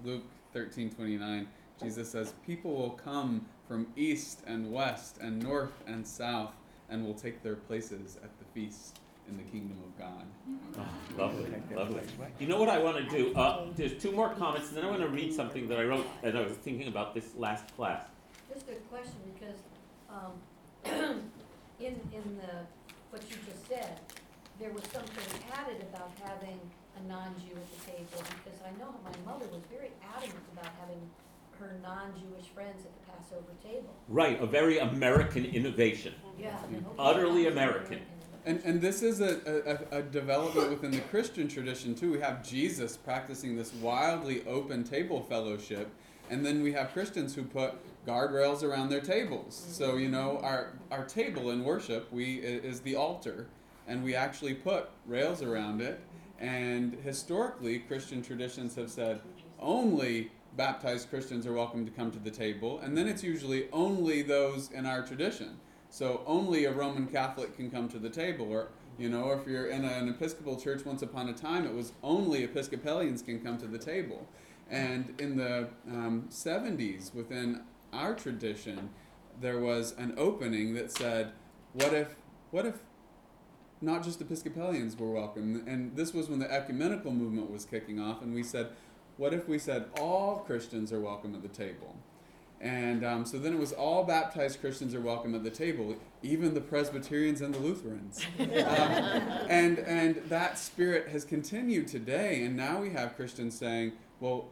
Luke 0.03 0.23
thirteen 0.53 0.89
twenty 0.89 1.17
nine. 1.17 1.47
Jesus 1.81 2.09
says, 2.09 2.33
People 2.45 2.75
will 2.75 2.91
come 2.91 3.45
from 3.67 3.87
east 3.95 4.43
and 4.47 4.71
west 4.71 5.17
and 5.19 5.41
north 5.41 5.73
and 5.87 6.05
south 6.05 6.53
and 6.89 7.05
will 7.05 7.13
take 7.13 7.41
their 7.41 7.55
places 7.55 8.17
at 8.23 8.29
the 8.39 8.45
feast 8.53 8.99
in 9.31 9.37
the 9.37 9.43
kingdom 9.43 9.77
of 9.83 9.97
God. 9.97 10.25
Oh, 10.77 11.23
lovely, 11.23 11.51
lovely. 11.73 12.01
You 12.39 12.47
know 12.47 12.59
what 12.59 12.69
I 12.69 12.79
want 12.79 12.97
to 12.97 13.03
do? 13.09 13.33
Uh, 13.35 13.67
there's 13.75 14.01
two 14.01 14.11
more 14.11 14.29
comments, 14.33 14.67
and 14.69 14.77
then 14.77 14.85
I 14.85 14.89
want 14.89 15.01
to 15.01 15.07
read 15.07 15.33
something 15.33 15.67
that 15.69 15.79
I 15.79 15.83
wrote 15.83 16.05
as 16.21 16.35
I 16.35 16.41
was 16.41 16.53
thinking 16.53 16.87
about 16.87 17.13
this 17.13 17.33
last 17.37 17.75
class. 17.75 18.05
Just 18.53 18.67
a 18.69 18.75
question, 18.89 19.15
because, 19.33 19.59
um, 20.09 20.33
in, 21.79 21.99
in 22.13 22.37
the, 22.37 22.67
what 23.09 23.23
you 23.29 23.37
just 23.47 23.67
said, 23.67 23.99
there 24.59 24.71
was 24.71 24.83
something 24.91 25.43
added 25.53 25.85
about 25.93 26.11
having 26.23 26.59
a 26.97 27.07
non-Jew 27.07 27.55
at 27.55 27.71
the 27.71 27.91
table, 27.91 28.23
because 28.43 28.59
I 28.65 28.77
know 28.79 28.93
my 29.03 29.31
mother 29.31 29.45
was 29.51 29.61
very 29.71 29.91
adamant 30.15 30.45
about 30.53 30.71
having 30.79 30.99
her 31.59 31.77
non-Jewish 31.81 32.49
friends 32.53 32.85
at 32.85 32.91
the 32.99 33.11
Passover 33.11 33.53
table. 33.63 33.93
Right, 34.09 34.41
a 34.41 34.45
very 34.45 34.79
American 34.79 35.45
innovation. 35.45 36.13
Yeah. 36.39 36.57
Utterly 36.97 37.47
American. 37.47 38.01
And, 38.43 38.59
and 38.63 38.81
this 38.81 39.03
is 39.03 39.21
a, 39.21 39.79
a, 39.91 39.99
a 39.99 40.01
development 40.01 40.71
within 40.71 40.91
the 40.91 41.01
Christian 41.01 41.47
tradition 41.47 41.93
too. 41.93 42.11
We 42.11 42.19
have 42.21 42.43
Jesus 42.43 42.97
practicing 42.97 43.55
this 43.55 43.71
wildly 43.75 44.43
open 44.47 44.83
table 44.83 45.21
fellowship, 45.21 45.89
and 46.29 46.43
then 46.43 46.63
we 46.63 46.71
have 46.73 46.91
Christians 46.91 47.35
who 47.35 47.43
put 47.43 47.75
guardrails 48.05 48.63
around 48.63 48.89
their 48.89 49.01
tables. 49.01 49.53
So 49.55 49.97
you 49.97 50.09
know, 50.09 50.39
our 50.41 50.73
our 50.89 51.05
table 51.05 51.51
in 51.51 51.63
worship 51.63 52.11
we 52.11 52.35
is 52.37 52.79
the 52.79 52.95
altar, 52.95 53.47
and 53.87 54.03
we 54.03 54.15
actually 54.15 54.55
put 54.55 54.89
rails 55.05 55.43
around 55.43 55.81
it. 55.81 55.99
And 56.39 56.95
historically, 57.03 57.77
Christian 57.79 58.23
traditions 58.23 58.73
have 58.73 58.89
said 58.89 59.21
only 59.59 60.31
baptized 60.57 61.11
Christians 61.11 61.45
are 61.45 61.53
welcome 61.53 61.85
to 61.85 61.91
come 61.91 62.09
to 62.11 62.19
the 62.19 62.31
table, 62.31 62.79
and 62.79 62.97
then 62.97 63.07
it's 63.07 63.23
usually 63.23 63.69
only 63.71 64.23
those 64.23 64.71
in 64.71 64.87
our 64.87 65.03
tradition. 65.03 65.59
So 65.91 66.21
only 66.25 66.63
a 66.63 66.71
Roman 66.71 67.05
Catholic 67.05 67.57
can 67.57 67.69
come 67.69 67.89
to 67.89 67.99
the 67.99 68.09
table, 68.09 68.49
or 68.49 68.69
you 68.97 69.09
know, 69.09 69.31
if 69.31 69.45
you're 69.45 69.67
in 69.67 69.83
an 69.83 70.07
Episcopal 70.07 70.55
church, 70.55 70.85
once 70.85 71.01
upon 71.01 71.27
a 71.27 71.33
time 71.33 71.65
it 71.65 71.73
was 71.73 71.91
only 72.01 72.45
Episcopalians 72.45 73.21
can 73.21 73.41
come 73.41 73.57
to 73.57 73.67
the 73.67 73.77
table. 73.77 74.25
And 74.69 75.13
in 75.19 75.35
the 75.35 75.67
um, 75.89 76.29
70s, 76.29 77.13
within 77.13 77.63
our 77.91 78.15
tradition, 78.15 78.91
there 79.41 79.59
was 79.59 79.93
an 79.97 80.13
opening 80.17 80.75
that 80.75 80.93
said, 80.93 81.33
"What 81.73 81.93
if, 81.93 82.15
what 82.51 82.65
if, 82.65 82.79
not 83.81 84.01
just 84.01 84.21
Episcopalians 84.21 84.97
were 84.97 85.11
welcome?" 85.11 85.61
And 85.67 85.97
this 85.97 86.13
was 86.13 86.29
when 86.29 86.39
the 86.39 86.49
ecumenical 86.49 87.11
movement 87.11 87.51
was 87.51 87.65
kicking 87.65 87.99
off, 87.99 88.21
and 88.21 88.33
we 88.33 88.43
said, 88.43 88.69
"What 89.17 89.33
if 89.33 89.45
we 89.45 89.59
said 89.59 89.89
all 89.99 90.37
Christians 90.37 90.93
are 90.93 91.01
welcome 91.01 91.35
at 91.35 91.41
the 91.41 91.49
table?" 91.49 91.97
And 92.61 93.03
um, 93.03 93.25
so 93.25 93.39
then 93.39 93.53
it 93.53 93.59
was 93.59 93.73
all 93.73 94.03
baptized 94.03 94.61
Christians 94.61 94.93
are 94.93 95.01
welcome 95.01 95.33
at 95.33 95.43
the 95.43 95.49
table, 95.49 95.95
even 96.21 96.53
the 96.53 96.61
Presbyterians 96.61 97.41
and 97.41 97.55
the 97.55 97.59
Lutherans. 97.59 98.23
um, 98.39 98.47
and, 98.47 99.79
and 99.79 100.17
that 100.29 100.59
spirit 100.59 101.07
has 101.07 101.25
continued 101.25 101.87
today. 101.87 102.43
And 102.43 102.55
now 102.55 102.79
we 102.79 102.91
have 102.91 103.15
Christians 103.15 103.57
saying, 103.57 103.93
well, 104.19 104.49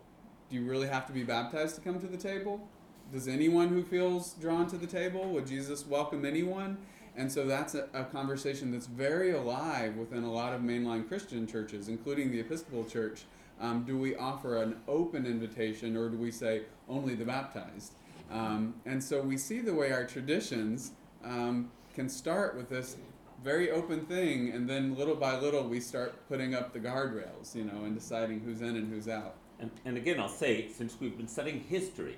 do 0.49 0.55
you 0.55 0.65
really 0.65 0.87
have 0.87 1.05
to 1.05 1.13
be 1.13 1.23
baptized 1.23 1.75
to 1.75 1.81
come 1.81 1.99
to 1.99 2.07
the 2.07 2.17
table? 2.17 2.67
Does 3.13 3.27
anyone 3.27 3.69
who 3.69 3.83
feels 3.83 4.33
drawn 4.33 4.65
to 4.67 4.77
the 4.77 4.87
table, 4.87 5.29
would 5.29 5.45
Jesus 5.45 5.85
welcome 5.85 6.25
anyone? 6.25 6.79
And 7.15 7.31
so 7.31 7.45
that's 7.45 7.75
a, 7.75 7.89
a 7.93 8.05
conversation 8.05 8.71
that's 8.71 8.87
very 8.87 9.31
alive 9.31 9.97
within 9.97 10.23
a 10.23 10.31
lot 10.31 10.53
of 10.53 10.61
mainline 10.61 11.07
Christian 11.07 11.45
churches, 11.45 11.89
including 11.89 12.31
the 12.31 12.39
Episcopal 12.39 12.85
Church. 12.85 13.25
Um, 13.59 13.83
do 13.83 13.97
we 13.97 14.15
offer 14.15 14.63
an 14.63 14.77
open 14.87 15.27
invitation 15.27 15.95
or 15.97 16.09
do 16.09 16.17
we 16.17 16.31
say 16.31 16.63
only 16.87 17.13
the 17.13 17.25
baptized? 17.25 17.93
Um, 18.31 18.75
and 18.85 19.03
so 19.03 19.21
we 19.21 19.37
see 19.37 19.59
the 19.59 19.73
way 19.73 19.91
our 19.91 20.05
traditions 20.05 20.91
um, 21.23 21.71
can 21.95 22.09
start 22.09 22.55
with 22.55 22.69
this 22.69 22.97
very 23.43 23.71
open 23.71 24.05
thing, 24.05 24.51
and 24.51 24.69
then 24.69 24.95
little 24.95 25.15
by 25.15 25.39
little 25.39 25.63
we 25.63 25.79
start 25.79 26.27
putting 26.27 26.53
up 26.53 26.73
the 26.73 26.79
guardrails, 26.79 27.55
you 27.55 27.63
know, 27.63 27.85
and 27.85 27.95
deciding 27.95 28.41
who's 28.41 28.61
in 28.61 28.75
and 28.75 28.91
who's 28.91 29.07
out. 29.07 29.35
And, 29.59 29.71
and 29.85 29.97
again, 29.97 30.19
I'll 30.19 30.29
say, 30.29 30.69
since 30.69 30.97
we've 30.99 31.17
been 31.17 31.27
studying 31.27 31.61
history, 31.61 32.17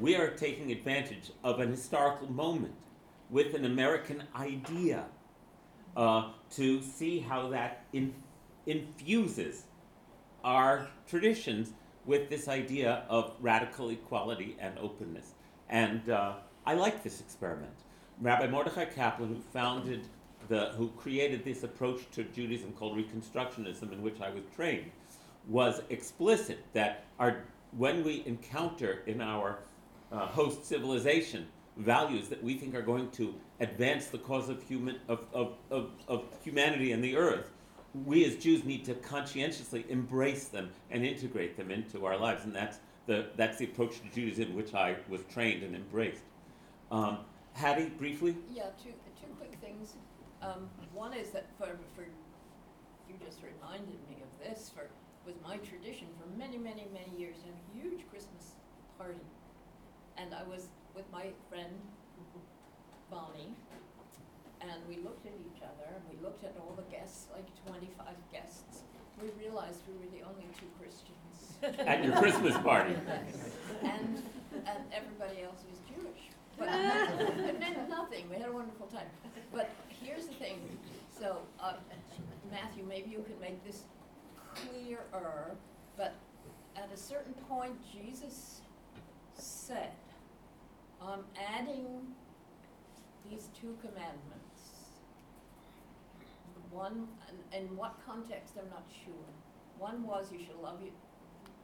we 0.00 0.16
are 0.16 0.30
taking 0.30 0.72
advantage 0.72 1.32
of 1.44 1.60
an 1.60 1.70
historical 1.70 2.30
moment 2.30 2.74
with 3.30 3.54
an 3.54 3.64
American 3.64 4.22
idea 4.36 5.04
uh, 5.96 6.30
to 6.50 6.80
see 6.82 7.18
how 7.18 7.48
that 7.50 7.84
in, 7.92 8.14
infuses 8.66 9.64
our 10.44 10.88
traditions 11.06 11.72
with 12.04 12.28
this 12.30 12.48
idea 12.48 13.04
of 13.08 13.32
radical 13.40 13.90
equality 13.90 14.56
and 14.58 14.78
openness. 14.78 15.34
And 15.72 16.10
uh, 16.10 16.34
I 16.66 16.74
like 16.74 17.02
this 17.02 17.20
experiment. 17.20 17.72
Rabbi 18.20 18.46
Mordechai 18.46 18.84
Kaplan, 18.84 19.30
who 19.30 19.40
founded 19.52 20.02
the, 20.48 20.66
who 20.76 20.88
created 20.90 21.44
this 21.44 21.62
approach 21.62 22.02
to 22.12 22.24
Judaism 22.24 22.72
called 22.72 22.96
Reconstructionism, 22.96 23.90
in 23.90 24.02
which 24.02 24.20
I 24.20 24.28
was 24.28 24.44
trained, 24.54 24.90
was 25.48 25.80
explicit 25.88 26.62
that 26.74 27.06
our, 27.18 27.44
when 27.76 28.04
we 28.04 28.22
encounter 28.26 29.02
in 29.06 29.22
our 29.22 29.60
uh, 30.12 30.26
host 30.26 30.66
civilization 30.66 31.46
values 31.78 32.28
that 32.28 32.44
we 32.44 32.58
think 32.58 32.74
are 32.74 32.82
going 32.82 33.10
to 33.12 33.34
advance 33.60 34.08
the 34.08 34.18
cause 34.18 34.50
of, 34.50 34.62
human, 34.62 34.96
of, 35.08 35.24
of, 35.32 35.54
of, 35.70 35.90
of 36.06 36.24
humanity 36.44 36.92
and 36.92 37.02
the 37.02 37.16
earth, 37.16 37.50
we 38.04 38.26
as 38.26 38.36
Jews 38.36 38.64
need 38.64 38.84
to 38.84 38.94
conscientiously 38.94 39.86
embrace 39.88 40.48
them 40.48 40.68
and 40.90 41.02
integrate 41.02 41.56
them 41.56 41.70
into 41.70 42.04
our 42.04 42.18
lives. 42.18 42.44
And 42.44 42.54
that's 42.54 42.78
the, 43.06 43.26
that's 43.36 43.58
the 43.58 43.64
approach 43.64 44.00
to 44.00 44.08
Judaism 44.14 44.54
which 44.54 44.74
I 44.74 44.96
was 45.08 45.22
trained 45.32 45.62
and 45.62 45.74
embraced. 45.74 46.22
Um, 46.90 47.18
Hattie, 47.54 47.90
briefly? 47.98 48.36
Yeah, 48.50 48.70
two, 48.82 48.92
two 49.20 49.28
quick 49.38 49.54
things. 49.60 49.94
Um, 50.40 50.68
one 50.92 51.14
is 51.14 51.30
that 51.30 51.46
for, 51.58 51.78
for, 51.94 52.02
you 53.08 53.14
just 53.24 53.38
reminded 53.42 53.98
me 54.08 54.16
of 54.22 54.30
this, 54.48 54.70
for, 54.74 54.88
was 55.26 55.36
my 55.46 55.56
tradition 55.58 56.08
for 56.18 56.26
many, 56.38 56.58
many, 56.58 56.86
many 56.92 57.18
years, 57.18 57.36
a 57.46 57.78
huge 57.78 58.00
Christmas 58.10 58.56
party. 58.98 59.20
And 60.16 60.34
I 60.34 60.42
was 60.44 60.68
with 60.94 61.04
my 61.12 61.26
friend 61.48 61.72
Bonnie, 63.10 63.54
and 64.60 64.80
we 64.88 64.96
looked 65.04 65.26
at 65.26 65.32
each 65.32 65.62
other, 65.62 65.84
and 65.94 66.02
we 66.08 66.22
looked 66.24 66.44
at 66.44 66.56
all 66.58 66.74
the 66.74 66.88
guests, 66.90 67.26
like 67.34 67.44
twenty-five 67.66 68.16
guests. 68.32 68.84
We 69.20 69.28
realized 69.42 69.80
we 69.86 69.94
were 69.94 70.10
the 70.10 70.24
only 70.28 70.46
two 70.58 70.66
Christians. 70.78 71.78
At 71.86 72.04
your 72.04 72.16
Christmas 72.16 72.56
party. 72.58 72.94
Yes. 73.06 73.50
And, 73.82 74.22
and 74.54 74.78
everybody 74.94 75.42
else 75.42 75.64
was 75.68 75.80
Jewish. 75.88 76.30
But 76.56 76.68
it 77.48 77.58
meant 77.58 77.88
nothing, 77.88 78.30
we 78.30 78.36
had 78.36 78.48
a 78.48 78.52
wonderful 78.52 78.86
time. 78.86 79.06
But 79.52 79.70
here's 79.88 80.26
the 80.26 80.34
thing, 80.34 80.60
so, 81.18 81.38
uh, 81.58 81.74
Matthew, 82.50 82.84
maybe 82.84 83.10
you 83.10 83.24
can 83.26 83.40
make 83.40 83.64
this 83.64 83.82
clearer, 84.54 85.56
but 85.96 86.14
at 86.76 86.90
a 86.94 86.96
certain 86.96 87.34
point, 87.48 87.74
Jesus 87.92 88.60
said, 89.34 89.90
I'm 91.00 91.24
adding 91.36 91.86
these 93.28 93.48
two 93.60 93.76
commandments. 93.80 94.41
One, 96.72 97.06
in, 97.52 97.60
in 97.62 97.76
what 97.76 97.96
context, 98.06 98.54
I'm 98.58 98.68
not 98.70 98.84
sure. 99.04 99.28
One 99.78 100.06
was 100.06 100.32
you 100.32 100.38
should 100.38 100.58
love 100.62 100.80
you, 100.82 100.90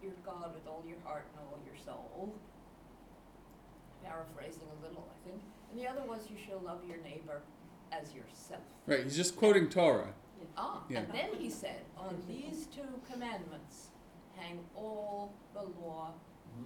your 0.02 0.12
God 0.24 0.52
with 0.54 0.66
all 0.66 0.84
your 0.86 0.98
heart 1.04 1.26
and 1.32 1.46
all 1.48 1.58
your 1.64 1.76
soul. 1.84 2.34
Paraphrasing 4.04 4.62
a 4.80 4.86
little, 4.86 5.08
I 5.10 5.28
think. 5.28 5.40
And 5.70 5.80
the 5.80 5.88
other 5.88 6.02
was 6.06 6.28
you 6.30 6.36
shall 6.36 6.60
love 6.60 6.80
your 6.86 6.98
neighbor 6.98 7.40
as 7.90 8.12
yourself. 8.14 8.62
Right, 8.86 9.04
he's 9.04 9.16
just 9.16 9.36
quoting 9.36 9.68
Torah. 9.68 10.12
Ah, 10.56 10.82
Yeah. 10.88 11.00
and 11.00 11.08
then 11.12 11.28
he 11.38 11.50
said, 11.50 11.80
on 11.96 12.22
these 12.28 12.66
two 12.66 13.00
commandments 13.10 13.88
hang 14.36 14.60
all 14.76 15.32
the 15.52 15.62
law 15.62 16.12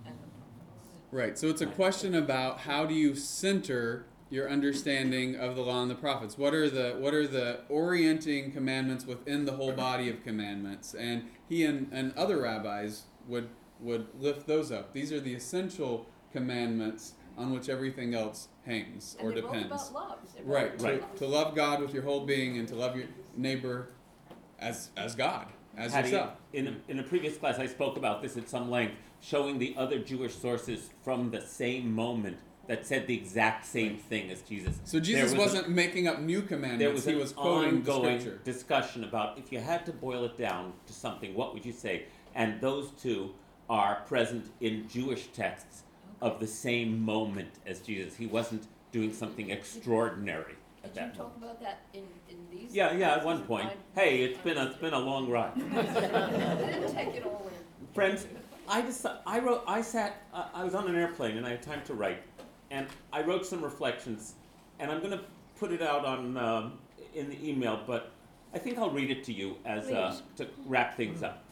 and 0.04 0.14
the 0.14 0.26
prophets. 0.28 0.98
Right. 1.10 1.38
So 1.38 1.48
it's 1.48 1.60
a 1.62 1.66
question 1.66 2.14
about 2.14 2.60
how 2.60 2.84
do 2.86 2.94
you 2.94 3.14
center 3.14 4.06
your 4.32 4.48
understanding 4.48 5.36
of 5.36 5.54
the 5.54 5.60
law 5.60 5.82
and 5.82 5.90
the 5.90 5.94
prophets? 5.94 6.38
What 6.38 6.54
are 6.54 6.70
the 6.70 6.96
what 6.98 7.12
are 7.12 7.26
the 7.26 7.60
orienting 7.68 8.50
commandments 8.50 9.04
within 9.06 9.44
the 9.44 9.52
whole 9.52 9.72
body 9.72 10.08
of 10.08 10.24
commandments? 10.24 10.94
And 10.94 11.24
he 11.48 11.64
and, 11.64 11.88
and 11.92 12.14
other 12.16 12.38
rabbis 12.40 13.02
would 13.28 13.50
would 13.78 14.06
lift 14.18 14.46
those 14.46 14.72
up. 14.72 14.92
These 14.94 15.12
are 15.12 15.20
the 15.20 15.34
essential 15.34 16.06
commandments 16.32 17.12
on 17.36 17.52
which 17.52 17.68
everything 17.68 18.14
else 18.14 18.48
hangs 18.64 19.16
or 19.20 19.28
And 19.28 19.36
they 19.36 19.40
depends. 19.42 19.70
wrote 19.70 19.90
about 19.90 19.94
love. 19.94 20.18
They 20.34 20.42
wrote 20.42 20.54
Right. 20.54 20.78
To, 20.78 20.86
love. 20.86 21.14
to 21.16 21.26
love 21.26 21.54
God 21.54 21.80
with 21.82 21.92
your 21.92 22.02
whole 22.02 22.24
being 22.24 22.56
and 22.58 22.66
to 22.68 22.74
love 22.74 22.96
your 22.96 23.06
neighbor 23.36 23.88
as 24.58 24.88
as 24.96 25.14
God, 25.14 25.46
as 25.76 25.92
Hattie, 25.92 26.08
yourself. 26.10 26.30
In 26.54 26.68
a, 26.68 26.74
in 26.88 26.98
a 27.00 27.02
previous 27.02 27.36
class, 27.36 27.58
I 27.58 27.66
spoke 27.66 27.98
about 27.98 28.22
this 28.22 28.36
at 28.38 28.48
some 28.48 28.70
length, 28.70 28.94
showing 29.20 29.58
the 29.58 29.74
other 29.76 29.98
Jewish 29.98 30.34
sources 30.34 30.88
from 31.04 31.30
the 31.30 31.40
same 31.42 31.92
moment 31.94 32.38
that 32.68 32.86
said 32.86 33.06
the 33.06 33.14
exact 33.14 33.66
same 33.66 33.96
thing 33.98 34.30
as 34.30 34.40
Jesus. 34.42 34.78
So 34.84 35.00
Jesus 35.00 35.32
was 35.32 35.38
wasn't 35.52 35.68
making 35.70 36.06
up 36.08 36.20
new 36.20 36.42
commandments. 36.42 36.78
there 36.84 36.92
was 36.92 37.04
he 37.04 37.12
an 37.12 37.18
was 37.18 37.32
quoting 37.32 37.76
ongoing 37.76 38.20
scripture. 38.20 38.40
discussion 38.44 39.04
about 39.04 39.36
if 39.38 39.50
you 39.52 39.58
had 39.60 39.84
to 39.86 39.92
boil 39.92 40.24
it 40.24 40.38
down 40.38 40.72
to 40.86 40.92
something, 40.92 41.34
what 41.34 41.52
would 41.54 41.64
you 41.66 41.72
say? 41.72 42.04
And 42.34 42.60
those 42.60 42.90
two 42.92 43.34
are 43.68 44.02
present 44.06 44.46
in 44.60 44.88
Jewish 44.88 45.26
texts 45.28 45.82
of 46.20 46.38
the 46.40 46.46
same 46.46 47.00
moment 47.04 47.50
as 47.66 47.80
Jesus. 47.80 48.16
He 48.16 48.26
wasn't 48.26 48.66
doing 48.92 49.12
something 49.12 49.50
extraordinary 49.50 50.54
at 50.84 50.94
Did 50.94 51.00
you 51.00 51.06
that 51.08 51.16
talk 51.16 51.34
moment. 51.40 51.58
about 51.58 51.60
that 51.62 51.80
in, 51.94 52.04
in 52.30 52.36
these? 52.50 52.74
Yeah, 52.74 52.92
yeah, 52.96 53.12
at 53.16 53.24
one 53.24 53.42
point. 53.42 53.66
I- 53.96 54.00
Hey, 54.00 54.22
it's 54.22 54.38
been 54.38 54.56
a, 54.56 54.66
it's 54.66 54.78
been 54.78 54.94
a 54.94 54.98
long 54.98 55.28
ride. 55.28 55.52
I 55.74 56.54
didn't 56.56 56.94
take 56.94 57.14
it 57.16 57.24
all 57.24 57.42
in. 57.48 57.86
Friends, 57.94 58.26
I 58.68 58.80
just 58.82 59.04
I 59.26 59.38
wrote 59.40 59.64
I 59.66 59.82
sat 59.82 60.22
uh, 60.32 60.46
I 60.54 60.64
was 60.64 60.74
on 60.74 60.88
an 60.88 60.94
airplane 60.94 61.36
and 61.36 61.44
I 61.46 61.50
had 61.50 61.62
time 61.62 61.82
to 61.86 61.94
write, 61.94 62.22
and 62.72 62.86
I 63.12 63.22
wrote 63.22 63.46
some 63.46 63.62
reflections, 63.62 64.34
and 64.80 64.90
I'm 64.90 65.00
gonna 65.00 65.22
put 65.56 65.70
it 65.70 65.82
out 65.82 66.04
on 66.04 66.36
um, 66.36 66.78
in 67.14 67.28
the 67.28 67.48
email, 67.48 67.80
but 67.86 68.10
I 68.54 68.58
think 68.58 68.78
I'll 68.78 68.90
read 68.90 69.10
it 69.10 69.22
to 69.24 69.32
you 69.32 69.56
as 69.64 69.88
uh, 69.90 70.18
to 70.36 70.48
wrap 70.66 70.96
things 70.96 71.22
up. 71.22 71.44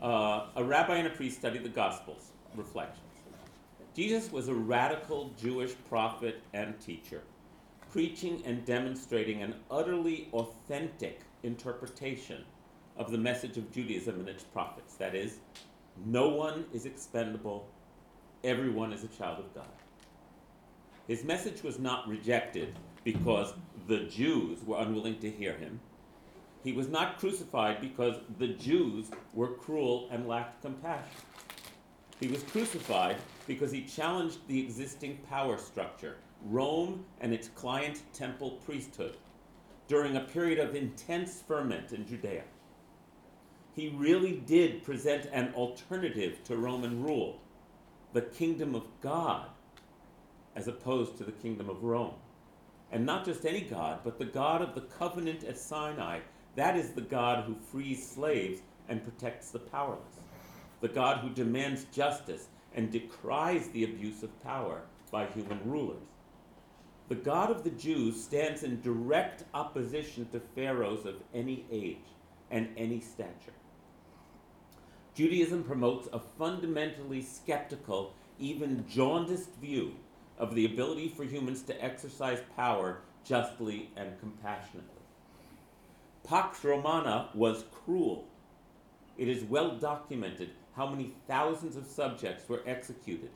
Uh, 0.00 0.46
a 0.56 0.64
rabbi 0.64 0.96
and 0.96 1.06
a 1.06 1.10
priest 1.10 1.38
studied 1.38 1.62
the 1.64 1.68
Gospels. 1.68 2.30
Reflections. 2.56 2.98
Jesus 3.94 4.32
was 4.32 4.48
a 4.48 4.54
radical 4.54 5.32
Jewish 5.40 5.74
prophet 5.88 6.42
and 6.54 6.78
teacher, 6.80 7.22
preaching 7.90 8.42
and 8.46 8.64
demonstrating 8.64 9.42
an 9.42 9.54
utterly 9.70 10.28
authentic 10.32 11.20
interpretation 11.42 12.44
of 12.96 13.10
the 13.10 13.18
message 13.18 13.56
of 13.58 13.70
Judaism 13.70 14.20
and 14.20 14.28
its 14.28 14.44
prophets. 14.44 14.94
That 14.94 15.14
is, 15.14 15.38
no 16.06 16.28
one 16.28 16.64
is 16.72 16.86
expendable, 16.86 17.68
everyone 18.44 18.92
is 18.92 19.04
a 19.04 19.08
child 19.08 19.38
of 19.38 19.54
God. 19.54 19.66
His 21.08 21.24
message 21.24 21.62
was 21.62 21.78
not 21.78 22.08
rejected 22.08 22.78
because 23.04 23.54
the 23.86 24.00
Jews 24.00 24.60
were 24.64 24.78
unwilling 24.78 25.18
to 25.20 25.30
hear 25.30 25.54
him. 25.54 25.80
He 26.64 26.72
was 26.72 26.88
not 26.88 27.18
crucified 27.18 27.80
because 27.80 28.16
the 28.38 28.48
Jews 28.48 29.10
were 29.34 29.54
cruel 29.54 30.08
and 30.10 30.28
lacked 30.28 30.62
compassion. 30.62 31.10
He 32.20 32.28
was 32.28 32.44
crucified 32.44 33.16
because 33.48 33.72
he 33.72 33.82
challenged 33.82 34.46
the 34.46 34.60
existing 34.60 35.18
power 35.28 35.58
structure, 35.58 36.18
Rome 36.44 37.04
and 37.20 37.32
its 37.32 37.48
client 37.48 38.02
temple 38.12 38.52
priesthood, 38.64 39.16
during 39.88 40.16
a 40.16 40.20
period 40.20 40.60
of 40.60 40.76
intense 40.76 41.42
ferment 41.46 41.92
in 41.92 42.06
Judea. 42.06 42.44
He 43.74 43.88
really 43.88 44.42
did 44.46 44.84
present 44.84 45.28
an 45.32 45.52
alternative 45.54 46.44
to 46.44 46.56
Roman 46.56 47.02
rule, 47.02 47.40
the 48.12 48.22
kingdom 48.22 48.74
of 48.74 48.86
God, 49.00 49.46
as 50.54 50.68
opposed 50.68 51.16
to 51.16 51.24
the 51.24 51.32
kingdom 51.32 51.70
of 51.70 51.82
Rome. 51.82 52.14
And 52.90 53.06
not 53.06 53.24
just 53.24 53.46
any 53.46 53.62
God, 53.62 54.00
but 54.04 54.18
the 54.18 54.26
God 54.26 54.60
of 54.60 54.74
the 54.74 54.82
covenant 54.82 55.44
at 55.44 55.58
Sinai. 55.58 56.20
That 56.56 56.76
is 56.76 56.90
the 56.90 57.00
God 57.00 57.44
who 57.44 57.54
frees 57.54 58.06
slaves 58.06 58.60
and 58.88 59.02
protects 59.02 59.50
the 59.50 59.58
powerless. 59.58 60.20
The 60.80 60.88
God 60.88 61.18
who 61.18 61.30
demands 61.30 61.86
justice 61.92 62.48
and 62.74 62.90
decries 62.90 63.68
the 63.68 63.84
abuse 63.84 64.22
of 64.22 64.42
power 64.42 64.82
by 65.10 65.26
human 65.26 65.60
rulers. 65.64 66.02
The 67.08 67.14
God 67.14 67.50
of 67.50 67.64
the 67.64 67.70
Jews 67.70 68.22
stands 68.22 68.62
in 68.62 68.82
direct 68.82 69.44
opposition 69.54 70.28
to 70.32 70.40
pharaohs 70.54 71.06
of 71.06 71.16
any 71.34 71.64
age 71.70 71.96
and 72.50 72.68
any 72.76 73.00
stature. 73.00 73.52
Judaism 75.14 75.62
promotes 75.62 76.08
a 76.10 76.18
fundamentally 76.18 77.20
skeptical, 77.20 78.14
even 78.38 78.86
jaundiced 78.88 79.54
view 79.60 79.94
of 80.38 80.54
the 80.54 80.64
ability 80.64 81.08
for 81.08 81.24
humans 81.24 81.62
to 81.62 81.84
exercise 81.84 82.40
power 82.56 83.02
justly 83.22 83.90
and 83.94 84.18
compassionately. 84.20 84.88
Pax 86.24 86.64
Romana 86.64 87.28
was 87.34 87.64
cruel. 87.72 88.26
It 89.18 89.28
is 89.28 89.44
well 89.44 89.76
documented 89.76 90.50
how 90.74 90.88
many 90.88 91.12
thousands 91.28 91.76
of 91.76 91.86
subjects 91.86 92.48
were 92.48 92.62
executed 92.64 93.30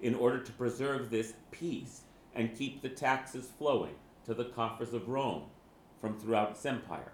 in 0.00 0.14
order 0.14 0.38
to 0.38 0.52
preserve 0.52 1.10
this 1.10 1.32
peace 1.50 2.02
and 2.36 2.56
keep 2.56 2.82
the 2.82 2.88
taxes 2.88 3.50
flowing 3.58 3.94
to 4.26 4.34
the 4.34 4.44
coffers 4.44 4.94
of 4.94 5.08
Rome 5.08 5.44
from 6.00 6.20
throughout 6.20 6.52
its 6.52 6.66
empire. 6.66 7.12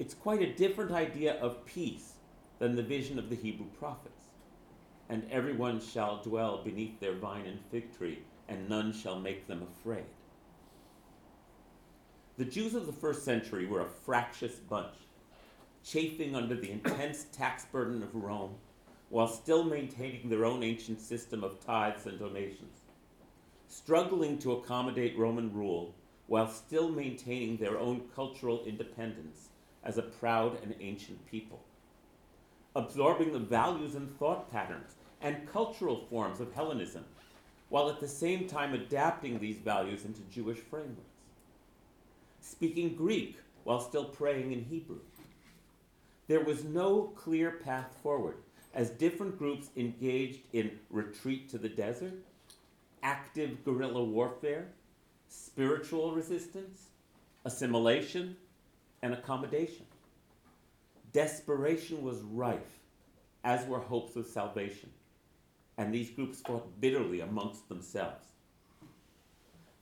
It's 0.00 0.14
quite 0.14 0.42
a 0.42 0.54
different 0.54 0.90
idea 0.90 1.34
of 1.34 1.64
peace 1.66 2.14
than 2.60 2.76
the 2.76 2.82
vision 2.82 3.18
of 3.18 3.28
the 3.28 3.34
Hebrew 3.34 3.66
prophets. 3.78 4.26
And 5.08 5.26
everyone 5.32 5.80
shall 5.80 6.22
dwell 6.22 6.62
beneath 6.62 7.00
their 7.00 7.14
vine 7.14 7.46
and 7.46 7.58
fig 7.72 7.96
tree, 7.98 8.20
and 8.48 8.68
none 8.68 8.92
shall 8.92 9.18
make 9.18 9.48
them 9.48 9.62
afraid. 9.62 10.04
The 12.36 12.44
Jews 12.44 12.74
of 12.74 12.86
the 12.86 12.92
first 12.92 13.24
century 13.24 13.66
were 13.66 13.80
a 13.80 13.88
fractious 14.04 14.54
bunch, 14.54 14.94
chafing 15.82 16.36
under 16.36 16.54
the 16.54 16.70
intense 16.70 17.24
tax 17.32 17.64
burden 17.64 18.02
of 18.04 18.14
Rome 18.14 18.54
while 19.08 19.26
still 19.26 19.64
maintaining 19.64 20.28
their 20.28 20.44
own 20.44 20.62
ancient 20.62 21.00
system 21.00 21.42
of 21.42 21.64
tithes 21.64 22.06
and 22.06 22.18
donations, 22.18 22.82
struggling 23.66 24.38
to 24.38 24.52
accommodate 24.52 25.18
Roman 25.18 25.52
rule 25.52 25.94
while 26.28 26.48
still 26.48 26.88
maintaining 26.88 27.56
their 27.56 27.78
own 27.78 28.02
cultural 28.14 28.64
independence 28.64 29.48
as 29.82 29.98
a 29.98 30.02
proud 30.02 30.62
and 30.62 30.74
ancient 30.80 31.26
people, 31.26 31.60
absorbing 32.74 33.32
the 33.32 33.38
values 33.38 33.94
and 33.94 34.16
thought 34.18 34.50
patterns 34.50 34.94
and 35.20 35.50
cultural 35.50 36.06
forms 36.08 36.40
of 36.40 36.52
Hellenism, 36.52 37.04
while 37.68 37.88
at 37.88 38.00
the 38.00 38.08
same 38.08 38.46
time 38.46 38.74
adapting 38.74 39.38
these 39.38 39.58
values 39.58 40.04
into 40.04 40.20
Jewish 40.32 40.58
frameworks, 40.58 41.00
speaking 42.40 42.94
Greek 42.94 43.38
while 43.64 43.80
still 43.80 44.06
praying 44.06 44.52
in 44.52 44.64
Hebrew. 44.64 45.00
There 46.26 46.44
was 46.44 46.64
no 46.64 47.12
clear 47.16 47.50
path 47.50 47.96
forward 48.02 48.36
as 48.72 48.90
different 48.90 49.38
groups 49.38 49.68
engaged 49.76 50.40
in 50.52 50.78
retreat 50.90 51.48
to 51.50 51.58
the 51.58 51.68
desert, 51.68 52.14
active 53.02 53.64
guerrilla 53.64 54.04
warfare, 54.04 54.68
spiritual 55.28 56.12
resistance, 56.12 56.86
assimilation, 57.44 58.36
and 59.02 59.12
accommodation. 59.12 59.86
Desperation 61.12 62.02
was 62.02 62.20
rife, 62.22 62.78
as 63.42 63.66
were 63.66 63.80
hopes 63.80 64.14
of 64.14 64.26
salvation, 64.26 64.90
and 65.76 65.92
these 65.92 66.10
groups 66.10 66.40
fought 66.40 66.80
bitterly 66.80 67.20
amongst 67.20 67.68
themselves. 67.68 68.26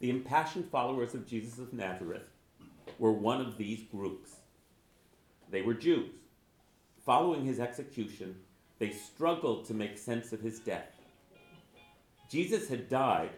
The 0.01 0.09
impassioned 0.09 0.71
followers 0.71 1.15
of 1.15 1.27
Jesus 1.27 1.59
of 1.59 1.75
Nazareth 1.75 2.31
were 2.99 3.13
one 3.13 3.43
of 3.43 3.59
these 3.59 3.83
groups. 3.83 4.37
They 5.51 5.61
were 5.61 5.75
Jews. 5.75 6.15
Following 7.05 7.45
his 7.45 7.61
execution, 7.61 8.37
they 8.79 8.91
struggled 8.91 9.67
to 9.67 9.75
make 9.75 9.99
sense 9.99 10.33
of 10.33 10.41
his 10.41 10.61
death. 10.61 10.95
Jesus 12.31 12.69
had 12.69 12.89
died, 12.89 13.31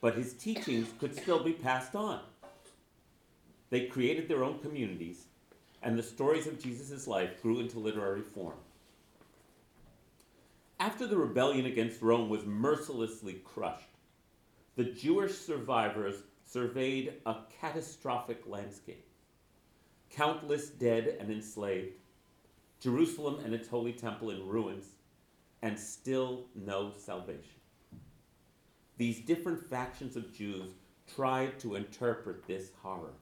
but 0.00 0.14
his 0.14 0.34
teachings 0.34 0.88
could 1.00 1.16
still 1.16 1.42
be 1.42 1.54
passed 1.54 1.96
on. 1.96 2.20
They 3.70 3.86
created 3.86 4.28
their 4.28 4.44
own 4.44 4.58
communities, 4.58 5.24
and 5.82 5.98
the 5.98 6.02
stories 6.02 6.46
of 6.46 6.62
Jesus' 6.62 7.06
life 7.06 7.42
grew 7.42 7.60
into 7.60 7.78
literary 7.78 8.22
form. 8.22 8.58
After 10.78 11.06
the 11.06 11.16
rebellion 11.16 11.66
against 11.66 12.02
Rome 12.02 12.28
was 12.28 12.44
mercilessly 12.44 13.34
crushed, 13.44 13.86
the 14.76 14.84
Jewish 14.84 15.36
survivors 15.36 16.22
surveyed 16.44 17.14
a 17.26 17.36
catastrophic 17.60 18.42
landscape. 18.46 19.06
Countless 20.10 20.68
dead 20.68 21.16
and 21.20 21.30
enslaved, 21.30 21.94
Jerusalem 22.80 23.40
and 23.44 23.54
its 23.54 23.68
holy 23.68 23.92
temple 23.92 24.30
in 24.30 24.46
ruins, 24.46 24.86
and 25.62 25.78
still 25.78 26.46
no 26.54 26.90
salvation. 26.90 27.60
These 28.98 29.20
different 29.20 29.68
factions 29.70 30.16
of 30.16 30.34
Jews 30.34 30.70
tried 31.14 31.58
to 31.60 31.76
interpret 31.76 32.46
this 32.46 32.70
horror. 32.82 33.14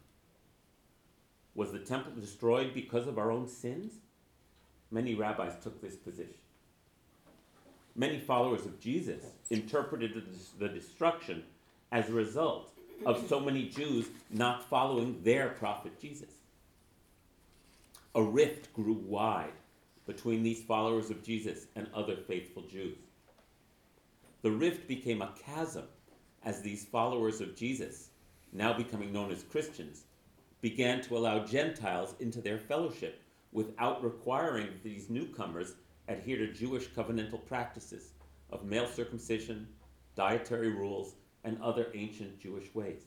Was 1.55 1.73
the 1.73 1.79
temple 1.79 2.13
destroyed 2.19 2.73
because 2.75 3.07
of 3.07 3.19
our 3.19 3.31
own 3.31 3.49
sins? 3.49 3.93
Many 4.91 5.15
rabbis 5.15 5.55
took 5.63 5.81
this 5.81 5.97
position. 5.97 6.35
Many 7.97 8.19
followers 8.19 8.67
of 8.67 8.81
Jesus 8.81 9.25
interpreted 9.51 10.23
the 10.59 10.69
destruction 10.69 11.43
as 11.93 12.09
a 12.09 12.13
result 12.13 12.73
of 13.05 13.27
so 13.29 13.41
many 13.41 13.69
Jews 13.69 14.07
not 14.31 14.69
following 14.69 15.21
their 15.23 15.51
prophet 15.51 16.01
Jesus. 16.01 16.31
A 18.15 18.23
rift 18.23 18.73
grew 18.75 18.95
wide 19.07 19.53
between 20.07 20.43
these 20.43 20.63
followers 20.63 21.11
of 21.11 21.23
Jesus 21.23 21.67
and 21.77 21.87
other 21.95 22.17
faithful 22.17 22.63
Jews. 22.63 22.99
The 24.43 24.51
rift 24.51 24.89
became 24.89 25.23
a 25.23 25.33
chasm 25.45 25.85
as 26.43 26.63
these 26.63 26.85
followers 26.85 27.41
of 27.41 27.55
Jesus, 27.55 28.09
now 28.53 28.73
becoming 28.73 29.13
known 29.13 29.31
as 29.31 29.43
Christians, 29.43 30.05
began 30.61 31.01
to 31.03 31.17
allow 31.17 31.45
Gentiles 31.45 32.15
into 32.21 32.41
their 32.41 32.59
fellowship 32.59 33.23
without 33.53 34.05
requiring 34.05 34.69
these 34.83 35.11
newcomers 35.11 35.75
adhere 36.09 36.39
to 36.39 36.53
Jewish 36.53 36.89
covenantal 36.91 37.45
practices 37.47 38.13
of 38.51 38.65
male 38.65 38.87
circumcision, 38.87 39.69
dietary 40.15 40.71
rules, 40.71 41.15
and 41.45 41.61
other 41.63 41.89
ancient 41.95 42.39
Jewish 42.39 42.75
ways. 42.75 43.03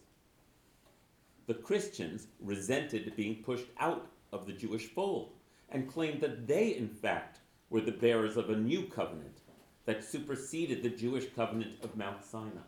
The 1.45 1.53
Christians 1.53 2.27
resented 2.39 3.15
being 3.15 3.43
pushed 3.43 3.67
out 3.80 4.07
of 4.31 4.45
the 4.45 4.53
Jewish 4.53 4.85
fold 4.88 5.34
and 5.69 5.91
claimed 5.91 6.21
that 6.21 6.47
they, 6.47 6.69
in 6.69 6.88
fact, 6.88 7.39
were 7.69 7.81
the 7.81 7.91
bearers 7.91 8.38
of 8.38 8.49
a 8.49 8.55
new 8.55 8.84
covenant 8.88 9.41
that 9.85 10.03
superseded 10.03 10.81
the 10.81 10.89
Jewish 10.89 11.25
covenant 11.35 11.84
of 11.84 11.97
Mount 11.97 12.23
Sinai. 12.23 12.61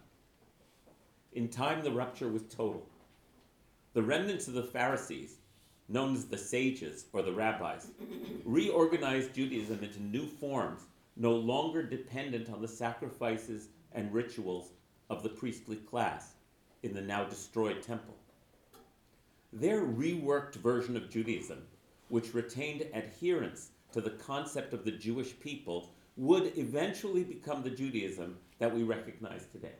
In 1.34 1.48
time, 1.48 1.84
the 1.84 1.92
rupture 1.92 2.30
was 2.30 2.44
total. 2.44 2.88
The 3.96 4.04
remnants 4.04 4.50
of 4.50 4.56
the 4.56 4.62
Pharisees, 4.64 5.38
known 5.88 6.16
as 6.16 6.26
the 6.26 6.38
sages 6.38 7.06
or 7.14 7.22
the 7.22 7.32
rabbis, 7.32 7.88
reorganized 8.44 9.34
Judaism 9.34 9.82
into 9.82 10.04
new 10.04 10.28
forms 10.28 10.82
no 11.16 11.32
longer 11.32 11.82
dependent 11.82 12.50
on 12.50 12.62
the 12.62 12.68
sacrifices 12.68 13.70
and 13.94 14.14
rituals 14.14 14.72
of 15.10 15.24
the 15.24 15.30
priestly 15.30 15.78
class 15.78 16.34
in 16.84 16.94
the 16.94 17.02
now 17.02 17.24
destroyed 17.24 17.82
temple. 17.82 18.16
Their 19.54 19.86
reworked 19.86 20.56
version 20.56 20.98
of 20.98 21.10
Judaism, 21.10 21.66
which 22.10 22.34
retained 22.34 22.86
adherence 22.94 23.70
to 23.94 24.02
the 24.02 24.10
concept 24.10 24.74
of 24.74 24.84
the 24.84 24.92
Jewish 24.92 25.40
people, 25.40 25.94
would 26.18 26.58
eventually 26.58 27.24
become 27.24 27.64
the 27.64 27.70
Judaism 27.70 28.40
that 28.60 28.76
we 28.76 28.84
recognize 28.84 29.46
today. 29.54 29.76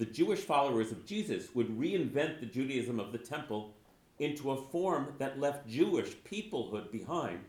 The 0.00 0.06
Jewish 0.06 0.40
followers 0.40 0.92
of 0.92 1.04
Jesus 1.04 1.54
would 1.54 1.78
reinvent 1.78 2.40
the 2.40 2.46
Judaism 2.46 2.98
of 2.98 3.12
the 3.12 3.18
temple 3.18 3.74
into 4.18 4.50
a 4.50 4.56
form 4.56 5.12
that 5.18 5.38
left 5.38 5.68
Jewish 5.68 6.16
peoplehood 6.24 6.90
behind 6.90 7.40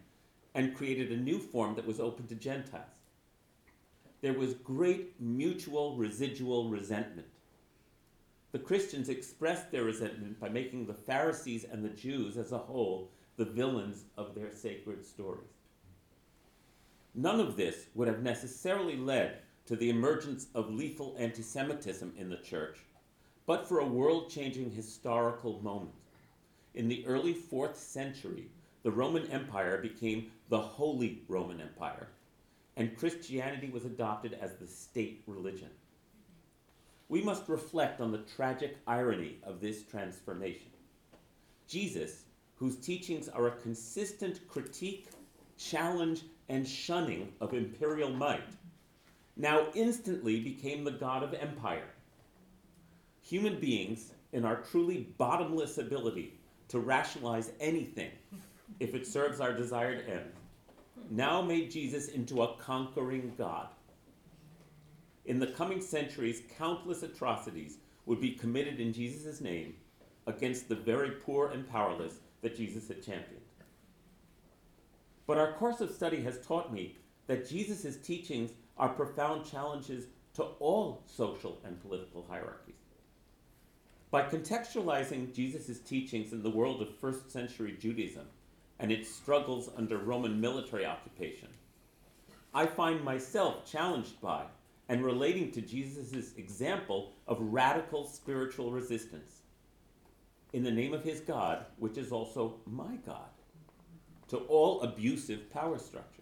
and 0.54 0.76
created 0.76 1.14
a 1.14 1.16
new 1.16 1.40
form 1.40 1.76
that 1.76 1.88
was 1.88 2.02
open 2.02 2.28
to 2.28 2.36
Gentiles. 2.36 2.84
There 4.20 4.34
was 4.34 4.56
great 4.56 5.14
mutual 5.22 5.96
residual 5.96 6.68
resentment. 6.68 7.30
The 8.52 8.60
Christians 8.60 9.08
expressed 9.08 9.72
their 9.72 9.86
resentment 9.86 10.38
by 10.38 10.50
making 10.50 10.88
the 10.88 10.94
Pharisees 10.94 11.64
and 11.72 11.86
the 11.86 11.96
Jews 11.96 12.36
as 12.36 12.52
a 12.52 12.58
whole 12.58 13.12
the 13.38 13.46
villains 13.46 14.04
of 14.18 14.36
their 14.36 14.52
sacred 14.52 15.06
stories. 15.06 15.48
None 17.16 17.40
of 17.40 17.56
this 17.56 17.86
would 17.96 18.10
have 18.10 18.22
necessarily 18.22 18.98
led 18.98 19.38
to 19.72 19.78
the 19.78 19.90
emergence 19.90 20.48
of 20.54 20.70
lethal 20.70 21.16
anti 21.18 21.42
Semitism 21.42 22.12
in 22.18 22.30
the 22.30 22.36
church, 22.36 22.80
but 23.46 23.66
for 23.66 23.80
a 23.80 23.88
world 23.88 24.30
changing 24.30 24.70
historical 24.70 25.62
moment. 25.62 25.96
In 26.74 26.90
the 26.90 27.06
early 27.08 27.34
fourth 27.34 27.78
century, 27.78 28.50
the 28.84 28.92
Roman 28.92 29.26
Empire 29.32 29.78
became 29.82 30.30
the 30.50 30.60
Holy 30.60 31.22
Roman 31.30 31.62
Empire, 31.62 32.10
and 32.76 32.98
Christianity 32.98 33.70
was 33.70 33.86
adopted 33.86 34.38
as 34.42 34.56
the 34.56 34.68
state 34.68 35.24
religion. 35.26 35.70
We 37.08 37.22
must 37.24 37.48
reflect 37.48 38.02
on 38.02 38.12
the 38.12 38.26
tragic 38.36 38.76
irony 38.88 39.38
of 39.42 39.62
this 39.62 39.84
transformation. 39.84 40.72
Jesus, 41.70 42.24
whose 42.56 42.76
teachings 42.76 43.30
are 43.30 43.48
a 43.48 43.62
consistent 43.62 44.46
critique, 44.50 45.08
challenge, 45.58 46.24
and 46.50 46.68
shunning 46.68 47.32
of 47.40 47.54
imperial 47.54 48.10
might, 48.10 48.44
now 49.38 49.68
instantly 49.74 50.40
became 50.40 50.84
the 50.84 50.92
god 50.92 51.24
of 51.24 51.34
empire. 51.34 51.88
Human 53.22 53.60
beings, 53.60 54.12
in 54.34 54.46
our 54.46 54.62
truly 54.62 55.08
bottomless 55.18 55.78
ability 55.78 56.34
to 56.70 56.80
rationalize 56.80 57.52
anything 57.60 58.12
if 58.80 58.96
it 58.96 59.06
serves 59.08 59.40
our 59.40 59.54
desired 59.54 60.06
end, 60.10 60.32
now 61.10 61.42
made 61.42 61.72
Jesus 61.72 62.08
into 62.08 62.44
a 62.44 62.56
conquering 62.58 63.34
God. 63.38 63.68
in 65.26 65.40
the 65.40 65.48
coming 65.48 65.82
centuries, 65.82 66.42
countless 66.58 67.04
atrocities 67.04 67.78
would 68.06 68.20
be 68.20 68.32
committed 68.32 68.80
in 68.80 68.94
Jesus' 68.94 69.42
name 69.42 69.76
against 70.28 70.68
the 70.68 70.76
very 70.76 71.12
poor 71.12 71.50
and 71.50 71.68
powerless 71.70 72.16
that 72.42 72.56
Jesus 72.56 72.88
had 72.88 73.04
championed. 73.04 73.42
But 75.28 75.38
our 75.38 75.54
course 75.54 75.82
of 75.82 75.92
study 75.92 76.22
has 76.24 76.46
taught 76.46 76.74
me 76.74 76.98
that 77.28 77.48
Jesus' 77.48 77.98
teachings 77.98 78.52
are 78.82 78.90
profound 78.90 79.46
challenges 79.46 80.08
to 80.34 80.44
all 80.60 81.04
social 81.06 81.60
and 81.64 81.80
political 81.84 82.26
hierarchies. 82.28 82.74
By 84.10 84.24
contextualizing 84.24 85.34
Jesus' 85.34 85.80
teachings 85.80 86.34
in 86.34 86.42
the 86.42 86.50
world 86.50 86.82
of 86.82 86.98
first 86.98 87.32
century 87.32 87.78
Judaism 87.80 88.26
and 88.80 88.92
its 88.92 89.14
struggles 89.14 89.70
under 89.78 90.00
Roman 90.00 90.42
military 90.42 90.86
occupation, 90.86 91.48
I 92.56 92.66
find 92.66 93.04
myself 93.04 93.72
challenged 93.72 94.20
by 94.20 94.46
and 94.90 95.06
relating 95.06 95.52
to 95.52 95.62
Jesus' 95.62 96.34
example 96.36 97.14
of 97.28 97.38
radical 97.40 98.06
spiritual 98.06 98.72
resistance 98.72 99.42
in 100.54 100.64
the 100.64 100.72
name 100.72 100.94
of 100.94 101.04
his 101.04 101.22
God, 101.22 101.66
which 101.78 101.98
is 101.98 102.12
also 102.12 102.56
my 102.66 102.96
God, 103.06 103.30
to 104.30 104.38
all 104.38 104.82
abusive 104.82 105.54
power 105.54 105.78
structures. 105.78 106.21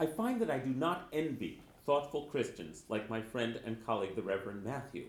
I 0.00 0.06
find 0.06 0.40
that 0.40 0.50
I 0.50 0.56
do 0.56 0.70
not 0.70 1.08
envy 1.12 1.60
thoughtful 1.84 2.22
Christians 2.22 2.84
like 2.88 3.10
my 3.10 3.20
friend 3.20 3.60
and 3.66 3.84
colleague, 3.84 4.16
the 4.16 4.22
Reverend 4.22 4.64
Matthew. 4.64 5.04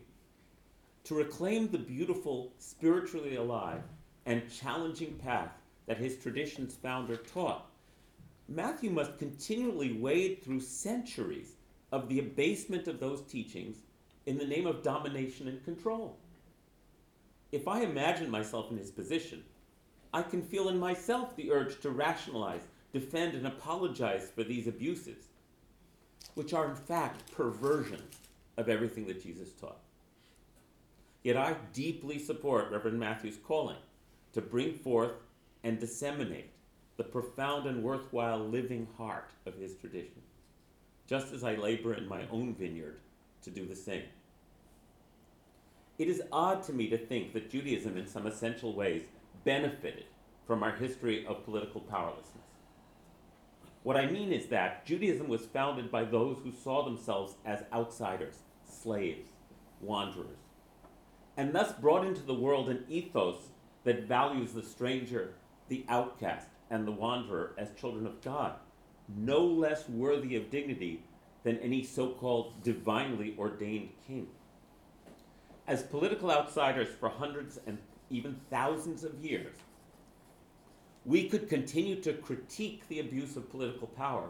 To 1.06 1.16
reclaim 1.16 1.70
the 1.70 1.78
beautiful, 1.78 2.52
spiritually 2.58 3.38
alive, 3.38 3.84
and 4.26 4.52
challenging 4.52 5.14
path 5.14 5.54
that 5.88 5.98
his 5.98 6.18
tradition's 6.18 6.76
founder 6.76 7.16
taught, 7.16 7.68
Matthew 8.50 8.90
must 8.90 9.18
continually 9.18 9.94
wade 9.94 10.44
through 10.44 10.60
centuries 10.60 11.54
of 11.94 12.10
the 12.10 12.20
abasement 12.20 12.90
of 12.90 13.00
those 13.00 13.22
teachings 13.22 13.78
in 14.26 14.38
the 14.38 14.46
name 14.46 14.68
of 14.68 14.84
domination 14.84 15.48
and 15.48 15.64
control. 15.64 16.18
If 17.54 17.66
I 17.66 17.84
imagine 17.84 18.30
myself 18.30 18.70
in 18.72 18.78
his 18.78 18.92
position, 18.92 19.46
I 20.14 20.22
can 20.22 20.42
feel 20.42 20.68
in 20.68 20.78
myself 20.78 21.38
the 21.38 21.50
urge 21.50 21.80
to 21.80 21.92
rationalize, 21.92 22.68
defend, 22.94 23.36
and 23.36 23.48
apologize 23.48 24.30
for 24.34 24.44
these 24.44 24.68
abuses, 24.68 25.26
which 26.36 26.54
are 26.54 26.70
in 26.70 26.76
fact 26.76 27.32
perversions 27.32 28.18
of 28.58 28.70
everything 28.70 29.08
that 29.08 29.24
Jesus 29.24 29.52
taught. 29.54 29.80
Yet 31.24 31.38
I 31.38 31.56
deeply 31.74 32.20
support 32.20 32.72
Reverend 32.72 33.00
Matthew's 33.00 33.38
calling 33.38 33.78
to 34.34 34.42
bring 34.42 34.74
forth 34.74 35.12
and 35.64 35.80
disseminate 35.80 36.52
the 36.98 37.04
profound 37.04 37.68
and 37.68 37.84
worthwhile 37.84 38.40
living 38.40 38.88
heart 38.98 39.32
of 39.46 39.56
his 39.56 39.76
tradition, 39.76 40.22
just 41.08 41.34
as 41.34 41.44
I 41.44 41.56
labor 41.56 41.94
in 41.94 42.08
my 42.08 42.28
own 42.32 42.56
vineyard 42.56 43.00
to 43.44 43.50
do 43.50 43.66
the 43.66 43.76
same. 43.76 44.04
It 45.98 46.08
is 46.08 46.22
odd 46.32 46.64
to 46.64 46.74
me 46.74 46.90
to 46.90 46.98
think 46.98 47.34
that 47.34 47.50
Judaism, 47.50 47.98
in 47.98 48.08
some 48.08 48.26
essential 48.26 48.74
ways, 48.74 49.04
benefited 49.44 50.06
from 50.48 50.64
our 50.64 50.72
history 50.72 51.26
of 51.28 51.46
political 51.46 51.82
powerlessness. 51.82 52.41
What 53.84 53.98
I 53.98 54.06
mean 54.06 54.32
is 54.32 54.48
that 54.48 54.86
Judaism 54.86 55.28
was 55.28 55.46
founded 55.46 55.92
by 55.92 56.04
those 56.04 56.38
who 56.44 56.52
saw 56.52 56.84
themselves 56.84 57.36
as 57.46 57.64
outsiders, 57.74 58.36
slaves, 58.64 59.30
wanderers, 59.82 60.38
and 61.36 61.54
thus 61.54 61.72
brought 61.74 62.06
into 62.06 62.22
the 62.22 62.36
world 62.36 62.70
an 62.70 62.86
ethos 62.88 63.50
that 63.84 64.08
values 64.08 64.54
the 64.54 64.62
stranger, 64.62 65.34
the 65.68 65.84
outcast, 65.90 66.48
and 66.70 66.88
the 66.88 66.92
wanderer 66.92 67.54
as 67.58 67.72
children 67.72 68.06
of 68.06 68.22
God, 68.22 68.54
no 69.10 69.44
less 69.44 69.90
worthy 69.90 70.36
of 70.36 70.52
dignity 70.52 71.04
than 71.44 71.58
any 71.58 71.84
so 71.84 72.10
called 72.10 72.62
divinely 72.64 73.36
ordained 73.40 73.90
king. 74.08 74.28
As 75.68 75.82
political 75.82 76.30
outsiders 76.30 76.90
for 77.00 77.10
hundreds 77.10 77.60
and 77.66 77.80
even 78.12 78.40
thousands 78.52 79.04
of 79.04 79.26
years, 79.26 79.56
we 81.06 81.28
could 81.28 81.50
continue 81.50 81.96
to 82.02 82.14
critique 82.14 82.88
the 82.88 83.00
abuse 83.00 83.36
of 83.36 83.50
political 83.50 83.88
power 83.88 84.30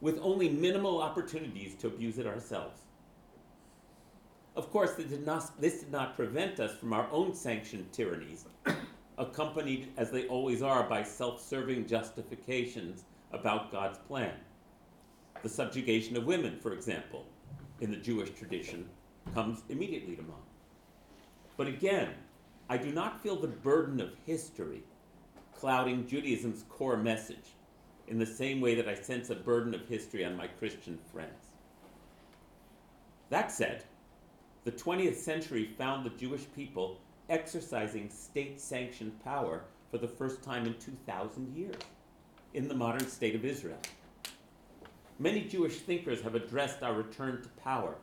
with 0.00 0.18
only 0.22 0.48
minimal 0.48 1.02
opportunities 1.02 1.74
to 1.74 1.86
abuse 1.86 2.18
it 2.18 2.26
ourselves. 2.26 2.80
Of 4.56 4.70
course, 4.70 4.94
this 4.94 5.06
did 5.06 5.26
not, 5.26 5.60
this 5.60 5.80
did 5.80 5.92
not 5.92 6.16
prevent 6.16 6.60
us 6.60 6.74
from 6.78 6.94
our 6.94 7.08
own 7.10 7.34
sanctioned 7.34 7.92
tyrannies, 7.92 8.46
accompanied, 9.18 9.92
as 9.98 10.10
they 10.10 10.26
always 10.28 10.62
are, 10.62 10.88
by 10.88 11.02
self 11.02 11.42
serving 11.42 11.86
justifications 11.86 13.04
about 13.32 13.70
God's 13.70 13.98
plan. 13.98 14.32
The 15.42 15.48
subjugation 15.48 16.16
of 16.16 16.24
women, 16.24 16.58
for 16.58 16.72
example, 16.72 17.26
in 17.80 17.90
the 17.90 17.98
Jewish 17.98 18.30
tradition, 18.30 18.88
comes 19.34 19.62
immediately 19.68 20.16
to 20.16 20.22
mind. 20.22 20.42
But 21.58 21.66
again, 21.66 22.10
I 22.70 22.78
do 22.78 22.90
not 22.92 23.20
feel 23.20 23.36
the 23.36 23.48
burden 23.48 24.00
of 24.00 24.14
history 24.24 24.82
clouding 25.58 26.06
Judaism's 26.06 26.64
core 26.68 26.96
message 26.96 27.54
in 28.08 28.18
the 28.18 28.26
same 28.26 28.60
way 28.60 28.74
that 28.74 28.88
I 28.88 28.94
sense 28.94 29.30
a 29.30 29.34
burden 29.34 29.74
of 29.74 29.88
history 29.88 30.24
on 30.24 30.36
my 30.36 30.46
Christian 30.46 30.98
friends. 31.12 31.52
That 33.30 33.50
said, 33.50 33.84
the 34.64 34.72
20th 34.72 35.16
century 35.16 35.70
found 35.78 36.04
the 36.04 36.10
Jewish 36.10 36.44
people 36.54 37.00
exercising 37.28 38.10
state 38.10 38.60
sanctioned 38.60 39.18
power 39.24 39.64
for 39.90 39.98
the 39.98 40.08
first 40.08 40.42
time 40.42 40.66
in 40.66 40.74
2,000 40.74 41.56
years 41.56 41.76
in 42.54 42.68
the 42.68 42.74
modern 42.74 43.08
state 43.08 43.34
of 43.34 43.44
Israel. 43.44 43.78
Many 45.18 45.42
Jewish 45.42 45.80
thinkers 45.80 46.20
have 46.20 46.34
addressed 46.34 46.82
our 46.82 46.94
return 46.94 47.42
to 47.42 47.48
power 47.62 47.96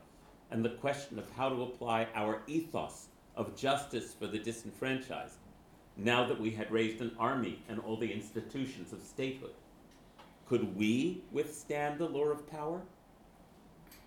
and 0.51 0.65
the 0.65 0.69
question 0.69 1.19
of 1.19 1.30
how 1.31 1.49
to 1.49 1.63
apply 1.63 2.07
our 2.15 2.41
ethos 2.47 3.07
of 3.35 3.55
justice 3.55 4.13
for 4.13 4.27
the 4.27 4.39
disenfranchised 4.39 5.38
now 5.98 6.26
that 6.26 6.40
we 6.40 6.52
had 6.52 6.72
raised 6.72 7.02
an 7.02 7.11
army 7.20 7.60
and 7.70 7.80
all 7.80 7.98
the 7.98 8.11
institutions 8.11 8.94
of 8.94 9.02
statehood. 9.02 9.53
Could 10.48 10.76
we 10.76 11.22
withstand 11.32 11.99
the 11.99 12.07
lure 12.07 12.32
of 12.32 12.49
power? 12.49 12.82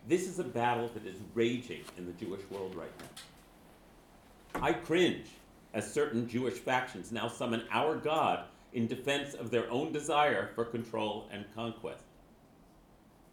This 0.08 0.28
is 0.28 0.38
a 0.38 0.44
battle 0.44 0.88
that 0.94 1.06
is 1.06 1.16
raging 1.34 1.82
in 1.96 2.06
the 2.06 2.12
Jewish 2.12 2.42
world 2.50 2.74
right 2.74 2.92
now. 3.00 4.62
I 4.62 4.72
cringe 4.72 5.26
as 5.74 5.92
certain 5.92 6.28
Jewish 6.28 6.54
factions 6.54 7.12
now 7.12 7.28
summon 7.28 7.62
our 7.70 7.96
God 7.96 8.44
in 8.72 8.86
defense 8.86 9.34
of 9.34 9.50
their 9.50 9.70
own 9.70 9.92
desire 9.92 10.50
for 10.54 10.64
control 10.64 11.28
and 11.32 11.44
conquest. 11.54 12.02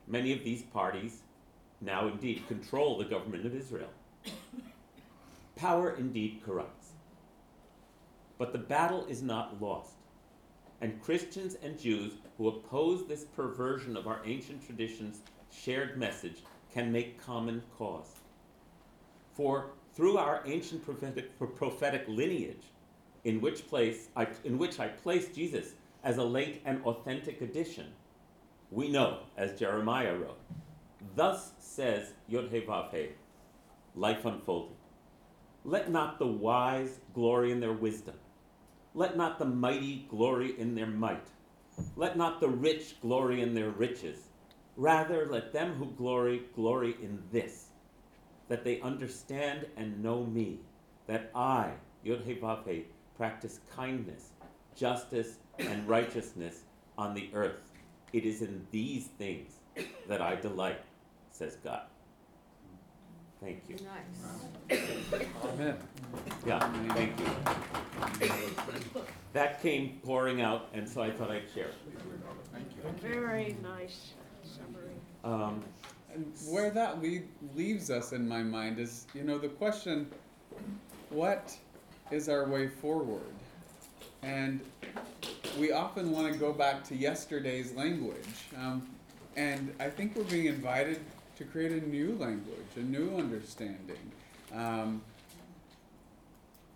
Many 0.07 0.33
of 0.33 0.43
these 0.43 0.63
parties 0.63 1.21
now 1.81 2.07
indeed 2.07 2.47
control 2.47 2.97
the 2.97 3.05
government 3.05 3.45
of 3.45 3.55
Israel. 3.55 3.89
Power 5.55 5.91
indeed 5.91 6.41
corrupts. 6.45 6.82
But 8.37 8.51
the 8.51 8.59
battle 8.59 9.05
is 9.07 9.21
not 9.21 9.61
lost. 9.61 9.93
And 10.81 11.01
Christians 11.01 11.55
and 11.63 11.79
Jews 11.79 12.13
who 12.37 12.47
oppose 12.47 13.07
this 13.07 13.23
perversion 13.23 13.95
of 13.95 14.07
our 14.07 14.21
ancient 14.25 14.65
traditions' 14.65 15.21
shared 15.51 15.97
message 15.97 16.43
can 16.73 16.91
make 16.91 17.23
common 17.23 17.61
cause. 17.77 18.19
For 19.33 19.71
through 19.93 20.17
our 20.17 20.41
ancient 20.45 20.83
prophetic, 20.83 21.37
prophetic 21.37 22.05
lineage, 22.07 22.71
in 23.23 23.39
which, 23.39 23.67
place 23.67 24.09
I, 24.15 24.27
in 24.43 24.57
which 24.57 24.79
I 24.79 24.87
place 24.87 25.27
Jesus 25.29 25.73
as 26.03 26.17
a 26.17 26.23
late 26.23 26.61
and 26.65 26.83
authentic 26.83 27.41
addition, 27.41 27.87
we 28.71 28.89
know, 28.89 29.19
as 29.37 29.57
Jeremiah 29.57 30.15
wrote, 30.15 30.39
Thus 31.15 31.51
says 31.59 32.13
Yod 32.27 32.49
He 32.51 32.61
Vav 32.61 32.91
He, 32.91 33.09
life 33.95 34.25
unfolding. 34.25 34.75
Let 35.63 35.91
not 35.91 36.19
the 36.19 36.27
wise 36.27 36.99
glory 37.13 37.51
in 37.51 37.59
their 37.59 37.73
wisdom. 37.73 38.15
Let 38.95 39.17
not 39.17 39.39
the 39.39 39.45
mighty 39.45 40.05
glory 40.09 40.59
in 40.59 40.75
their 40.75 40.87
might. 40.87 41.27
Let 41.95 42.15
not 42.15 42.39
the 42.39 42.49
rich 42.49 43.01
glory 43.01 43.41
in 43.41 43.53
their 43.55 43.71
riches. 43.71 44.19
Rather, 44.77 45.27
let 45.29 45.51
them 45.51 45.73
who 45.73 45.87
glory 45.97 46.43
glory 46.55 46.95
in 47.01 47.21
this, 47.31 47.67
that 48.49 48.63
they 48.63 48.81
understand 48.81 49.65
and 49.77 50.03
know 50.03 50.25
me, 50.25 50.59
that 51.07 51.31
I, 51.33 51.71
Yod 52.03 52.21
He 52.25 52.39
practice 53.17 53.59
kindness, 53.75 54.29
justice, 54.75 55.37
and 55.59 55.87
righteousness 55.87 56.61
on 56.97 57.13
the 57.13 57.29
earth. 57.33 57.71
It 58.11 58.25
is 58.25 58.41
in 58.41 58.67
these 58.71 59.07
things 59.17 59.53
that 60.07 60.21
I 60.21 60.35
delight, 60.35 60.81
says 61.31 61.57
God. 61.63 61.81
Thank 63.43 63.63
you. 63.67 63.75
Nice. 64.69 64.79
Amen. 65.43 65.75
Yeah, 66.47 66.59
thank 66.93 67.19
you. 67.19 69.01
That 69.33 69.61
came 69.61 69.99
pouring 70.05 70.41
out, 70.41 70.69
and 70.73 70.87
so 70.87 71.01
I 71.01 71.11
thought 71.11 71.29
I'd 71.29 71.43
share 71.53 71.65
it. 71.65 71.75
Thank 72.53 72.67
you. 72.75 73.09
Very 73.09 73.57
nice 73.61 74.13
summary. 74.43 74.95
Um, 75.23 75.63
And 76.13 76.31
where 76.47 76.69
that 76.69 77.01
lead, 77.01 77.27
leaves 77.55 77.89
us 77.89 78.13
in 78.13 78.27
my 78.27 78.43
mind 78.43 78.79
is, 78.79 79.07
you 79.15 79.23
know, 79.23 79.39
the 79.39 79.49
question, 79.49 80.07
what 81.09 81.57
is 82.11 82.29
our 82.29 82.47
way 82.47 82.67
forward? 82.67 83.33
And 84.21 84.61
we 85.59 85.71
often 85.71 86.11
want 86.11 86.31
to 86.31 86.37
go 86.37 86.53
back 86.53 86.83
to 86.85 86.95
yesterday's 86.95 87.73
language. 87.73 88.45
Um, 88.55 88.87
and 89.35 89.73
I 89.79 89.89
think 89.89 90.15
we're 90.15 90.23
being 90.25 90.45
invited 90.45 90.99
to 91.43 91.49
to 91.49 91.51
create 91.51 91.83
a 91.83 91.89
new 91.89 92.15
language, 92.15 92.57
a 92.75 92.79
new 92.79 93.17
understanding. 93.17 94.11
Um, 94.53 95.01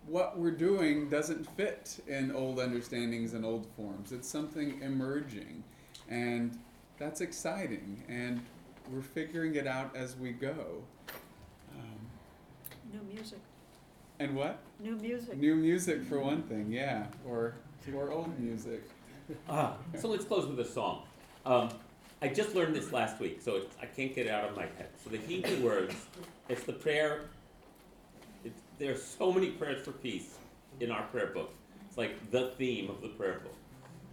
what 0.06 0.38
we're 0.38 0.50
doing 0.50 1.08
doesn't 1.10 1.48
fit 1.56 2.00
in 2.06 2.32
old 2.32 2.58
understandings 2.58 3.34
and 3.34 3.44
old 3.44 3.66
forms. 3.76 4.12
It's 4.12 4.28
something 4.28 4.80
emerging, 4.82 5.62
and 6.08 6.58
that's 6.98 7.20
exciting. 7.20 8.02
And 8.08 8.40
we're 8.90 9.02
figuring 9.02 9.54
it 9.56 9.66
out 9.66 9.94
as 9.94 10.16
we 10.16 10.32
go. 10.32 10.82
Um, 11.74 11.98
New 12.92 13.14
music, 13.14 13.40
and 14.18 14.34
what? 14.34 14.58
new 14.80 14.96
music. 14.96 15.36
New 15.36 15.56
music 15.56 16.04
for 16.04 16.20
one 16.20 16.42
thing, 16.42 16.72
yeah, 16.72 17.06
or 17.26 17.54
or 17.94 18.10
old 18.10 18.38
music. 18.38 18.88
Ah, 19.48 19.76
so 19.98 20.08
let's 20.08 20.24
close 20.24 20.46
with 20.46 20.58
a 20.60 20.64
song. 20.64 21.02
Um, 21.44 21.68
I 22.20 22.28
just 22.28 22.54
learned 22.54 22.74
this 22.74 22.92
last 22.92 23.20
week, 23.20 23.40
so 23.40 23.56
it's, 23.56 23.76
I 23.80 23.86
can't 23.86 24.12
get 24.14 24.26
it 24.26 24.30
out 24.30 24.48
of 24.48 24.56
my 24.56 24.62
head. 24.62 24.88
So 25.04 25.10
the 25.10 25.18
Hebrew 25.18 25.64
words, 25.64 25.94
it's 26.48 26.64
the 26.64 26.72
prayer. 26.72 27.26
It's, 28.44 28.60
there 28.78 28.92
are 28.92 28.96
so 28.96 29.32
many 29.32 29.50
prayers 29.50 29.84
for 29.84 29.92
peace 29.92 30.36
in 30.80 30.90
our 30.90 31.04
prayer 31.04 31.28
book. 31.28 31.52
It's 31.86 31.96
like 31.96 32.30
the 32.32 32.52
theme 32.58 32.90
of 32.90 33.00
the 33.02 33.08
prayer 33.08 33.40
book. 33.44 33.54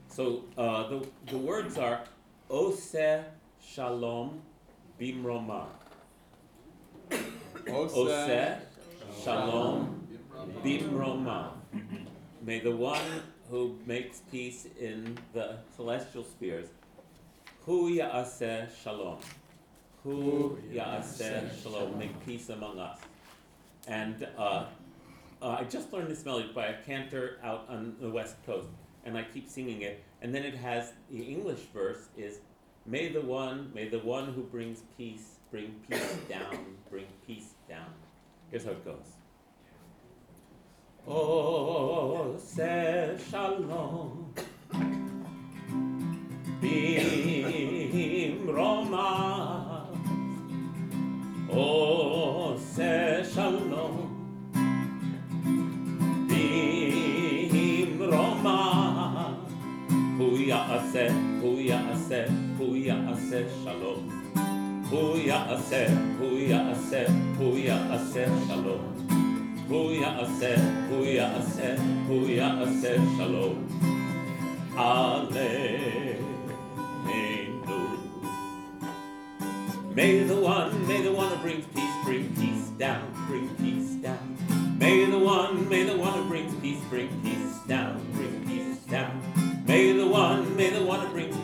So 0.07 0.43
uh, 0.57 0.87
the 0.87 1.07
the 1.27 1.37
words 1.37 1.77
are 1.77 2.03
Oseh 2.49 3.23
Shalom 3.59 4.41
Bimromah. 4.99 5.65
Oseh 7.65 8.59
Shalom 9.23 10.07
Bimromah. 10.63 11.51
May 12.43 12.59
the 12.59 12.75
one 12.75 13.01
who 13.49 13.77
makes 13.85 14.21
peace 14.31 14.67
in 14.79 15.17
the 15.33 15.57
celestial 15.75 16.23
spheres, 16.23 16.67
Hu 17.65 17.89
Ya'aseh 17.89 18.67
Shalom. 18.83 19.17
Hu 20.03 20.55
Ya'aseh 20.71 21.63
Shalom. 21.63 21.97
Make 21.97 22.23
peace 22.23 22.49
among 22.49 22.77
us. 22.77 22.99
And 23.87 24.27
uh, 24.37 24.65
uh, 25.41 25.57
I 25.59 25.63
just 25.63 25.91
learned 25.91 26.09
this 26.09 26.23
melody 26.25 26.51
by 26.53 26.67
a 26.67 26.83
cantor 26.83 27.39
out 27.43 27.65
on 27.67 27.95
the 27.99 28.09
west 28.09 28.35
coast, 28.45 28.67
and 29.03 29.17
I 29.17 29.23
keep 29.23 29.49
singing 29.49 29.81
it. 29.81 30.03
And 30.21 30.33
then 30.33 30.43
it 30.43 30.53
has 30.53 30.93
the 31.09 31.23
English 31.23 31.61
verse 31.73 32.09
is, 32.15 32.39
May 32.85 33.11
the 33.11 33.21
one, 33.21 33.71
may 33.73 33.89
the 33.89 33.99
one 33.99 34.31
who 34.33 34.43
brings 34.43 34.81
peace 34.95 35.37
bring 35.49 35.73
peace 35.89 36.17
down, 36.29 36.77
bring 36.91 37.05
peace 37.25 37.55
down. 37.67 37.87
Here's 38.51 38.65
how 38.65 38.71
it 38.71 38.85
goes. 38.85 39.07
Oh, 41.07 42.37
say 42.37 43.17
shalom. 43.29 44.33
Bim 46.65 48.47
Roma. 48.47 49.87
Oh, 51.51 52.57
say 52.57 53.23
shalom. 53.23 53.95
Bimromah. 56.27 58.57
Hu 60.17 60.27
ya'aseh, 60.49 61.11
hu 61.41 61.49
ya'aseh, 61.69 62.27
hu 62.57 62.65
ya'aseh 62.87 63.45
shalom. 63.63 64.01
Hu 64.89 65.01
ya'aseh, 65.29 65.89
hu 66.17 66.27
ya'aseh, 66.51 67.07
hu 67.37 67.47
ya'aseh 67.67 68.29
shalom. 68.47 68.83
Hu 69.69 69.79
ya'aseh, 70.01 70.59
hu 70.89 70.97
ya'aseh, 71.05 71.77
hu 72.07 72.17
shalom. 77.05 77.55
Aleinu. 77.61 78.25
May 79.95 80.23
the 80.23 80.35
one, 80.35 80.87
may 80.87 81.01
the 81.01 81.11
one 81.11 81.29
who 81.29 81.37
brings 81.37 81.65
peace 81.67 81.93
bring 82.03 82.35
peace 82.35 82.69
down, 82.77 83.11
bring 83.27 83.49
peace 83.55 83.95
down. 84.01 84.37
May 84.79 85.05
the 85.05 85.17
one, 85.17 85.69
may 85.69 85.83
the 85.83 85.97
one 85.97 86.13
who 86.13 86.27
brings 86.27 86.53
peace 86.61 86.83
bring 86.89 87.09
peace 87.21 87.59
down, 87.67 88.05
bring 88.13 88.45
peace 88.45 88.79
down. 88.89 89.21
May 89.65 89.93
the 89.93 90.05
one, 90.07 90.55
may 90.55 90.69
the 90.69 90.83
one 90.83 90.99
who 90.99 91.13
brings 91.13 91.34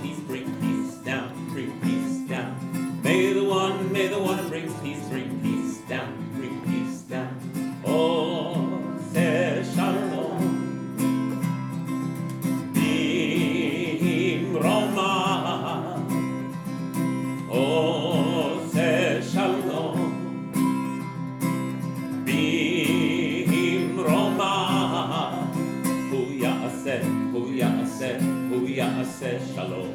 ya'aseh 29.21 29.53
shalom. 29.53 29.93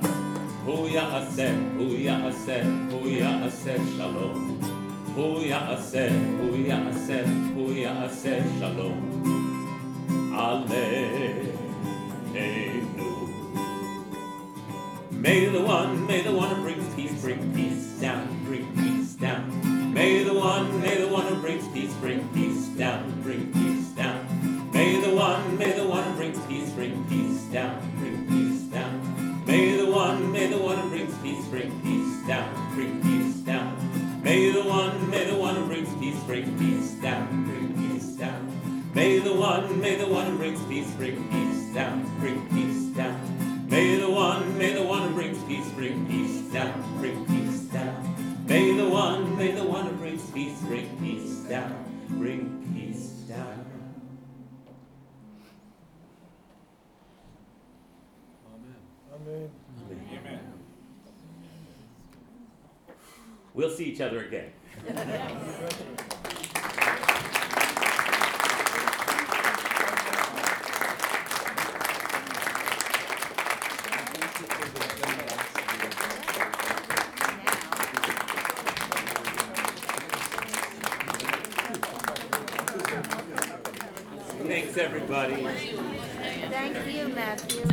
Hu 0.64 0.86
ya'aseh, 0.88 1.54
hu 1.76 1.84
ya'aseh, 1.98 2.64
hu 2.90 2.98
ya'aseh 3.10 3.82
shalom. 3.96 4.60
Hu 5.14 5.42
ya'aseh, 5.42 6.14
hu 6.38 6.54
ya'aseh, 6.54 7.26
hu 7.54 7.74
ya'aseh 7.74 8.42
shalom. 8.58 8.98
Aleinu. 10.30 11.50
May 15.10 15.46
the 15.46 15.60
one, 15.60 16.06
may 16.06 16.22
the 16.22 16.32
one 16.32 16.54
who 16.54 16.62
brings 16.62 16.94
peace 16.94 17.20
bring 17.20 17.52
peace 17.54 17.98
down, 17.98 18.28
bring 18.44 18.66
peace 18.76 19.14
down. 19.14 19.50
May 19.92 20.22
the 20.22 20.34
one, 20.34 20.80
may 20.82 20.98
the 20.98 21.08
one 21.08 21.26
who 21.26 21.34
brings 21.40 21.66
peace 21.68 21.92
bring 21.94 22.28
peace 22.34 22.66
down, 22.78 23.15
bring 36.26 36.58
peace 36.58 36.90
down, 36.94 37.44
bring 37.44 37.72
peace 37.74 38.16
down. 38.16 38.90
May 38.94 39.20
the 39.20 39.32
one, 39.32 39.80
may 39.80 39.94
the 39.94 40.08
one 40.08 40.26
who 40.26 40.36
brings 40.36 40.60
peace 40.64 40.90
bring 40.94 41.28
peace 41.30 41.72
down, 41.72 42.04
bring 42.18 42.48
peace 42.48 42.96
down. 42.96 43.68
May 43.70 43.96
the 43.96 44.10
one, 44.10 44.58
may 44.58 44.72
the 44.72 44.82
one 44.82 45.08
who 45.08 45.14
brings 45.14 45.42
peace 45.44 45.68
bring 45.70 46.04
peace 46.06 46.40
down, 46.52 46.98
bring 46.98 47.24
peace 47.26 47.60
down. 47.72 48.44
May 48.46 48.72
the 48.76 48.88
one, 48.88 49.36
may 49.36 49.52
the 49.52 49.64
one 49.64 49.86
who 49.86 49.92
brings 49.92 50.28
peace 50.30 50.58
bring 50.62 50.98
peace 50.98 51.36
down, 51.48 52.06
bring 52.08 52.72
peace 52.74 53.10
down. 53.28 53.64
Amen. 59.14 59.50
Amen. 59.88 60.00
Amen. 60.12 60.40
We'll 63.54 63.70
see 63.70 63.84
each 63.84 64.00
other 64.00 64.24
again. 64.24 64.52
everybody. 84.86 85.42
Thank 86.48 86.94
you, 86.94 87.08
Matthew. 87.08 87.64